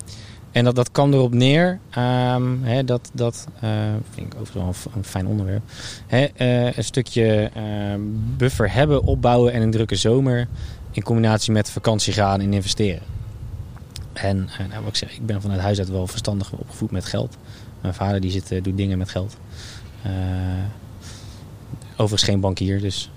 en 0.53 0.64
dat, 0.64 0.74
dat 0.74 0.90
kwam 0.92 1.12
erop 1.12 1.34
neer. 1.34 1.78
ehm, 1.90 2.86
dat, 2.86 3.11
dat 3.14 3.46
eh, 3.61 3.70
vind 4.11 4.34
ik 4.34 4.40
overigens 4.40 4.84
wel 4.84 4.92
een, 4.96 5.05
fijn 5.05 5.26
onderwerp. 5.26 5.62
Eh, 6.07 6.76
een 6.76 6.84
stukje 6.84 7.51
ehm, 7.55 8.01
buffer 8.36 8.72
hebben, 8.72 9.03
opbouwen 9.03 9.53
en 9.53 9.62
een 9.62 9.70
drukke 9.70 9.96
zomer. 9.96 10.49
In 10.90 11.03
combinatie 11.03 11.53
met 11.53 11.70
vakantie 11.70 12.12
gaan 12.12 12.40
en 12.40 12.53
investeren. 12.53 13.03
En 14.12 14.49
eh, 14.59 14.66
nou, 14.68 14.80
wat 14.80 14.88
ik 14.88 14.96
zeg, 14.96 15.12
ik 15.12 15.26
ben 15.26 15.40
vanuit 15.40 15.61
huis 15.61 15.78
uit 15.78 15.88
wel 15.88 16.07
verstandig 16.07 16.53
opgevoed 16.53 16.90
met 16.90 17.05
geld. 17.05 17.36
Mijn 17.80 17.94
vader 17.94 18.20
die 18.20 18.30
zit, 18.30 18.64
doet 18.64 18.76
dingen 18.76 18.99
met 18.99 19.09
geld. 19.09 19.36
Overigens 21.92 22.22
geen 22.22 22.40
bankier, 22.40 22.80
dus 22.80 23.11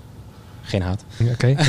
geen 0.62 0.82
haat. 0.82 1.04
Oké. 1.32 1.54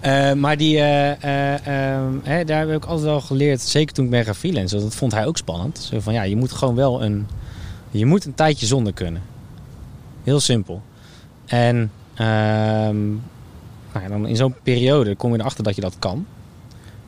Eh, 0.00 0.32
maar 0.32 0.56
die, 0.56 0.78
eh, 0.78 1.10
eh, 1.10 1.66
ehm, 1.66 2.12
hè, 2.22 2.44
daar 2.44 2.66
heb 2.66 2.76
ik 2.76 2.84
altijd 2.84 3.06
wel 3.06 3.20
geleerd, 3.20 3.60
zeker 3.60 3.94
toen 3.94 4.04
ik 4.04 4.10
ben 4.10 4.24
gaan 4.24 4.34
freelancen, 4.34 4.80
dat 4.80 4.94
vond 4.94 5.12
hij 5.12 5.26
ook 5.26 5.36
spannend. 5.36 5.78
Zo 5.78 6.00
van 6.00 6.12
ja, 6.12 6.22
je 6.22 6.36
moet 6.36 6.52
gewoon 6.52 6.74
wel 6.74 7.02
een, 7.02 7.26
je 7.90 8.06
moet 8.06 8.24
een 8.24 8.34
tijdje 8.34 8.66
zonder 8.66 8.92
kunnen. 8.92 9.22
Heel 10.24 10.40
simpel. 10.40 10.82
En 11.46 11.90
ehm, 12.14 13.08
nou 13.92 14.02
ja, 14.02 14.08
dan 14.08 14.26
in 14.26 14.36
zo'n 14.36 14.54
periode 14.62 15.14
kom 15.14 15.32
je 15.32 15.40
erachter 15.40 15.64
dat 15.64 15.74
je 15.74 15.80
dat 15.80 15.96
kan. 15.98 16.26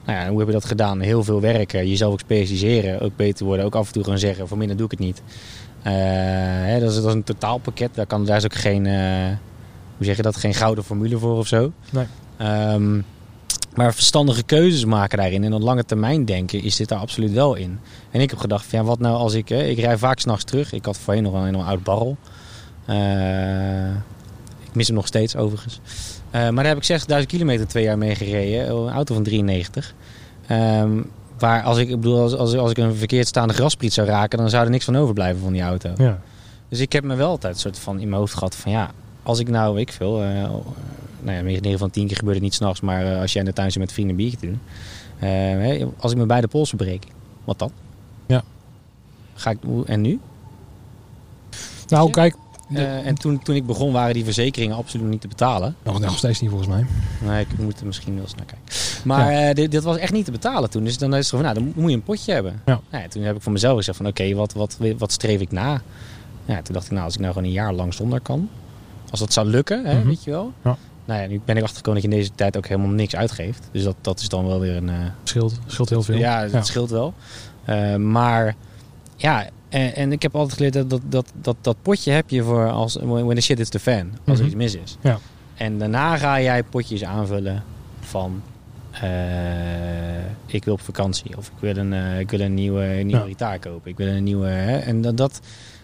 Nou 0.04 0.18
ja, 0.18 0.28
hoe 0.28 0.38
heb 0.38 0.46
je 0.46 0.54
dat 0.54 0.64
gedaan? 0.64 1.00
Heel 1.00 1.24
veel 1.24 1.40
werken, 1.40 1.88
jezelf 1.88 2.12
ook 2.12 2.20
specialiseren, 2.20 3.00
ook 3.00 3.16
beter 3.16 3.46
worden, 3.46 3.64
ook 3.64 3.74
af 3.74 3.86
en 3.86 3.92
toe 3.92 4.04
gewoon 4.04 4.18
zeggen, 4.18 4.48
voor 4.48 4.58
minder 4.58 4.76
doe 4.76 4.86
ik 4.86 4.90
het 4.90 5.00
niet. 5.00 5.22
Hè, 5.82 6.80
dat, 6.80 6.90
is, 6.90 6.96
dat 6.96 7.06
is 7.06 7.12
een 7.12 7.24
totaalpakket, 7.24 7.94
daar, 7.94 8.06
kan, 8.06 8.24
daar 8.24 8.36
is 8.36 8.44
ook 8.44 8.54
geen, 8.54 8.86
hoe 9.96 10.06
zeg 10.06 10.16
je 10.16 10.22
dat, 10.22 10.36
geen 10.36 10.54
gouden 10.54 10.84
formule 10.84 11.18
voor 11.18 11.36
of 11.36 11.46
zo. 11.46 11.72
Nee. 11.90 12.06
Ehm, 12.36 13.00
maar 13.74 13.94
verstandige 13.94 14.42
keuzes 14.42 14.84
maken 14.84 15.18
daarin 15.18 15.44
en 15.44 15.52
op 15.52 15.62
lange 15.62 15.84
termijn 15.84 16.24
denken 16.24 16.62
is 16.62 16.76
dit 16.76 16.88
daar 16.88 16.98
absoluut 16.98 17.32
wel 17.32 17.54
in. 17.54 17.78
En 18.10 18.20
ik 18.20 18.30
heb 18.30 18.38
gedacht, 18.38 18.66
van, 18.66 18.78
ja, 18.78 18.84
wat 18.84 18.98
nou 18.98 19.16
als 19.16 19.34
ik... 19.34 19.48
Hè, 19.48 19.62
ik 19.62 19.78
rij 19.78 19.98
vaak 19.98 20.18
s'nachts 20.18 20.44
terug. 20.44 20.72
Ik 20.72 20.84
had 20.84 20.98
voorheen 20.98 21.22
nog 21.22 21.34
een 21.34 21.46
enorm 21.46 21.66
oud 21.66 21.82
barrel. 21.82 22.16
Eh, 22.84 23.90
ik 24.64 24.74
mis 24.74 24.86
hem 24.86 24.96
nog 24.96 25.06
steeds 25.06 25.36
overigens. 25.36 25.80
Eh, 26.30 26.40
maar 26.40 26.54
daar 26.54 26.66
heb 26.66 26.76
ik 26.76 26.84
6000 26.84 27.32
kilometer 27.32 27.66
twee 27.66 27.84
jaar 27.84 27.98
mee 27.98 28.14
gereden. 28.14 28.76
Een 28.76 28.90
auto 28.90 29.14
van 29.14 29.22
93. 29.22 29.94
Ehm, 30.46 31.02
waar 31.38 31.62
als 31.62 31.78
ik, 31.78 31.88
ik 31.88 32.00
bedoel, 32.00 32.20
als, 32.20 32.34
als, 32.34 32.56
als 32.56 32.70
ik 32.70 32.78
een 32.78 32.94
verkeerd 32.94 33.26
staande 33.26 33.54
graspriet 33.54 33.92
zou 33.92 34.06
raken... 34.06 34.38
dan 34.38 34.50
zou 34.50 34.64
er 34.64 34.70
niks 34.70 34.84
van 34.84 34.96
overblijven 34.96 35.42
van 35.42 35.52
die 35.52 35.62
auto. 35.62 35.92
Ja. 35.96 36.20
Dus 36.68 36.80
ik 36.80 36.92
heb 36.92 37.04
me 37.04 37.14
wel 37.14 37.28
altijd 37.28 37.58
soort 37.58 37.78
van 37.78 38.00
in 38.00 38.08
mijn 38.08 38.20
hoofd 38.20 38.34
gehad 38.34 38.56
van 38.56 38.72
ja, 38.72 38.90
als 39.26 39.38
ik 39.38 39.48
nou, 39.48 39.74
weet 39.74 39.88
ik 39.88 39.94
veel, 39.94 40.22
eh, 40.22 40.28
nou 41.20 41.36
ja, 41.36 41.40
9 41.42 41.78
van 41.78 41.90
10 41.90 42.06
keer 42.06 42.16
gebeurt 42.16 42.34
het 42.36 42.44
niet 42.44 42.54
s'nachts, 42.54 42.80
maar 42.80 43.12
eh, 43.12 43.20
als 43.20 43.32
jij 43.32 43.40
in 43.42 43.48
de 43.48 43.54
tuin 43.54 43.70
zit 43.72 43.80
met 43.80 43.92
vrienden 43.92 44.16
een 44.16 44.22
biertje 44.22 44.38
te 44.38 44.46
doen. 44.46 44.60
eh, 45.18 45.28
hè, 45.78 45.86
als 45.98 46.10
ik 46.10 46.16
mijn 46.16 46.28
beide 46.28 46.48
polsen 46.48 46.76
breek, 46.76 47.04
wat 47.44 47.58
dan? 47.58 47.70
Ja. 48.26 48.42
Ga 49.34 49.50
ik, 49.50 49.58
hoe- 49.64 49.84
en 49.86 50.00
nu? 50.00 50.20
Nou, 51.88 52.10
kijk, 52.10 52.34
Eh, 52.74 53.06
en 53.06 53.14
toen, 53.14 53.42
toen 53.42 53.54
ik 53.54 53.66
begon 53.66 53.92
waren 53.92 54.14
die 54.14 54.24
verzekeringen 54.24 54.76
absoluut 54.76 55.08
niet 55.08 55.20
te 55.20 55.28
betalen. 55.28 55.76
nog, 55.82 56.00
nog 56.00 56.18
steeds 56.18 56.40
niet 56.40 56.50
volgens 56.50 56.70
mij. 56.70 56.86
Nee, 57.20 57.40
ik 57.50 57.58
moet 57.58 57.80
er 57.80 57.86
misschien 57.86 58.14
wel 58.14 58.22
eens 58.22 58.34
naar 58.34 58.44
kijken. 58.46 58.68
Maar 59.04 59.28
eh, 59.28 59.54
dit, 59.54 59.70
dit 59.70 59.82
was 59.82 59.96
echt 59.96 60.12
niet 60.12 60.24
te 60.24 60.30
betalen 60.30 60.70
toen. 60.70 60.84
Dus 60.84 60.98
dan 60.98 61.10
is 61.12 61.18
het 61.18 61.28
gewoon, 61.28 61.44
nou, 61.44 61.54
dan 61.54 61.72
moet 61.76 61.90
je 61.90 61.96
een 61.96 62.02
potje 62.02 62.32
hebben. 62.32 62.62
Ja. 62.64 62.80
Nou 62.90 63.02
ja, 63.02 63.08
toen 63.08 63.22
heb 63.22 63.36
ik 63.36 63.42
voor 63.42 63.52
mezelf 63.52 63.76
gezegd 63.76 63.96
van, 63.96 64.06
oké, 64.06 64.34
wat, 64.34 64.52
wat, 64.52 64.76
wat 64.98 65.12
streef 65.12 65.40
ik 65.40 65.50
na? 65.52 65.82
Ja, 66.44 66.62
toen 66.62 66.74
dacht 66.74 66.84
ik, 66.86 66.92
nou, 66.92 67.04
als 67.04 67.14
ik 67.14 67.20
nou 67.20 67.32
gewoon 67.32 67.48
een 67.48 67.54
jaar 67.54 67.72
lang 67.72 67.94
zonder 67.94 68.20
kan. 68.20 68.48
Als 69.16 69.24
dat 69.24 69.32
zou 69.34 69.46
lukken, 69.46 69.84
hè, 69.84 69.94
Mhm. 69.98 70.06
weet 70.06 70.24
je 70.24 70.30
wel. 70.30 70.52
Ja. 70.64 70.76
Nou 71.04 71.20
ja, 71.22 71.26
nu 71.28 71.40
ben 71.44 71.56
ik 71.56 71.62
achtergekomen 71.62 72.00
dat 72.02 72.10
je 72.10 72.16
in 72.16 72.22
deze 72.22 72.34
tijd 72.34 72.56
ook 72.56 72.66
helemaal 72.66 72.90
niks 72.90 73.16
uitgeeft. 73.16 73.68
Dus 73.72 73.82
dat, 73.84 73.96
dat 74.00 74.20
is 74.20 74.28
dan 74.28 74.46
wel 74.46 74.60
weer 74.60 74.76
een... 74.76 74.88
eh, 74.88 74.94
Scheelt, 75.22 75.58
scheelt 75.66 75.88
heel 75.88 76.02
veel. 76.02 76.16
ja, 76.16 76.48
het 76.48 76.66
scheelt 76.66 76.90
wel. 76.90 77.14
Eh, 77.64 77.94
maar 77.96 78.54
ja, 79.16 79.46
en, 79.68 79.94
en 79.94 80.12
ik 80.12 80.22
heb 80.22 80.34
altijd 80.34 80.54
geleerd 80.56 80.72
dat 80.74 80.90
dat, 80.90 81.00
dat, 81.08 81.32
dat 81.40 81.56
dat 81.60 81.76
potje 81.82 82.10
heb 82.12 82.30
je 82.30 82.42
voor 82.42 82.70
als 82.70 82.96
when 83.02 83.34
the 83.34 83.40
shit 83.40 83.58
is 83.60 83.68
the 83.68 83.78
fan. 83.78 84.10
Als 84.26 84.38
er 84.38 84.44
Mhm. 84.44 84.44
iets 84.44 84.54
mis 84.54 84.74
is. 84.82 84.96
Ja. 85.00 85.18
En 85.54 85.78
daarna 85.78 86.16
ga 86.16 86.40
jij 86.40 86.62
potjes 86.62 87.04
aanvullen 87.04 87.62
van 88.00 88.42
eh, 88.90 89.00
ik 90.46 90.64
wil 90.64 90.74
op 90.74 90.80
vakantie 90.80 91.36
of 91.36 91.46
ik 91.46 91.52
wil 91.60 91.76
een, 91.76 92.18
ik 92.18 92.30
wil 92.30 92.40
een 92.40 92.54
nieuwe, 92.54 92.84
nieuwe 92.84 93.20
Ja. 93.22 93.26
gitaar 93.26 93.58
kopen. 93.58 93.90
Ik 93.90 93.96
wil 93.96 94.06
een 94.06 94.24
nieuwe. 94.24 94.46
Hè, 94.46 94.76
en 94.76 95.00
dat, 95.02 95.16
dat, 95.16 95.40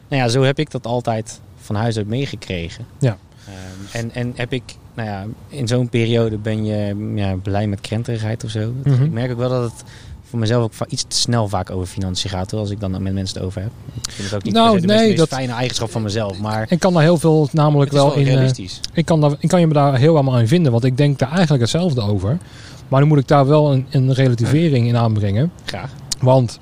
nou 0.08 0.22
ja, 0.22 0.28
zo 0.28 0.42
heb 0.42 0.58
ik 0.58 0.70
dat 0.70 0.86
altijd 0.86 1.40
van 1.62 1.74
huis 1.76 1.96
uit 1.96 2.08
meegekregen. 2.08 2.86
Ja. 2.98 3.16
Ehm, 3.46 3.96
en, 3.98 4.14
en 4.14 4.32
heb 4.36 4.52
ik, 4.52 4.62
nou 4.94 5.08
ja, 5.08 5.24
in 5.48 5.68
zo'n 5.68 5.88
periode 5.88 6.36
ben 6.38 6.64
je 6.64 7.10
ja, 7.14 7.34
blij 7.42 7.66
met 7.66 7.80
krenterigheid 7.80 8.44
of 8.44 8.50
zo. 8.50 8.72
Mhm. 8.84 9.02
Ik 9.02 9.10
merk 9.10 9.30
ook 9.30 9.38
wel 9.38 9.48
dat 9.48 9.62
het 9.62 9.82
voor 10.28 10.38
mezelf 10.40 10.64
ook 10.64 10.88
iets 10.88 11.04
te 11.08 11.16
snel 11.16 11.48
vaak 11.48 11.70
over 11.70 11.86
financiën 11.86 12.30
gaat. 12.30 12.52
Als 12.52 12.70
ik 12.70 12.80
dan 12.80 12.90
met 13.02 13.12
mensen 13.12 13.36
het 13.36 13.46
over 13.46 13.60
heb. 13.62 13.70
Ik 14.04 14.10
vind 14.12 14.26
het 14.28 14.34
ook 14.36 14.42
niet 14.42 14.54
Nou, 14.54 14.80
de 14.80 14.86
nee, 14.86 15.06
meest 15.06 15.16
dat- 15.18 15.28
fijne 15.28 15.52
eigenschap 15.52 15.90
van 15.90 16.02
mezelf. 16.02 16.38
Maar 16.38 16.66
Ik 16.68 16.78
kan 16.78 16.92
daar 16.92 17.02
heel 17.02 17.18
veel 17.18 17.48
namelijk 17.52 17.92
wel 17.92 18.06
wel 18.08 18.16
in. 18.16 18.26
eh, 18.26 18.32
realistisch. 18.32 18.80
ik, 18.92 19.04
kan 19.04 19.20
daar, 19.20 19.32
ik 19.38 19.48
kan 19.48 19.60
je 19.60 19.66
me 19.66 19.72
daar 19.72 19.96
heel 19.98 20.14
allemaal 20.14 20.38
in 20.38 20.48
vinden, 20.48 20.72
want 20.72 20.84
ik 20.84 20.96
denk 20.96 21.18
daar 21.18 21.30
eigenlijk 21.30 21.60
hetzelfde 21.60 22.00
over. 22.00 22.38
Maar 22.88 23.00
dan 23.00 23.08
moet 23.08 23.18
ik 23.18 23.28
daar 23.28 23.46
wel 23.46 23.72
een, 23.72 23.86
een 23.90 24.12
relativering 24.14 24.86
in 24.88 24.96
aanbrengen. 24.96 25.52
Graag. 25.64 25.90
Want, 26.20 26.58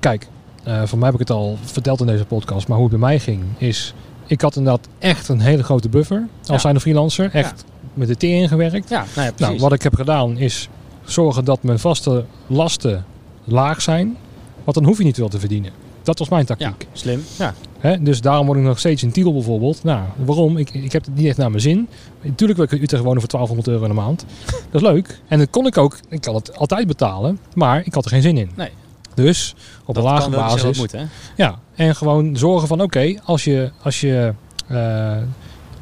kijk, 0.00 0.26
eh 0.64 0.82
voor 0.84 0.98
mij 0.98 1.06
heb 1.10 1.20
ik 1.20 1.28
het 1.28 1.36
al 1.36 1.58
verteld 1.64 2.00
in 2.00 2.06
deze 2.06 2.24
podcast, 2.24 2.68
maar 2.68 2.76
hoe 2.78 2.88
het 2.88 2.98
bij 3.00 3.08
mij 3.08 3.18
ging, 3.18 3.42
is. 3.58 3.94
Ik 4.32 4.40
had 4.40 4.56
inderdaad 4.56 4.88
echt 4.98 5.28
een 5.28 5.40
hele 5.40 5.62
grote 5.62 5.88
buffer 5.88 6.26
als 6.40 6.48
Ja. 6.48 6.58
zijnde 6.58 6.80
freelancer. 6.80 7.30
Echt 7.34 7.64
met 7.94 8.08
de 8.08 8.14
T 8.16 8.22
ingewerkt. 8.22 8.88
Ja, 8.88 8.98
nou 8.98 9.26
ja, 9.26 9.32
precies. 9.32 9.38
Nou, 9.38 9.58
wat 9.58 9.72
ik 9.72 9.82
heb 9.82 9.94
gedaan 9.94 10.38
is 10.38 10.68
zorgen 11.04 11.44
dat 11.44 11.62
mijn 11.62 11.78
vaste 11.78 12.24
lasten 12.46 13.04
laag 13.44 13.82
zijn. 13.82 14.16
Want 14.64 14.76
dan 14.76 14.84
hoef 14.86 14.98
je 14.98 15.04
niet 15.04 15.16
veel 15.16 15.28
te 15.28 15.38
verdienen. 15.40 15.72
Dat 16.02 16.18
was 16.18 16.28
mijn 16.28 16.44
ja, 16.48 16.54
tactiek. 16.56 16.88
slim. 16.92 17.24
Ja. 17.38 17.54
Hè? 17.78 18.02
Dus 18.02 18.20
daarom 18.20 18.46
word 18.46 18.58
ik 18.58 18.64
nog 18.64 18.78
steeds 18.78 19.02
in 19.02 19.12
Tiel 19.12 19.32
bijvoorbeeld. 19.32 19.84
Nou, 19.84 20.00
waarom? 20.24 20.56
Ik, 20.56 20.70
ik 20.70 20.92
heb 20.92 21.04
het 21.04 21.14
niet 21.14 21.26
echt 21.26 21.36
naar 21.36 21.50
mijn 21.50 21.62
zin. 21.62 21.88
Natuurlijk 22.22 22.58
wil 22.58 22.66
ik 22.68 22.74
in 22.74 22.82
Utrecht 22.82 23.02
wonen 23.04 23.20
voor 23.20 23.30
1200 23.30 23.68
euro 23.68 23.82
in 23.82 23.88
de 23.96 24.02
maand. 24.02 24.24
Dat 24.70 24.82
is 24.82 24.88
leuk. 24.88 25.20
En 25.28 25.38
dat 25.38 25.50
kon 25.50 25.66
ik 25.66 25.78
ook. 25.78 25.98
Ik 26.08 26.20
kan 26.20 26.34
het 26.34 26.56
altijd 26.56 26.86
betalen. 26.86 27.38
Maar 27.54 27.82
ik 27.86 27.94
had 27.94 28.04
er 28.04 28.10
geen 28.10 28.22
zin 28.22 28.36
in. 28.38 28.50
Nee. 28.56 28.70
Dus 29.14 29.54
op 29.84 29.94
Dat 29.94 30.04
een 30.04 30.10
lage 30.10 30.30
wel 30.30 30.40
basis. 30.40 30.78
moeten. 30.78 30.98
Hè? 30.98 31.04
Ja, 31.36 31.58
en 31.88 31.96
gewoon 31.96 32.36
zorgen 32.36 32.68
van 32.68 32.80
oké, 32.80 33.14
als 33.24 33.44
je, 33.44 33.70
als 33.82 34.00
je 34.00 34.32
eh, 34.68 35.16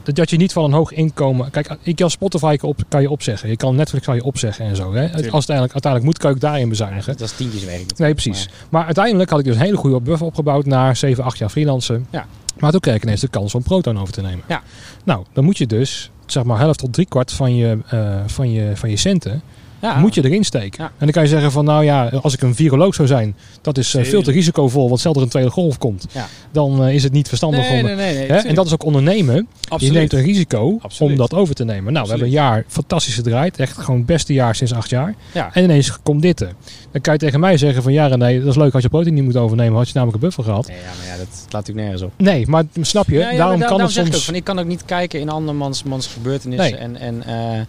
dat- 0.02 0.30
je 0.30 0.36
niet 0.36 0.52
van 0.52 0.64
een 0.64 0.72
hoog 0.72 0.92
inkomen. 0.92 1.50
Kijk, 1.50 1.76
ik 1.82 1.96
kan 1.96 2.10
Spotify 2.10 2.56
kan, 2.56 2.68
op, 2.68 2.80
kan 2.88 3.00
je 3.02 3.10
opzeggen. 3.10 3.48
Je 3.48 3.56
kan 3.56 3.74
Netflix 3.76 4.04
kan 4.04 4.14
je 4.14 4.24
opzeggen 4.24 4.64
en 4.64 4.76
zo. 4.76 4.92
Hè? 4.94 5.02
Als 5.02 5.10
het 5.22 5.32
uiteindelijk, 5.32 5.72
uiteindelijk 5.72 6.04
moet, 6.04 6.18
kan 6.18 6.30
ik 6.30 6.40
daarin 6.40 6.68
bezuinigen. 6.68 7.16
Dat 7.16 7.26
is 7.30 7.36
tientjeswerk. 7.36 7.72
natuurlijk, 7.78 7.98
Nee, 7.98 8.12
precies. 8.14 8.48
Maar 8.68 8.84
uiteindelijk 8.84 9.30
had 9.30 9.38
ik 9.38 9.44
dus 9.44 9.54
een 9.54 9.60
hele 9.62 9.76
goede 9.76 10.00
buffer 10.00 10.26
opgebouwd 10.26 10.66
na 10.66 10.94
7, 10.94 11.24
8 11.24 11.38
jaar 11.38 11.48
freelancen. 11.48 12.06
Ja. 12.10 12.26
Maar 12.58 12.70
toen 12.70 12.80
kreeg 12.80 12.94
ik 12.94 13.02
ineens 13.02 13.20
de 13.20 13.28
kans 13.28 13.54
om 13.54 13.62
Proton 13.62 14.00
over 14.00 14.12
te 14.14 14.20
nemen. 14.22 14.44
Ja. 14.48 14.62
Nou, 15.04 15.24
dan 15.32 15.44
moet 15.44 15.58
je 15.58 15.66
dus, 15.66 16.10
zeg 16.26 16.44
maar, 16.44 16.58
helft 16.58 16.78
tot 16.78 16.92
driekwart 16.92 17.32
van 17.32 17.54
je, 17.56 17.78
eh, 17.88 18.14
van 18.26 18.50
je, 18.52 18.70
van 18.74 18.90
je 18.90 18.96
centen, 18.96 19.42
Ja. 19.80 19.98
moet 19.98 20.14
je 20.14 20.24
erin 20.24 20.44
steken. 20.44 20.82
Ja. 20.82 20.86
En 20.88 20.92
dan 20.98 21.10
kan 21.10 21.22
je 21.22 21.28
zeggen 21.28 21.52
van, 21.52 21.64
nou 21.64 21.84
ja, 21.84 22.08
als 22.22 22.34
ik 22.34 22.42
een 22.42 22.54
viroloog 22.54 22.94
zou 22.94 23.08
zijn, 23.08 23.36
dat 23.62 23.78
is 23.78 23.94
eh, 23.94 24.04
veel 24.04 24.22
te 24.22 24.30
risicovol, 24.30 24.88
want 24.88 25.00
stel 25.00 25.14
er 25.14 25.22
een 25.22 25.28
tweede 25.28 25.50
golf 25.50 25.78
komt, 25.78 26.06
Ja. 26.12 26.26
dan 26.52 26.84
eh, 26.84 26.94
is 26.94 27.02
het 27.02 27.12
niet 27.12 27.28
verstandig 27.28 27.68
Nee, 27.68 27.78
om... 27.80 27.84
nee, 27.86 27.94
nee. 27.94 28.14
nee, 28.14 28.26
Hè? 28.26 28.36
En 28.36 28.54
dat 28.54 28.66
is 28.66 28.72
ook 28.72 28.84
ondernemen. 28.84 29.48
Absoluut. 29.68 29.92
Je 29.94 29.98
neemt 29.98 30.12
een 30.12 30.22
risico 30.22 30.78
Absoluut. 30.82 31.12
om 31.12 31.18
dat 31.18 31.34
over 31.34 31.54
te 31.54 31.64
nemen. 31.64 31.92
Nou, 31.92 32.04
we 32.04 32.10
hebben 32.10 32.28
een 32.28 32.34
jaar 32.34 32.64
fantastisch 32.68 33.14
gedraaid. 33.14 33.58
Echt 33.58 33.78
gewoon 33.78 33.96
het 33.96 34.06
beste 34.06 34.32
jaar 34.32 34.54
sinds 34.54 34.72
acht 34.74 34.90
jaar. 34.90 35.14
Ja. 35.32 35.50
En 35.52 35.64
ineens 35.64 35.98
komt 36.02 36.22
dit 36.22 36.40
er. 36.40 36.52
Dan 36.92 37.00
kan 37.00 37.12
je 37.12 37.18
tegen 37.18 37.40
mij 37.40 37.56
zeggen 37.56 37.82
van 37.82 37.92
ja 37.92 38.06
René, 38.06 38.38
dat 38.38 38.48
is 38.48 38.56
leuk 38.56 38.74
als 38.74 38.82
je 38.82 38.88
protein 38.88 39.14
niet 39.14 39.24
moet 39.24 39.36
overnemen. 39.36 39.76
Had 39.78 39.86
je 39.88 39.92
namelijk 39.94 40.22
een 40.22 40.28
buffer 40.28 40.44
gehad. 40.44 40.66
Nee, 40.66 40.76
ja, 40.76 40.82
maar 40.98 41.06
ja, 41.06 41.16
dat 41.16 41.26
slaat 41.32 41.52
natuurlijk 41.52 41.86
nergens 41.86 42.02
op. 42.02 42.12
Nee, 42.16 42.46
maar 42.46 42.64
snap 42.80 43.08
je? 43.08 43.18
Maar 43.18 43.36
daarom 43.36 43.38
daar- 43.58 43.68
kan 43.68 43.78
daarom 43.78 43.80
het 43.80 43.90
ik 43.96 44.02
soms... 44.04 44.16
ook 44.16 44.22
van, 44.22 44.34
ik 44.34 44.44
kan 44.44 44.58
ook 44.58 44.66
niet 44.66 44.84
kijken 44.84 45.20
in 45.20 45.28
andermans 45.28 45.82
mans 45.82 46.06
gebeurtenissen. 46.06 46.70
Nee. 46.70 46.80
En, 46.80 46.96
en, 46.96 47.22
eh, 47.26 47.60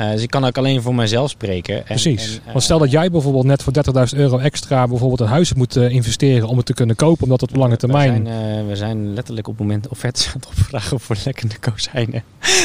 eh, 0.00 0.10
dus 0.10 0.22
ik 0.22 0.30
kan 0.30 0.44
ook 0.44 0.58
alleen 0.58 0.82
voor 0.82 0.94
mezelf 0.94 1.30
spreken. 1.30 1.76
En, 1.76 1.82
Precies. 1.84 2.34
en, 2.34 2.40
eh, 2.46 2.52
Want 2.52 2.64
stel 2.64 2.78
dat 2.78 2.90
jij 2.90 3.10
bijvoorbeeld 3.10 3.44
net 3.44 3.62
voor 3.62 3.72
30.000 3.72 4.18
euro 4.18 4.38
extra 4.38 4.86
bijvoorbeeld 4.88 5.20
een 5.20 5.26
huis 5.26 5.54
moet 5.54 5.76
eh, 5.76 5.90
investeren 5.90 6.48
om 6.48 6.56
het 6.56 6.66
te 6.66 6.74
kunnen 6.74 6.96
kopen, 6.96 7.22
omdat 7.22 7.40
het 7.40 7.50
op 7.50 7.56
lange 7.56 7.76
termijn... 7.76 8.24
We 8.24 8.30
zijn, 8.30 8.66
we 8.66 8.76
zijn 8.76 9.14
letterlijk 9.14 9.48
op 9.48 9.58
het 9.58 9.62
moment 9.66 9.88
offertes 9.88 10.26
aan 10.26 10.32
het 10.36 10.46
opvragen 10.46 11.00
voor 11.00 11.16
lekkende 11.24 11.54
kozijnen. 11.58 12.22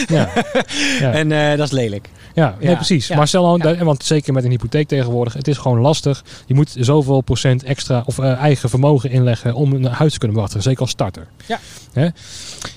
Ja, 0.07 0.29
ja. 0.99 1.11
En 1.11 1.57
dat 1.57 1.67
is 1.67 1.71
lelijk. 1.73 2.09
ja, 2.33 2.55
nee, 2.59 2.69
Ja, 2.69 2.75
precies. 2.75 3.07
ja, 3.07 3.15
Maar 3.15 3.27
stel 3.27 3.43
nou, 3.43 3.59
dat- 3.61 3.77
want 3.77 4.03
zeker 4.03 4.33
met 4.33 4.43
een 4.43 4.49
hypotheek 4.49 4.88
tegenwoordig, 4.88 5.33
het 5.33 5.47
is 5.47 5.57
gewoon 5.57 5.79
lastig. 5.79 6.23
Je 6.45 6.53
moet 6.53 6.75
zoveel 6.79 7.21
procent 7.21 7.63
extra 7.63 8.03
of 8.05 8.19
eigen 8.19 8.69
vermogen 8.69 9.09
inleggen 9.09 9.53
om 9.53 9.73
een 9.73 9.86
huis 9.86 10.11
te 10.13 10.17
kunnen 10.19 10.36
bewachten. 10.38 10.61
Zeker 10.61 10.81
als 10.81 10.89
starter. 10.89 11.27
Ja. 11.45 11.59
Hè? 11.95 12.07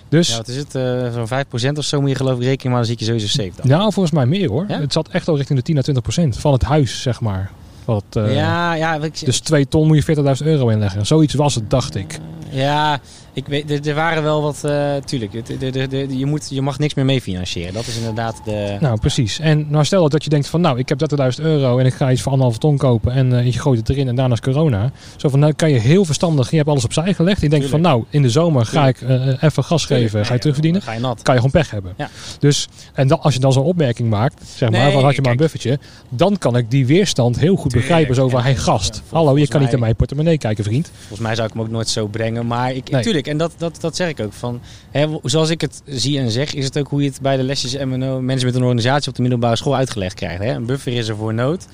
Dus 0.08 0.28
Ja, 0.28 0.36
wat 0.36 0.48
is 0.48 0.56
het? 0.56 0.74
eh, 0.74 1.12
Zo'n 1.12 1.26
5% 1.28 1.78
of 1.78 1.84
zo 1.84 2.00
moet 2.00 2.10
je 2.10 2.16
geloof 2.16 2.36
ik 2.38 2.42
rekenen, 2.44 2.72
maar 2.72 2.82
dan 2.82 2.90
ik 2.90 2.98
je 2.98 3.04
sowieso 3.04 3.26
safe 3.26 3.50
dan. 3.56 3.68
Nou, 3.68 3.92
volgens 3.92 4.14
mij 4.14 4.26
meer 4.26 4.48
hoor. 4.48 4.64
Ja? 4.68 4.80
Het 4.80 4.92
zat 4.92 5.08
echt 5.08 5.28
al 5.28 5.36
richting 5.36 5.58
de 5.58 5.64
10 5.64 5.78
à 5.78 5.80
20 5.80 6.02
procent 6.02 6.36
van 6.38 6.52
het 6.52 6.62
huis, 6.62 7.02
zeg 7.02 7.20
maar. 7.20 7.50
Wat, 7.84 8.04
eh, 8.12 8.34
ja, 8.34 8.74
ja, 8.74 8.94
ik, 8.94 9.24
Dus 9.24 9.40
2 9.40 9.68
ton 9.68 9.86
moet 9.86 9.96
je 9.96 10.02
40.000 10.02 10.46
euro 10.46 10.68
inleggen. 10.68 11.06
Zoiets 11.06 11.34
was 11.34 11.54
het, 11.54 11.70
dacht 11.70 11.94
ik. 11.94 12.18
ja, 12.50 13.00
ik 13.39 13.47
weet, 13.47 13.70
er, 13.70 13.89
er 13.89 13.95
waren 13.95 14.22
wel 14.22 14.43
wat, 14.43 14.64
eh, 14.64 14.95
tuurlijk, 15.05 15.32
het- 15.32 15.47
de, 15.61 15.70
de, 15.70 15.86
de, 15.89 16.18
je, 16.18 16.26
moet, 16.26 16.47
je 16.51 16.62
mag 16.62 16.78
niks 16.78 16.95
meer 16.95 17.05
mee 17.05 17.20
financieren. 17.20 17.72
Dat 17.74 17.86
is 17.86 17.97
inderdaad 17.97 18.41
de... 18.45 18.76
Nou, 18.80 18.99
precies. 19.01 19.39
En 19.41 19.66
nou 19.70 19.84
stel 19.84 20.09
dat 20.09 20.24
je 20.24 20.30
denkt 20.30 20.47
van, 20.47 20.61
nou, 20.61 20.78
ik 20.78 20.89
heb 20.89 20.99
30.000 21.39 21.45
euro 21.45 21.78
en 21.78 21.86
ik 21.86 21.95
ga 21.95 22.11
iets 22.11 22.20
voor 22.22 22.30
anderhalve 22.32 22.61
ton 22.61 22.76
kopen 22.76 23.12
en 23.12 23.39
eh, 23.39 23.45
je 23.45 23.53
gooit 23.53 23.78
het 23.78 23.89
erin 23.89 24.09
en 24.09 24.14
daarna 24.16 24.34
is 24.34 24.41
corona. 24.41 24.91
Zo 25.16 25.28
van, 25.28 25.39
nou 25.39 25.53
kan 25.53 25.70
je 25.70 25.78
heel 25.78 26.05
verstandig, 26.05 26.51
je 26.51 26.57
hebt 26.57 26.68
alles 26.68 26.84
opzij 26.84 27.14
gelegd. 27.14 27.41
Je 27.41 27.49
denkt 27.49 27.66
van, 27.68 27.80
nou, 27.80 28.05
in 28.11 28.22
de 28.22 28.30
zomer 28.30 28.66
ga 28.66 28.89
ik 28.89 29.01
eh, 29.01 29.43
even 29.43 29.64
gas 29.64 29.84
geven, 29.84 30.24
ga 30.26 30.32
je 30.32 30.39
terugverdienen. 30.39 30.82
Ga 30.82 30.93
je 30.93 31.01
nat. 31.01 31.22
Kan 31.22 31.34
je 31.34 31.41
gewoon 31.41 31.61
pech 31.61 31.70
hebben. 31.70 31.93
Ja. 31.97 32.09
Dus, 32.39 32.68
en 32.95 33.09
dan, 33.09 33.20
als 33.22 33.34
je 33.34 33.41
dan 33.41 33.53
zo'n 33.53 33.64
opmerking 33.64 34.11
maakt, 34.11 34.43
zeg 34.57 34.70
maar, 34.70 34.80
Nee, 34.80 34.93
van 34.93 35.03
had 35.05 35.14
je 35.14 35.22
maar 35.22 35.30
een 35.30 35.36
buffertje, 35.36 35.78
dan 36.09 36.39
kan 36.39 36.57
ik 36.57 36.70
die 36.70 36.86
weerstand 36.86 37.39
heel 37.39 37.57
goed 37.57 37.72
begrijpen. 37.72 38.14
Zo 38.14 38.28
van, 38.28 38.43
hey 38.43 38.57
gast, 38.57 38.95
Ja, 38.95 39.01
vol- 39.09 39.18
hallo, 39.18 39.39
je 39.39 39.49
kan 39.49 39.61
niet 39.61 39.68
in 39.68 39.74
mij- 39.74 39.84
mijn 39.84 39.97
portemonnee 39.97 40.39
kijken, 40.39 40.64
vriend. 40.64 40.91
Volgens 40.99 41.20
mij 41.20 41.34
zou 41.34 41.47
ik 41.49 41.53
hem 41.55 41.62
ook 41.62 41.70
nooit 41.70 41.89
zo 41.89 42.07
brengen. 42.07 42.47
Maar 42.47 42.72
ik, 42.72 42.91
Nee. 42.91 43.03
tuurlijk, 43.03 43.26
en 43.29 43.39
dat, 43.39 43.55
dat, 43.59 43.81
dat 43.81 43.97
zeg 43.97 44.09
ik 44.09 44.20
ook. 44.20 44.33
Van, 44.33 44.61
hè, 44.91 45.18
zoals 45.22 45.51
ik 45.51 45.61
het 45.61 45.83
zie 45.85 46.18
en 46.18 46.31
zeg, 46.31 46.55
is 46.55 46.64
het 46.64 46.79
ook 46.79 46.89
hoe 46.89 47.03
je 47.03 47.09
het 47.09 47.20
bij 47.20 47.37
de 47.37 47.43
lesjes 47.43 47.76
MNO, 47.76 48.20
mensen 48.20 48.47
met 48.47 48.57
een 48.57 48.62
organisatie 48.62 49.09
op 49.09 49.16
de 49.16 49.22
middelbare 49.22 49.57
school 49.57 49.76
uitgelegd 49.76 50.14
krijgt. 50.14 50.43
Hè? 50.43 50.53
Een 50.53 50.66
buffer 50.66 50.93
is 50.93 51.09
er 51.09 51.16
voor 51.16 51.35
nood. 51.35 51.66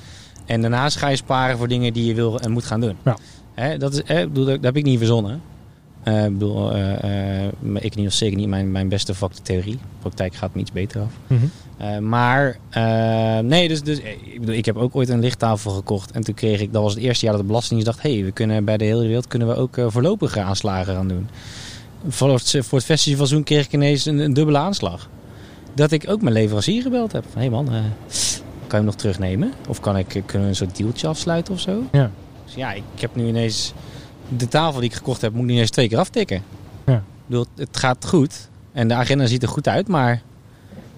En 0.47 0.61
daarnaast 0.61 0.97
ga 0.97 1.09
je 1.09 1.17
sparen 1.17 1.59
voor 1.59 1.69
dingen 1.69 1.93
die 1.93 2.05
je 2.05 2.15
wil 2.15 2.41
en 2.41 2.51
moet 2.51 2.65
gaan 2.65 2.81
doen. 2.81 2.97
Ja. 3.05 3.17
Hè, 3.55 3.79
dat, 3.79 3.93
is, 3.93 4.03
hè, 4.05 4.33
dat 4.33 4.59
heb 4.61 4.77
ik 4.77 4.85
niet 4.85 4.99
verzonnen. 4.99 5.43
Eh, 6.05 6.25
ik 6.25 6.33
bedoel, 6.33 6.73
eh, 6.73 7.45
eh, 7.45 7.53
niet 7.95 8.07
of 8.07 8.13
zeker 8.13 8.37
niet 8.37 8.49
mijn, 8.49 8.73
mijn 8.73 8.89
beste 8.89 9.15
vak 9.15 9.35
de 9.35 9.43
theorie. 9.43 9.79
Praktijk 9.99 10.35
gaat 10.35 10.55
me 10.55 10.61
iets 10.61 10.73
beter 10.73 11.01
af. 11.01 11.13
Mhm. 11.27 12.09
Maar, 12.09 12.59
nee, 13.43 13.69
dus, 13.69 13.83
dus 13.83 13.99
ik, 13.99 14.41
bedoel, 14.41 14.55
ik 14.55 14.65
heb 14.65 14.77
ook 14.77 14.97
ooit 14.97 15.09
een 15.09 15.21
lichttafel 15.21 15.71
gekocht. 15.71 16.11
En 16.11 16.25
toen 16.25 16.35
kreeg 16.35 16.61
ik, 16.61 16.73
dat 16.73 16.83
was 16.83 16.95
het 16.95 17.03
eerste 17.03 17.25
jaar 17.25 17.35
dat 17.35 17.43
de 17.43 17.49
Belastingdienst 17.49 17.93
dacht... 17.93 18.03
hé, 18.03 18.15
hey, 18.15 18.25
we 18.25 18.33
kunnen 18.33 18.65
bij 18.65 18.77
de 18.77 18.85
hele 18.85 19.07
wereld 19.07 19.27
kunnen 19.27 19.49
we 19.49 19.55
ook 19.55 19.77
voorlopige 19.87 20.43
aanslagen 20.43 20.95
gaan 20.95 21.09
doen. 21.09 21.29
Voor 22.09 22.33
het, 22.33 22.51
voor 22.61 22.79
het 22.79 22.87
festivalseizoen 22.87 23.45
kreeg 23.45 23.65
ik 23.65 23.73
ineens 23.73 24.05
een, 24.05 24.19
een 24.19 24.35
dubbele 24.35 24.59
aanslag. 24.59 25.09
Dat 25.75 25.91
ik 25.91 26.05
ook 26.09 26.23
mijn 26.23 26.35
leverancier 26.35 26.83
gebeld 26.83 27.13
heb. 27.13 27.25
Hé 27.33 27.41
hey 27.41 27.51
man, 27.51 27.65
kan 27.65 27.75
je 28.69 28.77
hem 28.77 28.85
nog 28.85 28.95
terugnemen? 28.95 29.53
Of 29.69 29.81
kan 29.81 29.97
ik, 29.97 30.09
kunnen 30.09 30.27
we 30.33 30.39
een 30.39 30.57
soort 30.57 30.77
dealtje 30.77 31.07
afsluiten 31.07 31.55
of 31.55 31.61
zo? 31.61 31.83
Ja. 31.93 32.11
Dus 32.45 32.55
ja, 32.55 32.73
ik 32.73 32.83
heb 33.01 33.17
nu 33.17 33.27
ineens... 33.27 33.73
De 34.29 34.49
tafel 34.49 34.81
die 34.81 34.89
ik 34.89 34.97
gekocht 34.97 35.21
heb, 35.21 35.33
moet 35.33 35.41
ik 35.41 35.47
nu 35.47 35.53
ineens 35.53 35.71
twee 35.71 35.89
keer 35.89 35.99
aftikken. 35.99 36.43
Ja. 36.87 36.95
Ik 36.95 37.03
bedoel, 37.27 37.47
het 37.57 37.77
gaat 37.77 38.07
goed. 38.07 38.49
En 38.73 38.89
de 38.89 38.95
agenda 38.95 39.27
ziet 39.27 39.43
er 39.43 39.49
goed 39.49 39.69
uit, 39.69 39.89
maar... 39.89 40.23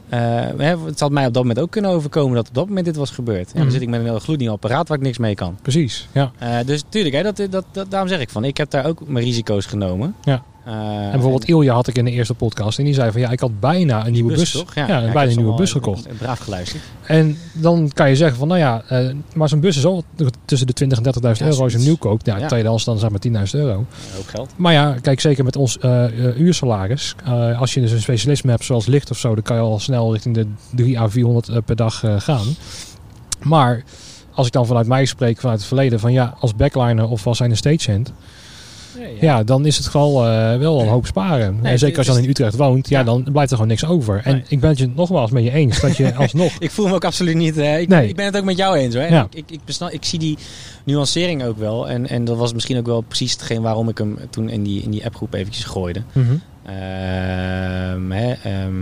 eh, 0.09 0.75
het 0.85 1.01
had 1.01 1.11
mij 1.11 1.27
op 1.27 1.35
dat 1.35 1.43
moment 1.43 1.61
ook 1.61 1.71
kunnen 1.71 1.91
overkomen 1.91 2.35
dat 2.37 2.49
op 2.49 2.55
dat 2.55 2.67
moment 2.69 2.85
dit 2.87 2.97
was 2.97 3.11
gebeurd. 3.11 3.49
Mhm. 3.49 3.63
Dan 3.63 3.71
zit 3.71 3.81
ik 3.83 3.89
met 3.89 4.01
een 4.01 4.07
heel 4.07 4.19
gloednieuw 4.19 4.53
apparaat 4.53 4.89
waar 4.89 4.97
ik 4.97 5.03
niks 5.03 5.19
mee 5.19 5.35
kan. 5.35 5.57
Precies, 5.63 6.09
ja. 6.13 6.33
Eh, 6.39 6.57
dus 6.67 6.83
tuurlijk, 6.89 7.15
hè, 7.15 7.23
dat, 7.23 7.37
dat, 7.51 7.65
dat, 7.73 7.91
daarom 7.91 8.09
zeg 8.09 8.21
ik 8.21 8.31
van, 8.31 8.45
ik 8.45 8.57
heb 8.57 8.71
daar 8.71 8.87
ook 8.87 9.09
mijn 9.09 9.25
risico's 9.25 9.67
genomen. 9.67 10.15
Ja. 10.25 10.43
Eh, 10.67 10.73
En 11.05 11.11
bijvoorbeeld 11.11 11.45
Ilja 11.45 11.75
had 11.75 11.87
ik 11.87 11.99
in 11.99 12.05
de 12.05 12.11
eerste 12.11 12.35
podcast 12.35 12.79
en 12.79 12.85
die 12.85 12.95
zei 12.95 13.11
van 13.11 13.21
ja, 13.21 13.31
ik 13.31 13.41
had 13.41 13.61
bijna 13.61 14.07
een 14.07 14.13
nieuwe 14.13 14.35
bus. 14.35 14.65
Ja, 14.75 14.87
bijna 14.87 15.23
een 15.23 15.37
nieuwe 15.37 15.55
bus 15.55 15.73
gekocht. 15.73 16.19
Braaf 16.19 16.39
geluisterd. 16.39 16.83
En 17.03 17.39
dan 17.53 17.91
kan 17.95 18.09
je 18.09 18.17
zeggen 18.17 18.39
van 18.39 18.49
nou 18.49 18.61
ja, 18.61 18.83
eh, 18.89 19.09
maar 19.35 19.49
zo'n 19.49 19.61
bus 19.61 19.77
is 19.77 19.85
al 19.85 20.05
tussen 20.45 20.67
de 20.67 20.73
20 20.73 20.99
en 20.99 21.05
30.000 21.05 21.47
Ja, 21.47 21.47
euro 21.53 21.63
als 21.63 21.73
je 21.73 21.79
nieuw 21.79 21.97
koopt. 21.97 22.27
Ja, 22.27 22.47
tweedehands 22.47 22.85
dan 22.85 22.99
zeg 22.99 23.11
maar 23.11 23.19
10.000 23.19 23.55
euro. 23.61 23.85
Hoop 24.15 24.27
geld. 24.27 24.53
Maar 24.57 24.73
ja, 24.73 24.97
kijk 25.01 25.21
zeker 25.21 25.45
met 25.45 25.57
ons 25.57 25.79
eh, 25.79 26.05
eh, 26.05 26.41
uursalaris. 26.41 27.15
als 27.59 27.75
je 27.75 27.81
dus 27.81 27.93
een 27.93 28.01
specialisme 28.03 28.51
hebt 28.51 28.65
zoals 28.65 28.87
licht 28.87 29.11
of 29.11 29.19
zo, 29.19 29.35
dan 29.35 29.43
kan 29.43 29.57
je 29.57 29.63
al 29.63 29.79
snel 29.79 30.13
richting 30.13 30.35
de 30.35 30.47
3 30.75 30.99
à 31.01 31.09
400 31.09 31.49
eh, 31.49 31.57
per 31.65 31.77
dag 31.77 32.03
gaan. 32.19 32.47
Maar 33.43 33.85
als 34.35 34.47
ik 34.47 34.53
dan 34.53 34.67
vanuit 34.67 34.87
mij 34.87 35.05
spreek, 35.05 35.39
vanuit 35.39 35.59
het 35.59 35.69
verleden, 35.69 36.01
van 36.01 36.13
ja, 36.13 36.35
als 36.41 36.55
backliner 36.55 37.09
of 37.09 37.27
als 37.27 37.37
zijn 37.37 37.51
een 37.51 37.57
stagehand, 37.57 38.13
Ja, 39.01 39.07
ja. 39.21 39.45
dan 39.45 39.67
is 39.67 39.77
het 39.77 39.87
gewoon 39.87 40.27
eh, 40.27 40.59
wel 40.59 40.81
een 40.81 40.89
hoop 40.89 41.07
sparen. 41.07 41.59
Nee, 41.63 41.73
en 41.73 41.79
zeker 41.79 41.99
als 41.99 42.07
je 42.07 42.13
dan 42.13 42.23
in 42.23 42.29
Utrecht 42.29 42.57
woont, 42.57 42.89
ja, 42.89 42.99
Ja. 42.99 43.05
dan 43.05 43.23
blijft 43.33 43.51
er 43.51 43.57
gewoon 43.57 43.71
niks 43.71 43.85
over. 43.87 44.21
En 44.25 44.33
Nee. 44.33 44.45
ik 44.49 44.61
ben 44.61 44.71
het 44.71 44.79
je 44.79 44.89
nogmaals 44.95 45.31
met 45.31 45.45
je 45.45 45.51
eens 45.53 45.81
dat 45.81 45.97
je 45.97 46.15
alsnog 46.25 46.53
Ik 46.59 46.71
voel 46.71 46.89
me 46.89 46.95
ook 46.95 47.05
absoluut 47.05 47.35
niet. 47.37 47.57
eh, 47.59 47.81
ik, 47.81 47.89
Nee. 47.89 48.09
ik 48.09 48.17
ben 48.17 48.25
het 48.25 48.37
ook 48.37 48.45
met 48.45 48.57
jou 48.57 48.77
eens 48.77 48.95
hoor. 48.95 49.05
Ja. 49.05 49.27
Ik, 49.31 49.51
ik, 49.51 49.61
ik, 49.67 49.91
ik 49.93 50.05
zie 50.05 50.19
die 50.19 50.39
nuancering 50.85 51.45
ook 51.45 51.59
wel. 51.59 51.89
En, 51.89 52.09
en 52.09 52.25
dat 52.25 52.37
was 52.37 52.53
misschien 52.53 52.79
ook 52.79 52.87
wel 52.87 53.01
precies 53.01 53.33
hetgeen 53.33 53.63
waarom 53.63 53.89
ik 53.89 53.99
hem 53.99 54.19
toen 54.31 54.49
in 54.49 54.63
die, 54.63 54.83
in 54.83 54.91
die 54.91 55.05
appgroep 55.05 55.35
eventjes 55.35 55.65
gooide. 55.65 56.03
Mhm. 56.13 56.27
Ehm, 56.65 58.11
hè, 58.11 58.33
ehm, 58.43 58.75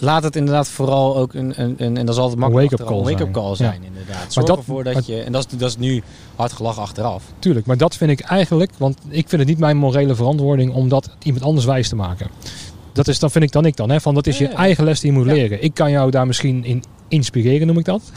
laat 0.00 0.22
het 0.22 0.36
inderdaad 0.36 0.68
vooral 0.68 1.16
ook 1.16 1.34
een, 1.34 1.52
een, 1.56 1.74
een 1.78 1.96
en 1.96 2.06
dat 2.06 2.14
is 2.14 2.20
altijd 2.20 2.38
makkelijk 2.40 2.70
wake-up 2.78 3.32
call 3.32 3.56
zijn. 3.56 3.82
inderdaad. 3.84 4.32
Zorg 4.32 4.46
dat- 4.46 4.56
ervoor 4.58 4.84
dat 4.84 4.94
maar- 4.94 5.02
je, 5.06 5.22
en 5.22 5.32
dat 5.32 5.46
is, 5.52 5.58
dat 5.58 5.68
is 5.68 5.76
nu 5.76 6.02
hard 6.36 6.52
gelach 6.52 6.78
achteraf. 6.78 7.24
Tuurlijk, 7.38 7.66
maar 7.66 7.76
dat 7.76 7.96
vind 7.96 8.10
ik 8.10 8.20
eigenlijk, 8.20 8.70
want 8.76 8.98
ik 9.08 9.28
vind 9.28 9.40
het 9.40 9.50
niet 9.50 9.58
mijn 9.58 9.76
morele 9.76 10.14
verantwoording 10.14 10.72
om 10.72 10.88
dat 10.88 11.10
iemand 11.22 11.44
anders 11.44 11.66
wijs 11.66 11.88
te 11.88 11.96
maken. 11.96 12.28
Dat 12.92 13.08
is, 13.08 13.18
dan 13.18 13.30
vind 13.30 13.44
ik 13.44 13.52
dan 13.52 13.64
ik 13.64 13.76
dan, 13.76 13.90
hè, 13.90 14.00
van 14.00 14.14
dat 14.14 14.26
is 14.26 14.38
je 14.38 14.48
eigen 14.48 14.84
les 14.84 15.00
die 15.00 15.12
je 15.12 15.18
moet 15.18 15.26
leren. 15.26 15.62
Ik 15.62 15.74
kan 15.74 15.90
jou 15.90 16.10
daar 16.10 16.26
misschien 16.26 16.64
in 16.64 16.84
inspireren, 17.10 17.66
noem 17.66 17.78
ik 17.78 17.84
dat. 17.84 18.02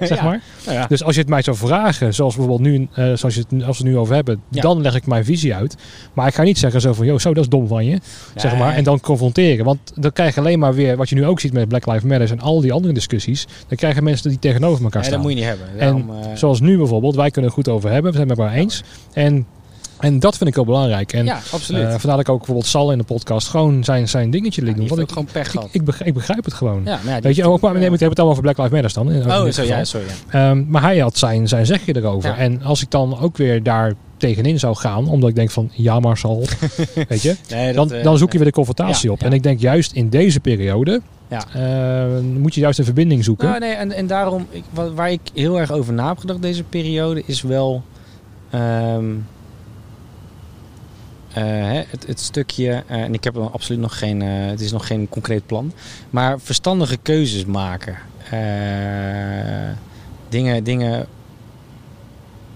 zeg 0.00 0.08
Ja. 0.18 0.24
maar. 0.24 0.40
Nou 0.66 0.76
ja. 0.78 0.86
Dus 0.86 1.02
als 1.04 1.14
je 1.14 1.20
het 1.20 1.30
mij 1.30 1.42
zou 1.42 1.56
vragen, 1.56 2.14
zoals 2.14 2.36
bijvoorbeeld 2.36 2.68
nu, 2.68 2.88
eh, 2.92 3.04
zoals 3.14 3.34
je 3.34 3.44
het, 3.48 3.64
als 3.66 3.78
we 3.78 3.84
het 3.84 3.92
nu 3.92 3.98
over 3.98 4.14
hebben, 4.14 4.40
Ja. 4.48 4.60
dan 4.62 4.80
leg 4.80 4.94
ik 4.94 5.06
mijn 5.06 5.24
visie 5.24 5.54
uit. 5.54 5.76
Maar 6.12 6.26
ik 6.26 6.34
ga 6.34 6.42
niet 6.42 6.58
zeggen 6.58 6.80
zo 6.80 6.92
van, 6.92 7.06
joh, 7.06 7.18
zo, 7.18 7.34
dat 7.34 7.42
is 7.42 7.50
dom 7.50 7.66
van 7.66 7.84
je. 7.86 7.98
Zeg 8.34 8.56
maar. 8.58 8.74
En 8.74 8.84
dan 8.84 9.00
confronteren. 9.00 9.64
Want 9.64 9.78
dan 9.94 10.12
krijg 10.12 10.34
je 10.34 10.40
alleen 10.40 10.58
maar 10.58 10.74
weer, 10.74 10.96
wat 10.96 11.08
je 11.08 11.14
nu 11.14 11.26
ook 11.26 11.40
ziet 11.40 11.52
met 11.52 11.68
Black 11.68 11.86
Lives 11.86 12.02
Matter 12.02 12.30
en 12.30 12.40
al 12.40 12.60
die 12.60 12.72
andere 12.72 12.94
discussies, 12.94 13.46
dan 13.68 13.76
krijgen 13.76 14.04
mensen 14.04 14.30
die 14.30 14.38
tegenover 14.38 14.84
elkaar 14.84 15.04
staan. 15.04 15.14
dat 15.14 15.22
moet 15.22 15.30
je 15.32 15.36
niet 15.38 15.46
hebben. 15.48 15.66
Daarom, 15.78 16.10
eh, 16.10 16.16
Zoals 16.34 16.60
nu 16.60 16.76
bijvoorbeeld, 16.76 17.14
wij 17.14 17.30
kunnen 17.30 17.50
het 17.50 17.64
goed 17.64 17.74
over 17.74 17.90
hebben, 17.90 18.10
we 18.10 18.16
zijn 18.16 18.28
het 18.28 18.38
met 18.38 18.46
elkaar 18.46 18.60
eens. 18.62 18.82
En, 19.12 19.46
en 20.00 20.18
dat 20.18 20.36
vind 20.36 20.48
ik 20.48 20.54
wel 20.54 20.64
belangrijk. 20.64 21.12
En 21.12 21.24
ja, 21.24 21.40
absoluut. 21.52 21.82
eh, 21.82 21.88
vandaar 21.90 22.10
dat 22.16 22.20
ik 22.20 22.28
ook 22.28 22.36
bijvoorbeeld 22.36 22.66
Sal 22.66 22.92
in 22.92 22.98
de 22.98 23.04
podcast 23.04 23.48
gewoon 23.48 23.84
zijn, 23.84 24.08
zijn 24.08 24.30
dingetje 24.30 24.62
liet 24.62 24.70
Ja, 24.74 24.78
doen. 24.78 24.88
Want 24.88 25.00
ik, 25.00 25.08
gewoon 25.08 25.24
pech 25.32 25.44
ik, 25.46 25.50
gehad. 25.50 25.68
ik, 25.72 25.84
begrijp, 25.84 26.08
ik 26.08 26.14
begrijp 26.14 26.44
het 26.44 26.54
gewoon. 26.54 26.80
ja, 26.84 26.98
maar 27.04 27.14
ja, 27.14 27.20
Weet 27.20 27.36
je, 27.36 27.44
ook, 27.44 27.60
maar 27.60 27.72
nee, 27.74 27.90
het 27.90 28.02
allemaal 28.02 28.28
over 28.28 28.42
Black 28.42 28.58
Lives 28.58 28.72
Matter 28.82 29.04
dan. 29.04 29.12
in- 29.12 29.44
Oh, 29.46 29.50
zo 29.52 29.62
ja, 29.62 29.84
sorry. 29.84 30.06
Ehm, 30.30 30.64
maar 30.68 30.82
hij 30.82 30.98
had 30.98 31.18
zijn, 31.18 31.48
zijn 31.48 31.66
zegje 31.66 31.96
erover. 31.96 32.34
En 32.34 32.62
als 32.62 32.82
ik 32.82 32.90
dan 32.90 33.20
ook 33.20 33.36
weer 33.36 33.62
daar 33.62 33.92
tegenin 34.16 34.58
zou 34.58 34.76
gaan, 34.76 35.08
omdat 35.08 35.28
ik 35.28 35.34
denk 35.34 35.50
van 35.50 35.70
ja 35.72 36.00
maar 36.00 36.16
Sal, 36.16 36.44
weet 37.08 37.22
je, 37.22 37.36
Nee, 37.50 37.72
dan, 37.72 37.88
dat, 37.88 37.98
eh, 37.98 38.04
dan 38.04 38.18
zoek 38.18 38.32
je 38.32 38.38
weer 38.38 38.46
de 38.46 38.52
confrontatie 38.52 39.12
op. 39.12 39.22
En 39.22 39.32
ik 39.32 39.42
denk 39.42 39.60
juist 39.60 39.92
in 39.92 40.08
deze 40.08 40.40
periode 40.40 41.00
Ja. 41.28 41.44
eh, 41.52 42.20
moet 42.38 42.54
je 42.54 42.60
juist 42.60 42.78
een 42.78 42.84
verbinding 42.84 43.24
zoeken. 43.24 43.48
Nou, 43.48 43.58
nee, 43.60 43.72
en, 43.72 43.92
en 43.92 44.06
daarom, 44.06 44.46
ik, 44.50 44.62
waar 44.94 45.10
ik 45.10 45.20
heel 45.34 45.58
erg 45.60 45.70
over 45.72 45.92
na 45.92 46.08
heb 46.08 46.18
gedacht 46.18 46.42
deze 46.42 46.62
periode, 46.62 47.22
is 47.26 47.42
wel 47.42 47.82
ehm, 48.50 48.60
eh, 48.62 49.00
het, 51.42 52.06
het 52.06 52.20
stukje, 52.20 52.82
eh, 52.86 53.02
en 53.02 53.14
ik 53.14 53.24
heb 53.24 53.36
er 53.36 53.50
absoluut 53.50 53.80
nog 53.80 53.98
geen, 53.98 54.22
eh, 54.22 54.28
het 54.46 54.60
is 54.60 54.72
nog 54.72 54.86
geen 54.86 55.08
concreet 55.08 55.46
plan, 55.46 55.72
maar 56.10 56.40
verstandige 56.40 56.96
keuzes 57.02 57.44
maken. 57.44 57.96
Eh, 58.30 59.70
dingen, 60.28 60.64
dingen, 60.64 61.06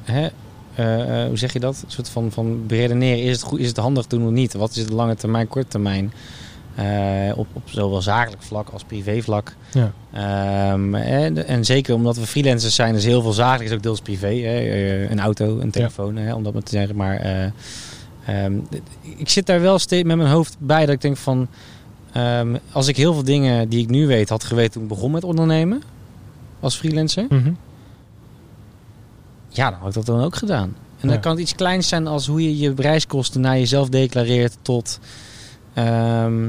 hè, 0.04 0.28
eh, 0.74 1.22
eh, 1.22 1.28
hoe 1.28 1.38
zeg 1.38 1.52
je 1.52 1.60
dat? 1.60 1.82
Een 1.84 1.90
soort 1.90 2.08
van, 2.08 2.32
van 2.32 2.66
beredeneren, 2.66 3.22
is 3.22 3.32
het, 3.32 3.42
goed, 3.42 3.60
is 3.60 3.68
het 3.68 3.76
handig 3.76 4.06
doen 4.06 4.24
of 4.26 4.30
niet? 4.30 4.52
Wat 4.54 4.70
is 4.70 4.76
het 4.76 4.90
lange 4.90 5.14
termijn, 5.14 5.48
korte 5.48 5.68
termijn? 5.68 6.12
Eh, 6.74 6.86
op, 7.38 7.46
op 7.52 7.62
zowel 7.64 8.02
zakelijk 8.02 8.42
vlak 8.42 8.68
als 8.68 8.84
privé 8.84 9.22
vlak. 9.22 9.54
Ja. 9.72 9.92
Ehm, 10.12 10.94
en, 10.94 11.46
en 11.46 11.64
zeker 11.64 11.94
omdat 11.94 12.16
we 12.16 12.26
freelancers 12.26 12.74
zijn, 12.74 12.94
is 12.94 13.04
heel 13.04 13.22
veel 13.22 13.32
zakelijk 13.32 13.70
is 13.70 13.76
ook 13.76 13.82
deels 13.82 14.00
privé. 14.00 14.34
Hè? 14.34 14.58
Eh, 14.58 15.10
Een 15.10 15.20
auto, 15.20 15.58
een 15.58 15.70
telefoon, 15.70 16.16
hè? 16.16 16.34
om 16.34 16.42
dat 16.42 16.52
maar 16.52 16.62
te 16.62 16.70
zeggen. 16.70 16.96
Maar 16.96 17.52
eh, 18.24 18.44
ehm, 18.44 18.54
ik 19.16 19.28
zit 19.28 19.46
daar 19.46 19.60
wel 19.60 19.78
steeds 19.78 20.06
met 20.08 20.16
mijn 20.16 20.28
hoofd 20.30 20.56
bij 20.58 20.86
dat 20.86 20.94
ik 20.94 21.00
denk 21.00 21.16
van... 21.16 21.48
ehm, 22.12 22.56
als 22.72 22.88
ik 22.88 22.96
heel 22.96 23.14
veel 23.14 23.24
dingen 23.24 23.68
die 23.68 23.82
ik 23.82 23.88
nu 23.88 24.06
weet 24.06 24.28
had 24.28 24.44
geweten 24.44 24.72
toen 24.72 24.82
ik 24.82 24.88
begon 24.88 25.10
met 25.10 25.24
ondernemen 25.24 25.82
als 26.60 26.76
freelancer... 26.76 27.26
Mhm. 27.28 27.52
Ja, 29.48 29.70
dan 29.70 29.78
had 29.78 29.88
ik 29.88 29.94
dat 29.94 30.06
dan 30.06 30.20
ook 30.24 30.36
gedaan. 30.36 30.74
En 31.00 31.08
Ja. 31.08 31.12
dan 31.14 31.20
kan 31.20 31.30
het 31.32 31.40
iets 31.40 31.54
kleins 31.54 31.88
zijn 31.88 32.06
als 32.06 32.26
hoe 32.26 32.42
je 32.42 32.58
je 32.58 32.72
reiskosten 32.76 33.40
naar 33.40 33.58
jezelf 33.58 33.88
declareert 33.88 34.56
tot... 34.62 35.00
ehm, 35.74 36.48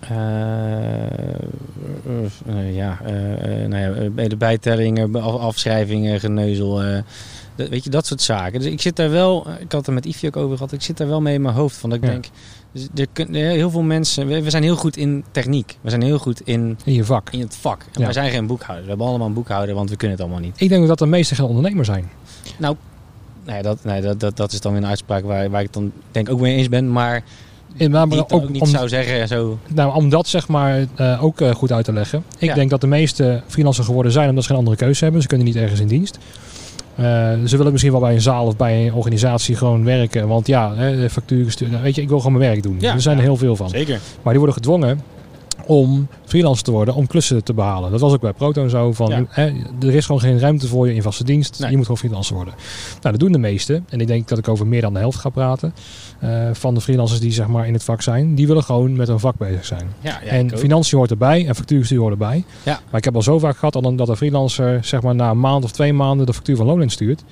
eh, 0.00 1.04
eh, 2.46 2.74
ja, 2.74 2.98
eh, 3.04 3.66
nou 3.68 3.76
ja, 4.02 4.10
bij 4.10 4.28
de 4.28 4.36
bijtellingen, 4.36 5.14
af- 5.16 5.40
afschrijvingen, 5.40 6.20
geneuzel. 6.20 6.82
Eh, 7.56 7.60
dat- 7.60 7.68
weet 7.68 7.84
je, 7.84 7.90
dat 7.90 8.06
soort 8.06 8.22
zaken. 8.22 8.60
Dus 8.60 8.72
ik 8.72 8.80
zit 8.80 8.96
daar 8.96 9.10
wel, 9.10 9.38
ik 9.40 9.72
had 9.72 9.72
het 9.72 9.86
er 9.86 9.92
met 9.92 10.04
Ivy 10.06 10.26
ook 10.26 10.36
over 10.36 10.56
gehad, 10.56 10.72
ik 10.72 10.82
zit 10.82 10.96
daar 10.96 11.08
wel 11.08 11.20
mee 11.20 11.34
in 11.34 11.42
mijn 11.42 11.54
hoofd. 11.54 11.76
Van 11.76 11.90
dat 11.90 11.98
ik 11.98 12.04
Ja. 12.04 12.10
denk, 12.10 12.24
dus 12.72 12.88
er 12.94 13.06
kun, 13.12 13.34
eh, 13.34 13.42
heel 13.42 13.70
veel 13.70 13.82
mensen, 13.82 14.26
we, 14.26 14.42
we 14.42 14.50
zijn 14.50 14.62
heel 14.62 14.76
goed 14.76 14.96
in 14.96 15.24
techniek. 15.30 15.78
We 15.80 15.90
zijn 15.90 16.02
heel 16.02 16.18
goed 16.18 16.40
in, 16.40 16.78
In 16.84 16.92
je 16.92 17.04
vak. 17.04 17.30
in 17.30 17.40
het 17.40 17.56
vak. 17.56 17.80
En 17.80 17.86
Ja. 17.92 18.04
wij 18.04 18.12
zijn 18.12 18.30
geen 18.30 18.46
boekhouder. 18.46 18.82
We 18.82 18.88
hebben 18.88 19.06
allemaal 19.06 19.26
een 19.26 19.32
boekhouder, 19.34 19.74
want 19.74 19.90
we 19.90 19.96
kunnen 19.96 20.16
het 20.16 20.26
allemaal 20.26 20.44
niet. 20.44 20.60
Ik 20.60 20.68
denk 20.68 20.86
dat 20.86 20.98
de 20.98 21.06
meeste 21.06 21.34
geen 21.34 21.46
ondernemer 21.46 21.84
zijn. 21.84 22.10
Nee, 23.46 23.62
dat, 23.62 23.84
nee 23.84 24.00
dat, 24.00 24.20
dat, 24.20 24.36
dat 24.36 24.52
is 24.52 24.60
dan 24.60 24.72
weer 24.72 24.82
een 24.82 24.88
uitspraak 24.88 25.24
waar, 25.24 25.50
waar 25.50 25.62
ik 25.62 25.72
dan 25.72 25.92
denk 26.10 26.30
ook 26.30 26.40
mee 26.40 26.56
eens 26.56 26.68
ben. 26.68 26.92
Maar 26.92 27.22
In, 27.76 27.90
maar 27.90 28.08
die 28.08 28.18
ook 28.18 28.32
ook 28.32 28.48
niet 28.48 28.62
om, 28.62 28.68
zou 28.68 28.88
zeggen 28.88 29.28
zo... 29.28 29.58
nou, 29.68 29.94
om 29.94 30.08
dat 30.08 30.26
zeg 30.28 30.48
maar 30.48 30.86
eh, 30.94 31.24
ook 31.24 31.40
eh, 31.40 31.54
goed 31.54 31.72
uit 31.72 31.84
te 31.84 31.92
leggen. 31.92 32.24
Ik 32.38 32.48
Ja. 32.48 32.54
denk 32.54 32.70
dat 32.70 32.80
de 32.80 32.86
meeste 32.86 33.42
freelancers 33.46 33.86
geworden 33.86 34.12
zijn 34.12 34.28
omdat 34.28 34.42
ze 34.44 34.48
geen 34.50 34.58
andere 34.58 34.76
keuze 34.76 35.04
hebben. 35.04 35.22
Ze 35.22 35.28
kunnen 35.28 35.46
niet 35.46 35.56
ergens 35.56 35.80
in 35.80 35.86
dienst. 35.88 36.18
Eh, 36.96 37.04
ze 37.46 37.56
willen 37.56 37.72
misschien 37.72 37.92
wel 37.92 38.00
bij 38.00 38.14
een 38.14 38.20
zaal 38.20 38.46
of 38.46 38.56
bij 38.56 38.86
een 38.86 38.94
organisatie 38.94 39.56
gewoon 39.56 39.84
werken. 39.84 40.28
Want 40.28 40.46
ja, 40.46 40.74
hè, 40.74 41.10
facturen 41.10 41.52
sturen. 41.52 41.82
Weet 41.82 41.94
je, 41.94 42.02
ik 42.02 42.08
wil 42.08 42.18
gewoon 42.18 42.38
mijn 42.38 42.50
werk 42.50 42.62
doen. 42.62 42.76
Ja, 42.80 42.92
er 42.92 43.00
zijn 43.00 43.16
er 43.16 43.22
heel 43.22 43.36
veel 43.36 43.56
van. 43.56 43.68
Zeker. 43.68 44.00
Maar 44.22 44.32
die 44.32 44.42
worden 44.42 44.54
gedwongen 44.54 45.00
om 45.66 46.08
freelancer 46.24 46.64
te 46.64 46.70
worden, 46.70 46.94
om 46.94 47.06
klussen 47.06 47.44
te 47.44 47.54
behalen. 47.54 47.90
Dat 47.90 48.00
was 48.00 48.12
ook 48.12 48.20
bij 48.20 48.32
Proton 48.32 48.68
zo. 48.70 48.92
Van, 48.92 49.08
Ja. 49.08 49.24
hè, 49.28 49.52
er 49.80 49.94
is 49.94 50.06
gewoon 50.06 50.20
geen 50.20 50.38
ruimte 50.38 50.68
voor 50.68 50.88
je 50.88 50.94
in 50.94 51.02
vaste 51.02 51.24
dienst. 51.24 51.58
Nee. 51.60 51.70
Je 51.70 51.74
moet 51.76 51.84
gewoon 51.84 52.00
freelancer 52.00 52.34
worden. 52.34 52.54
Nou, 52.90 53.00
dat 53.10 53.18
doen 53.20 53.32
de 53.32 53.38
meesten. 53.38 53.86
En 53.88 54.00
ik 54.00 54.06
denk 54.06 54.28
dat 54.28 54.38
ik 54.38 54.48
over 54.48 54.66
meer 54.66 54.80
dan 54.80 54.92
de 54.92 54.98
helft 54.98 55.18
ga 55.18 55.28
praten. 55.28 55.74
eh, 56.20 56.48
van 56.52 56.74
de 56.74 56.80
freelancers 56.80 57.20
die 57.20 57.32
zeg 57.32 57.46
maar 57.46 57.66
in 57.66 57.72
het 57.72 57.84
vak 57.84 58.02
zijn. 58.02 58.34
Die 58.34 58.46
willen 58.46 58.62
gewoon 58.62 58.96
met 58.96 59.08
hun 59.08 59.20
vak 59.20 59.36
bezig 59.38 59.64
zijn. 59.64 59.86
Ja, 60.00 60.20
ja, 60.24 60.30
en 60.30 60.58
financiën 60.58 60.98
hoort 60.98 61.10
erbij 61.10 61.46
en 61.46 61.54
factuurstuur 61.54 61.98
hoort 61.98 62.12
erbij. 62.12 62.44
Ja. 62.62 62.80
Maar 62.90 62.98
ik 62.98 63.04
heb 63.04 63.14
al 63.14 63.22
zo 63.22 63.38
vaak 63.38 63.56
gehad 63.56 63.72
dat 63.96 64.08
een 64.08 64.16
freelancer 64.16 64.84
zeg 64.84 65.02
maar 65.02 65.14
na 65.14 65.30
een 65.30 65.40
maand 65.40 65.64
of 65.64 65.70
twee 65.72 65.92
maanden 65.92 66.26
de 66.26 66.32
factuur 66.34 66.56
van 66.56 66.66
loon 66.66 66.82
instuurt. 66.82 67.22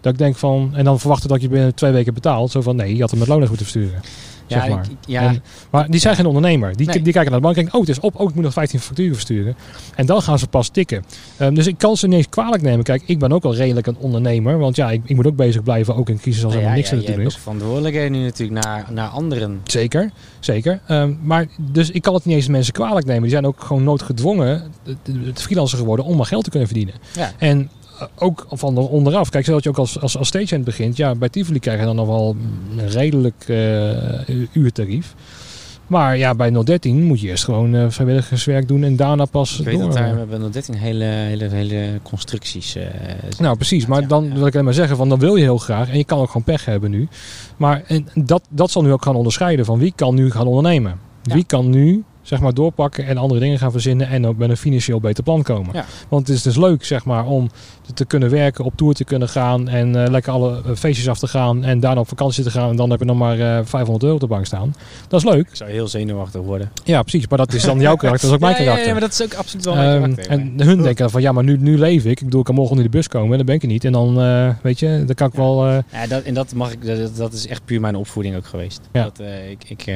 Dat 0.00 0.12
ik 0.12 0.18
denk 0.18 0.36
van, 0.36 0.70
en 0.74 0.84
dan 0.84 1.00
verwachten 1.00 1.28
dat 1.28 1.40
je 1.42 1.48
binnen 1.48 1.74
twee 1.74 1.92
weken 1.92 2.14
betaalt. 2.14 2.50
Zo 2.50 2.60
van, 2.60 2.76
nee, 2.76 2.94
je 2.94 3.00
had 3.00 3.10
hem 3.10 3.18
met 3.18 3.28
loon 3.28 3.38
moeten 3.38 3.56
versturen. 3.56 4.00
Ja, 4.46 4.60
zeg 4.60 4.68
maar. 4.70 4.84
ik- 4.90 4.96
ja, 5.06 5.22
En- 5.22 5.42
Maar 5.70 5.90
die 5.90 6.00
zijn 6.00 6.16
geen 6.16 6.26
ondernemer. 6.26 6.76
Die, 6.76 6.86
Nee. 6.86 7.02
die 7.02 7.12
kijken 7.12 7.30
naar 7.30 7.40
de 7.40 7.46
bank 7.46 7.56
en 7.56 7.62
denken, 7.62 7.80
oh, 7.80 7.86
het 7.86 7.96
is 7.96 8.00
op. 8.02 8.20
Oh, 8.20 8.28
ik 8.28 8.34
moet 8.34 8.44
nog 8.44 8.52
15 8.52 8.80
facturen 8.80 9.14
versturen. 9.14 9.56
En 9.94 10.06
dan 10.06 10.22
gaan 10.22 10.38
ze 10.38 10.46
pas 10.46 10.68
tikken. 10.68 11.04
Ehm, 11.36 11.54
dus 11.54 11.66
ik 11.66 11.78
kan 11.78 11.96
ze 11.96 12.06
niet 12.06 12.16
eens 12.16 12.28
kwalijk 12.28 12.62
nemen. 12.62 12.84
Kijk, 12.84 13.02
ik 13.06 13.18
ben 13.18 13.32
ook 13.32 13.44
al 13.44 13.54
redelijk 13.54 13.86
een 13.86 13.96
ondernemer. 13.98 14.58
Want 14.58 14.76
ja, 14.76 14.90
ik, 14.90 15.02
ik 15.04 15.16
moet 15.16 15.26
ook 15.26 15.36
bezig 15.36 15.62
blijven, 15.62 15.96
ook 15.96 16.08
in 16.08 16.18
crisis 16.18 16.44
als 16.44 16.52
er 16.54 16.58
nou 16.60 16.70
ja, 16.70 16.76
niks 16.76 16.90
ja, 16.90 16.96
te 16.96 17.00
je 17.02 17.06
doen 17.06 17.16
hebt 17.20 17.28
is. 17.28 17.34
ook 17.36 17.42
verantwoordelijkheden 17.42 18.12
nu 18.12 18.22
natuurlijk 18.24 18.64
naar, 18.66 18.86
naar 18.90 19.08
anderen. 19.08 19.60
Zeker, 19.64 20.10
zeker. 20.40 20.80
Ehm, 20.86 21.12
maar 21.22 21.46
dus 21.60 21.90
ik 21.90 22.02
kan 22.02 22.14
het 22.14 22.24
niet 22.24 22.36
eens 22.36 22.48
mensen 22.48 22.72
kwalijk 22.72 23.06
nemen. 23.06 23.22
Die 23.22 23.30
zijn 23.30 23.46
ook 23.46 23.60
gewoon 23.60 23.84
noodgedwongen 23.84 24.62
het, 24.84 24.96
het 25.24 25.42
freelancer 25.42 25.78
geworden 25.78 26.04
om 26.04 26.16
maar 26.16 26.26
geld 26.26 26.44
te 26.44 26.50
kunnen 26.50 26.68
verdienen. 26.68 26.94
Ja. 27.14 27.32
En 27.38 27.70
ook 28.14 28.46
van 28.50 28.74
de 28.74 28.80
onderaf. 28.80 29.30
Kijk, 29.30 29.44
zoals 29.44 29.62
je 29.62 29.68
ook 29.68 29.78
als, 29.78 30.00
als, 30.00 30.18
als 30.18 30.28
stagehand 30.28 30.64
begint. 30.64 30.96
Ja, 30.96 31.14
bij 31.14 31.28
Tivoli 31.28 31.58
krijg 31.58 31.78
je 31.80 31.84
dan 31.86 31.96
nog 31.96 32.06
wel 32.06 32.36
een 32.76 32.88
redelijk 32.88 33.44
eh, 33.48 34.46
uurtarief. 34.52 35.14
Maar 35.86 36.16
ja, 36.18 36.34
bij 36.34 36.50
013 36.64 37.02
moet 37.04 37.20
je 37.20 37.28
eerst 37.28 37.44
gewoon 37.44 37.74
eh, 37.74 37.84
vrijwilligerswerk 37.88 38.68
doen 38.68 38.82
en 38.84 38.96
daarna 38.96 39.24
pas 39.24 39.58
Ik 39.58 39.64
weet 39.64 39.74
door. 39.74 39.82
dat 39.84 39.92
daar 39.92 40.06
hebben 40.06 40.28
we 40.28 40.36
nog 40.44 40.50
13 40.52 40.74
hele, 40.74 41.04
hele, 41.04 41.48
hele 41.48 42.00
constructies. 42.02 42.74
eh, 42.76 42.84
Nou, 43.38 43.56
precies. 43.56 43.86
Maar 43.86 44.00
Ja, 44.00 44.06
dan 44.06 44.24
ja. 44.24 44.34
wil 44.34 44.46
ik 44.46 44.52
alleen 44.52 44.64
maar 44.64 44.74
zeggen, 44.74 44.96
van 44.96 45.08
dan 45.08 45.18
wil 45.18 45.36
je 45.36 45.42
heel 45.42 45.58
graag. 45.58 45.88
En 45.90 45.98
je 45.98 46.04
kan 46.04 46.18
ook 46.18 46.26
gewoon 46.26 46.42
pech 46.44 46.64
hebben 46.64 46.90
nu. 46.90 47.08
Maar 47.56 47.82
en 47.86 48.08
dat, 48.14 48.42
dat 48.50 48.70
zal 48.70 48.82
nu 48.82 48.92
ook 48.92 49.02
gaan 49.04 49.14
onderscheiden 49.16 49.64
van 49.64 49.78
wie 49.78 49.92
kan 49.96 50.14
nu 50.14 50.30
gaan 50.30 50.46
ondernemen. 50.46 50.98
Ja. 51.22 51.34
Wie 51.34 51.44
kan 51.44 51.70
nu 51.70 52.04
zeg 52.26 52.40
maar 52.40 52.54
doorpakken 52.54 53.06
en 53.06 53.16
andere 53.16 53.40
dingen 53.40 53.58
gaan 53.58 53.70
verzinnen 53.72 54.08
en 54.08 54.26
ook 54.26 54.36
met 54.36 54.50
een 54.50 54.56
financieel 54.56 55.00
beter 55.00 55.22
plan 55.24 55.42
komen. 55.42 55.70
Ja. 55.74 55.84
Want 56.08 56.26
het 56.26 56.36
is 56.36 56.42
dus 56.42 56.56
leuk 56.56 56.84
zeg 56.84 57.04
maar 57.04 57.26
om 57.26 57.50
te 57.94 58.04
kunnen 58.04 58.30
werken, 58.30 58.64
op 58.64 58.72
tour 58.76 58.94
te 58.94 59.04
kunnen 59.04 59.28
gaan 59.28 59.68
en 59.68 60.04
eh, 60.04 60.10
lekker 60.10 60.32
alle 60.32 60.62
eh, 60.66 60.74
feestjes 60.74 61.08
af 61.08 61.18
te 61.18 61.26
gaan 61.28 61.64
en 61.64 61.80
daarna 61.80 62.00
op 62.00 62.08
vakantie 62.08 62.44
te 62.44 62.50
gaan 62.50 62.70
en 62.70 62.76
dan 62.76 62.90
heb 62.90 62.98
je 62.98 63.04
nog 63.04 63.16
maar 63.16 63.38
eh 63.40 63.60
500 63.64 64.02
euro 64.02 64.14
op 64.14 64.20
de 64.20 64.26
bank 64.26 64.46
staan. 64.46 64.74
Dat 65.08 65.24
is 65.24 65.30
leuk. 65.30 65.48
ik 65.48 65.56
zou 65.56 65.70
heel 65.70 65.88
zenuwachtig 65.88 66.40
worden. 66.40 66.70
Ja, 66.84 67.02
precies. 67.02 67.28
Maar 67.28 67.38
dat 67.38 67.52
is 67.52 67.62
dan 67.62 67.80
jouw 67.80 67.96
karakter, 68.02 68.28
dat 68.28 68.28
is 68.30 68.34
ook 68.34 68.40
mijn 68.40 68.52
ja, 68.56 68.58
karakter. 68.62 68.86
Ja, 68.86 68.92
maar 68.92 69.00
dat 69.00 69.12
is 69.12 69.22
ook 69.22 69.34
absoluut 69.34 69.64
wel 69.64 69.74
mijn 69.74 69.88
Ehm, 69.92 70.00
karakter. 70.14 70.30
en 70.30 70.60
hun 70.66 70.76
denken 70.82 70.96
dan 70.96 71.10
van 71.10 71.22
ja, 71.22 71.32
maar 71.32 71.44
nu, 71.44 71.56
nu 71.60 71.78
leef 71.78 72.04
ik. 72.04 72.10
Ik 72.18 72.24
bedoel, 72.24 72.40
ik 72.40 72.46
kan 72.46 72.54
morgen 72.54 72.72
onder 72.76 72.90
de 72.90 72.96
bus 72.96 73.08
komen 73.08 73.30
en 73.30 73.36
dan 73.36 73.46
ben 73.46 73.54
ik 73.54 73.62
er 73.62 73.68
niet. 73.68 73.84
En 73.84 73.92
dan, 73.92 74.20
eh, 74.20 74.48
weet 74.62 74.78
je, 74.78 75.02
dan 75.06 75.14
kan 75.14 75.26
ik 75.28 75.34
wel. 75.34 75.66
eh, 75.66 75.78
Ja, 75.92 76.06
dat, 76.06 76.22
en 76.22 76.34
dat, 76.34 76.54
mag 76.54 76.72
ik, 76.72 76.86
dat, 76.86 77.16
dat 77.16 77.32
is 77.32 77.46
echt 77.46 77.64
puur 77.64 77.80
mijn 77.80 77.96
opvoeding 77.96 78.36
ook 78.36 78.46
geweest. 78.46 78.80
Ja. 78.92 79.02
Dat, 79.02 79.18
eh, 79.20 79.50
ik, 79.50 79.64
ik, 79.68 79.86
eh, 79.86 79.94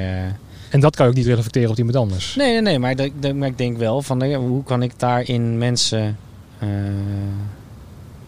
En 0.70 0.80
dat 0.80 0.96
kan 0.96 1.04
je 1.06 1.10
ook 1.10 1.16
niet 1.18 1.26
reflecteren 1.26 1.70
op 1.70 1.76
iemand 1.78 1.96
anders. 1.96 2.34
Nee, 2.34 2.52
nee, 2.52 2.60
nee. 2.60 2.78
Maar, 2.78 3.00
ik 3.48 3.58
denk 3.58 3.76
wel 3.78 4.02
van 4.02 4.22
eh, 4.22 4.36
hoe 4.36 4.62
kan 4.64 4.82
ik 4.82 4.98
daarin 4.98 5.58
mensen. 5.58 6.16
eh, 6.58 6.68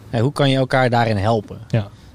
ja, 0.09 0.19
hoe 0.19 0.31
kan 0.31 0.49
je 0.49 0.57
elkaar 0.57 0.89
daarin 0.89 1.17
helpen? 1.17 1.57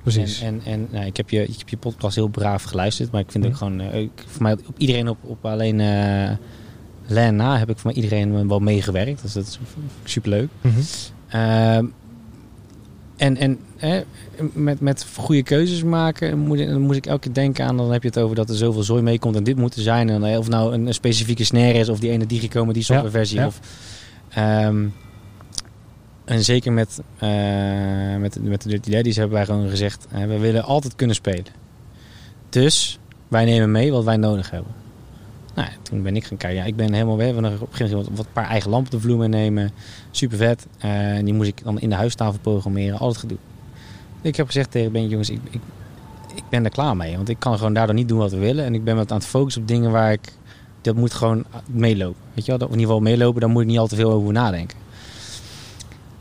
Precies. 0.02 0.40
En, 0.40 0.60
en, 0.64 0.72
en 0.72 0.88
nou, 0.90 1.06
ik, 1.06 1.16
heb 1.16 1.30
je, 1.30 1.42
ik 1.46 1.58
heb 1.58 1.68
je 1.68 1.76
podcast 1.76 2.14
heel 2.14 2.28
braaf 2.28 2.62
geluisterd, 2.62 3.10
maar 3.10 3.20
ik 3.20 3.30
vind 3.30 3.44
Ja. 3.44 3.50
ook 3.50 3.56
gewoon. 3.56 3.80
eh, 3.80 4.00
ik, 4.00 4.10
voor 4.26 4.42
mij 4.42 4.52
op 4.52 4.74
iedereen 4.78 5.08
op, 5.08 5.18
op 5.22 5.44
alleen. 5.46 5.80
eh 5.80 6.30
Len 7.10 7.36
na 7.36 7.58
heb 7.58 7.70
ik 7.70 7.78
voor 7.78 7.86
mij 7.92 8.02
iedereen 8.02 8.48
wel 8.48 8.58
meegewerkt. 8.58 9.22
Dus 9.22 9.32
dat 9.32 9.46
is 9.46 9.58
superleuk. 10.04 10.48
Mhm. 10.60 10.74
Ehm, 11.28 11.86
en 13.16 13.36
en 13.36 13.58
met, 14.52 14.80
met 14.80 15.06
goede 15.16 15.42
keuzes 15.42 15.82
maken, 15.82 16.38
moet, 16.38 16.58
dan 16.58 16.80
moet 16.80 16.96
ik 16.96 17.06
elke 17.06 17.20
keer 17.20 17.32
denken 17.34 17.64
aan, 17.66 17.76
dan 17.76 17.92
heb 17.92 18.02
je 18.02 18.08
het 18.08 18.18
over 18.18 18.36
dat 18.36 18.48
er 18.48 18.56
zoveel 18.56 18.82
zooi 18.82 19.02
meekomt 19.02 19.36
en 19.36 19.44
dit 19.44 19.56
moet 19.56 19.74
er 19.76 19.82
zijn. 19.82 20.08
En, 20.10 20.24
eh, 20.24 20.38
of 20.38 20.48
nou 20.48 20.74
een, 20.74 20.86
een 20.86 20.94
specifieke 20.94 21.44
snare 21.44 21.72
is, 21.78 21.88
of 21.88 21.98
die 21.98 22.10
ene 22.10 22.26
Digico 22.26 22.64
met 22.64 22.74
die 22.74 22.84
softwareversie. 22.84 23.38
ja. 23.38 23.46
Of, 23.46 23.60
ehm, 24.28 24.86
en 26.24 26.44
zeker 26.44 26.72
met, 26.72 27.00
eh, 27.18 27.28
met, 28.18 28.32
de- 28.32 28.40
met 28.40 28.62
de 28.62 28.68
Dirty 28.68 28.90
Daddies 28.90 29.16
hebben 29.16 29.34
wij 29.36 29.44
gewoon 29.44 29.68
gezegd, 29.68 30.06
eh, 30.10 30.24
we 30.24 30.38
willen 30.38 30.64
altijd 30.64 30.94
kunnen 30.96 31.16
spelen. 31.16 31.44
Dus 32.48 32.98
wij 33.28 33.44
nemen 33.44 33.70
mee 33.70 33.92
wat 33.92 34.04
wij 34.04 34.16
nodig 34.16 34.50
hebben. 34.50 34.72
Nou, 35.54 35.68
toen 35.82 36.02
ben 36.02 36.16
ik 36.16 36.24
gaan 36.24 36.36
kijken. 36.36 36.58
Ja, 36.58 36.64
ik 36.64 36.76
ben 36.76 36.92
helemaal 36.92 37.16
weg. 37.16 37.26
We 37.28 37.32
hebben 37.34 37.52
op 37.54 37.60
een 37.60 37.66
gegeven 37.70 37.96
moment 37.96 38.16
wat 38.16 38.26
een 38.26 38.32
paar 38.32 38.48
eigen 38.48 38.70
lampen 38.70 38.90
de 38.90 39.00
vloer 39.00 39.18
meenemen. 39.18 39.70
Super 40.10 40.36
vet. 40.38 40.66
En 40.78 41.24
die 41.24 41.34
moest 41.34 41.48
ik 41.48 41.64
dan 41.64 41.80
in 41.80 41.88
de 41.88 41.94
huistafel 41.94 42.38
programmeren. 42.40 42.98
Al 42.98 43.08
het 43.08 43.16
gedoe. 43.16 43.38
Ik 44.22 44.36
heb 44.36 44.46
gezegd 44.46 44.70
tegen 44.70 44.92
Ben, 44.92 45.08
jongens, 45.08 45.30
ik, 45.30 45.40
ik, 45.50 45.60
ik 46.34 46.42
ben 46.50 46.64
er 46.64 46.70
klaar 46.70 46.96
mee. 46.96 47.16
Want 47.16 47.28
ik 47.28 47.38
kan 47.38 47.56
gewoon 47.56 47.72
daardoor 47.72 47.94
niet 47.94 48.08
doen 48.08 48.18
wat 48.18 48.30
we 48.30 48.38
willen. 48.38 48.64
En 48.64 48.74
ik 48.74 48.84
ben 48.84 48.96
wat 48.96 49.10
aan 49.10 49.18
het 49.18 49.26
focussen 49.26 49.62
op 49.62 49.68
dingen 49.68 49.90
waar 49.90 50.12
ik... 50.12 50.32
Dat 50.80 50.94
moet 50.96 51.14
gewoon 51.14 51.44
meelopen. 51.66 52.20
Weet 52.34 52.44
je 52.44 52.50
wel? 52.52 52.60
Of 52.60 52.74
in 52.74 52.78
ieder 52.80 52.86
geval 52.94 53.00
meelopen, 53.10 53.40
daar 53.40 53.50
moet 53.50 53.62
ik 53.62 53.68
niet 53.68 53.78
al 53.78 53.86
te 53.86 53.96
veel 53.96 54.12
over 54.12 54.32
nadenken. 54.32 54.78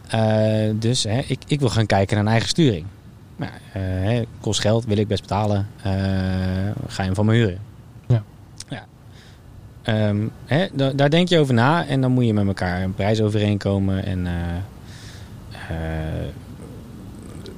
Eh, 0.07 0.71
dus 0.75 1.03
hè, 1.03 1.19
ik, 1.27 1.39
ik 1.47 1.59
wil 1.59 1.69
gaan 1.69 1.85
kijken 1.85 2.15
naar 2.15 2.25
een 2.25 2.31
eigen 2.31 2.49
sturing. 2.49 2.85
Nou, 3.35 3.51
eh, 3.73 3.81
hè, 3.81 4.23
kost 4.41 4.59
geld, 4.61 4.85
wil 4.85 4.97
ik 4.97 5.07
best 5.07 5.21
betalen. 5.21 5.67
Eh, 5.77 5.91
ga 6.87 7.01
je 7.01 7.03
hem 7.03 7.15
van 7.15 7.25
me 7.25 7.33
huren. 7.33 7.59
Ja. 8.07 8.23
ja. 8.69 8.85
Ehm, 9.81 10.27
hè, 10.45 10.65
da- 10.73 10.91
daar 10.91 11.09
denk 11.09 11.27
je 11.27 11.39
over 11.39 11.53
na 11.53 11.85
en 11.87 12.01
dan 12.01 12.11
moet 12.11 12.25
je 12.25 12.33
met 12.33 12.47
elkaar 12.47 12.83
een 12.83 12.93
prijs 12.93 13.21
overeenkomen. 13.21 14.05
En 14.05 14.27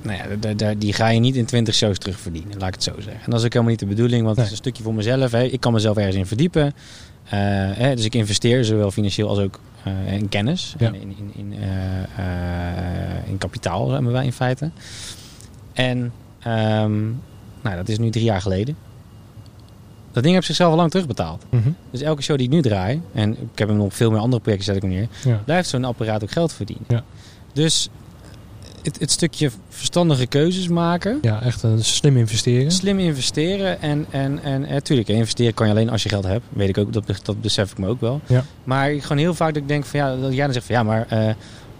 nou 0.09 0.53
ja, 0.57 0.73
die 0.77 0.93
ga 0.93 1.07
je 1.07 1.19
niet 1.19 1.35
in 1.35 1.45
20 1.45 1.75
shows 1.75 1.97
terugverdienen, 1.97 2.57
laat 2.57 2.67
ik 2.67 2.73
het 2.73 2.83
zo 2.83 2.93
zeggen. 2.95 3.23
En 3.23 3.31
dat 3.31 3.39
is 3.39 3.45
ook 3.45 3.51
helemaal 3.53 3.71
niet 3.71 3.79
de 3.79 3.85
bedoeling, 3.85 4.23
want 4.23 4.35
het 4.35 4.45
is 4.45 4.51
een 4.51 4.57
stukje 4.57 4.83
voor 4.83 4.93
mezelf. 4.93 5.31
Hè. 5.31 5.43
Ik 5.43 5.59
kan 5.59 5.73
mezelf 5.73 5.97
ergens 5.97 6.15
in 6.15 6.25
verdiepen. 6.25 6.65
Eh, 6.65 7.39
hè, 7.73 7.95
dus 7.95 8.05
ik 8.05 8.15
investeer 8.15 8.65
zowel 8.65 8.91
financieel 8.91 9.29
als 9.29 9.39
ook 9.39 9.59
eh, 9.83 10.13
in 10.13 10.29
kennis. 10.29 10.75
Ja. 10.77 10.87
En 10.87 10.95
in, 10.95 11.15
in, 11.17 11.31
in, 11.35 11.53
eh, 12.15 13.29
in 13.29 13.37
kapitaal 13.37 13.91
hebben 13.91 14.11
wij 14.11 14.25
in 14.25 14.33
feite. 14.33 14.71
En 15.73 16.11
ehm, 16.39 17.01
nou, 17.61 17.75
dat 17.75 17.89
is 17.89 17.97
nu 17.99 18.09
drie 18.09 18.23
jaar 18.23 18.41
geleden. 18.41 18.75
Dat 20.11 20.23
ding 20.23 20.35
heb 20.35 20.43
zichzelf 20.43 20.71
al 20.71 20.77
lang 20.77 20.91
terugbetaald. 20.91 21.45
Mhm. 21.49 21.69
Dus 21.91 22.01
elke 22.01 22.21
show 22.21 22.37
die 22.37 22.45
ik 22.45 22.53
nu 22.53 22.61
draai, 22.61 23.01
en 23.13 23.31
ik 23.31 23.59
heb 23.59 23.67
hem 23.67 23.77
nog 23.77 23.93
veel 23.93 24.11
meer 24.11 24.19
andere 24.19 24.41
projecten 24.41 24.73
zet 24.73 24.83
ik 24.83 24.89
neer, 24.89 25.07
Ja. 25.23 25.41
blijft 25.45 25.69
zo'n 25.69 25.83
apparaat 25.85 26.23
ook 26.23 26.31
geld 26.31 26.53
verdienen. 26.53 26.85
Ja. 26.87 27.03
Dus 27.53 27.89
het, 28.91 28.99
het 28.99 29.11
stukje 29.11 29.49
verstandige 29.69 30.25
keuzes 30.25 30.67
maken, 30.67 31.19
ja, 31.21 31.41
echt 31.41 31.63
een 31.63 31.83
slim 31.83 32.17
investeren. 32.17 32.71
slim 32.71 32.99
investeren 32.99 33.81
en, 33.81 34.05
en, 34.09 34.43
en 34.43 34.61
natuurlijk, 34.61 35.07
investeren 35.09 35.53
kan 35.53 35.65
je 35.67 35.73
alleen 35.73 35.89
als 35.89 36.03
je 36.03 36.09
geld 36.09 36.23
hebt. 36.23 36.43
Weet 36.49 36.69
ik 36.69 36.77
ook, 36.77 36.93
dat, 36.93 37.03
dat 37.23 37.41
besef 37.41 37.71
ik 37.71 37.77
me 37.77 37.87
ook 37.87 38.01
wel. 38.01 38.21
Ja. 38.27 38.43
Maar 38.63 38.91
ik 38.91 39.01
gewoon 39.01 39.17
heel 39.17 39.33
vaak 39.33 39.53
dat 39.53 39.61
ik 39.61 39.67
denk 39.67 39.85
van 39.85 39.99
ja, 39.99 40.15
dat 40.15 40.33
jij 40.33 40.43
dan 40.43 40.53
zegt 40.53 40.65
van 40.65 40.75
ja, 40.75 40.83
maar 40.83 41.05
eh, 41.09 41.33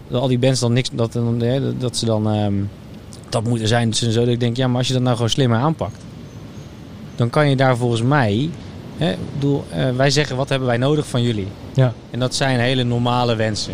dat 0.08 0.22
al 0.22 0.28
die 0.28 0.40
bands 0.40 0.60
dan 0.60 0.74
niks, 0.74 0.90
dat, 0.94 1.14
dan, 1.14 1.42
eh, 1.44 1.62
dat- 1.80 1.98
ze 1.98 2.06
dan 2.06 2.30
ehm, 2.32 2.54
dat 3.30 3.44
moeten 3.44 3.68
zijn. 3.68 3.90
Dus 3.90 4.02
en 4.02 4.12
zo 4.12 4.20
dat 4.20 4.30
ik 4.34 4.40
denk 4.40 4.58
ja, 4.58 4.68
maar 4.68 4.78
als 4.78 4.88
je 4.88 4.94
dat 4.94 5.02
nou 5.02 5.16
gewoon 5.16 5.30
slimmer 5.30 5.58
aanpakt, 5.60 6.02
dan 7.16 7.30
kan 7.30 7.50
je 7.50 7.56
daar 7.56 7.78
volgens 7.78 8.02
mij, 8.02 8.50
hè, 8.98 9.16
bedoel, 9.34 9.64
eh, 9.70 9.96
wij 9.96 10.10
zeggen 10.10 10.36
wat 10.36 10.50
hebben 10.50 10.68
wij 10.68 10.78
nodig 10.78 11.08
van 11.08 11.22
jullie. 11.22 11.48
Ja. 11.74 11.94
En 12.12 12.20
dat 12.20 12.36
zijn 12.36 12.60
hele 12.60 12.84
normale 12.84 13.36
wensen 13.36 13.74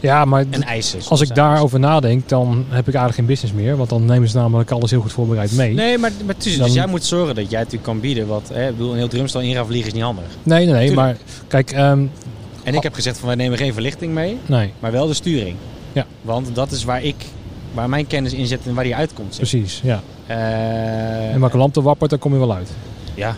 Ja, 0.00 0.24
maar 0.24 0.44
en 0.50 0.62
eisen. 0.62 1.00
als 1.08 1.20
ik 1.20 1.34
daarover 1.34 1.78
nadenk, 1.80 2.28
dan 2.28 2.64
heb 2.68 2.88
ik 2.88 2.94
eigenlijk 2.94 3.14
geen 3.14 3.26
business 3.26 3.52
meer. 3.54 3.76
Want 3.76 3.88
dan 3.88 4.04
nemen 4.04 4.28
ze 4.28 4.36
namelijk 4.36 4.70
alles 4.70 4.90
heel 4.90 5.00
goed 5.00 5.12
voorbereid 5.12 5.52
mee. 5.52 5.74
Nee, 5.74 5.98
maar, 5.98 6.10
maar 6.26 6.36
tussen, 6.36 6.58
Dan- 6.60 6.68
dus 6.68 6.76
jij 6.76 6.86
moet 6.86 7.04
zorgen 7.04 7.34
dat 7.34 7.50
jij 7.50 7.58
natuurlijk 7.58 7.84
kan 7.84 8.00
bieden. 8.00 8.26
Wat, 8.26 8.48
hè, 8.52 8.68
ik 8.68 8.76
bedoel, 8.76 8.90
een 8.90 8.96
heel 8.96 9.08
drumstel 9.08 9.40
in 9.40 9.54
gaan 9.54 9.66
vliegen 9.66 9.86
is 9.88 9.94
niet 9.94 10.02
handig. 10.02 10.24
nee, 10.42 10.64
nee, 10.66 10.74
nee, 10.74 10.92
maar 10.94 11.16
kijk, 11.48 11.70
ehm, 11.70 12.04
En 12.62 12.74
ik 12.74 12.82
heb 12.82 12.94
gezegd 12.94 13.18
van 13.18 13.26
wij 13.26 13.36
nemen 13.36 13.58
geen 13.58 13.72
verlichting 13.72 14.12
mee, 14.14 14.38
nee, 14.46 14.72
maar 14.80 14.92
wel 14.92 15.06
de 15.06 15.14
sturing. 15.14 15.56
Ja. 15.92 16.06
Want 16.22 16.54
dat 16.54 16.70
is 16.70 16.84
waar 16.84 17.02
ik, 17.02 17.16
waar 17.74 17.88
mijn 17.88 18.06
kennis 18.06 18.32
in 18.32 18.46
zit 18.46 18.60
en 18.66 18.74
waar 18.74 18.84
die 18.84 18.94
uitkomt. 18.96 19.34
zeg. 19.34 19.48
precies, 19.48 19.80
ja. 19.84 20.02
Eh, 20.26 21.32
En 21.34 21.40
welke 21.40 21.56
lamp 21.56 21.76
er 21.76 21.82
wappert, 21.82 22.10
daar 22.10 22.18
kom 22.18 22.32
je 22.32 22.38
wel 22.38 22.54
uit. 22.54 22.70
ja. 23.14 23.36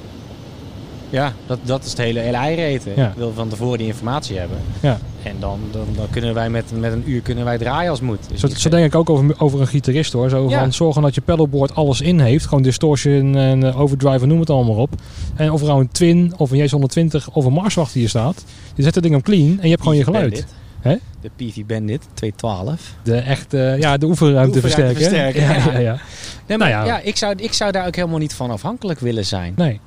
Ja, 1.10 1.32
dat, 1.46 1.58
dat 1.62 1.84
is 1.84 1.90
het 1.90 1.98
hele, 1.98 2.20
hele 2.20 2.36
eieren. 2.36 2.92
Ja. 2.96 3.08
Ik 3.08 3.14
wil 3.16 3.32
van 3.34 3.48
tevoren 3.48 3.78
die 3.78 3.86
informatie 3.86 4.38
hebben. 4.38 4.58
Ja. 4.80 4.98
En 5.22 5.36
dan, 5.40 5.58
dan, 5.70 5.86
dan 5.96 6.06
kunnen 6.10 6.34
wij 6.34 6.50
met, 6.50 6.64
met 6.78 6.92
een 6.92 7.02
uur 7.10 7.20
kunnen 7.20 7.44
wij 7.44 7.58
draaien 7.58 7.90
als 7.90 8.00
moet. 8.00 8.18
Dus 8.28 8.40
Zo, 8.40 8.46
zo 8.48 8.68
denk 8.68 8.86
ik 8.86 8.94
ook 8.94 9.10
over, 9.10 9.34
over 9.40 9.60
een 9.60 9.66
gitarist 9.66 10.12
hoor. 10.12 10.28
Zo 10.28 10.48
Ja. 10.48 10.58
van 10.60 10.72
zorgen 10.72 11.02
dat 11.02 11.14
je 11.14 11.20
pedalboard 11.20 11.74
alles 11.74 12.00
in 12.00 12.20
heeft. 12.20 12.46
Gewoon 12.46 12.62
distortion 12.62 13.36
en 13.36 13.62
eh, 13.64 13.80
overdrive 13.80 14.26
noem 14.26 14.40
het 14.40 14.50
allemaal 14.50 14.76
op. 14.76 14.90
En 15.36 15.50
of 15.52 15.60
er 15.60 15.66
nou 15.66 15.80
een 15.80 15.88
Twin 15.90 16.32
of 16.36 16.50
een 16.50 16.68
J120 16.70 17.32
of 17.32 17.44
een 17.44 17.52
Marshall 17.52 17.84
achter 17.84 18.00
je 18.00 18.08
staat. 18.08 18.44
Je 18.74 18.82
zet 18.82 18.94
het 18.94 19.04
ding 19.04 19.16
op 19.16 19.22
clean 19.22 19.50
en 19.50 19.62
je 19.62 19.68
hebt 19.68 19.82
gewoon 19.82 19.96
je 19.96 20.04
geluid. 20.04 20.46
Hè? 20.80 20.96
De 21.20 21.30
PV 21.36 21.64
Bandit 21.66 22.08
212. 22.14 22.94
De 23.02 23.16
echte, 23.16 23.76
ja, 23.80 23.96
de 23.96 24.06
oefenruimte 24.06 24.60
De 24.60 24.64
oefenruimte 24.66 25.00
versterken. 25.00 25.32
versterken, 25.32 25.42
Ja, 25.42 25.72
ja. 25.72 25.72
ja, 25.72 25.92
ja. 25.92 25.98
Nee, 26.46 26.58
maar 26.58 26.70
Nou 26.70 26.86
ja. 26.86 26.94
ja, 26.94 27.00
ik, 27.00 27.16
zou, 27.16 27.34
ik 27.36 27.52
zou 27.52 27.72
daar 27.72 27.86
ook 27.86 27.96
helemaal 27.96 28.18
niet 28.18 28.34
van 28.34 28.50
afhankelijk 28.50 29.00
willen 29.00 29.26
zijn. 29.26 29.52
Nee, 29.56 29.80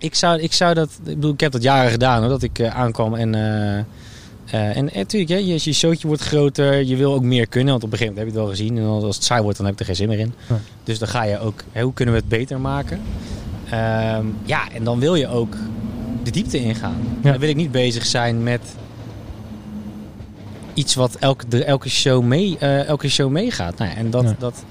Ik 0.00 0.14
zou, 0.14 0.40
ik 0.40 0.52
zou 0.52 0.74
dat, 0.74 0.90
ik 1.04 1.14
bedoel, 1.14 1.32
ik 1.32 1.40
heb 1.40 1.52
dat 1.52 1.62
jaren 1.62 1.90
gedaan 1.90 2.20
hoor, 2.20 2.28
dat 2.28 2.42
ik 2.42 2.58
eh, 2.58 2.76
aankwam 2.76 3.14
en, 3.14 3.34
eh, 3.34 3.78
eh, 3.78 4.76
en, 4.76 4.84
natuurlijk, 4.94 5.30
hè, 5.30 5.36
je, 5.36 5.58
je 5.60 5.72
showtje 5.72 6.06
wordt 6.06 6.22
groter, 6.22 6.84
je 6.84 6.96
wil 6.96 7.14
ook 7.14 7.22
meer 7.22 7.46
kunnen, 7.46 7.70
want 7.70 7.84
op 7.84 7.92
een 7.92 7.98
gegeven 7.98 8.14
moment 8.14 8.34
heb 8.34 8.44
je 8.46 8.50
het 8.50 8.64
wel 8.64 8.74
gezien 8.74 8.84
en 8.84 9.04
als 9.04 9.14
het 9.14 9.24
saai 9.24 9.42
wordt, 9.42 9.56
dan 9.56 9.66
heb 9.66 9.74
ik 9.74 9.80
er 9.80 9.86
geen 9.86 9.96
zin 9.96 10.08
meer 10.08 10.18
in. 10.18 10.34
Dus 10.84 10.98
dan 10.98 11.08
ga 11.08 11.22
je 11.22 11.38
ook, 11.38 11.62
hè, 11.72 11.82
hoe 11.82 11.92
kunnen 11.92 12.14
we 12.14 12.20
het 12.20 12.28
beter 12.28 12.60
maken? 12.60 13.00
Ehm, 13.70 14.26
ja, 14.44 14.72
en 14.72 14.84
dan 14.84 14.98
wil 14.98 15.14
je 15.14 15.28
ook 15.28 15.56
de 16.22 16.30
diepte 16.30 16.58
ingaan. 16.58 16.96
Ja. 17.22 17.30
Dan 17.30 17.40
wil 17.40 17.48
ik 17.48 17.56
niet 17.56 17.72
bezig 17.72 18.06
zijn 18.06 18.42
met 18.42 18.60
iets 20.74 20.94
wat 20.94 21.14
elke, 21.14 21.48
de, 21.48 21.64
elke, 21.64 21.88
show 21.88 22.22
mee, 22.22 22.58
elke 22.58 23.08
show 23.08 23.30
meegaat. 23.30 23.78
Nou, 23.78 23.90
en 23.96 24.10
dat, 24.10 24.34
dat 24.38 24.64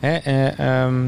hè, 0.00 0.16
eh, 0.16 0.58
ehm, 0.58 1.04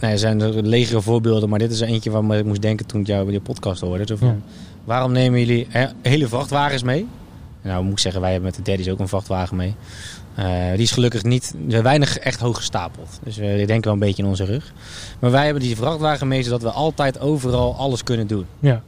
nou, 0.00 0.12
er 0.12 0.18
zijn 0.18 0.40
er 0.40 0.52
legere 0.62 1.02
voorbeelden, 1.02 1.48
maar 1.48 1.58
dit 1.58 1.70
is 1.70 1.80
er 1.80 1.88
eentje 1.88 2.10
waar 2.10 2.38
ik 2.38 2.44
moest 2.44 2.62
denken 2.62 2.86
toen 2.86 3.00
ik 3.00 3.06
jou 3.06 3.22
bij 3.22 3.32
die 3.32 3.40
podcast 3.40 3.80
hoorde. 3.80 4.04
Zo 4.06 4.16
van, 4.16 4.28
Ja. 4.28 4.36
Waarom 4.84 5.12
nemen 5.12 5.38
jullie 5.38 5.66
hele 6.02 6.28
vrachtwagens 6.28 6.82
mee? 6.82 7.06
Nou, 7.62 7.82
moet 7.82 7.92
ik 7.92 7.98
zeggen, 7.98 8.20
wij 8.20 8.30
hebben 8.32 8.48
met 8.50 8.64
de 8.64 8.70
Daddies 8.70 8.88
ook 8.88 8.98
een 8.98 9.08
vrachtwagen 9.08 9.56
mee. 9.56 9.74
Eh, 10.34 10.46
die 10.72 10.82
is 10.82 10.90
gelukkig 10.90 11.22
niet, 11.22 11.54
weinig 11.68 12.18
echt 12.18 12.40
hoog 12.40 12.56
gestapeld. 12.56 13.18
Dus 13.24 13.36
we 13.36 13.64
denken 13.66 13.82
wel 13.84 13.92
een 13.92 13.98
beetje 13.98 14.22
in 14.22 14.28
onze 14.28 14.44
rug. 14.44 14.72
Maar 15.18 15.30
wij 15.30 15.44
hebben 15.44 15.62
die 15.62 15.76
vrachtwagen 15.76 16.28
mee, 16.28 16.42
zodat 16.42 16.62
we 16.62 16.70
altijd 16.70 17.20
overal 17.20 17.74
alles 17.76 18.02
kunnen 18.02 18.26
doen. 18.26 18.44
ja. 18.60 18.82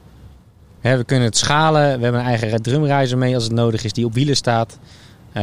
Hè, 0.81 0.97
we 0.97 1.05
kunnen 1.05 1.27
het 1.27 1.37
schalen. 1.37 1.97
We 1.99 2.03
hebben 2.03 2.21
een 2.21 2.27
eigen 2.27 2.63
drumreizer 2.63 3.19
mee 3.19 3.35
als 3.35 3.45
het 3.45 3.53
nodig 3.53 3.85
is, 3.85 3.93
die 3.93 4.05
op 4.05 4.15
wielen 4.15 4.37
staat. 4.37 4.79
Eh, 5.33 5.43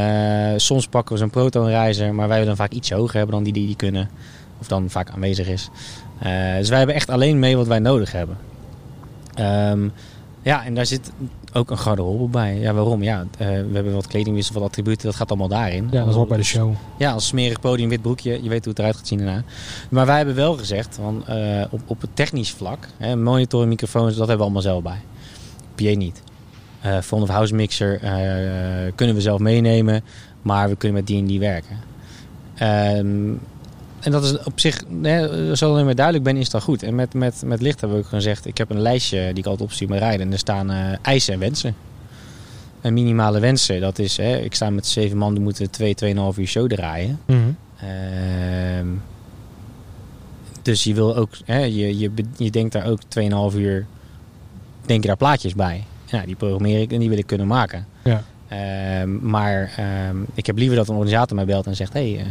soms 0.56 0.88
pakken 0.88 1.14
we 1.14 1.20
zo'n 1.20 1.30
protonreizer, 1.30 2.14
maar 2.16 2.28
wij 2.28 2.40
willen 2.40 2.56
vaak 2.56 2.72
iets 2.72 2.92
hoger 2.92 3.16
hebben 3.16 3.36
dan 3.36 3.44
die 3.44 3.54
die, 3.54 3.66
die 3.66 3.76
kunnen. 3.76 4.10
Of 4.60 4.68
dan 4.68 4.90
vaak 4.90 5.10
aanwezig 5.10 5.48
is. 5.48 5.70
Eh, 6.20 6.56
dus 6.58 6.70
wij 6.70 6.78
hebben 6.78 6.96
echt 6.96 7.10
alleen 7.10 7.40
mee 7.40 7.58
wat 7.58 7.68
wij 7.68 7.80
nodig 7.80 8.12
hebben. 8.12 8.38
Ehm, 9.34 9.90
ja, 10.42 10.66
en 10.66 10.76
daar 10.76 10.86
zit 10.86 11.12
ook 11.54 11.70
een 11.72 11.78
garderobe 11.78 12.28
bij. 12.28 12.60
Ja, 12.60 12.74
waarom? 12.74 13.04
Ja, 13.04 13.26
eh, 13.38 13.48
we 13.48 13.70
hebben 13.74 13.94
wat 13.94 14.08
kledingwissel, 14.08 14.54
wat 14.54 14.64
attributen. 14.64 15.06
Dat 15.06 15.16
gaat 15.16 15.30
allemaal 15.30 15.48
daarin. 15.48 15.88
ja, 15.92 16.06
dat 16.06 16.14
hoort 16.14 16.28
bij 16.28 16.38
de 16.38 16.44
show. 16.44 16.74
Ja, 16.98 17.12
als 17.12 17.28
smerig 17.28 17.60
podium, 17.60 17.90
wit 17.90 18.02
broekje. 18.02 18.44
Je 18.44 18.50
weet 18.50 18.60
hoe 18.60 18.70
het 18.70 18.80
eruit 18.80 18.96
gaat 18.96 19.08
zien 19.08 19.18
daarna. 19.18 19.44
Maar 19.90 20.06
wij 20.06 20.18
hebben 20.18 20.36
wel 20.36 20.54
gezegd, 20.54 20.96
van, 21.02 21.28
eh, 21.28 21.66
op, 21.70 21.82
op 21.86 22.02
het 22.02 22.10
technisch 22.14 22.52
vlak, 22.52 22.88
hè, 22.98 23.16
monitor, 23.16 23.68
microfoons, 23.68 24.10
dat 24.10 24.18
hebben 24.18 24.38
we 24.38 24.44
allemaal 24.44 24.62
zelf 24.62 24.84
bij. 24.84 25.00
PA 25.76 25.98
niet. 25.98 26.22
Eh 26.82 27.00
Front 27.00 27.24
of 27.24 27.30
House 27.30 27.56
Mixer 27.56 28.00
kunnen 28.96 29.16
we 29.16 29.22
zelf 29.22 29.40
meenemen, 29.40 30.04
maar 30.42 30.70
we 30.70 30.76
kunnen 30.76 30.98
met 30.98 31.08
die 31.08 31.20
en 31.20 31.26
die 31.26 31.40
werken. 31.40 31.78
Ehm, 32.56 33.34
en 34.08 34.14
dat 34.14 34.24
is 34.24 34.44
op 34.44 34.60
zich, 34.60 34.84
hè, 35.02 35.56
zolang 35.56 35.80
ik 35.80 35.86
maar 35.86 35.96
duidelijk 35.96 36.26
ben, 36.26 36.38
is 36.38 36.50
dat 36.50 36.64
goed. 36.64 36.84
En 36.84 36.96
met, 36.96 37.14
met, 37.14 37.42
met 37.46 37.62
licht 37.62 37.80
hebben 37.80 37.98
we 37.98 38.04
ook 38.04 38.10
gezegd, 38.10 38.46
ik 38.46 38.58
heb 38.58 38.70
een 38.70 38.82
lijstje 38.82 39.28
die 39.28 39.38
ik 39.38 39.46
altijd 39.46 39.70
opstuur 39.70 39.90
met 39.90 40.00
rijden. 40.00 40.26
En 40.26 40.32
er 40.32 40.38
staan 40.38 40.72
eh, 40.72 40.78
eisen 41.02 41.34
en 41.34 41.40
wensen. 41.40 41.76
En 42.82 42.94
minimale 42.94 43.40
wensen, 43.40 43.82
dat 43.82 44.00
is, 44.00 44.18
hè, 44.18 44.38
ik 44.38 44.56
sta 44.56 44.70
met 44.70 44.88
zeven 44.88 45.18
man, 45.18 45.34
die 45.34 45.44
moeten 45.44 45.72
twee, 45.72 45.96
tweeënhalf 45.96 46.38
uur 46.38 46.48
show 46.48 46.70
draaien. 46.70 47.20
Mhm. 47.26 47.40
Ehm, 47.80 48.88
dus 50.62 50.84
je 50.84 50.94
wil 50.94 51.16
ook, 51.16 51.30
hè, 51.46 51.60
je, 51.60 51.98
je, 51.98 52.12
je 52.38 52.52
denkt 52.52 52.74
daar 52.74 52.86
ook 52.86 53.00
2,5 53.52 53.58
uur 53.58 53.86
denk 54.86 55.02
je 55.02 55.08
daar 55.08 55.18
plaatjes 55.18 55.56
bij. 55.56 55.84
Ja, 56.06 56.26
die 56.26 56.36
programmeer 56.36 56.82
ik 56.82 56.92
en 56.92 57.00
die 57.00 57.10
wil 57.10 57.18
ik 57.18 57.28
kunnen 57.28 57.48
maken. 57.48 57.86
Ja. 58.04 58.24
Ehm, 58.48 59.30
maar 59.30 59.74
ehm, 59.78 60.18
ik 60.34 60.46
heb 60.46 60.58
liever 60.58 60.76
dat 60.76 60.88
een 60.88 60.96
organisator 60.96 61.36
mij 61.36 61.46
belt 61.46 61.66
en 61.66 61.76
zegt: 61.76 61.94
hey, 61.94 62.18
eh, 62.20 62.26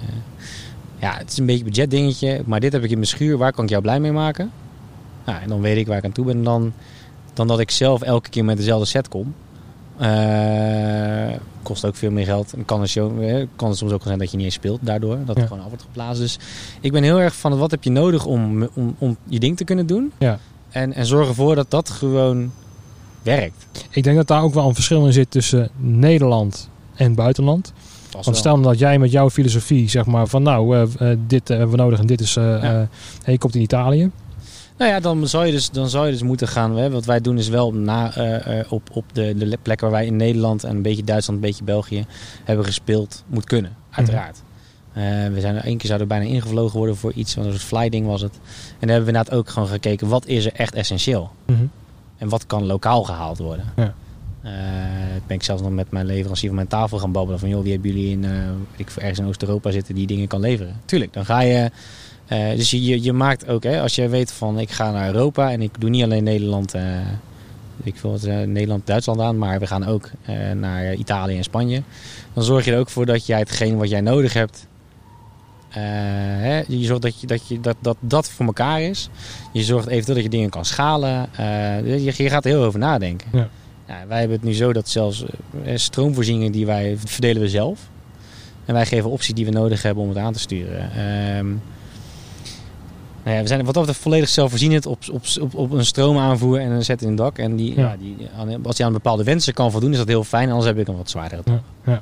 ja, 1.12 1.16
het 1.18 1.30
is 1.30 1.38
een 1.38 1.46
beetje 1.46 1.64
een 1.64 1.70
budget 1.70 1.90
dingetje, 1.90 2.42
maar 2.46 2.60
dit 2.60 2.72
heb 2.72 2.82
ik 2.82 2.90
in 2.90 2.96
mijn 2.96 3.06
schuur, 3.08 3.38
waar 3.38 3.52
kan 3.52 3.64
ik 3.64 3.70
jou 3.70 3.82
blij 3.82 4.00
mee 4.00 4.12
maken? 4.12 4.50
Nou, 5.26 5.42
en 5.42 5.48
dan 5.48 5.60
weet 5.60 5.76
ik 5.76 5.86
waar 5.86 5.96
ik 5.98 6.04
aan 6.04 6.12
toe 6.12 6.24
ben. 6.24 6.42
Dan, 6.44 6.72
dan 7.34 7.46
dat 7.46 7.58
ik 7.60 7.70
zelf 7.70 8.02
elke 8.02 8.28
keer 8.28 8.44
met 8.44 8.56
dezelfde 8.56 8.86
set 8.86 9.08
kom. 9.08 9.34
Eh, 9.98 11.36
kost 11.62 11.84
ook 11.84 11.96
veel 11.96 12.10
meer 12.10 12.24
geld. 12.24 12.52
En 12.52 12.64
kan, 12.64 12.86
show, 12.86 13.22
eh, 13.22 13.46
kan 13.56 13.68
het 13.68 13.78
soms 13.78 13.92
ook 13.92 14.02
zijn 14.02 14.18
dat 14.18 14.30
je 14.30 14.36
niet 14.36 14.44
eens 14.46 14.54
speelt 14.54 14.78
daardoor. 14.82 15.16
Dat 15.24 15.34
Ja. 15.36 15.40
het 15.42 15.48
gewoon 15.50 15.62
af 15.62 15.68
wordt 15.68 15.84
geblazen. 15.84 16.22
Dus 16.24 16.38
ik 16.80 16.92
ben 16.92 17.02
heel 17.02 17.20
erg 17.20 17.36
van 17.36 17.58
wat 17.58 17.70
heb 17.70 17.84
je 17.84 17.90
nodig 17.90 18.24
om, 18.24 18.68
om, 18.74 18.94
om 18.98 19.16
je 19.24 19.38
ding 19.38 19.56
te 19.56 19.64
kunnen 19.64 19.86
doen. 19.86 20.12
Ja. 20.18 20.38
En, 20.68 20.92
en 20.92 21.06
zorg 21.06 21.28
ervoor 21.28 21.54
dat 21.54 21.70
dat 21.70 21.90
gewoon 21.90 22.52
werkt. 23.22 23.66
Ik 23.90 24.02
denk 24.04 24.16
dat 24.16 24.26
daar 24.26 24.42
ook 24.42 24.54
wel 24.54 24.68
een 24.68 24.74
verschil 24.74 25.06
in 25.06 25.12
zit 25.12 25.30
tussen 25.30 25.68
Nederland 25.76 26.68
en 26.94 27.14
buitenland. 27.14 27.72
Vast 28.16 28.24
Want 28.24 28.42
wel. 28.44 28.54
stel 28.54 28.70
dat 28.70 28.78
jij 28.78 28.98
met 28.98 29.10
jouw 29.10 29.30
filosofie 29.30 29.88
zeg 29.88 30.06
maar 30.06 30.26
van 30.26 30.42
nou, 30.42 30.76
eh, 30.76 30.82
eh, 31.10 31.18
dit 31.26 31.50
eh, 31.50 31.56
hebben 31.56 31.76
we 31.76 31.82
nodig 31.82 31.98
en 31.98 32.06
dit 32.06 32.20
is, 32.20 32.34
Ja. 32.34 32.88
je 33.26 33.38
komt 33.38 33.54
in 33.54 33.60
Italië. 33.60 34.10
Nou 34.78 34.90
ja, 34.90 35.00
dan 35.00 35.28
zou 35.28 35.46
je 35.46 35.52
dus, 35.52 35.70
dan 35.70 35.88
zou 35.88 36.06
je 36.06 36.12
dus 36.12 36.22
moeten 36.22 36.48
gaan. 36.48 36.76
Hè, 36.76 36.90
wat 36.90 37.04
wij 37.04 37.20
doen 37.20 37.38
is 37.38 37.48
wel 37.48 37.72
na, 37.72 38.12
op, 38.68 38.88
op 38.92 39.04
de, 39.12 39.34
de 39.34 39.58
plekken 39.62 39.90
waar 39.90 39.96
wij 39.98 40.06
in 40.06 40.16
Nederland 40.16 40.64
en 40.64 40.76
een 40.76 40.82
beetje 40.82 41.04
Duitsland, 41.04 41.40
een 41.42 41.46
beetje 41.48 41.64
België 41.64 42.06
hebben 42.44 42.64
gespeeld, 42.64 43.24
moet 43.26 43.44
kunnen. 43.44 43.76
Uiteraard. 43.90 44.42
Eh, 44.92 45.02
we 45.32 45.40
zijn 45.40 45.56
er 45.56 45.64
één 45.64 45.76
keer 45.76 45.86
zouden 45.86 46.08
bijna 46.08 46.24
ingevlogen 46.24 46.78
worden 46.78 46.96
voor 46.96 47.12
iets, 47.12 47.34
want 47.34 47.46
een 47.46 47.52
soort 47.52 47.64
flyding 47.64 48.06
was 48.06 48.20
het. 48.20 48.32
En 48.34 48.40
daar 48.86 48.96
hebben 48.96 49.00
we 49.04 49.18
inderdaad 49.18 49.38
ook 49.38 49.48
gewoon 49.48 49.68
gekeken, 49.68 50.08
wat 50.08 50.26
is 50.26 50.44
er 50.46 50.52
echt 50.52 50.74
essentieel? 50.74 51.30
Mhm. 51.46 51.64
En 52.18 52.28
wat 52.28 52.46
kan 52.46 52.66
lokaal 52.66 53.02
gehaald 53.02 53.38
worden? 53.38 53.64
Ja. 53.76 53.94
Eh, 54.46 54.52
ben 55.26 55.36
ik 55.36 55.42
zelfs 55.42 55.62
nog 55.62 55.70
met 55.70 55.90
mijn 55.90 56.06
leverancier 56.06 56.46
van 56.46 56.56
mijn 56.56 56.68
tafel 56.68 56.98
gaan 56.98 57.12
babbelen. 57.12 57.40
Van 57.40 57.48
joh, 57.48 57.62
wie 57.62 57.72
hebben 57.72 57.90
jullie 57.90 58.10
in, 58.10 58.24
eh, 58.24 58.30
ik 58.76 58.90
ergens 58.90 59.18
in 59.18 59.26
Oost-Europa 59.26 59.70
zitten 59.70 59.94
die 59.94 60.06
dingen 60.06 60.26
kan 60.28 60.40
leveren? 60.40 60.80
Tuurlijk, 60.84 61.12
dan 61.12 61.24
ga 61.24 61.40
je... 61.40 61.70
eh, 62.26 62.50
dus 62.56 62.70
je, 62.70 63.02
je, 63.02 63.12
maakt 63.12 63.48
ook, 63.48 63.62
hè, 63.62 63.80
als 63.80 63.94
je 63.94 64.08
weet 64.08 64.32
van 64.32 64.58
ik 64.58 64.70
ga 64.70 64.90
naar 64.90 65.06
Europa 65.06 65.50
en 65.50 65.62
ik 65.62 65.80
doe 65.80 65.90
niet 65.90 66.02
alleen 66.02 66.24
Nederland, 66.24 66.74
ik 67.82 67.96
wat, 67.96 68.24
eh, 68.24 68.40
Nederland, 68.40 68.86
Duitsland 68.86 69.20
aan, 69.20 69.38
maar 69.38 69.58
we 69.58 69.66
gaan 69.66 69.86
ook 69.86 70.10
naar 70.54 70.94
Italië 70.94 71.36
en 71.36 71.44
Spanje. 71.44 71.82
Dan 72.32 72.44
zorg 72.44 72.64
je 72.64 72.72
er 72.72 72.78
ook 72.78 72.90
voor 72.90 73.06
dat 73.06 73.26
jij 73.26 73.38
hetgeen 73.38 73.76
wat 73.76 73.88
jij 73.88 74.00
nodig 74.00 74.32
hebt, 74.32 74.66
hè, 75.68 76.62
je 76.68 76.84
zorgt 76.84 77.02
dat, 77.02 77.20
je, 77.20 77.26
dat, 77.26 77.42
dat, 77.60 77.76
dat 77.80 77.96
dat 78.00 78.30
voor 78.30 78.46
elkaar 78.46 78.80
is. 78.82 79.08
Je 79.52 79.62
zorgt 79.62 79.86
eventueel 79.86 80.14
dat 80.14 80.24
je 80.24 80.30
dingen 80.30 80.50
kan 80.50 80.64
schalen. 80.64 81.28
Je, 81.84 82.02
je 82.16 82.30
gaat 82.30 82.44
er 82.44 82.50
heel 82.50 82.64
over 82.64 82.78
nadenken. 82.78 83.28
Ja. 83.32 83.48
Ja, 83.88 84.04
wij 84.08 84.18
hebben 84.18 84.36
het 84.36 84.46
nu 84.46 84.54
zo 84.54 84.72
dat 84.72 84.88
zelfs 84.88 85.24
eh, 85.64 85.76
stroomvoorzieningen 85.76 86.52
die 86.52 86.66
wij 86.66 86.96
verdelen 87.04 87.42
we 87.42 87.48
zelf. 87.48 87.80
En 88.64 88.74
wij 88.74 88.86
geven 88.86 89.10
opties 89.10 89.34
die 89.34 89.44
we 89.44 89.50
nodig 89.50 89.82
hebben 89.82 90.02
om 90.02 90.08
het 90.08 90.18
aan 90.18 90.32
te 90.32 90.38
sturen. 90.38 90.90
Ehm, 90.92 91.46
nou 93.24 93.36
ja, 93.36 93.42
we 93.42 93.48
zijn 93.48 93.64
wat 93.64 93.74
dat 93.74 93.96
volledig 93.96 94.28
zelfvoorzienend 94.28 94.86
op, 94.86 94.98
op, 95.12 95.22
op, 95.40 95.54
op 95.54 95.70
een 95.72 95.84
stroomaanvoer 95.86 96.58
en 96.60 96.70
een 96.70 96.84
zet 96.84 97.02
in 97.02 97.08
het 97.08 97.16
dak. 97.16 97.38
En 97.38 97.56
die, 97.56 97.74
Ja. 97.76 97.96
ja. 98.36 98.44
die, 98.46 98.58
als 98.62 98.76
die 98.76 98.84
aan 98.86 98.92
bepaalde 98.92 99.24
wensen 99.24 99.54
kan 99.54 99.70
voldoen, 99.70 99.90
is 99.92 99.96
dat 99.96 100.08
heel 100.08 100.24
fijn. 100.24 100.48
Anders 100.48 100.66
heb 100.66 100.78
ik 100.78 100.88
een 100.88 100.96
wat 100.96 101.10
zwaardere. 101.10 101.42
Ja. 101.84 102.00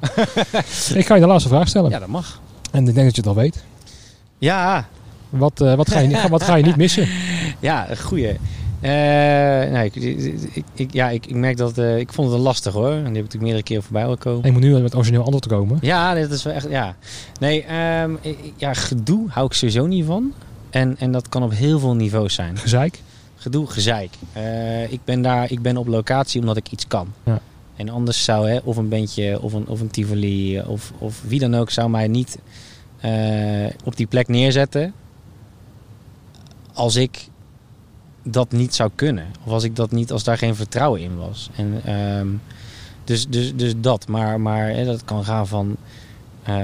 Ik 1.00 1.06
ga 1.06 1.14
je 1.14 1.20
de 1.20 1.26
laatste 1.26 1.48
vraag 1.48 1.68
stellen. 1.68 1.90
Ja, 1.90 1.98
dat 1.98 2.08
mag. 2.08 2.40
En 2.70 2.88
ik 2.88 2.94
denk 2.94 3.06
dat 3.06 3.14
je 3.14 3.20
het 3.20 3.30
al 3.30 3.36
weet. 3.36 3.64
Ja, 4.38 4.86
Wat, 5.30 5.60
eh, 5.60 5.74
wat, 5.74 5.90
ga, 5.90 5.98
je, 5.98 6.08
niet- 6.08 6.28
wat 6.36 6.42
ga 6.42 6.54
je 6.54 6.64
niet 6.64 6.76
missen? 6.76 7.08
Ja, 7.60 7.90
een 7.90 7.98
goeie. 7.98 8.36
Eh, 8.84 8.90
nee, 9.72 9.84
ik, 9.84 9.94
ik, 10.54 10.64
ik- 10.74 10.92
ja, 10.92 11.08
ik, 11.10 11.26
ik 11.26 11.34
merk 11.34 11.56
dat... 11.56 11.78
eh, 11.78 11.98
ik 11.98 12.12
vond 12.12 12.30
het 12.32 12.40
lastig 12.40 12.72
hoor. 12.72 12.90
En 12.90 12.94
die 12.94 13.04
heb 13.04 13.14
ik 13.14 13.14
natuurlijk 13.14 13.42
meerdere 13.42 13.62
keren 13.62 13.82
voorbij 13.82 14.04
al 14.06 14.16
komen. 14.16 14.44
Ik 14.44 14.52
moet 14.52 14.60
nu 14.62 14.78
met 14.80 14.94
origineel 14.94 15.22
antwoord 15.22 15.46
komen. 15.46 15.78
Ja, 15.80 16.14
dit 16.14 16.30
is 16.30 16.42
wel 16.42 16.52
echt... 16.52 16.66
Ja. 16.70 16.96
Nee, 17.40 17.62
ehm, 17.64 18.14
ik- 18.20 18.52
ja, 18.56 18.74
gedoe 18.74 19.28
hou 19.28 19.46
ik 19.46 19.52
sowieso 19.52 19.86
niet 19.86 20.04
van. 20.04 20.32
En, 20.70 20.96
en 20.98 21.12
dat 21.12 21.28
kan 21.28 21.42
op 21.42 21.52
heel 21.52 21.78
veel 21.78 21.94
niveaus 21.94 22.34
zijn. 22.34 22.58
Gezeik. 22.58 23.00
Gedoe, 23.36 23.66
gezeik. 23.66 24.10
Eh, 24.32 24.92
ik, 24.92 25.00
ben 25.04 25.22
daar, 25.22 25.50
ik 25.50 25.62
ben 25.62 25.76
op 25.76 25.86
locatie 25.86 26.40
omdat 26.40 26.56
ik 26.56 26.70
iets 26.70 26.86
kan. 26.86 27.08
Ja. 27.24 27.40
En 27.76 27.88
anders 27.88 28.24
zou 28.24 28.48
hè, 28.50 28.58
of 28.64 28.76
een 28.76 28.88
bandje 28.88 29.40
of 29.40 29.52
een, 29.52 29.66
of 29.68 29.80
een 29.80 29.90
Tivoli 29.90 30.60
of, 30.60 30.92
of 30.98 31.22
wie 31.26 31.38
dan 31.40 31.54
ook 31.54 31.70
zou 31.70 31.90
mij 31.90 32.08
niet 32.08 32.38
op 33.84 33.96
die 33.96 34.06
plek 34.06 34.28
neerzetten 34.28 34.92
als 36.72 36.96
ik 36.96 37.28
dat 38.24 38.52
niet 38.52 38.74
zou 38.74 38.90
kunnen. 38.94 39.26
Of 39.44 39.52
als 39.52 39.64
ik 39.64 39.76
dat 39.76 39.90
niet, 39.90 40.12
als 40.12 40.24
daar 40.24 40.38
geen 40.38 40.54
vertrouwen 40.54 41.00
in 41.00 41.16
was. 41.16 41.50
En, 41.56 41.80
ehm, 41.84 42.26
dus, 43.04 43.28
dus, 43.28 43.54
dus 43.54 43.74
dat. 43.76 44.08
Maar, 44.08 44.40
maar 44.40 44.68
hè, 44.68 44.84
dat 44.84 45.04
kan 45.04 45.24
gaan 45.24 45.46
van, 45.46 45.76
eh, 46.42 46.54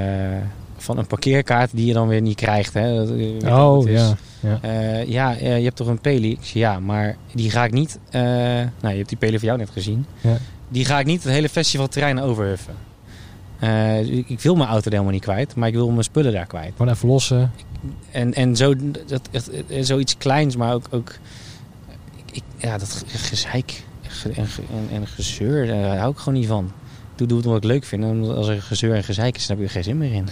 van 0.76 0.98
een 0.98 1.06
parkeerkaart 1.06 1.70
die 1.72 1.86
je 1.86 1.92
dan 1.92 2.08
weer 2.08 2.20
niet 2.20 2.36
krijgt. 2.36 2.74
Hè. 2.74 2.94
Dat, 2.96 3.08
hoe 3.08 3.50
Oh 3.50 3.88
ja. 3.90 4.16
ja. 4.40 4.58
Eh, 4.60 5.04
ja, 5.08 5.36
eh, 5.36 5.58
je 5.58 5.64
hebt 5.64 5.76
toch 5.76 5.86
een 5.88 6.00
Peli? 6.00 6.30
Ik 6.30 6.38
zeg, 6.42 6.52
ja, 6.52 6.80
maar 6.80 7.16
die 7.34 7.50
ga 7.50 7.64
ik 7.64 7.72
niet... 7.72 7.98
eh, 8.10 8.20
nou, 8.22 8.68
je 8.80 8.96
hebt 8.96 9.08
die 9.08 9.18
Peli 9.18 9.38
van 9.38 9.46
jou 9.48 9.58
net 9.58 9.70
gezien. 9.70 10.06
Ja. 10.20 10.36
Die 10.68 10.84
ga 10.84 10.98
ik 10.98 11.06
niet 11.06 11.22
het 11.22 11.32
hele 11.32 11.48
festivalterrein 11.48 12.20
overhuffen. 12.20 12.74
Eh, 13.58 14.00
ik, 14.00 14.28
ik 14.28 14.40
wil 14.40 14.54
mijn 14.56 14.68
auto 14.68 14.90
helemaal 14.90 15.12
niet 15.12 15.22
kwijt, 15.22 15.54
maar 15.54 15.68
ik 15.68 15.74
wil 15.74 15.90
mijn 15.90 16.04
spullen 16.04 16.32
daar 16.32 16.46
kwijt. 16.46 16.72
Gewoon 16.76 16.92
even 16.92 17.08
lossen. 17.08 17.52
En, 18.10 18.34
en 18.34 18.56
zo, 18.56 18.74
dat, 19.06 19.28
echt, 19.30 19.50
eh, 19.66 19.82
zoiets 19.82 20.16
kleins, 20.16 20.56
maar 20.56 20.74
ook... 20.74 20.86
ook 20.90 21.12
ik, 22.32 22.42
ja, 22.56 22.78
dat 22.78 22.92
ge- 23.06 23.18
gezeik 23.18 23.84
ge- 24.02 24.28
en, 24.30 24.46
en, 24.90 24.96
en 25.00 25.06
gezeur, 25.06 25.66
daar 25.66 25.96
hou 25.98 26.12
ik 26.12 26.18
gewoon 26.18 26.38
niet 26.38 26.48
van. 26.48 26.70
Doe, 27.16 27.26
doe 27.28 27.36
het 27.38 27.46
omdat 27.46 27.62
ik 27.64 27.70
leuk 27.70 27.84
vind. 27.84 28.04
En 28.04 28.34
als 28.36 28.48
er 28.48 28.62
gezeur 28.62 28.94
en 28.94 29.04
gezeik 29.04 29.36
is, 29.36 29.46
dan 29.46 29.56
heb 29.56 29.58
je 29.58 29.64
er 29.64 29.74
geen 29.82 29.84
zin 29.84 29.98
meer 29.98 30.12
in. 30.12 30.28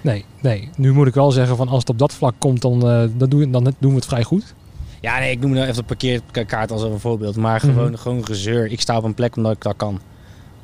Nee, 0.00 0.24
nee. 0.40 0.68
Nu 0.76 0.92
moet 0.92 1.06
ik 1.06 1.14
wel 1.14 1.30
zeggen 1.30 1.56
van 1.56 1.68
als 1.68 1.78
het 1.78 1.88
op 1.88 1.98
dat 1.98 2.12
vlak 2.12 2.34
komt, 2.38 2.62
dan, 2.62 2.74
eh, 2.88 3.04
dan, 3.16 3.28
doen, 3.28 3.40
we, 3.40 3.50
dan 3.50 3.74
doen 3.78 3.90
we 3.90 3.96
het 3.96 4.06
vrij 4.06 4.22
goed. 4.22 4.54
Ja, 5.00 5.18
nee, 5.18 5.30
ik 5.30 5.40
noem 5.40 5.50
nou 5.50 5.62
even 5.62 5.74
de 5.76 5.82
parkeerkaart 5.82 6.70
als 6.70 6.82
een 6.82 6.98
voorbeeld. 7.00 7.36
Maar 7.36 7.60
gewoon, 7.60 7.90
Mhm. 7.90 8.00
gewoon 8.00 8.24
gezeur. 8.26 8.66
Ik 8.72 8.80
sta 8.80 8.96
op 8.96 9.04
een 9.04 9.14
plek 9.14 9.36
omdat 9.36 9.52
ik 9.52 9.62
dat 9.62 9.76
kan. 9.76 10.00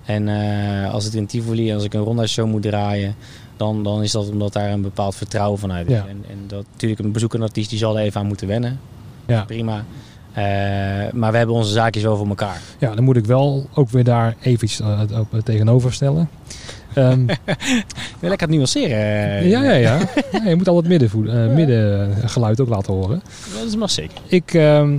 En 0.05 0.29
eh, 0.29 0.93
als 0.93 1.05
het 1.05 1.15
in 1.15 1.27
Tivoli, 1.27 1.73
als 1.75 1.85
ik 1.85 1.95
een 1.95 2.01
ronda 2.01 2.27
show 2.27 2.47
moet 2.47 2.63
draaien, 2.63 3.15
dan, 3.57 3.83
dan 3.85 4.03
is 4.03 4.13
dat 4.13 4.31
omdat 4.31 4.53
daar 4.53 4.71
een 4.71 4.83
bepaald 4.83 5.15
vertrouwen 5.15 5.59
vanuit 5.59 5.87
is. 5.89 5.95
Ja. 5.97 6.07
En, 6.09 6.25
en 6.29 6.39
dat 6.47 6.65
natuurlijk 6.73 7.01
een 7.01 7.13
bezoekende 7.13 7.45
artiest 7.47 7.71
die 7.71 7.79
zal 7.79 7.99
er 7.99 8.05
even 8.05 8.21
aan 8.21 8.27
moeten 8.27 8.47
wennen. 8.49 8.81
Ja. 9.27 9.45
Prima. 9.45 9.85
Eh, 10.39 11.13
maar 11.13 11.31
we 11.31 11.37
hebben 11.37 11.57
onze 11.57 11.73
zaakjes 11.73 12.03
wel 12.03 12.17
voor 12.17 12.29
elkaar. 12.29 12.61
Ja, 12.79 12.95
dan 12.95 13.05
moet 13.05 13.17
ik 13.17 13.25
wel 13.25 13.67
ook 13.75 13.91
weer 13.91 14.05
daar 14.05 14.37
even 14.41 14.65
iets 14.65 14.81
eh, 14.81 15.01
op, 15.19 15.35
eh, 15.35 15.41
tegenover 15.41 15.93
stellen. 15.93 16.29
Wil 16.95 17.07
je 18.21 18.29
lekker 18.29 18.47
het 18.47 18.57
nuanceren? 18.57 19.49
ja, 19.49 19.63
ja, 19.63 19.73
ja. 19.73 19.99
Ja, 20.33 20.49
je 20.49 20.57
moet 20.57 20.69
al 20.69 20.77
het 20.77 20.89
middengeluid 21.55 22.61
ook 22.61 22.69
laten 22.69 22.93
horen. 22.93 23.23
Dat 23.79 23.91
zeker. 23.91 24.19
Ik, 24.27 24.55
ehm, 24.55 24.99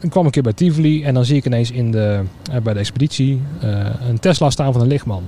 ik 0.00 0.10
kwam 0.10 0.24
een 0.24 0.30
keer 0.30 0.42
bij 0.42 0.52
Tivoli 0.52 1.04
en 1.04 1.14
dan 1.14 1.24
zie 1.24 1.36
ik 1.36 1.46
ineens 1.46 1.70
in 1.70 1.90
de, 1.90 2.20
bij 2.62 2.72
de 2.72 2.78
expeditie 2.78 3.42
een 4.08 4.18
Tesla 4.20 4.50
staan 4.50 4.72
van 4.72 4.82
een 4.82 4.88
lichtman. 4.88 5.22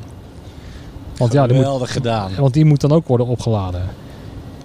Want 1.16 1.32
ja, 1.32 1.47
die 1.47 1.56
moet, 1.56 1.90
gedaan. 1.90 2.31
want 2.39 2.55
die 2.55 2.64
moet 2.64 2.81
dan 2.81 2.93
ook 2.93 3.06
worden 3.06 3.27
opgeladen. 3.27 3.82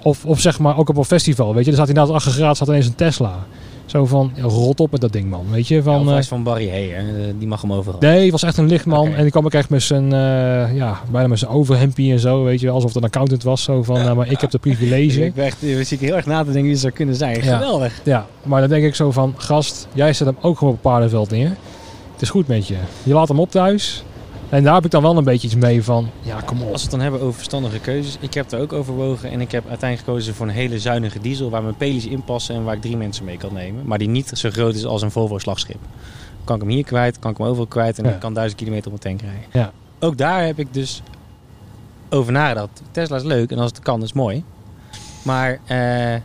Of, 0.02 0.26
of 0.26 0.40
zeg 0.40 0.60
maar 0.60 0.78
ook 0.78 0.90
op 0.90 0.98
een 0.98 1.06
festival, 1.06 1.54
weet 1.54 1.64
je. 1.64 1.70
Er 1.70 1.78
staat 1.78 1.90
inderdaad 1.90 2.16
achter 2.16 2.32
graad 2.32 2.56
staat 2.56 2.68
ineens 2.68 2.88
een 2.88 2.96
Tesla. 2.96 3.46
Zo 3.92 4.06
van, 4.06 4.32
ja, 4.36 4.44
rot 4.44 4.80
op 4.80 4.92
met 4.92 5.02
dat 5.02 5.12
ding 5.12 5.30
man, 5.30 5.46
weet 5.50 5.68
je. 5.68 5.84
Van, 5.84 6.06
ja, 6.06 6.18
eh, 6.18 6.24
van 6.24 6.44
Barry 6.44 6.70
Hey, 6.70 6.88
hè? 6.88 7.28
Eh, 7.28 7.34
die 7.38 7.48
mag 7.48 7.62
hem 7.62 7.74
overal. 7.74 8.00
Nee, 8.00 8.22
het 8.22 8.32
was 8.32 8.44
echt 8.44 8.58
een 8.58 8.68
lichtman. 8.68 9.14
En 9.14 9.22
die 9.22 9.32
kwam 9.32 9.46
ook 9.46 9.54
echt 9.54 9.70
met 9.70 9.82
zijn, 9.82 10.04
eh, 10.14 10.76
ja, 10.76 11.02
bijna 11.12 11.28
met 11.28 11.40
zijn 11.40 11.52
overhempie 11.52 12.12
en 12.12 12.20
zo, 12.20 12.44
weet 12.44 12.60
je. 12.60 12.70
Alsof 12.70 12.94
het 12.94 13.04
een 13.04 13.10
accountant 13.10 13.44
was. 13.44 13.64
Zo 13.64 13.84
van, 13.84 13.96
nou, 13.96 14.16
maar 14.16 14.32
ik 14.32 14.42
heb 14.42 14.52
de 14.52 14.58
privilege. 14.58 15.26
Ik 15.32 15.34
ben 15.34 15.46
echt, 15.46 15.64
ik 15.64 15.86
zit 15.86 16.00
heel 16.00 16.16
erg 16.16 16.26
na 16.26 16.38
te 16.38 16.44
denken 16.44 16.62
wie 16.62 16.72
het 16.72 16.80
zou 16.80 16.94
kunnen 16.94 17.16
zijn. 17.16 17.44
Ja. 17.44 17.58
Geweldig. 17.58 18.02
Ja, 18.04 18.26
maar 18.44 18.62
dan 18.62 18.70
denk 18.70 18.84
ik 18.84 18.96
zo 18.96 19.12
van, 19.12 19.34
gast, 19.38 19.88
jij 19.94 20.14
zet 20.14 20.28
hem 20.28 20.38
ook 20.42 20.58
gewoon 20.58 20.74
op 20.74 20.84
het 20.84 20.92
paardenveld 20.92 21.30
neer. 21.30 21.50
Het 22.14 22.22
is 22.22 22.30
goed 22.30 22.48
met 22.48 22.68
je. 22.68 22.76
Je 23.04 23.14
laat 23.14 23.28
hem 23.28 23.40
op 23.40 23.52
thuis. 23.52 24.04
En 24.52 24.64
daar 24.64 24.74
heb 24.74 24.86
ik 24.86 24.92
dan 24.92 25.02
wel 25.02 25.18
een 25.18 25.24
beetje 25.24 25.48
iets 25.48 25.56
mee 25.56 25.84
van, 25.84 26.10
ja, 26.22 26.42
kom 26.46 26.62
op. 26.62 26.72
Als 26.72 26.76
we 26.76 26.82
het 26.82 26.92
dan 26.92 27.00
hebben 27.00 27.22
over 27.22 27.34
verstandige 27.34 27.80
keuzes. 27.80 28.18
Ik 28.20 28.34
heb 28.34 28.52
er 28.52 28.60
ook 28.60 28.74
overwogen 28.74 29.32
en 29.32 29.42
ik 29.42 29.52
heb 29.52 29.68
uiteindelijk 29.68 30.10
gekozen 30.10 30.34
voor 30.36 30.48
een 30.48 30.54
hele 30.54 30.80
zuinige 30.80 31.20
diesel 31.20 31.50
waar 31.50 31.64
mijn 31.64 31.76
pelies 31.78 32.06
in 32.06 32.24
passen 32.24 32.56
en 32.56 32.64
waar 32.64 32.76
ik 32.76 32.82
drie 32.82 32.98
mensen 32.98 33.26
mee 33.26 33.38
kan 33.38 33.54
nemen. 33.54 33.86
Maar 33.86 33.98
die 33.98 34.08
niet 34.10 34.28
zo 34.34 34.50
groot 34.50 34.76
is 34.76 34.86
als 34.86 35.02
een 35.02 35.12
Volvo 35.12 35.38
slagschip. 35.38 35.80
Kan 36.44 36.56
ik 36.56 36.62
hem 36.62 36.72
hier 36.72 36.84
kwijt, 36.84 37.20
kan 37.20 37.32
ik 37.32 37.38
hem 37.38 37.48
overal 37.48 37.68
kwijt 37.68 37.98
en 38.00 38.04
Ja. 38.06 38.12
ik 38.12 38.20
kan 38.20 38.34
duizend 38.34 38.60
kilometer 38.62 38.92
op 38.92 39.04
mijn 39.04 39.18
tank 39.18 39.32
rijden. 39.32 39.50
Ja. 39.52 39.72
Ook 40.00 40.18
daar 40.18 40.46
heb 40.46 40.60
ik 40.60 40.74
dus 40.74 41.02
over 42.10 42.32
nagedacht. 42.32 42.82
Tesla 42.92 43.16
is 43.16 43.24
leuk 43.24 43.52
en 43.52 43.58
als 43.58 43.72
het 43.72 43.80
kan 43.80 44.04
is 44.04 44.14
mooi. 44.14 44.44
Maar 45.24 45.60
eh, 45.66 46.16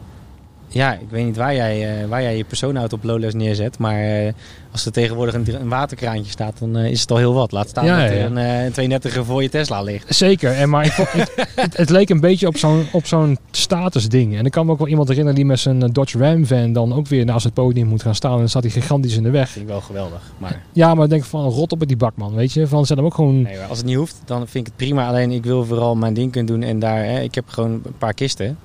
Ja, 0.69 0.93
ik 0.93 1.11
weet 1.11 1.25
niet 1.25 1.37
waar 1.37 1.55
jij, 1.55 2.03
uh, 2.03 2.09
waar 2.09 2.23
jij 2.23 2.37
je 2.37 2.45
persoonauto 2.45 2.97
op 2.97 3.05
Lowlands 3.05 3.35
neerzet. 3.35 3.79
Maar 3.79 4.25
uh, 4.25 4.33
als 4.73 4.87
er 4.87 4.93
tegenwoordig 4.93 5.35
een, 5.35 5.61
een 5.61 5.69
waterkraantje 5.69 6.31
staat, 6.31 6.59
dan 6.59 6.77
uh, 6.79 6.91
is 6.91 7.01
het 7.01 7.11
al 7.11 7.17
heel 7.17 7.35
wat. 7.35 7.53
Laat 7.53 7.69
staan 7.69 7.85
ja, 7.85 8.03
dat 8.03 8.11
er 8.11 8.17
ja. 8.17 8.25
een, 8.25 8.37
een 8.37 8.73
32 8.73 9.25
voor 9.25 9.43
je 9.43 9.49
Tesla 9.49 9.83
ligt. 9.83 10.15
Zeker. 10.15 10.53
En 10.53 10.69
maar 10.69 10.85
ik 10.85 10.93
vond, 10.99 11.09
het, 11.13 11.33
het, 11.55 11.77
het, 11.77 11.91
leek 11.91 12.11
een 12.11 12.21
beetje 12.21 12.47
op 12.47 12.57
zo'n, 12.57 12.87
op 12.93 13.07
zo'n 13.07 13.39
statusding. 13.51 14.37
En 14.37 14.45
ik 14.45 14.51
kan 14.51 14.67
me 14.67 14.73
ook 14.73 14.79
wel 14.79 14.89
iemand 14.89 15.09
herinneren 15.09 15.39
die 15.39 15.47
met 15.47 15.59
zijn 15.59 15.79
Dodge 15.79 16.19
Ram 16.19 16.47
van 16.47 16.73
dan 16.73 16.95
ook 16.95 17.07
weer 17.07 17.25
naast 17.25 17.45
het 17.45 17.55
podium 17.55 17.87
moet 17.87 18.03
gaan 18.03 18.15
staan. 18.15 18.33
En 18.33 18.39
dan 18.39 18.49
staat 18.49 18.63
hij 18.63 18.73
gigantisch 18.73 19.17
in 19.17 19.23
de 19.23 19.31
weg. 19.31 19.43
Dat 19.43 19.51
vind 19.51 19.65
ik 19.65 19.71
wel 19.71 19.81
geweldig. 19.81 20.33
Maar... 20.39 20.65
Ja, 20.73 20.95
maar 20.95 21.05
ik 21.05 21.11
denk 21.11 21.25
van 21.25 21.45
rot 21.45 21.73
op 21.73 21.79
met 21.79 21.89
die 21.89 21.97
bakman, 21.97 22.35
weet 22.35 22.53
je. 22.53 22.67
Van 22.67 22.87
zet 22.87 22.97
hem 22.97 23.07
ook 23.07 23.15
gewoon... 23.15 23.43
Nee, 23.43 23.61
als 23.61 23.79
het 23.79 23.87
niet 23.87 23.97
hoeft, 23.97 24.23
dan 24.25 24.39
vind 24.39 24.55
ik 24.55 24.67
het 24.67 24.77
prima. 24.77 25.09
Alleen 25.09 25.31
ik 25.31 25.45
wil 25.45 25.65
vooral 25.65 25.95
mijn 25.95 26.15
ding 26.15 26.33
kunnen 26.33 26.53
doen. 26.53 26.63
En 26.63 26.79
daar, 26.79 27.05
hè, 27.05 27.21
ik 27.21 27.35
heb 27.35 27.49
gewoon 27.49 27.71
een 27.71 27.97
paar 27.99 28.15
kisten. 28.15 28.59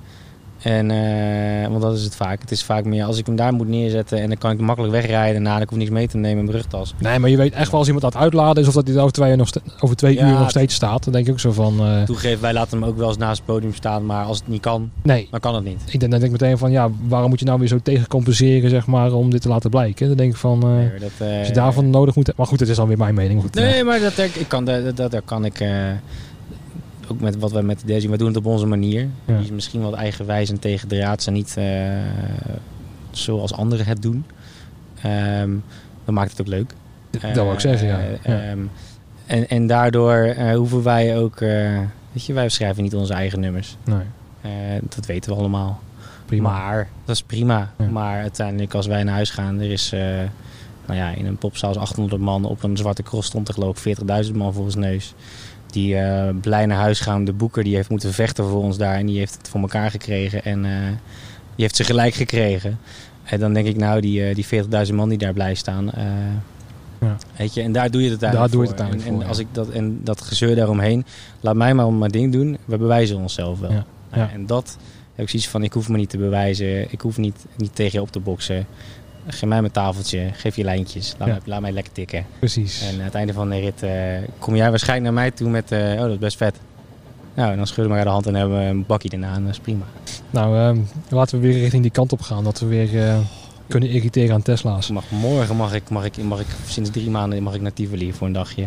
En, 0.62 0.90
uh, 0.90 1.68
want 1.68 1.82
dat 1.82 1.96
is 1.96 2.04
het 2.04 2.16
vaak. 2.16 2.40
Het 2.40 2.50
is 2.50 2.64
vaak 2.64 2.84
meer 2.84 3.04
als 3.04 3.18
ik 3.18 3.26
hem 3.26 3.36
daar 3.36 3.52
moet 3.52 3.68
neerzetten 3.68 4.18
en 4.18 4.28
dan 4.28 4.38
kan 4.38 4.50
ik 4.50 4.56
hem 4.56 4.66
makkelijk 4.66 4.92
wegrijden. 4.94 5.42
Nou, 5.42 5.60
ik 5.60 5.68
hoef 5.68 5.78
niks 5.78 5.90
mee 5.90 6.08
te 6.08 6.16
nemen 6.16 6.38
in 6.38 6.44
mijn 6.44 6.56
rugtas. 6.56 6.94
Nee, 6.98 7.18
maar 7.18 7.30
je 7.30 7.36
weet 7.36 7.52
echt 7.52 7.70
wel 7.70 7.78
als 7.78 7.88
iemand 7.88 8.04
het 8.04 8.16
uitladen 8.22 8.62
is 8.62 8.68
of 8.68 8.74
dat 8.74 8.86
hij 8.86 8.98
over 8.98 9.12
twee, 9.12 9.36
nog 9.36 9.50
over 9.80 9.96
twee 9.96 10.18
uur 10.18 10.38
nog 10.38 10.50
steeds 10.50 10.74
staat. 10.74 11.04
Dan 11.04 11.12
denk 11.12 11.26
ik 11.26 11.32
ook 11.32 11.40
zo 11.40 11.52
van... 11.52 11.74
Uh... 11.80 12.02
Toegeef, 12.02 12.40
wij 12.40 12.52
laten 12.52 12.78
hem 12.78 12.88
ook 12.88 12.96
wel 12.96 13.08
eens 13.08 13.16
naast 13.16 13.36
het 13.36 13.46
podium 13.46 13.74
staan. 13.74 14.06
Maar 14.06 14.24
als 14.24 14.38
het 14.38 14.48
niet 14.48 14.60
kan, 14.60 14.90
nee. 15.02 15.28
dan 15.30 15.40
kan 15.40 15.54
het 15.54 15.64
niet. 15.64 15.82
Ik 15.86 16.00
denk, 16.00 16.12
dan 16.12 16.20
denk 16.20 16.34
ik 16.34 16.40
meteen 16.40 16.58
van, 16.58 16.70
ja, 16.70 16.90
waarom 17.08 17.28
moet 17.28 17.38
je 17.38 17.44
nou 17.44 17.58
weer 17.58 17.68
zo 17.68 17.78
tegencompenseren, 17.82 18.70
zeg 18.70 18.86
maar, 18.86 19.12
om 19.12 19.30
dit 19.30 19.42
te 19.42 19.48
laten 19.48 19.70
blijken? 19.70 20.08
Dan 20.08 20.16
denk 20.16 20.32
ik 20.32 20.38
van, 20.38 20.66
uh, 20.66 20.76
nee, 20.76 20.90
dat, 20.98 21.28
als 21.38 21.46
je 21.46 21.52
daarvan 21.52 21.90
nodig 21.90 22.14
moet... 22.14 22.32
Maar 22.36 22.46
goed, 22.46 22.60
het 22.60 22.68
is 22.68 22.76
dan 22.76 22.88
weer 22.88 22.98
mijn 22.98 23.14
mening. 23.14 23.40
Goed, 23.40 23.54
nee, 23.54 23.84
maar 23.84 24.00
dat, 24.00 24.18
ik 24.18 24.44
kan, 24.48 24.64
dat, 24.64 24.96
dat, 24.96 25.10
daar 25.10 25.22
kan 25.22 25.44
ik 25.44 25.64
ook 27.10 27.20
met 27.20 27.38
wat 27.38 27.52
we 27.52 27.62
met 27.62 27.82
de 27.86 28.08
we 28.08 28.16
doen 28.16 28.28
het 28.28 28.36
op 28.36 28.46
onze 28.46 28.66
manier. 28.66 29.08
Die 29.24 29.36
is 29.36 29.50
misschien 29.50 29.82
wat 29.82 29.94
eigenwijs 29.94 30.50
en 30.50 30.58
tegendraads 30.58 31.26
en 31.26 31.32
niet 31.32 31.54
uh, 31.58 31.64
zoals 33.10 33.52
anderen 33.52 33.86
het 33.86 34.02
doen. 34.02 34.24
Um, 35.40 35.64
dan 36.04 36.14
maakt 36.14 36.30
het 36.30 36.40
ook 36.40 36.46
leuk. 36.46 36.74
Dat 37.10 37.34
wil 37.34 37.52
ik 37.52 37.60
zeggen, 37.60 37.88
ja. 37.88 38.50
Um, 38.50 38.70
en, 39.26 39.48
en 39.48 39.66
daardoor 39.66 40.34
uh, 40.38 40.54
hoeven 40.54 40.82
wij 40.82 41.18
ook, 41.18 41.40
uh, 41.40 41.78
weet 42.12 42.24
je, 42.26 42.32
wij 42.32 42.48
schrijven 42.48 42.82
niet 42.82 42.94
onze 42.94 43.12
eigen 43.12 43.40
nummers. 43.40 43.76
Nee. 43.84 44.80
dat 44.88 45.06
weten 45.06 45.32
we 45.32 45.38
allemaal. 45.38 45.80
Prima. 46.26 46.50
Maar, 46.50 46.88
dat 47.04 47.14
is 47.14 47.22
prima. 47.22 47.72
Ja. 47.78 47.84
Maar 47.86 48.20
uiteindelijk 48.20 48.74
als 48.74 48.86
wij 48.86 49.02
naar 49.02 49.14
huis 49.14 49.30
gaan, 49.30 49.60
er 49.60 49.70
is 49.70 49.90
nou 50.86 50.98
ja, 50.98 51.10
in 51.10 51.26
een 51.26 51.36
popzaal 51.36 51.78
800 51.78 52.22
man. 52.22 52.44
Op 52.44 52.62
een 52.62 52.76
zwarte 52.76 53.02
cross 53.02 53.28
stond 53.28 53.48
er 53.48 53.54
geloof 53.54 53.86
ik 53.86 53.98
40.000 54.26 54.32
man 54.34 54.52
voor 54.52 54.64
ons 54.64 54.74
neus 54.74 55.14
die 55.72 55.94
uh, 55.94 56.28
blij 56.40 56.66
naar 56.66 56.78
huis 56.78 57.00
gaan. 57.00 57.24
De 57.24 57.32
boeker 57.32 57.64
die 57.64 57.74
heeft 57.74 57.88
moeten 57.88 58.12
vechten 58.12 58.44
voor 58.44 58.62
ons 58.62 58.76
daar 58.76 58.94
en 58.94 59.06
die 59.06 59.18
heeft 59.18 59.36
het 59.38 59.48
voor 59.48 59.60
elkaar 59.60 59.90
gekregen 59.90 60.44
en 60.44 60.64
uh, 60.64 60.72
die 61.54 61.64
heeft 61.64 61.76
ze 61.76 61.84
gelijk 61.84 62.14
gekregen. 62.14 62.78
En 63.22 63.40
dan 63.40 63.52
denk 63.52 63.66
ik 63.66 63.76
nou, 63.76 64.00
die, 64.00 64.28
uh, 64.28 64.34
die 64.34 64.46
40.000 64.88 64.94
man 64.94 65.08
die 65.08 65.18
daar 65.18 65.32
blij 65.32 65.54
staan. 65.54 65.90
Ja. 67.00 67.16
Weet 67.36 67.54
je, 67.54 67.62
en 67.62 67.72
daar 67.72 67.90
doe 67.90 68.02
je 68.02 68.10
het 68.10 68.22
eigenlijk 68.22 68.52
daar 68.52 68.60
doe 68.60 68.76
je 68.76 68.82
het 68.82 69.04
en, 69.04 69.14
en, 69.14 69.26
als 69.26 69.38
ik 69.38 69.46
dat, 69.52 69.68
en 69.70 70.00
dat 70.04 70.20
gezeur 70.20 70.56
daaromheen, 70.56 71.04
laat 71.40 71.54
mij 71.54 71.74
maar 71.74 71.92
mijn 71.92 72.10
ding 72.10 72.32
doen. 72.32 72.58
We 72.64 72.76
bewijzen 72.78 73.16
onszelf 73.16 73.60
wel. 73.60 73.84
Ja. 74.12 74.30
En 74.32 74.46
dat 74.46 74.76
heb 75.14 75.24
ik 75.24 75.30
zoiets 75.30 75.48
van, 75.48 75.62
ik 75.62 75.72
hoef 75.72 75.88
me 75.88 75.96
niet 75.96 76.10
te 76.10 76.18
bewijzen. 76.18 76.92
Ik 76.92 77.00
hoef 77.00 77.16
niet, 77.16 77.44
niet 77.56 77.74
tegen 77.74 77.92
je 77.92 78.00
op 78.00 78.12
te 78.12 78.20
boksen. 78.20 78.66
Geef 79.26 79.44
mij 79.44 79.60
mijn 79.60 79.72
tafeltje, 79.72 80.30
geef 80.32 80.56
je 80.56 80.64
lijntjes. 80.64 81.14
Laat, 81.18 81.28
ja. 81.28 81.34
mij, 81.34 81.42
laat 81.44 81.60
mij 81.60 81.72
lekker 81.72 81.92
tikken. 81.92 82.26
Precies. 82.38 82.82
En 82.82 82.94
aan 82.94 83.04
het 83.04 83.14
einde 83.14 83.32
van 83.32 83.50
de 83.50 83.58
rit 83.58 83.82
uh, 83.82 83.90
kom 84.38 84.56
jij 84.56 84.70
waarschijnlijk 84.70 85.14
naar 85.14 85.22
mij 85.22 85.30
toe 85.30 85.48
met... 85.48 85.72
Uh, 85.72 85.92
oh, 85.92 86.00
dat 86.00 86.10
is 86.10 86.18
best 86.18 86.36
vet. 86.36 86.56
Nou, 87.34 87.50
en 87.50 87.56
dan 87.56 87.66
schudden 87.66 87.86
we 87.86 87.94
maar 87.94 88.04
de 88.04 88.10
hand 88.10 88.26
en 88.26 88.34
hebben 88.34 88.58
we 88.58 88.64
een 88.64 88.86
bakje 88.86 89.08
erna. 89.08 89.34
En 89.34 89.42
dat 89.42 89.52
is 89.52 89.58
prima. 89.58 89.84
Nou, 90.30 90.76
uh, 90.76 90.82
laten 91.08 91.40
we 91.40 91.46
weer 91.46 91.58
richting 91.58 91.82
die 91.82 91.90
kant 91.90 92.12
op 92.12 92.20
gaan. 92.20 92.44
Dat 92.44 92.60
we 92.60 92.66
weer 92.66 92.92
uh, 92.94 93.18
kunnen 93.68 93.88
irriteren 93.88 94.34
aan 94.34 94.42
Tesla's. 94.42 94.90
Mag, 94.90 95.04
morgen 95.10 95.56
mag 95.56 95.74
ik, 95.74 95.88
mag, 95.90 96.04
ik, 96.04 96.16
mag 96.16 96.40
ik, 96.40 96.46
sinds 96.66 96.90
drie 96.90 97.10
maanden 97.10 97.42
mag 97.42 97.54
ik 97.54 97.60
naar 97.60 97.72
Tivoli 97.72 98.12
voor 98.12 98.26
een 98.26 98.32
dagje. 98.32 98.62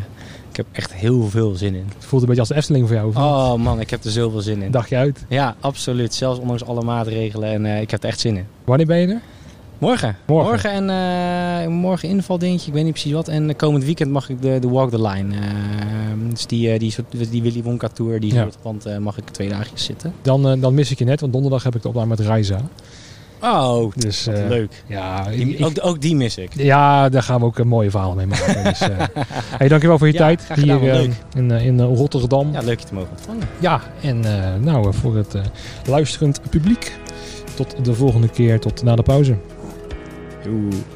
Ik 0.49 0.55
heb 0.55 0.65
echt 0.71 0.93
heel 0.93 1.29
veel 1.29 1.55
zin 1.55 1.75
in. 1.75 1.85
Het 1.95 2.05
voelt 2.05 2.21
een 2.21 2.27
beetje 2.27 2.41
als 2.43 2.49
de 2.49 2.55
Efteling 2.55 2.87
voor 2.87 2.95
jou. 2.95 3.15
Oh 3.15 3.55
man, 3.55 3.79
ik 3.79 3.89
heb 3.89 4.03
er 4.03 4.11
zoveel 4.11 4.41
zin 4.41 4.61
in. 4.61 4.71
Dagje 4.71 4.95
uit? 4.95 5.25
Ja, 5.29 5.55
absoluut. 5.59 6.13
Zelfs 6.13 6.39
ondanks 6.39 6.65
alle 6.65 6.81
maatregelen. 6.81 7.49
En 7.49 7.81
ik 7.81 7.91
heb 7.91 8.03
er 8.03 8.09
echt 8.09 8.19
zin 8.19 8.37
in. 8.37 8.45
Wanneer 8.63 8.85
ben 8.85 8.97
je 8.97 9.07
er? 9.07 9.21
Morgen. 9.85 10.15
Morgen. 10.25 10.51
Morgen 10.51 10.71
en 10.89 11.69
uh, 11.69 11.73
morgen 11.73 12.09
invaldingetje, 12.09 12.67
ik 12.67 12.73
weet 12.73 12.83
niet 12.83 12.91
precies 12.91 13.11
wat. 13.11 13.27
En 13.27 13.55
komend 13.55 13.83
weekend 13.83 14.11
mag 14.11 14.29
ik 14.29 14.41
de, 14.41 14.59
de 14.59 14.69
Walk 14.69 14.89
the 14.89 15.01
Line. 15.01 15.35
Uh, 15.35 15.41
dus 16.29 16.45
die, 16.45 16.79
die, 16.79 16.91
soort, 16.91 17.31
die 17.31 17.41
Willy 17.41 17.63
Wonka 17.63 17.87
Tour, 17.87 18.19
die 18.19 18.33
ja. 18.33 18.47
soort 18.63 18.85
uh, 18.85 18.97
mag 18.97 19.17
ik 19.17 19.29
twee 19.29 19.49
dagjes 19.49 19.83
zitten. 19.83 20.13
Dan, 20.21 20.59
dan 20.59 20.73
mis 20.73 20.91
ik 20.91 20.97
je 20.97 21.05
net, 21.05 21.19
want 21.21 21.33
donderdag 21.33 21.63
heb 21.63 21.75
ik 21.75 21.81
de 21.81 21.87
opname 21.87 22.07
met 22.07 22.19
Reiza. 22.19 22.61
Oh, 23.41 23.91
dus, 23.95 24.25
leuk. 24.25 24.83
Ja, 24.87 25.29
die, 25.29 25.57
ik, 25.57 25.65
ook, 25.65 25.73
ook 25.81 26.01
die 26.01 26.15
mis 26.15 26.37
ik. 26.37 26.53
Ja, 26.53 27.09
daar 27.09 27.23
gaan 27.23 27.39
we 27.39 27.45
ook 27.45 27.57
een 27.57 27.67
mooie 27.67 27.89
verhaal 27.89 28.13
mee 28.13 28.25
maken. 28.25 28.63
dus, 28.63 28.79
hey, 29.59 29.67
dankjewel 29.67 29.97
voor 29.97 30.07
je 30.07 30.13
ja, 30.13 30.19
tijd 30.19 30.47
hier 30.53 30.79
gedaan, 30.79 31.15
in, 31.35 31.51
in 31.51 31.81
Rotterdam. 31.81 32.51
Ja, 32.51 32.61
leuk 32.61 32.79
je 32.79 32.85
te 32.85 32.93
mogen 32.93 33.09
ontvangen. 33.11 33.47
Ja, 33.59 33.81
en 34.01 34.19
nou, 34.63 34.93
voor 34.93 35.15
het 35.15 35.35
luisterend 35.87 36.41
publiek. 36.49 36.97
Tot 37.55 37.85
de 37.85 37.93
volgende 37.93 38.29
keer, 38.29 38.59
tot 38.59 38.83
na 38.83 38.95
de 38.95 39.03
pauze. 39.03 39.35
Ooh. 40.47 40.94